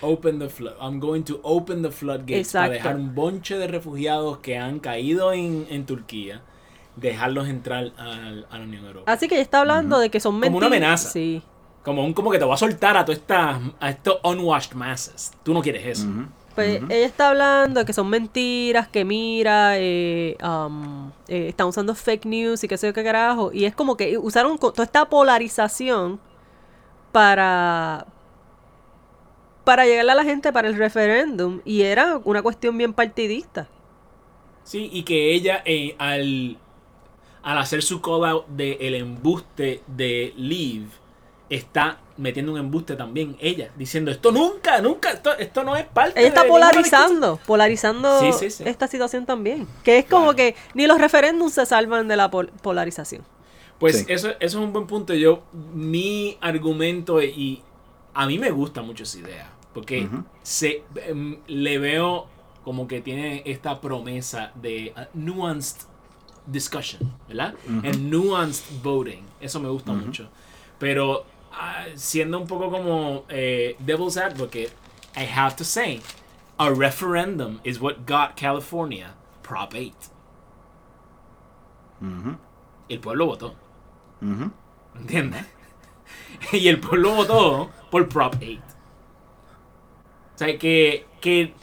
Open 0.00 0.40
the 0.40 0.48
flood. 0.48 0.72
I'm 0.80 0.98
going 0.98 1.22
to 1.22 1.38
open 1.44 1.82
the 1.82 1.90
floodgates 1.92 2.48
Exacto. 2.48 2.66
para 2.70 2.72
dejar 2.74 2.96
un 2.96 3.14
bonche 3.14 3.56
de 3.56 3.68
refugiados 3.68 4.38
que 4.38 4.58
han 4.58 4.80
caído 4.80 5.32
en, 5.32 5.64
en 5.70 5.86
Turquía, 5.86 6.42
dejarlos 6.96 7.48
entrar 7.48 7.92
al- 7.96 8.46
a 8.50 8.58
la 8.58 8.64
Unión 8.64 8.84
Europea. 8.84 9.14
Así 9.14 9.28
que 9.28 9.36
ella 9.36 9.42
está 9.42 9.60
hablando 9.60 10.00
de 10.00 10.10
que 10.10 10.18
son 10.18 10.40
Como 10.40 10.58
una 10.58 10.68
mentiras. 10.68 11.04
amenaza. 11.06 11.10
Sí. 11.10 11.42
Como 11.84 12.04
un 12.04 12.12
como 12.14 12.30
que 12.32 12.38
te 12.40 12.44
va 12.44 12.54
a 12.54 12.58
soltar 12.58 12.96
a 12.96 13.04
todas 13.04 13.18
estas 13.20 13.60
a 13.80 13.90
estos 13.90 14.18
unwashed 14.24 14.72
masses. 14.74 15.30
Tú 15.44 15.54
no 15.54 15.62
quieres 15.62 15.86
eso. 15.86 16.08
Ujú. 16.08 16.26
Pues 16.54 16.82
ella 16.88 17.06
está 17.06 17.30
hablando 17.30 17.80
de 17.80 17.86
que 17.86 17.92
son 17.92 18.08
mentiras, 18.10 18.86
que 18.88 19.04
mira, 19.04 19.78
eh, 19.78 20.36
um, 20.42 21.10
eh, 21.28 21.48
están 21.48 21.68
usando 21.68 21.94
fake 21.94 22.26
news 22.26 22.62
y 22.62 22.68
qué 22.68 22.76
sé 22.76 22.88
yo 22.88 22.92
qué 22.92 23.02
carajo. 23.02 23.50
Y 23.52 23.64
es 23.64 23.74
como 23.74 23.96
que 23.96 24.18
usaron 24.18 24.58
toda 24.58 24.84
esta 24.84 25.08
polarización 25.08 26.20
para 27.10 28.06
para 29.64 29.86
llegarle 29.86 30.12
a 30.12 30.14
la 30.16 30.24
gente 30.24 30.52
para 30.52 30.68
el 30.68 30.76
referéndum 30.76 31.60
y 31.64 31.82
era 31.82 32.20
una 32.24 32.42
cuestión 32.42 32.76
bien 32.76 32.92
partidista. 32.92 33.68
Sí, 34.64 34.90
y 34.92 35.02
que 35.04 35.34
ella 35.34 35.62
eh, 35.64 35.94
al, 35.98 36.58
al 37.42 37.58
hacer 37.58 37.82
su 37.82 37.96
out 37.96 38.46
del 38.48 38.94
embuste 38.94 39.82
de 39.86 40.32
Liv, 40.36 40.88
está 41.54 41.98
metiendo 42.16 42.52
un 42.52 42.58
embuste 42.58 42.94
también 42.96 43.36
ella, 43.40 43.70
diciendo 43.76 44.10
esto 44.10 44.30
nunca, 44.32 44.80
nunca, 44.80 45.10
esto, 45.10 45.36
esto 45.38 45.64
no 45.64 45.76
es 45.76 45.84
parte 45.86 46.18
Ella 46.20 46.28
está 46.28 46.42
de 46.44 46.48
polarizando, 46.48 47.40
polarizando 47.46 48.20
Sí, 48.20 48.32
sí, 48.32 48.50
sí. 48.50 48.64
esta 48.66 48.86
situación 48.86 49.26
también. 49.26 49.66
Que 49.82 49.98
es 49.98 50.04
como 50.06 50.32
Claro. 50.34 50.36
que 50.36 50.56
ni 50.74 50.86
los 50.86 51.00
referéndums 51.00 51.54
se 51.54 51.66
salvan 51.66 52.08
de 52.08 52.16
la 52.16 52.30
pol- 52.30 52.50
polarización. 52.62 53.22
Pues 53.78 53.98
Sí. 54.00 54.04
eso, 54.08 54.28
eso 54.30 54.36
es 54.40 54.54
un 54.54 54.72
buen 54.72 54.86
punto. 54.86 55.12
Yo, 55.14 55.42
mi 55.74 56.38
argumento, 56.40 57.20
y 57.22 57.62
a 58.14 58.26
mí 58.26 58.38
me 58.38 58.50
gusta 58.50 58.82
mucho 58.82 59.02
esa 59.02 59.18
idea, 59.18 59.50
porque 59.74 60.08
se, 60.42 60.84
em, 61.06 61.38
le 61.48 61.78
veo 61.78 62.26
como 62.64 62.86
que 62.86 63.00
tiene 63.00 63.42
esta 63.44 63.80
promesa 63.80 64.52
de 64.54 64.92
uh, 64.96 65.00
nuanced 65.18 65.82
discussion, 66.46 67.12
¿verdad? 67.28 67.54
And 67.68 68.10
nuanced 68.12 68.64
voting. 68.82 69.24
Eso 69.40 69.58
me 69.60 69.68
gusta 69.68 69.92
mucho. 69.92 70.28
Pero 70.78 71.24
ah, 71.52 71.86
siendo 71.94 72.38
un 72.40 72.46
poco 72.46 72.70
como 72.70 73.24
eh, 73.28 73.76
devil's 73.78 74.16
advocate, 74.16 74.70
I 75.16 75.24
have 75.24 75.56
to 75.56 75.64
say, 75.64 76.00
a 76.58 76.72
referendum 76.72 77.60
is 77.64 77.80
what 77.80 78.06
got 78.06 78.36
California 78.36 79.14
Prop 79.42 79.74
8. 79.74 79.92
Ujú, 82.02 82.36
El 82.88 82.98
pueblo 82.98 83.26
votó. 83.26 83.54
ujú. 84.20 84.50
¿Entiendes? 84.96 85.46
y 86.52 86.68
el 86.68 86.78
pueblo 86.80 87.14
votó 87.14 87.70
por 87.90 88.08
Prop 88.08 88.34
8. 88.40 88.60
O 90.34 90.38
sea, 90.38 90.58
que, 90.58 91.06
que, 91.20 91.54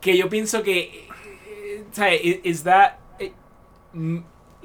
que 0.00 0.16
yo 0.16 0.28
pienso 0.28 0.62
que, 0.62 1.08
eh, 1.46 1.84
o 1.90 1.94
sea, 1.94 2.14
is 2.14 2.62
that, 2.64 2.94
eh, 3.18 3.32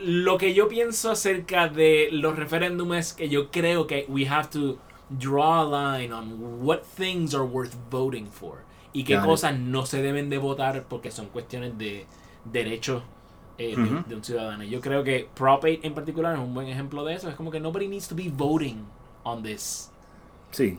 lo 0.03 0.37
que 0.37 0.53
yo 0.53 0.67
pienso 0.67 1.11
acerca 1.11 1.67
de 1.67 2.09
los 2.11 2.35
referéndums 2.35 2.95
es 2.97 3.13
que 3.13 3.29
yo 3.29 3.51
creo 3.51 3.87
que 3.87 4.05
we 4.09 4.27
have 4.27 4.49
to 4.49 4.77
draw 5.09 5.73
a 5.75 5.97
line 5.99 6.13
on 6.13 6.37
what 6.63 6.79
things 6.97 7.33
are 7.35 7.43
worth 7.43 7.73
voting 7.89 8.27
for 8.31 8.59
y 8.93 9.03
qué 9.03 9.15
Got 9.15 9.23
it. 9.23 9.29
cosas 9.29 9.59
no 9.59 9.85
se 9.85 10.01
deben 10.01 10.29
de 10.29 10.37
votar 10.37 10.83
porque 10.89 11.11
son 11.11 11.27
cuestiones 11.27 11.77
de 11.77 12.05
derechos 12.45 13.03
eh, 13.57 13.75
de- 13.75 14.03
de, 14.07 14.15
un 14.15 14.23
ciudadano. 14.23 14.63
Yo 14.63 14.81
creo 14.81 15.03
que 15.03 15.27
Prop 15.35 15.63
8 15.63 15.81
en 15.83 15.93
particular 15.93 16.33
es 16.33 16.39
un 16.39 16.53
buen 16.53 16.67
ejemplo 16.67 17.03
de 17.05 17.13
eso. 17.13 17.29
Es 17.29 17.35
como 17.35 17.51
que 17.51 17.59
nobody 17.59 17.87
needs 17.87 18.07
to 18.07 18.15
be 18.15 18.29
voting 18.33 18.83
on 19.23 19.43
this. 19.43 19.91
Sí. 20.49 20.77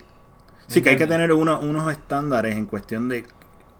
Sí, 0.66 0.82
que 0.82 0.90
hay 0.90 0.96
que 0.96 1.06
tener 1.06 1.32
uno- 1.32 1.60
unos 1.60 1.90
estándares 1.92 2.56
en 2.56 2.66
cuestión 2.66 3.08
de 3.08 3.24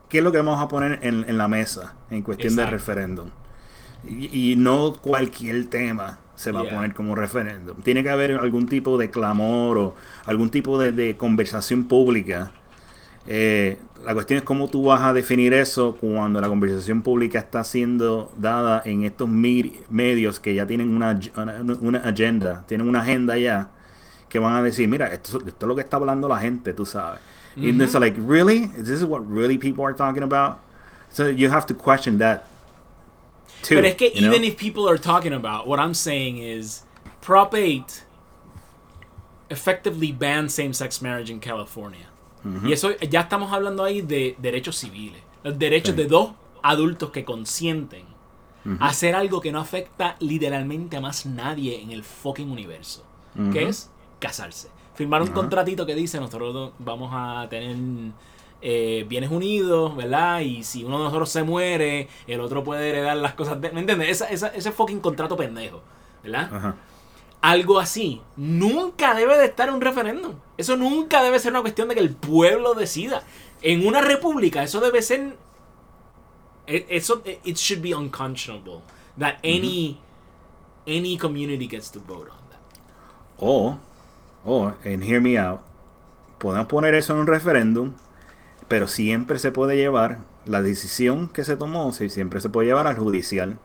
qué 0.09 0.19
es 0.19 0.25
lo 0.25 0.31
que 0.31 0.39
vamos 0.39 0.61
a 0.61 0.69
poner 0.69 1.01
en, 1.03 1.25
en 1.29 1.37
la 1.39 1.49
mesa 1.49 1.95
en 2.11 2.23
cuestión 2.23 2.55
de 2.55 2.63
Exacto. 2.63 2.77
referéndum. 2.77 3.31
Y, 4.07 4.53
y 4.53 4.57
no 4.57 4.95
cualquier 4.95 5.67
tema 5.67 6.19
se 6.35 6.51
va 6.51 6.63
Yeah. 6.63 6.73
a 6.73 6.75
poner 6.75 6.95
como 6.95 7.15
referéndum. 7.15 7.77
Tiene 7.83 8.03
que 8.03 8.11
haber 8.11 8.33
algún 8.33 8.67
tipo 8.67 8.99
de 8.99 9.11
clamor 9.11 9.79
o 9.79 9.95
algún 10.27 10.51
tipo 10.51 10.79
de, 10.79 10.91
de 10.93 11.17
conversación 11.17 11.85
pública. 11.85 12.51
Eh, 13.29 13.79
la 14.05 14.15
cuestión 14.15 14.39
es 14.39 14.43
cómo 14.45 14.69
tú 14.69 14.83
vas 14.85 15.01
a 15.03 15.13
definir 15.13 15.55
eso 15.55 15.97
cuando 16.01 16.41
la 16.41 16.49
conversación 16.49 17.03
pública 17.03 17.39
está 17.39 17.63
siendo 17.63 18.33
dada 18.37 18.83
en 18.85 19.05
estos 19.05 19.29
medios 19.29 20.41
que 20.41 20.55
ya 20.57 20.67
tienen 20.67 20.95
una, 20.97 21.11
agenda, 22.03 22.65
tienen 22.67 22.89
una 22.89 23.01
agenda 23.03 23.39
ya, 23.39 23.69
que 24.29 24.41
van 24.41 24.55
a 24.57 24.63
decir, 24.63 24.89
mira, 24.89 25.07
esto, 25.13 25.39
esto 25.47 25.67
es 25.67 25.69
lo 25.69 25.75
que 25.77 25.83
está 25.83 25.99
hablando 25.99 26.27
la 26.29 26.39
gente, 26.39 26.73
tú 26.73 26.85
sabes. 26.85 27.21
Y 27.55 27.71
Ujú. 27.71 27.83
it's 27.85 27.95
like, 27.95 28.19
really? 28.27 28.71
Is 28.77 28.87
this 28.89 29.05
what 29.05 29.23
really 29.29 29.59
people 29.59 29.85
are 29.85 29.95
talking 29.95 30.23
about? 30.25 30.57
So 31.13 31.29
you 31.29 31.51
have 31.51 31.67
to 31.67 31.75
question 31.75 32.19
that 32.19 32.45
too. 33.63 33.77
Pero 33.77 33.87
es 33.87 33.95
que 33.97 34.11
know? 34.13 34.29
even 34.31 34.45
if 34.45 34.57
people 34.57 34.89
are 34.89 34.99
talking 34.99 35.33
about, 35.33 35.67
what 35.67 35.79
I'm 35.79 35.95
saying 35.95 36.39
is 36.39 36.85
Prop 37.21 37.55
8 37.55 38.05
effectively 39.51 40.13
banned 40.13 40.51
same-sex 40.51 41.01
marriage 41.03 41.31
in 41.31 41.41
California. 41.41 42.09
Y 42.65 42.73
eso 42.73 42.91
ya 43.09 43.21
estamos 43.21 43.53
hablando 43.53 43.85
ahí 43.85 44.03
de 44.03 44.35
derechos 44.39 44.77
civiles. 44.77 45.23
Los 45.45 45.57
derechos 45.59 45.95
Sí. 45.95 46.03
de 46.03 46.09
dos 46.09 46.33
adultos 46.63 47.11
que 47.11 47.25
consienten 47.25 48.05
a 48.81 48.89
hacer 48.89 49.15
algo 49.15 49.41
que 49.41 49.53
no 49.53 49.61
afecta 49.61 50.17
literalmente 50.19 50.97
a 50.97 51.01
más 51.01 51.25
nadie 51.25 51.81
en 51.81 51.93
el 51.93 52.03
fucking 52.03 52.51
universo. 52.51 53.05
Que 53.53 53.61
Ujú. 53.61 53.69
es 53.69 53.91
casarse. 54.19 54.69
Firmar 54.95 55.23
un 55.23 55.29
contratito 55.29 55.87
que 55.87 55.95
dice 55.95 56.19
nosotros 56.19 56.73
vamos 56.81 57.11
a 57.15 57.47
tener 57.49 57.77
eh, 58.63 59.05
bienes 59.09 59.31
unidos, 59.31 59.97
¿verdad? 59.97 60.41
Y 60.41 60.63
si 60.63 60.85
uno 60.85 60.99
de 60.99 61.05
nosotros 61.05 61.29
se 61.31 61.43
muere, 61.43 62.09
el 62.27 62.41
otro 62.41 62.63
puede 62.63 62.89
heredar 62.91 63.17
las 63.17 63.35
cosas 63.35 63.61
de... 63.61 63.71
¿Me 63.73 63.81
entiendes? 63.81 64.09
Esa- 64.09 64.29
esa- 64.31 64.49
ese 64.55 64.71
fucking 64.73 65.01
contrato 65.01 65.37
pendejo, 65.37 65.83
¿verdad? 66.23 66.49
Ajá. 66.55 66.77
Algo 67.41 67.81
así 67.81 68.23
nunca 68.37 69.15
debe 69.15 69.37
de 69.37 69.47
estar 69.47 69.69
en 69.69 69.75
un 69.75 69.81
referéndum. 69.81 70.35
Eso 70.57 70.77
nunca 70.77 71.23
debe 71.25 71.41
ser 71.41 71.51
una 71.53 71.61
cuestión 71.63 71.89
de 71.89 71.95
que 71.97 72.01
el 72.01 72.15
pueblo 72.15 72.75
decida. 72.75 73.25
En 73.63 73.85
una 73.87 74.01
república 74.01 74.63
eso 74.63 74.81
debe 74.81 75.03
ser... 75.03 75.37
e- 76.69 76.87
Eso, 76.89 77.23
it 77.45 77.57
should 77.57 77.83
be 77.83 77.93
unconscionable 77.93 78.83
that 79.19 79.37
any, 79.43 79.99
any 80.87 81.17
community 81.19 81.67
gets 81.67 81.91
to 81.91 81.99
vote 82.01 82.31
on 82.31 82.39
that. 82.51 82.61
O, 83.39 83.77
o, 84.45 84.73
and 84.85 85.03
hear 85.03 85.21
me 85.21 85.37
out, 85.37 85.61
podemos 86.39 86.69
poner 86.69 86.95
eso 86.95 87.13
en 87.15 87.21
un 87.21 87.27
referéndum, 87.27 87.93
pero 88.69 88.87
siempre 88.89 89.39
se 89.39 89.53
puede 89.53 89.77
llevar, 89.77 90.19
la 90.45 90.61
decisión 90.63 91.29
que 91.29 91.45
se 91.45 91.57
tomó, 91.57 91.93
siempre 91.93 92.41
se 92.41 92.49
puede 92.49 92.69
llevar 92.69 92.87
al 92.87 92.97
judicial. 92.97 93.59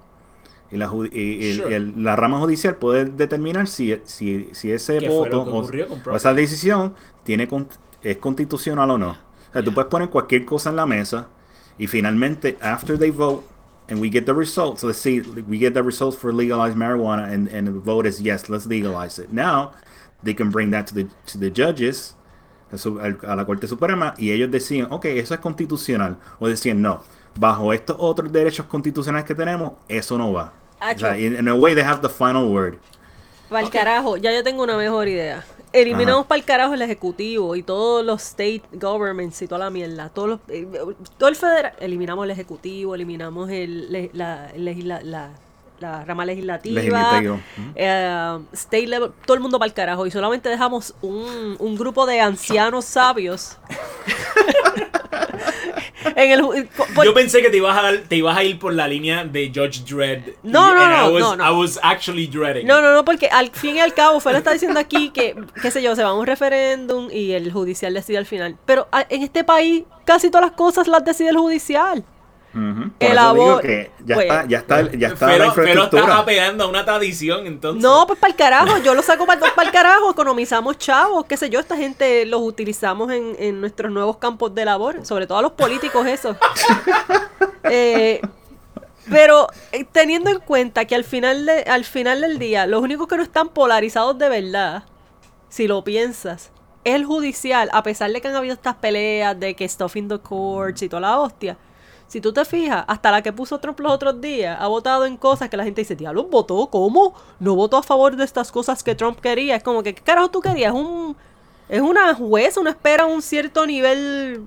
Y 0.70 0.78
la, 0.78 0.90
ju- 0.90 1.10
y 1.12 1.50
el- 1.52 1.58
Sure. 1.62 1.76
el- 1.76 2.04
la 2.04 2.16
rama 2.16 2.40
judicial 2.40 2.76
puede 2.76 3.06
determinar 3.06 3.68
si, 3.68 4.00
si, 4.04 4.50
si 4.52 4.72
ese 4.72 5.00
voto 5.08 5.42
o, 5.44 5.64
o 6.12 6.16
esa 6.16 6.34
decisión 6.34 6.94
tiene 7.24 7.48
con- 7.48 7.68
es 8.04 8.18
constitucional 8.18 8.92
o 8.92 8.98
no. 8.98 9.12
O 9.12 9.54
sea, 9.54 9.64
tú 9.64 9.74
puedes 9.74 9.90
poner 9.90 10.10
cualquier 10.10 10.44
cosa 10.46 10.70
en 10.70 10.76
la 10.76 10.86
mesa 10.86 11.30
y 11.78 11.88
finalmente, 11.88 12.58
after 12.62 12.98
they 13.00 13.12
vote, 13.12 13.46
and 13.90 14.02
we 14.02 14.10
get 14.10 14.26
the 14.26 14.34
results, 14.34 14.84
let's 14.84 15.00
see, 15.00 15.22
we 15.48 15.58
get 15.58 15.74
the 15.74 15.82
results 15.82 16.18
for 16.18 16.34
legalized 16.34 16.76
marijuana, 16.78 17.32
and, 17.34 17.48
and 17.54 17.68
the 17.68 17.72
vote 17.80 18.06
is 18.06 18.20
yes, 18.22 18.50
let's 18.50 18.66
legalize 18.68 19.18
it. 19.18 19.30
Now, 19.32 19.72
they 20.22 20.34
can 20.34 20.50
bring 20.52 20.72
that 20.72 20.86
to 20.88 20.94
the, 20.94 21.08
to 21.28 21.38
the 21.38 21.50
judges, 21.50 22.14
a, 23.28 23.36
la 23.36 23.46
Corte 23.46 23.68
Suprema, 23.68 24.14
y 24.18 24.32
ellos 24.32 24.52
decían, 24.52 24.88
ok, 24.92 25.06
eso 25.06 25.34
es 25.34 25.40
constitucional. 25.40 26.18
O 26.40 26.48
decían, 26.48 26.82
no, 26.82 27.02
bajo 27.36 27.74
estos 27.74 27.96
otros 28.00 28.32
derechos 28.32 28.66
constitucionales 28.66 29.26
que 29.26 29.36
tenemos, 29.36 29.74
eso 29.88 30.18
no 30.18 30.34
va. 30.34 30.54
O 30.96 31.00
sea, 31.00 31.18
in, 31.20 31.36
in 31.38 31.48
a 31.48 31.56
way, 31.56 31.74
they 31.74 31.84
have 31.84 32.02
the 32.02 32.10
final 32.10 32.46
word. 32.46 32.76
Para 33.50 33.64
el 33.66 33.70
carajo, 33.72 34.18
ya 34.18 34.32
yo 34.34 34.44
tengo 34.44 34.64
una 34.64 34.78
mejor 34.78 35.08
idea. 35.08 35.44
Eliminamos 35.74 36.26
para 36.26 36.40
el 36.40 36.46
carajo 36.46 36.74
el 36.74 36.82
ejecutivo 36.82 37.56
y 37.56 37.62
todos 37.64 38.04
los 38.04 38.22
state 38.24 38.64
governments 38.74 39.42
y 39.42 39.48
toda 39.48 39.60
la 39.60 39.70
mierda. 39.70 40.10
Todos 40.10 40.30
los, 40.30 40.40
eh, 40.48 40.68
todo 41.18 41.30
el 41.30 41.36
federal. 41.36 41.74
Eliminamos 41.80 42.26
el 42.26 42.32
ejecutivo, 42.32 42.96
eliminamos 42.96 43.50
el, 43.50 44.10
la, 44.14 44.52
legisla- 44.56 45.02
la, 45.04 45.32
la 45.80 46.04
rama 46.06 46.26
legislativa. 46.26 46.76
Legislativo. 46.82 47.40
Eh, 47.76 48.38
state 48.54 48.88
level, 48.88 49.12
todo 49.26 49.36
el 49.36 49.42
mundo 49.42 49.60
para 49.60 49.68
el 49.68 49.74
carajo. 49.74 50.06
Y 50.08 50.12
solamente 50.12 50.50
dejamos 50.50 50.96
un, 51.02 51.56
un 51.60 51.76
grupo 51.76 52.06
de 52.06 52.20
ancianos 52.20 52.86
sabios. 52.86 53.58
en 56.16 56.32
el, 56.32 56.68
por- 56.96 57.06
Yo 57.06 57.14
pensé 57.14 57.42
que 57.42 57.50
te 57.50 57.58
ibas, 57.58 57.78
a, 57.78 57.82
dar- 57.82 57.98
te 58.08 58.16
ibas 58.16 58.36
a 58.38 58.44
ir 58.44 58.58
por 58.60 58.74
la 58.74 58.88
línea 58.88 59.24
de 59.24 59.52
Judge 59.54 59.84
Dredd. 59.86 60.36
No, 60.44 60.72
Y- 60.72 60.76
no, 60.76 60.82
and 60.82 60.94
I 60.94 60.98
no, 60.98 61.10
was- 61.14 61.20
no, 61.22 61.36
no. 61.36 61.44
I 61.46 61.56
was 61.56 61.80
actually 61.84 62.28
dreading. 62.28 62.66
No, 62.66 62.82
no, 62.82 62.94
no, 62.94 63.06
porque 63.06 63.28
al 63.28 63.52
fin 63.52 63.76
y 63.76 63.80
al 63.80 63.94
cabo, 63.94 64.20
Felo 64.20 64.38
está 64.38 64.52
diciendo 64.54 64.80
aquí 64.80 65.10
que, 65.10 65.36
qué 65.62 65.72
sé 65.72 65.82
yo, 65.82 65.96
se 65.96 66.04
va 66.04 66.10
a 66.10 66.14
un 66.14 66.26
referéndum 66.26 67.10
y 67.12 67.32
el 67.34 67.52
judicial 67.52 67.94
decide 67.94 68.18
al 68.18 68.26
final. 68.26 68.58
Pero 68.66 68.88
a- 68.92 69.06
en 69.10 69.24
este 69.24 69.44
país, 69.44 69.84
casi 70.06 70.30
todas 70.30 70.48
las 70.48 70.56
cosas 70.58 70.88
las 70.88 71.04
decide 71.06 71.30
el 71.30 71.38
judicial. 71.38 72.04
Por 73.00 73.08
eso 73.08 73.34
digo 73.34 73.46
abor- 73.58 73.62
que 73.62 73.92
ya 74.06 74.16
pues- 74.16 74.26
está, 74.28 74.46
ya 74.48 74.58
está, 74.58 74.92
ya 74.94 75.08
está 75.10 75.26
pero, 75.28 75.46
la 75.46 75.54
pero 75.54 75.68
estás 75.68 75.68
infraestructura. 75.74 76.18
apelando 76.18 76.64
a 76.64 76.68
una 76.68 76.86
tradición, 76.86 77.46
entonces. 77.48 77.82
No, 77.84 78.06
pues 78.08 78.20
para 78.20 78.32
el 78.32 78.38
carajo, 78.38 78.78
yo 78.80 78.96
lo 78.96 79.02
saco 79.02 79.26
para 79.26 79.40
el 79.64 79.72
carajo, 79.72 80.12
economizamos 80.12 80.78
chavos, 80.78 81.26
qué 81.26 81.38
sé 81.38 81.50
yo, 81.50 81.60
esta 81.60 81.78
gente 81.78 82.26
los 82.26 82.42
utilizamos 82.42 83.12
en, 83.12 83.36
en 83.40 83.62
nuestros 83.62 83.92
nuevos 83.92 84.18
campos 84.18 84.54
de 84.56 84.66
labor, 84.66 85.06
sobre 85.06 85.28
todo 85.28 85.38
a 85.38 85.42
los 85.42 85.52
políticos 85.54 86.06
esos. 86.08 86.36
Eh, 87.70 88.22
pero 89.10 89.48
eh, 89.74 89.86
teniendo 89.92 90.30
en 90.30 90.40
cuenta 90.40 90.86
que 90.86 90.96
al 90.96 91.04
final, 91.04 91.46
de- 91.46 91.64
al 91.64 91.84
final 91.86 92.22
del 92.22 92.40
día, 92.40 92.66
los 92.66 92.82
únicos 92.82 93.08
que 93.08 93.18
no 93.18 93.24
están 93.24 93.50
polarizados 93.50 94.18
de 94.18 94.30
verdad, 94.30 94.84
si 95.50 95.68
lo 95.68 95.84
piensas, 95.84 96.52
el 96.86 97.04
judicial, 97.06 97.70
a 97.74 97.84
pesar 97.84 98.12
de 98.12 98.22
que 98.22 98.28
han 98.30 98.36
habido 98.36 98.54
estas 98.54 98.76
peleas 98.76 99.38
de 99.38 99.54
que 99.56 99.68
stuffing 99.68 100.08
the 100.08 100.20
courts 100.20 100.82
y 100.82 100.90
toda 100.90 101.02
la 101.02 101.20
hostia, 101.20 101.58
si 102.08 102.22
tú 102.22 102.32
te 102.32 102.46
fijas, 102.46 102.86
hasta 102.88 103.12
la 103.12 103.22
que 103.22 103.34
puso 103.34 103.60
Trump 103.60 103.80
los 103.82 103.92
otros 103.92 104.22
días 104.22 104.58
ha 104.60 104.68
votado 104.68 105.06
en 105.06 105.18
cosas 105.18 105.50
que 105.50 105.58
la 105.58 105.64
gente 105.66 105.82
dice, 105.82 105.96
diablo, 105.96 106.24
votó, 106.24 106.68
¿cómo? 106.68 107.14
No 107.40 107.56
votó 107.56 107.78
a 107.78 107.84
favor 107.84 108.16
de 108.16 108.24
estas 108.24 108.52
cosas 108.52 108.82
que 108.84 108.96
Trump 108.96 109.20
quería. 109.20 109.56
Es 109.58 109.64
como 109.64 109.84
que, 109.84 109.94
¿qué 109.94 110.02
carajo 110.02 110.30
tú 110.30 110.40
querías? 110.40 110.74
Es, 110.74 110.80
un, 110.80 111.16
es 111.70 111.82
una 111.82 112.14
jueza, 112.16 112.60
una 112.62 112.70
espera 112.72 113.06
un 113.06 113.22
cierto 113.22 113.66
nivel 113.68 114.44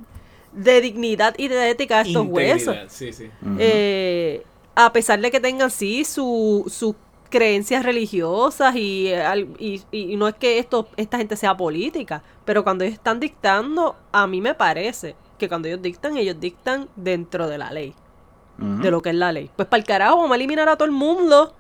de 0.53 0.81
dignidad 0.81 1.35
y 1.39 1.49
de 1.49 1.71
ética 1.71 1.99
a 1.99 2.01
estos 2.03 2.27
jueces. 2.27 2.67
Integridad, 2.67 2.89
Sí. 2.91 3.31
Eh, 3.59 4.43
a 4.75 4.93
pesar 4.93 5.21
de 5.21 5.31
que 5.31 5.39
tengan, 5.41 5.71
sí, 5.71 6.05
su- 6.05 6.65
sus 6.69 6.95
creencias 7.29 7.85
religiosas 7.85 8.75
y, 8.75 9.13
y 9.93 10.17
no 10.17 10.27
es 10.27 10.35
que 10.35 10.59
esto, 10.59 10.89
esta 10.97 11.19
gente 11.19 11.37
sea 11.37 11.57
política, 11.57 12.23
pero 12.45 12.65
cuando 12.65 12.83
ellos 12.85 12.95
están 12.97 13.21
dictando, 13.21 13.95
a 14.11 14.27
mí 14.27 14.41
me 14.41 14.55
parece 14.55 15.15
que 15.41 15.49
cuando 15.49 15.67
ellos 15.67 15.83
dictan, 15.83 16.17
ellos 16.17 16.37
dictan 16.39 16.89
dentro 16.95 17.49
de 17.49 17.59
la 17.59 17.73
ley, 17.73 17.95
de 18.59 18.91
lo 18.91 19.01
que 19.03 19.09
es 19.11 19.17
la 19.17 19.33
ley. 19.33 19.51
Pues 19.57 19.67
para 19.67 19.81
el 19.81 19.87
carajo, 19.87 20.17
vamos 20.19 20.33
a 20.33 20.35
eliminar 20.37 20.69
a 20.69 20.77
todo 20.77 20.85
el 20.85 20.93
mundo, 20.93 21.55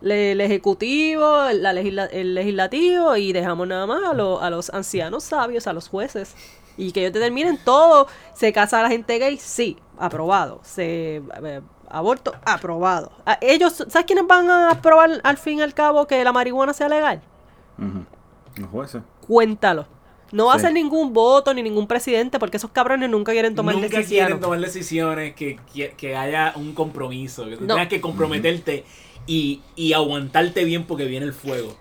le- 0.00 0.32
el 0.32 0.40
ejecutivo, 0.40 1.26
la 1.52 1.72
legisla- 1.72 2.08
el 2.12 2.34
legislativo, 2.34 3.16
y 3.16 3.32
dejamos 3.32 3.66
nada 3.68 3.86
más 3.86 4.02
a, 4.04 4.14
lo- 4.14 4.40
a 4.40 4.48
los 4.50 4.70
ancianos 4.70 5.24
sabios, 5.24 5.66
a 5.66 5.72
los 5.72 5.88
jueces. 5.88 6.34
Y 6.76 6.92
que 6.92 7.00
ellos 7.02 7.12
determinen 7.12 7.58
todo. 7.64 8.08
¿Se 8.34 8.52
casa 8.52 8.82
la 8.82 8.88
gente 8.88 9.18
gay? 9.18 9.36
Sí, 9.38 9.76
aprobado. 9.98 10.60
Se 10.64 11.16
eh, 11.44 11.60
aborto, 11.88 12.34
aprobado. 12.44 13.12
A- 13.26 13.38
ellos, 13.40 13.74
¿sabes 13.88 14.04
quiénes 14.06 14.26
van 14.26 14.50
a 14.50 14.70
aprobar 14.70 15.20
al 15.22 15.36
fin 15.36 15.58
y 15.58 15.62
al 15.62 15.72
cabo 15.74 16.06
que 16.06 16.22
la 16.24 16.32
marihuana 16.32 16.72
sea 16.72 16.88
legal? 16.88 17.20
Los 18.56 18.68
jueces. 18.70 19.02
Cuéntalo. 19.26 19.86
No 20.32 20.46
va 20.46 20.54
a 20.54 20.58
ser 20.58 20.72
ningún 20.72 21.12
voto 21.12 21.54
ni 21.54 21.62
ningún 21.62 21.86
presidente 21.86 22.38
porque 22.38 22.56
esos 22.56 22.70
cabrones 22.70 23.08
nunca 23.10 23.32
quieren 23.32 23.54
tomar 23.54 23.74
Nunca 23.76 23.88
decisiones. 23.88 24.26
quieren 24.26 24.40
tomar 24.40 24.60
decisiones, 24.60 25.34
que, 25.34 25.58
que, 25.72 25.90
que 25.96 26.16
haya 26.16 26.52
un 26.56 26.74
compromiso, 26.74 27.44
que 27.46 27.56
tú 27.56 27.62
No. 27.66 27.74
tengas 27.74 27.88
que 27.88 28.00
comprometerte 28.00 28.84
y, 29.26 29.60
y 29.76 29.92
aguantarte 29.92 30.64
bien 30.64 30.84
porque 30.86 31.04
viene 31.04 31.26
el 31.26 31.32
fuego. 31.34 31.76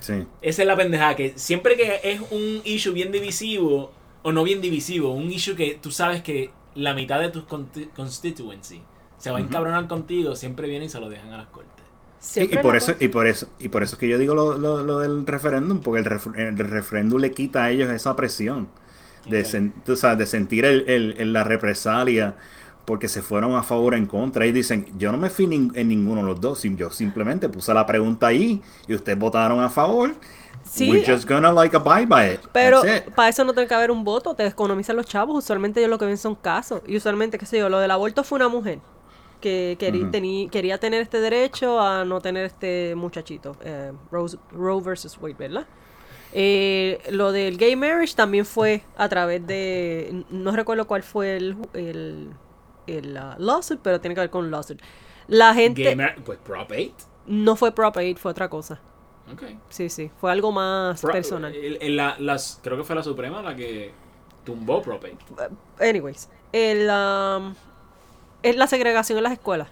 Sí. 0.00 0.14
Esa 0.40 0.62
es 0.62 0.68
la 0.68 0.76
pendejada, 0.76 1.14
que 1.14 1.34
siempre 1.36 1.76
que 1.76 2.00
es 2.02 2.20
un 2.30 2.62
issue 2.64 2.92
bien 2.92 3.12
divisivo, 3.12 3.92
o 4.22 4.32
no 4.32 4.44
bien 4.44 4.60
divisivo, 4.62 5.12
un 5.12 5.30
issue 5.30 5.54
que 5.56 5.78
tú 5.80 5.90
sabes 5.90 6.22
que 6.22 6.50
la 6.74 6.94
mitad 6.94 7.20
de 7.20 7.28
tu 7.28 7.42
conti- 7.46 7.88
constituency 7.94 8.80
se 9.18 9.30
va 9.30 9.38
a 9.38 9.40
encabronar 9.40 9.86
contigo, 9.88 10.36
siempre 10.36 10.68
vienen 10.68 10.86
y 10.86 10.88
se 10.90 11.00
lo 11.00 11.10
dejan 11.10 11.32
a 11.34 11.36
las 11.38 11.46
cortes. 11.48 11.79
Y, 12.36 12.46
por 12.58 12.76
eso, 12.76 12.94
y 13.00 13.08
por 13.08 13.26
eso, 13.26 13.46
y 13.58 13.68
por 13.70 13.82
eso 13.82 13.94
es 13.94 13.98
que 13.98 14.08
yo 14.08 14.18
digo 14.18 14.34
lo, 14.34 14.58
lo- 14.58 14.82
lo 14.84 14.98
del 14.98 15.26
referéndum, 15.26 15.80
porque 15.80 16.00
el, 16.00 16.06
ref- 16.06 16.36
el 16.36 16.56
referéndum 16.58 17.18
le 17.20 17.30
quita 17.32 17.64
a 17.64 17.70
ellos 17.70 17.88
esa 17.90 18.14
presión 18.14 18.68
de, 19.28 19.40
Ok. 19.40 19.46
sen- 19.46 19.72
tú 19.84 19.96
sabes, 19.96 20.18
de 20.18 20.26
sentir 20.26 20.64
el, 20.64 20.84
el- 20.88 21.32
la 21.32 21.44
represalia 21.44 22.36
porque 22.84 23.08
se 23.08 23.22
fueron 23.22 23.54
a 23.54 23.62
favor 23.62 23.94
o 23.94 23.96
en 23.96 24.06
contra 24.06 24.44
y 24.46 24.52
dicen, 24.52 24.86
yo 24.98 25.12
no 25.12 25.18
me 25.18 25.30
fui 25.30 25.46
nin- 25.46 25.72
en 25.74 25.88
ninguno 25.88 26.20
de 26.22 26.26
los 26.26 26.40
dos, 26.40 26.62
yo 26.62 26.90
simplemente 26.90 27.48
puse 27.48 27.72
la 27.72 27.86
pregunta 27.86 28.26
ahí 28.26 28.60
y 28.86 28.94
ustedes 28.94 29.18
votaron 29.18 29.60
a 29.60 29.70
favor. 29.70 30.14
Sí. 30.62 30.90
We're 30.90 31.04
just 31.10 31.26
gonna 31.28 31.50
like 31.52 31.74
abide 31.74 32.06
by 32.06 32.34
it. 32.34 32.40
Pero 32.52 32.84
it. 32.84 33.04
para 33.14 33.30
eso 33.30 33.44
no 33.44 33.54
tiene 33.54 33.66
que 33.66 33.74
haber 33.74 33.90
un 33.90 34.04
voto, 34.04 34.34
te 34.34 34.44
economizan 34.46 34.94
los 34.96 35.06
chavos. 35.06 35.38
Usualmente 35.42 35.80
ellos 35.80 35.90
lo 35.90 35.98
que 35.98 36.04
ven 36.04 36.18
son 36.18 36.34
casos. 36.34 36.82
Y 36.86 36.96
usualmente, 36.98 37.38
qué 37.38 37.46
sé 37.46 37.58
yo, 37.58 37.68
lo 37.70 37.78
del 37.78 37.90
aborto 37.90 38.24
fue 38.24 38.36
una 38.36 38.48
mujer 38.48 38.78
que 39.40 39.76
querí- 39.78 40.10
tení- 40.10 40.48
quería 40.50 40.78
tener 40.78 41.02
este 41.02 41.20
derecho 41.20 41.80
a 41.80 42.04
no 42.04 42.20
tener 42.20 42.44
este 42.46 42.94
muchachito. 42.94 43.56
Eh, 43.62 43.92
Rose- 44.10 44.38
Roe 44.52 44.80
versus 44.82 45.16
Wade, 45.18 45.34
¿verdad? 45.38 45.66
Eh, 46.32 47.00
lo 47.10 47.32
del 47.32 47.56
gay 47.58 47.74
marriage 47.74 48.14
también 48.14 48.44
fue 48.46 48.82
a 48.96 49.08
través 49.08 49.44
de. 49.46 50.24
No 50.30 50.52
recuerdo 50.52 50.86
cuál 50.86 51.02
fue 51.02 51.36
el, 51.36 51.56
el, 51.74 52.30
el, 52.86 53.16
ah, 53.16 53.34
lawsuit, 53.38 53.80
pero 53.82 54.00
tiene 54.00 54.14
que 54.14 54.20
ver 54.20 54.30
con 54.30 54.50
lawsuit. 54.50 54.80
La 55.26 55.54
gente. 55.54 55.96
Pues 56.24 56.38
Prop 56.38 56.70
8. 56.70 56.92
No 57.26 57.56
fue 57.56 57.72
Prop 57.72 57.96
8, 57.96 58.16
fue 58.18 58.30
otra 58.30 58.48
cosa. 58.48 58.80
Ok. 59.32 59.42
Sí, 59.68 59.88
sí. 59.88 60.10
Fue 60.20 60.30
algo 60.30 60.50
más 60.52 61.00
Pro- 61.00 61.12
personal. 61.12 61.54
el- 61.54 61.78
el- 61.80 61.96
la- 61.96 62.16
las, 62.18 62.60
creo 62.62 62.76
que 62.76 62.84
fue 62.84 62.94
la 62.96 63.02
Suprema 63.02 63.42
la 63.42 63.54
que 63.56 63.92
tumbó 64.44 64.82
Prop 64.82 65.02
8. 65.04 65.50
Anyways, 65.80 66.28
el, 66.52 66.88
um, 66.90 67.54
es 68.42 68.56
la 68.56 68.66
segregación 68.66 69.18
en 69.18 69.24
las 69.24 69.32
escuelas. 69.32 69.68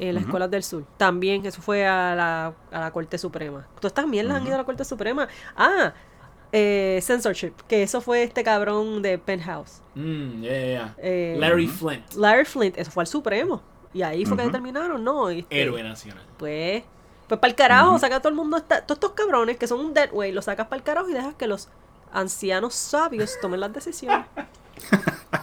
En 0.00 0.14
las 0.14 0.24
escuelas 0.24 0.50
del 0.50 0.62
sur. 0.62 0.84
También, 0.96 1.44
eso 1.44 1.60
fue 1.60 1.84
a 1.86 2.14
la, 2.14 2.52
a 2.70 2.80
la 2.80 2.90
Corte 2.92 3.18
Suprema. 3.18 3.66
Todas 3.76 3.90
estas 3.90 4.06
mierdas 4.06 4.36
han 4.36 4.42
Ujú. 4.42 4.48
ido 4.48 4.54
a 4.54 4.58
la 4.58 4.64
Corte 4.64 4.84
Suprema. 4.84 5.26
Ah, 5.56 5.92
eh, 6.52 7.00
censorship, 7.02 7.52
que 7.66 7.82
eso 7.82 8.00
fue 8.00 8.22
este 8.22 8.42
cabrón 8.44 9.02
de 9.02 9.18
Penthouse. 9.18 9.82
Mm, 9.96 10.40
yeah, 10.42 10.64
yeah. 10.66 10.94
Eh, 10.98 11.36
Larry. 11.38 11.66
Flint, 11.66 12.14
Larry 12.14 12.44
Flint, 12.44 12.78
eso 12.78 12.90
fue 12.92 13.02
al 13.02 13.06
Supremo. 13.08 13.60
Y 13.92 14.02
ahí 14.02 14.24
fue 14.24 14.36
que 14.36 14.44
determinaron, 14.44 15.02
¿no? 15.02 15.28
Este, 15.30 15.60
héroe 15.62 15.82
nacional. 15.82 16.24
Pues, 16.38 16.84
pues 17.26 17.40
para 17.40 17.50
el 17.50 17.56
carajo, 17.56 17.90
Ujú. 17.90 17.98
saca 17.98 18.16
a 18.16 18.20
todo 18.20 18.28
el 18.28 18.34
mundo, 18.36 18.56
esta- 18.56 18.82
todos 18.86 18.96
estos 18.98 19.12
cabrones 19.12 19.56
que 19.56 19.66
son 19.66 19.80
un 19.80 19.92
dead 19.94 20.12
way, 20.12 20.30
los 20.30 20.44
sacas 20.44 20.68
para 20.68 20.76
el 20.78 20.84
carajo 20.84 21.08
y 21.08 21.12
dejas 21.14 21.34
que 21.34 21.46
los 21.48 21.68
ancianos 22.12 22.74
sabios 22.74 23.36
tomen 23.42 23.58
las 23.60 23.72
decisiones. 23.72 24.24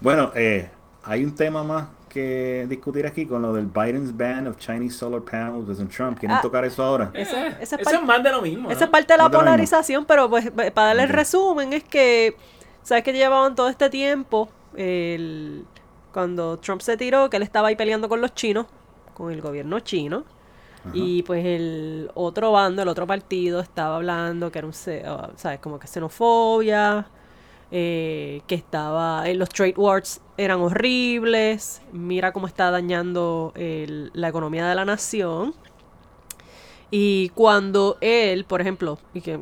Bueno, 0.00 0.32
eh, 0.34 0.70
hay 1.04 1.24
un 1.24 1.34
tema 1.34 1.62
más 1.64 1.88
que 2.08 2.66
discutir 2.68 3.06
aquí 3.06 3.24
con 3.24 3.40
lo 3.42 3.52
del 3.52 3.66
Biden's 3.66 4.16
ban 4.16 4.46
of 4.48 4.56
Chinese 4.58 4.96
solar 4.98 5.22
panels 5.22 5.78
Trump. 5.94 6.18
¿Quieren 6.18 6.36
Ah. 6.38 6.40
tocar 6.42 6.64
eso 6.64 6.82
ahora? 6.82 7.10
Ese- 7.14 7.36
Eh, 7.36 7.48
ese 7.60 7.62
es 7.62 7.72
eso 7.74 7.84
par- 7.84 7.94
es 7.94 8.02
más 8.02 8.22
de 8.22 8.30
lo 8.32 8.42
mismo. 8.42 8.70
Esa 8.70 8.80
¿no? 8.80 8.84
es 8.86 8.90
parte 8.90 9.12
de 9.12 9.18
la 9.18 9.30
polarización, 9.30 10.04
pero 10.04 10.28
pues 10.28 10.50
pa- 10.50 10.70
para 10.72 10.88
darle 10.88 11.04
el 11.04 11.08
resumen 11.08 11.72
es 11.72 11.84
que, 11.84 12.36
¿sabes 12.82 13.04
que 13.04 13.12
llevaban 13.12 13.54
todo 13.54 13.68
este 13.68 13.88
tiempo? 13.90 14.48
El, 14.76 15.64
cuando 16.12 16.58
Trump 16.58 16.80
se 16.80 16.96
tiró, 16.96 17.30
que 17.30 17.36
él 17.36 17.42
estaba 17.44 17.68
ahí 17.68 17.76
peleando 17.76 18.08
con 18.08 18.20
los 18.20 18.34
chinos, 18.34 18.66
con 19.14 19.30
el 19.32 19.40
gobierno 19.40 19.78
chino, 19.80 20.24
Ajá. 20.80 20.90
y 20.94 21.22
pues 21.22 21.44
el 21.44 22.10
otro 22.14 22.50
bando, 22.50 22.82
el 22.82 22.88
otro 22.88 23.06
partido, 23.06 23.60
estaba 23.60 23.96
hablando 23.96 24.50
que 24.50 24.58
era 24.58 24.66
un, 24.66 24.72
¿sabes? 24.74 25.60
Como 25.60 25.78
que 25.78 25.86
xenofobia, 25.86 27.06
eh, 27.72 28.42
que 28.46 28.54
estaba, 28.56 29.28
eh, 29.28 29.34
los 29.34 29.48
trade 29.48 29.74
wars 29.76 30.20
eran 30.36 30.60
horribles, 30.60 31.82
mira 31.92 32.32
cómo 32.32 32.46
está 32.46 32.70
dañando 32.70 33.52
el- 33.54 34.10
la 34.14 34.28
economía 34.28 34.66
de 34.68 34.74
la 34.74 34.84
nación. 34.84 35.54
Y 36.90 37.28
cuando 37.30 37.96
él, 38.00 38.44
por 38.44 38.60
ejemplo, 38.60 38.98
y 39.14 39.20
que 39.20 39.40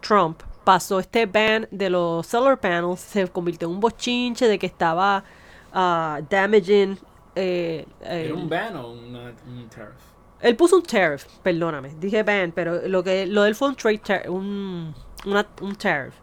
Trump 0.00 0.42
pasó 0.64 1.00
este 1.00 1.24
ban 1.26 1.66
de 1.70 1.88
los 1.88 2.26
solar 2.26 2.60
panels, 2.60 3.00
se 3.00 3.26
convirtió 3.28 3.68
en 3.68 3.74
un 3.74 3.80
bochinche 3.80 4.46
de 4.46 4.58
que 4.58 4.66
estaba 4.66 5.24
ah, 5.72 6.20
damaging. 6.28 6.98
eh, 7.36 7.86
¿Era 8.02 8.34
un 8.34 8.48
ban 8.48 8.76
o 8.76 8.90
una- 8.92 9.32
un 9.46 9.68
tariff? 9.68 9.94
él 10.40 10.56
puso 10.56 10.76
un 10.76 10.82
tariff, 10.82 11.24
perdóname, 11.42 11.90
dije 12.00 12.22
ban, 12.24 12.50
pero 12.52 12.86
lo 12.88 13.02
que 13.04 13.26
lo 13.26 13.42
de 13.42 13.50
él 13.50 13.54
fue 13.54 13.68
un 13.68 13.76
trade 13.76 13.98
tar- 13.98 14.28
un, 14.28 14.92
una- 15.24 15.46
un 15.62 15.76
tariff. 15.76 16.14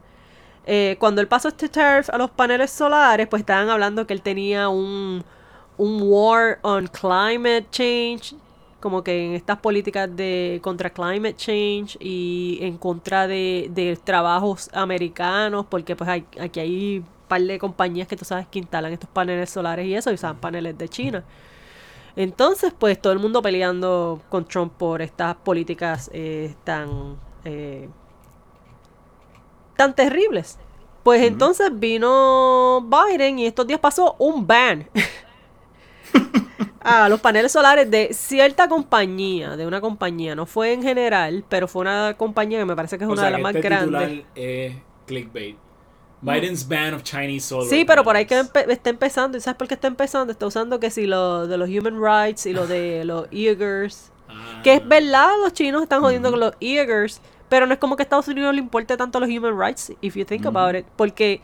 Eh, 0.69 0.97
cuando 0.99 1.21
él 1.21 1.29
pasó 1.29 1.47
este 1.47 1.69
tariff 1.69 2.09
a 2.09 2.17
los 2.17 2.29
paneles 2.29 2.71
solares, 2.71 3.25
pues 3.27 3.39
estaban 3.39 3.69
hablando 3.69 4.05
que 4.05 4.13
él 4.13 4.21
tenía 4.21 4.67
un, 4.67 5.23
un 5.77 6.01
war 6.03 6.59
on 6.61 6.87
climate 6.87 7.67
change, 7.71 8.35
como 8.81 9.01
que 9.01 9.27
en 9.27 9.33
estas 9.33 9.59
políticas 9.59 10.13
de 10.13 10.59
contra 10.61 10.89
climate 10.89 11.37
change 11.37 11.97
y 12.01 12.59
en 12.61 12.77
contra 12.77 13.27
de, 13.27 13.69
de 13.73 13.97
trabajos 14.03 14.69
americanos, 14.73 15.65
porque 15.69 15.95
pues 15.95 16.09
hay, 16.09 16.25
aquí 16.37 16.59
hay 16.59 16.97
un 16.99 17.05
par 17.29 17.41
de 17.41 17.57
compañías 17.59 18.09
que 18.09 18.17
tú 18.17 18.25
sabes 18.25 18.45
que 18.47 18.59
instalan 18.59 18.91
estos 18.91 19.09
paneles 19.09 19.49
solares 19.49 19.85
y 19.85 19.95
eso, 19.95 20.11
y 20.11 20.15
usan 20.15 20.35
paneles 20.35 20.77
de 20.77 20.89
China. 20.89 21.23
Entonces, 22.17 22.73
pues 22.77 23.01
todo 23.01 23.13
el 23.13 23.19
mundo 23.19 23.41
peleando 23.41 24.21
con 24.27 24.43
Trump 24.45 24.73
por 24.73 25.01
estas 25.01 25.35
políticas 25.37 26.09
eh, 26.13 26.55
tan 26.65 27.15
eh, 27.45 27.87
tan 29.77 29.95
terribles. 29.95 30.57
Pues 31.03 31.21
entonces 31.23 31.69
vino 31.73 32.81
Biden 32.81 33.39
y 33.39 33.45
estos 33.45 33.65
días 33.65 33.79
pasó 33.79 34.15
un 34.19 34.45
ban 34.45 34.89
a 36.81 37.09
los 37.09 37.19
paneles 37.19 37.51
solares 37.51 37.89
de 37.89 38.13
cierta 38.13 38.67
compañía, 38.67 39.55
de 39.57 39.65
una 39.67 39.81
compañía, 39.81 40.35
no 40.35 40.45
fue 40.45 40.73
en 40.73 40.81
general, 40.83 41.43
pero 41.49 41.67
fue 41.67 41.81
una 41.81 42.15
compañía 42.17 42.59
que 42.59 42.65
me 42.65 42.75
parece 42.75 42.97
que 42.97 43.03
es 43.03 43.09
O 43.09 43.13
una 43.13 43.21
sea, 43.21 43.27
de 43.27 43.31
las 43.33 43.41
más 43.41 43.55
este 43.55 43.67
grandes. 43.67 44.25
clickbait. 45.05 45.57
Biden's 46.19 46.67
ban 46.67 46.95
of 46.95 47.03
Chinese 47.03 47.47
solar 47.47 47.69
Sí, 47.69 47.85
pero 47.85 48.03
por 48.03 48.15
ahí 48.15 48.25
que 48.25 48.35
panels. 48.35 48.51
empe- 48.51 48.71
está 48.71 48.89
empezando. 48.89 49.37
¿Y 49.37 49.41
sabes 49.41 49.55
por 49.57 49.67
qué 49.67 49.75
está 49.75 49.87
empezando? 49.87 50.31
Está 50.31 50.47
usando 50.47 50.79
que 50.79 50.89
si 50.89 51.05
lo 51.05 51.45
de 51.45 51.57
los 51.59 51.69
human 51.69 52.01
rights 52.01 52.47
y 52.47 52.53
lo 52.53 52.65
de 52.65 53.05
los 53.05 53.27
Uyghurs. 53.31 54.11
Ah. 54.27 54.61
Que 54.63 54.73
es 54.75 54.87
verdad, 54.87 55.29
los 55.43 55.53
chinos 55.53 55.83
están 55.83 56.01
jodiendo 56.01 56.31
con 56.31 56.39
los 56.39 56.53
Uyghurs. 56.59 57.21
Pero 57.49 57.65
no 57.65 57.73
es 57.73 57.79
como 57.79 57.95
que 57.95 58.01
a 58.01 58.05
Estados 58.05 58.27
Unidos 58.27 58.53
le 58.53 58.59
importe 58.59 58.97
tanto 58.97 59.19
los 59.19 59.29
human 59.29 59.57
rights, 59.57 59.93
if 60.01 60.15
you 60.15 60.25
think 60.25 60.45
about 60.45 60.75
it. 60.75 60.85
Porque, 60.95 61.41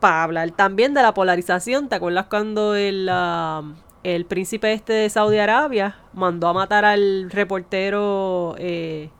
para 0.00 0.24
hablar 0.24 0.50
también 0.50 0.92
de 0.94 1.02
la 1.02 1.14
polarización, 1.14 1.88
¿te 1.88 1.94
acuerdas 1.96 2.26
cuando 2.28 2.74
el, 2.74 3.08
ah, 3.10 3.62
el 4.02 4.24
príncipe 4.26 4.72
este 4.72 4.92
de 4.92 5.10
Saudi 5.10 5.38
Arabia 5.38 5.96
mandó 6.12 6.48
a 6.48 6.52
matar 6.52 6.84
al 6.84 7.30
reportero 7.30 8.56
eh, 8.58 9.10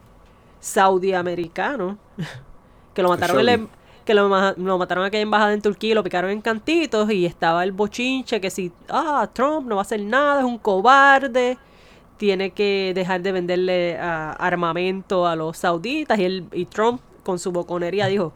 saudi-americano? 0.61 1.99
que 2.95 3.03
lo 3.03 3.09
mataron 3.11 3.39
en 3.41 3.47
la- 3.47 3.53
Khashoggi. 3.53 3.71
que 4.05 4.15
lo, 4.15 4.29
lo 4.57 4.79
mataron 4.79 5.05
a 5.05 5.09
aquella 5.09 5.23
embajada 5.23 5.53
en 5.53 5.63
Turquía 5.63 5.93
y 5.93 5.95
lo 5.95 6.03
picaron 6.05 6.31
en 6.31 6.41
cantitos 6.41 7.11
y 7.11 7.27
estaba 7.27 7.63
el 7.65 7.73
bochinche 7.73 8.41
que 8.41 8.51
si, 8.51 8.73
ah, 8.89 9.29
Trump 9.33 9.67
no 9.69 9.77
va 9.77 9.81
a 9.81 9.83
hacer 9.83 10.01
nada, 10.03 10.41
es 10.41 10.45
un 10.47 10.59
cobarde, 10.59 11.59
tiene 12.17 12.51
que 12.53 12.93
dejar 12.95 13.23
de 13.23 13.33
venderle 13.33 13.99
ah, 14.01 14.33
armamento 14.39 15.27
a 15.27 15.37
los 15.37 15.59
sauditas 15.59 16.19
y, 16.19 16.25
él, 16.25 16.49
y 16.53 16.67
Trump 16.67 17.01
con 17.25 17.39
su 17.39 17.53
boconería 17.53 18.07
dijo, 18.07 18.33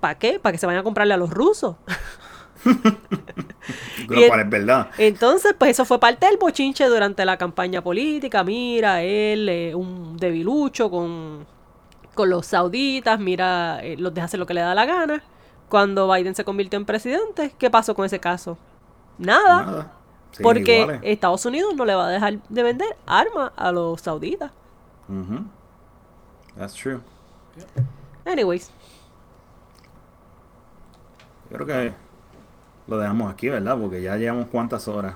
¿para 0.00 0.16
qué? 0.18 0.38
¿Para 0.40 0.52
que 0.52 0.58
se 0.58 0.66
vayan 0.66 0.80
a 0.80 0.84
comprarle 0.84 1.14
a 1.14 1.16
los 1.18 1.30
rusos? 1.30 1.76
Lo 4.08 4.20
el- 4.20 4.28
cual 4.28 4.40
es 4.40 4.50
verdad. 4.50 4.90
Entonces, 4.96 5.54
pues 5.58 5.72
eso 5.72 5.84
fue 5.84 5.98
parte 6.00 6.26
del 6.26 6.36
bochinche 6.38 6.86
durante 6.86 7.24
la 7.24 7.36
campaña 7.36 7.82
política. 7.82 8.44
Mira, 8.44 9.02
él, 9.02 9.48
eh, 9.48 9.74
un 9.74 10.16
debilucho 10.16 10.90
con, 10.90 11.46
con 12.14 12.30
los 12.30 12.46
sauditas, 12.46 13.18
mira, 13.20 13.80
eh, 13.82 13.96
los 13.98 14.14
deja 14.14 14.26
hacer 14.26 14.40
lo 14.40 14.46
que 14.46 14.54
le 14.54 14.60
da 14.60 14.74
la 14.74 14.86
gana. 14.86 15.22
Cuando 15.68 16.10
Biden 16.12 16.34
se 16.34 16.44
convirtió 16.44 16.78
en 16.78 16.84
presidente, 16.86 17.54
¿qué 17.58 17.70
pasó 17.70 17.94
con 17.94 18.06
ese 18.06 18.20
caso? 18.20 18.58
Nada, 19.18 19.64
Nada. 19.64 19.92
Sí, 20.36 20.42
porque 20.42 20.80
iguales. 20.80 21.00
Estados 21.04 21.44
Unidos 21.46 21.74
no 21.74 21.84
le 21.84 21.94
va 21.94 22.06
a 22.06 22.10
dejar 22.10 22.38
de 22.48 22.62
vender 22.62 22.96
armas 23.06 23.52
a 23.56 23.70
los 23.72 24.00
sauditas. 24.00 24.50
Ujú. 25.08 25.44
That's 26.56 26.74
true. 26.74 27.00
Anyways, 28.24 28.70
Yo 31.50 31.56
creo 31.58 31.66
que 31.66 31.92
lo 32.86 32.98
dejamos 32.98 33.32
aquí, 33.32 33.48
¿verdad? 33.48 33.78
Porque 33.78 34.02
ya 34.02 34.16
llevamos 34.16 34.46
cuántas 34.50 34.88
horas. 34.88 35.14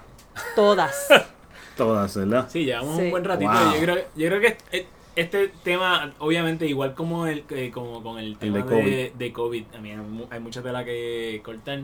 todas. 0.55 1.09
Todas, 1.77 2.17
¿verdad? 2.17 2.49
Sí, 2.51 2.65
llevamos 2.65 2.97
Sí. 2.97 3.03
un 3.05 3.11
buen 3.13 3.25
ratito. 3.25 3.51
Wow. 3.53 3.73
Yo, 3.75 3.81
creo, 3.81 3.97
yo 4.17 4.29
creo 4.29 4.41
que 4.41 4.47
este, 4.49 4.89
este 5.15 5.49
tema, 5.63 6.13
obviamente, 6.19 6.67
igual 6.67 6.95
como 6.95 7.27
el 7.29 7.45
eh, 7.51 7.71
como 7.73 8.03
con 8.03 8.19
el 8.19 8.37
tema 8.37 8.57
de 8.59 8.63
de, 8.65 8.69
COVID. 8.69 9.13
de 9.17 9.33
COVID, 9.33 9.65
a 9.77 9.79
mí 9.81 9.91
hay, 9.93 9.97
mu- 9.99 10.27
hay 10.29 10.41
mucha 10.41 10.61
tela 10.61 10.85
que 10.85 11.41
cortar, 11.45 11.83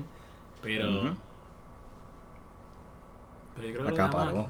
pero. 0.62 1.15
Pero 3.55 3.68
yo 3.68 3.74
creo 3.74 3.86
que 3.94 4.01
Acaparó. 4.01 4.47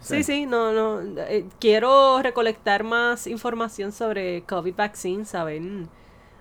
Sí, 0.00 0.22
sí, 0.22 0.46
no, 0.46 0.72
no. 0.72 1.00
eh, 1.22 1.44
quiero 1.58 2.22
recolectar 2.22 2.84
más 2.84 3.26
información 3.26 3.90
sobre 3.92 4.42
COVID 4.42 4.74
vaccine, 4.76 5.24
saber, 5.24 5.60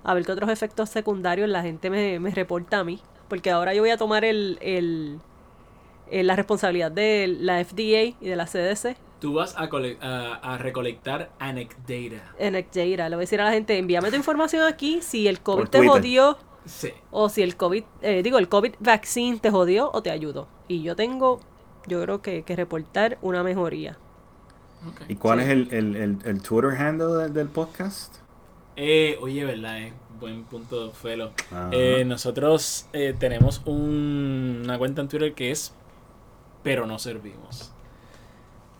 a 0.04 0.14
ver 0.14 0.26
qué 0.26 0.32
otros 0.32 0.50
efectos 0.50 0.90
secundarios 0.90 1.50
la 1.50 1.64
gente 1.64 1.90
me, 1.90 2.20
me 2.20 2.30
reporta 2.32 2.80
a 2.80 2.84
mí. 2.84 3.00
Porque 3.28 3.50
ahora 3.52 3.74
yo 3.74 3.82
voy 3.82 3.90
a 3.90 3.98
tomar 3.98 4.24
el, 4.24 4.58
el, 4.62 5.20
eh, 6.12 6.24
la 6.24 6.36
responsabilidad 6.36 6.92
de 6.92 7.28
la 7.40 7.64
FDA 7.66 8.16
y 8.22 8.30
de 8.30 8.36
la 8.36 8.46
CDC. 8.46 8.96
Tú 9.20 9.34
vas 9.34 9.56
a, 9.58 9.68
cole- 9.70 9.98
a, 10.02 10.36
a 10.54 10.58
recolectar 10.60 11.32
anecdata. 11.40 12.34
En 12.38 12.54
Data. 12.54 13.10
Le 13.10 13.16
voy 13.16 13.22
a 13.24 13.26
decir 13.26 13.42
a 13.42 13.46
la 13.46 13.52
gente, 13.52 13.78
envíame 13.78 14.12
tu 14.12 14.16
información 14.16 14.64
aquí 14.64 15.02
si 15.02 15.28
el 15.28 15.42
COVID 15.42 15.58
Por 15.62 15.70
te 15.70 15.80
Twitter. 15.80 15.92
jodió 15.94 16.38
Sí. 16.66 16.92
o 17.12 17.28
si 17.30 17.42
el 17.42 17.58
COVID, 17.58 17.84
eh, 18.04 18.22
digo, 18.24 18.38
el 18.38 18.48
COVID 18.50 18.76
vaccine 18.80 19.40
te 19.40 19.50
jodió 19.50 19.90
o 19.92 20.04
te 20.04 20.12
ayudó. 20.12 20.48
Y 20.68 20.84
yo 20.84 20.96
tengo, 20.96 21.40
yo 21.88 22.02
creo 22.02 22.22
que, 22.22 22.44
que 22.44 22.56
reportar 22.56 23.18
una 23.22 23.44
mejoría. 23.44 23.98
¿Y 25.08 25.16
cuál 25.16 25.40
Sí. 25.40 25.46
es 25.46 25.50
el, 25.52 25.68
el, 25.74 25.96
el, 25.96 26.18
el 26.24 26.42
Twitter 26.42 26.72
handle 26.80 27.14
del, 27.24 27.34
del 27.34 27.48
podcast? 27.48 28.18
Eh, 28.76 29.18
oye, 29.22 29.44
¿verdad? 29.44 29.80
Eh? 29.82 29.94
Buen 30.20 30.44
punto, 30.44 30.92
Felo. 30.92 31.32
Ajá. 31.52 31.70
Eh, 31.72 32.04
nosotros 32.06 32.88
eh, 32.94 33.16
tenemos 33.18 33.62
un- 33.66 34.62
una 34.64 34.78
cuenta 34.78 35.02
en 35.02 35.08
Twitter 35.08 35.34
que 35.34 35.52
es 35.52 35.74
Pero 36.64 36.86
no 36.86 37.00
servimos. 37.00 37.72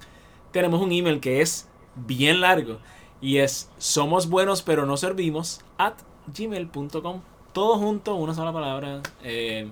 tenemos 0.52 0.80
un 0.80 0.92
email 0.92 1.20
que 1.20 1.42
es 1.42 1.68
bien 1.96 2.40
largo 2.40 2.78
y 3.20 3.38
es 3.38 3.72
somos 3.80 4.30
buenos 4.30 4.62
pero 4.62 4.86
no 4.86 4.96
servimos 4.96 5.62
at 5.80 5.96
gmail.com. 6.38 7.22
Todo 7.52 7.80
junto, 7.80 8.14
una 8.16 8.36
sola 8.36 8.54
palabra. 8.54 9.02
eh, 9.24 9.70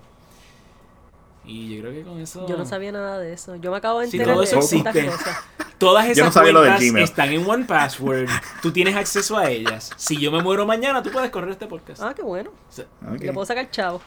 y 1.45 1.75
yo 1.75 1.81
creo 1.81 1.93
que 1.93 2.01
con 2.03 2.19
eso... 2.19 2.47
Yo 2.47 2.55
no 2.57 2.65
sabía 2.65 2.91
nada 2.91 3.19
de 3.19 3.33
eso. 3.33 3.55
Yo 3.57 3.71
me 3.71 3.77
acabo 3.77 3.99
de 3.99 4.07
Sí, 4.07 4.17
enterar 4.17 4.35
todo 4.35 4.41
de 4.43 4.47
eso 4.49 4.59
estas 4.59 4.95
existe. 4.95 5.05
cosas. 5.17 5.37
Todas 5.77 6.05
Yo 6.05 6.11
esas 6.13 6.25
no 6.25 6.31
sabía 6.31 6.51
lo 6.53 6.61
del 6.61 6.69
cuentas 6.71 6.89
Gmail. 6.89 7.03
están 7.03 7.29
en 7.33 7.49
One 7.49 7.65
Password. 7.65 8.29
Tú 8.61 8.71
tienes 8.71 8.95
acceso 8.95 9.37
a 9.37 9.49
ellas. 9.49 9.91
Si 9.97 10.17
yo 10.17 10.31
me 10.31 10.41
muero 10.41 10.65
mañana, 10.65 11.03
tú 11.03 11.11
puedes 11.11 11.29
correr 11.29 11.49
este 11.51 11.67
podcast. 11.67 12.01
Ah, 12.01 12.13
qué 12.15 12.21
bueno. 12.21 12.51
O 12.51 12.71
sea, 12.71 12.85
Ok. 13.13 13.19
Le 13.21 13.33
puedo 13.33 13.45
sacar 13.45 13.69
chavo. 13.71 14.01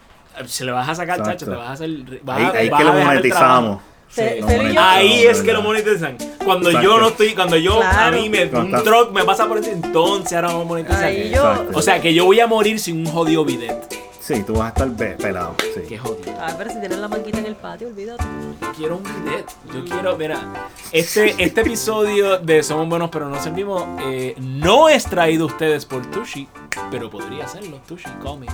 se 0.47 0.65
le 0.65 0.73
vas 0.73 0.89
a 0.89 0.95
sacar, 0.95 1.19
Exacto. 1.19 1.39
chacho, 1.45 1.51
te 1.51 1.57
vas 1.57 1.69
a 1.69 1.73
hacer... 1.73 1.91
vas 2.23 2.37
Ahí, 2.39 2.45
a- 2.45 2.51
ahí 2.61 2.69
vas 2.71 2.79
que 2.81 2.85
lo 2.87 2.93
monetizamos. 2.95 3.83
Ahí 4.79 5.25
es 5.27 5.39
que 5.41 5.47
¿verdad? 5.47 5.55
lo 5.55 5.63
monetizan. 5.63 6.17
Cuando 6.45 6.71
yo 6.71 6.99
no 7.01 7.09
estoy, 7.09 7.35
cuando 7.35 7.57
yo 7.57 7.83
a 7.83 8.11
mí 8.11 8.29
me 8.31 8.47
un 8.47 8.71
truck 8.85 9.11
me 9.13 9.25
pasa 9.25 9.47
por 9.49 9.59
encima, 9.59 9.77
entonces 9.85 10.33
ahora 10.35 10.49
vamos 10.49 10.63
a 10.65 10.69
monetizar. 10.69 11.05
Ahí 11.05 11.31
yo. 11.35 11.67
O 11.75 11.83
sea 11.83 12.01
que 12.01 12.15
yo 12.15 12.25
voy 12.25 12.41
a 12.41 12.47
morir 12.47 12.79
sin 12.79 13.07
un 13.07 13.13
jodido 13.13 13.45
bidet. 13.45 13.75
Sí, 14.27 14.43
tú 14.43 14.55
vas 14.55 14.65
a 14.65 14.69
estar 14.69 14.91
pe- 14.97 15.17
pelado. 15.23 15.55
Sí. 15.75 15.83
Qué 15.89 15.97
jodido. 15.99 16.35
Ah, 16.41 16.53
pero 16.59 16.71
si 16.71 16.81
tienes 16.81 16.99
la 16.99 17.07
manguita 17.07 17.39
en 17.39 17.47
el 17.47 17.55
patio, 17.55 17.87
olvídate. 17.87 18.25
Yo 18.61 18.73
quiero 18.77 18.97
un 18.97 19.03
bidet. 19.05 19.47
Yo 19.73 19.85
quiero, 19.85 20.17
mira, 20.17 20.41
este, 20.91 21.31
este 21.43 21.61
episodio 21.61 22.39
de 22.39 22.63
Somos 22.65 22.89
Buenos 22.89 23.09
pero 23.11 23.29
no 23.29 23.41
servimos 23.41 23.85
eh, 24.03 24.35
no 24.39 24.89
es 24.89 25.05
traído 25.05 25.45
a 25.45 25.47
ustedes 25.47 25.85
por 25.87 26.05
Tushi, 26.11 26.49
pero 26.91 27.09
podría 27.09 27.47
serlo. 27.47 27.79
Tushi, 27.87 28.09
call 28.21 28.41
me. 28.41 28.47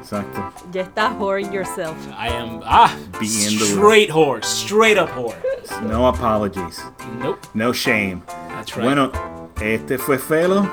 Exacto. 0.00 0.52
Ya 0.72 0.82
estás 0.82 1.12
whoring 1.18 1.52
yourself. 1.52 1.96
I 2.18 2.28
am, 2.28 2.60
ah, 2.64 2.90
duro. 3.12 3.64
straight 3.64 4.10
whore, 4.10 4.42
straight 4.42 4.98
up 4.98 5.10
whore. 5.16 5.36
No 5.82 6.08
apologies. 6.08 6.82
Nope, 7.20 7.38
No 7.54 7.72
shame. 7.72 8.22
that's 8.56 8.74
right. 8.74 8.84
Bueno, 8.84 9.12
este 9.60 9.98
fue 9.98 10.18
Felo 10.18 10.68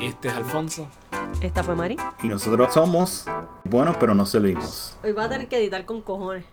este 0.00 0.28
es 0.28 0.34
Alfonso. 0.34 0.88
Esta 1.40 1.62
fue 1.62 1.74
Mari. 1.74 1.96
y 2.22 2.28
nosotros 2.28 2.72
somos 2.72 3.26
buenos 3.64 3.96
pero 3.98 4.14
no 4.14 4.24
servimos. 4.26 4.96
Hoy 5.02 5.12
va 5.12 5.24
a 5.24 5.28
tener 5.28 5.48
que 5.48 5.58
editar 5.58 5.84
con 5.84 6.02
cojones. 6.02 6.44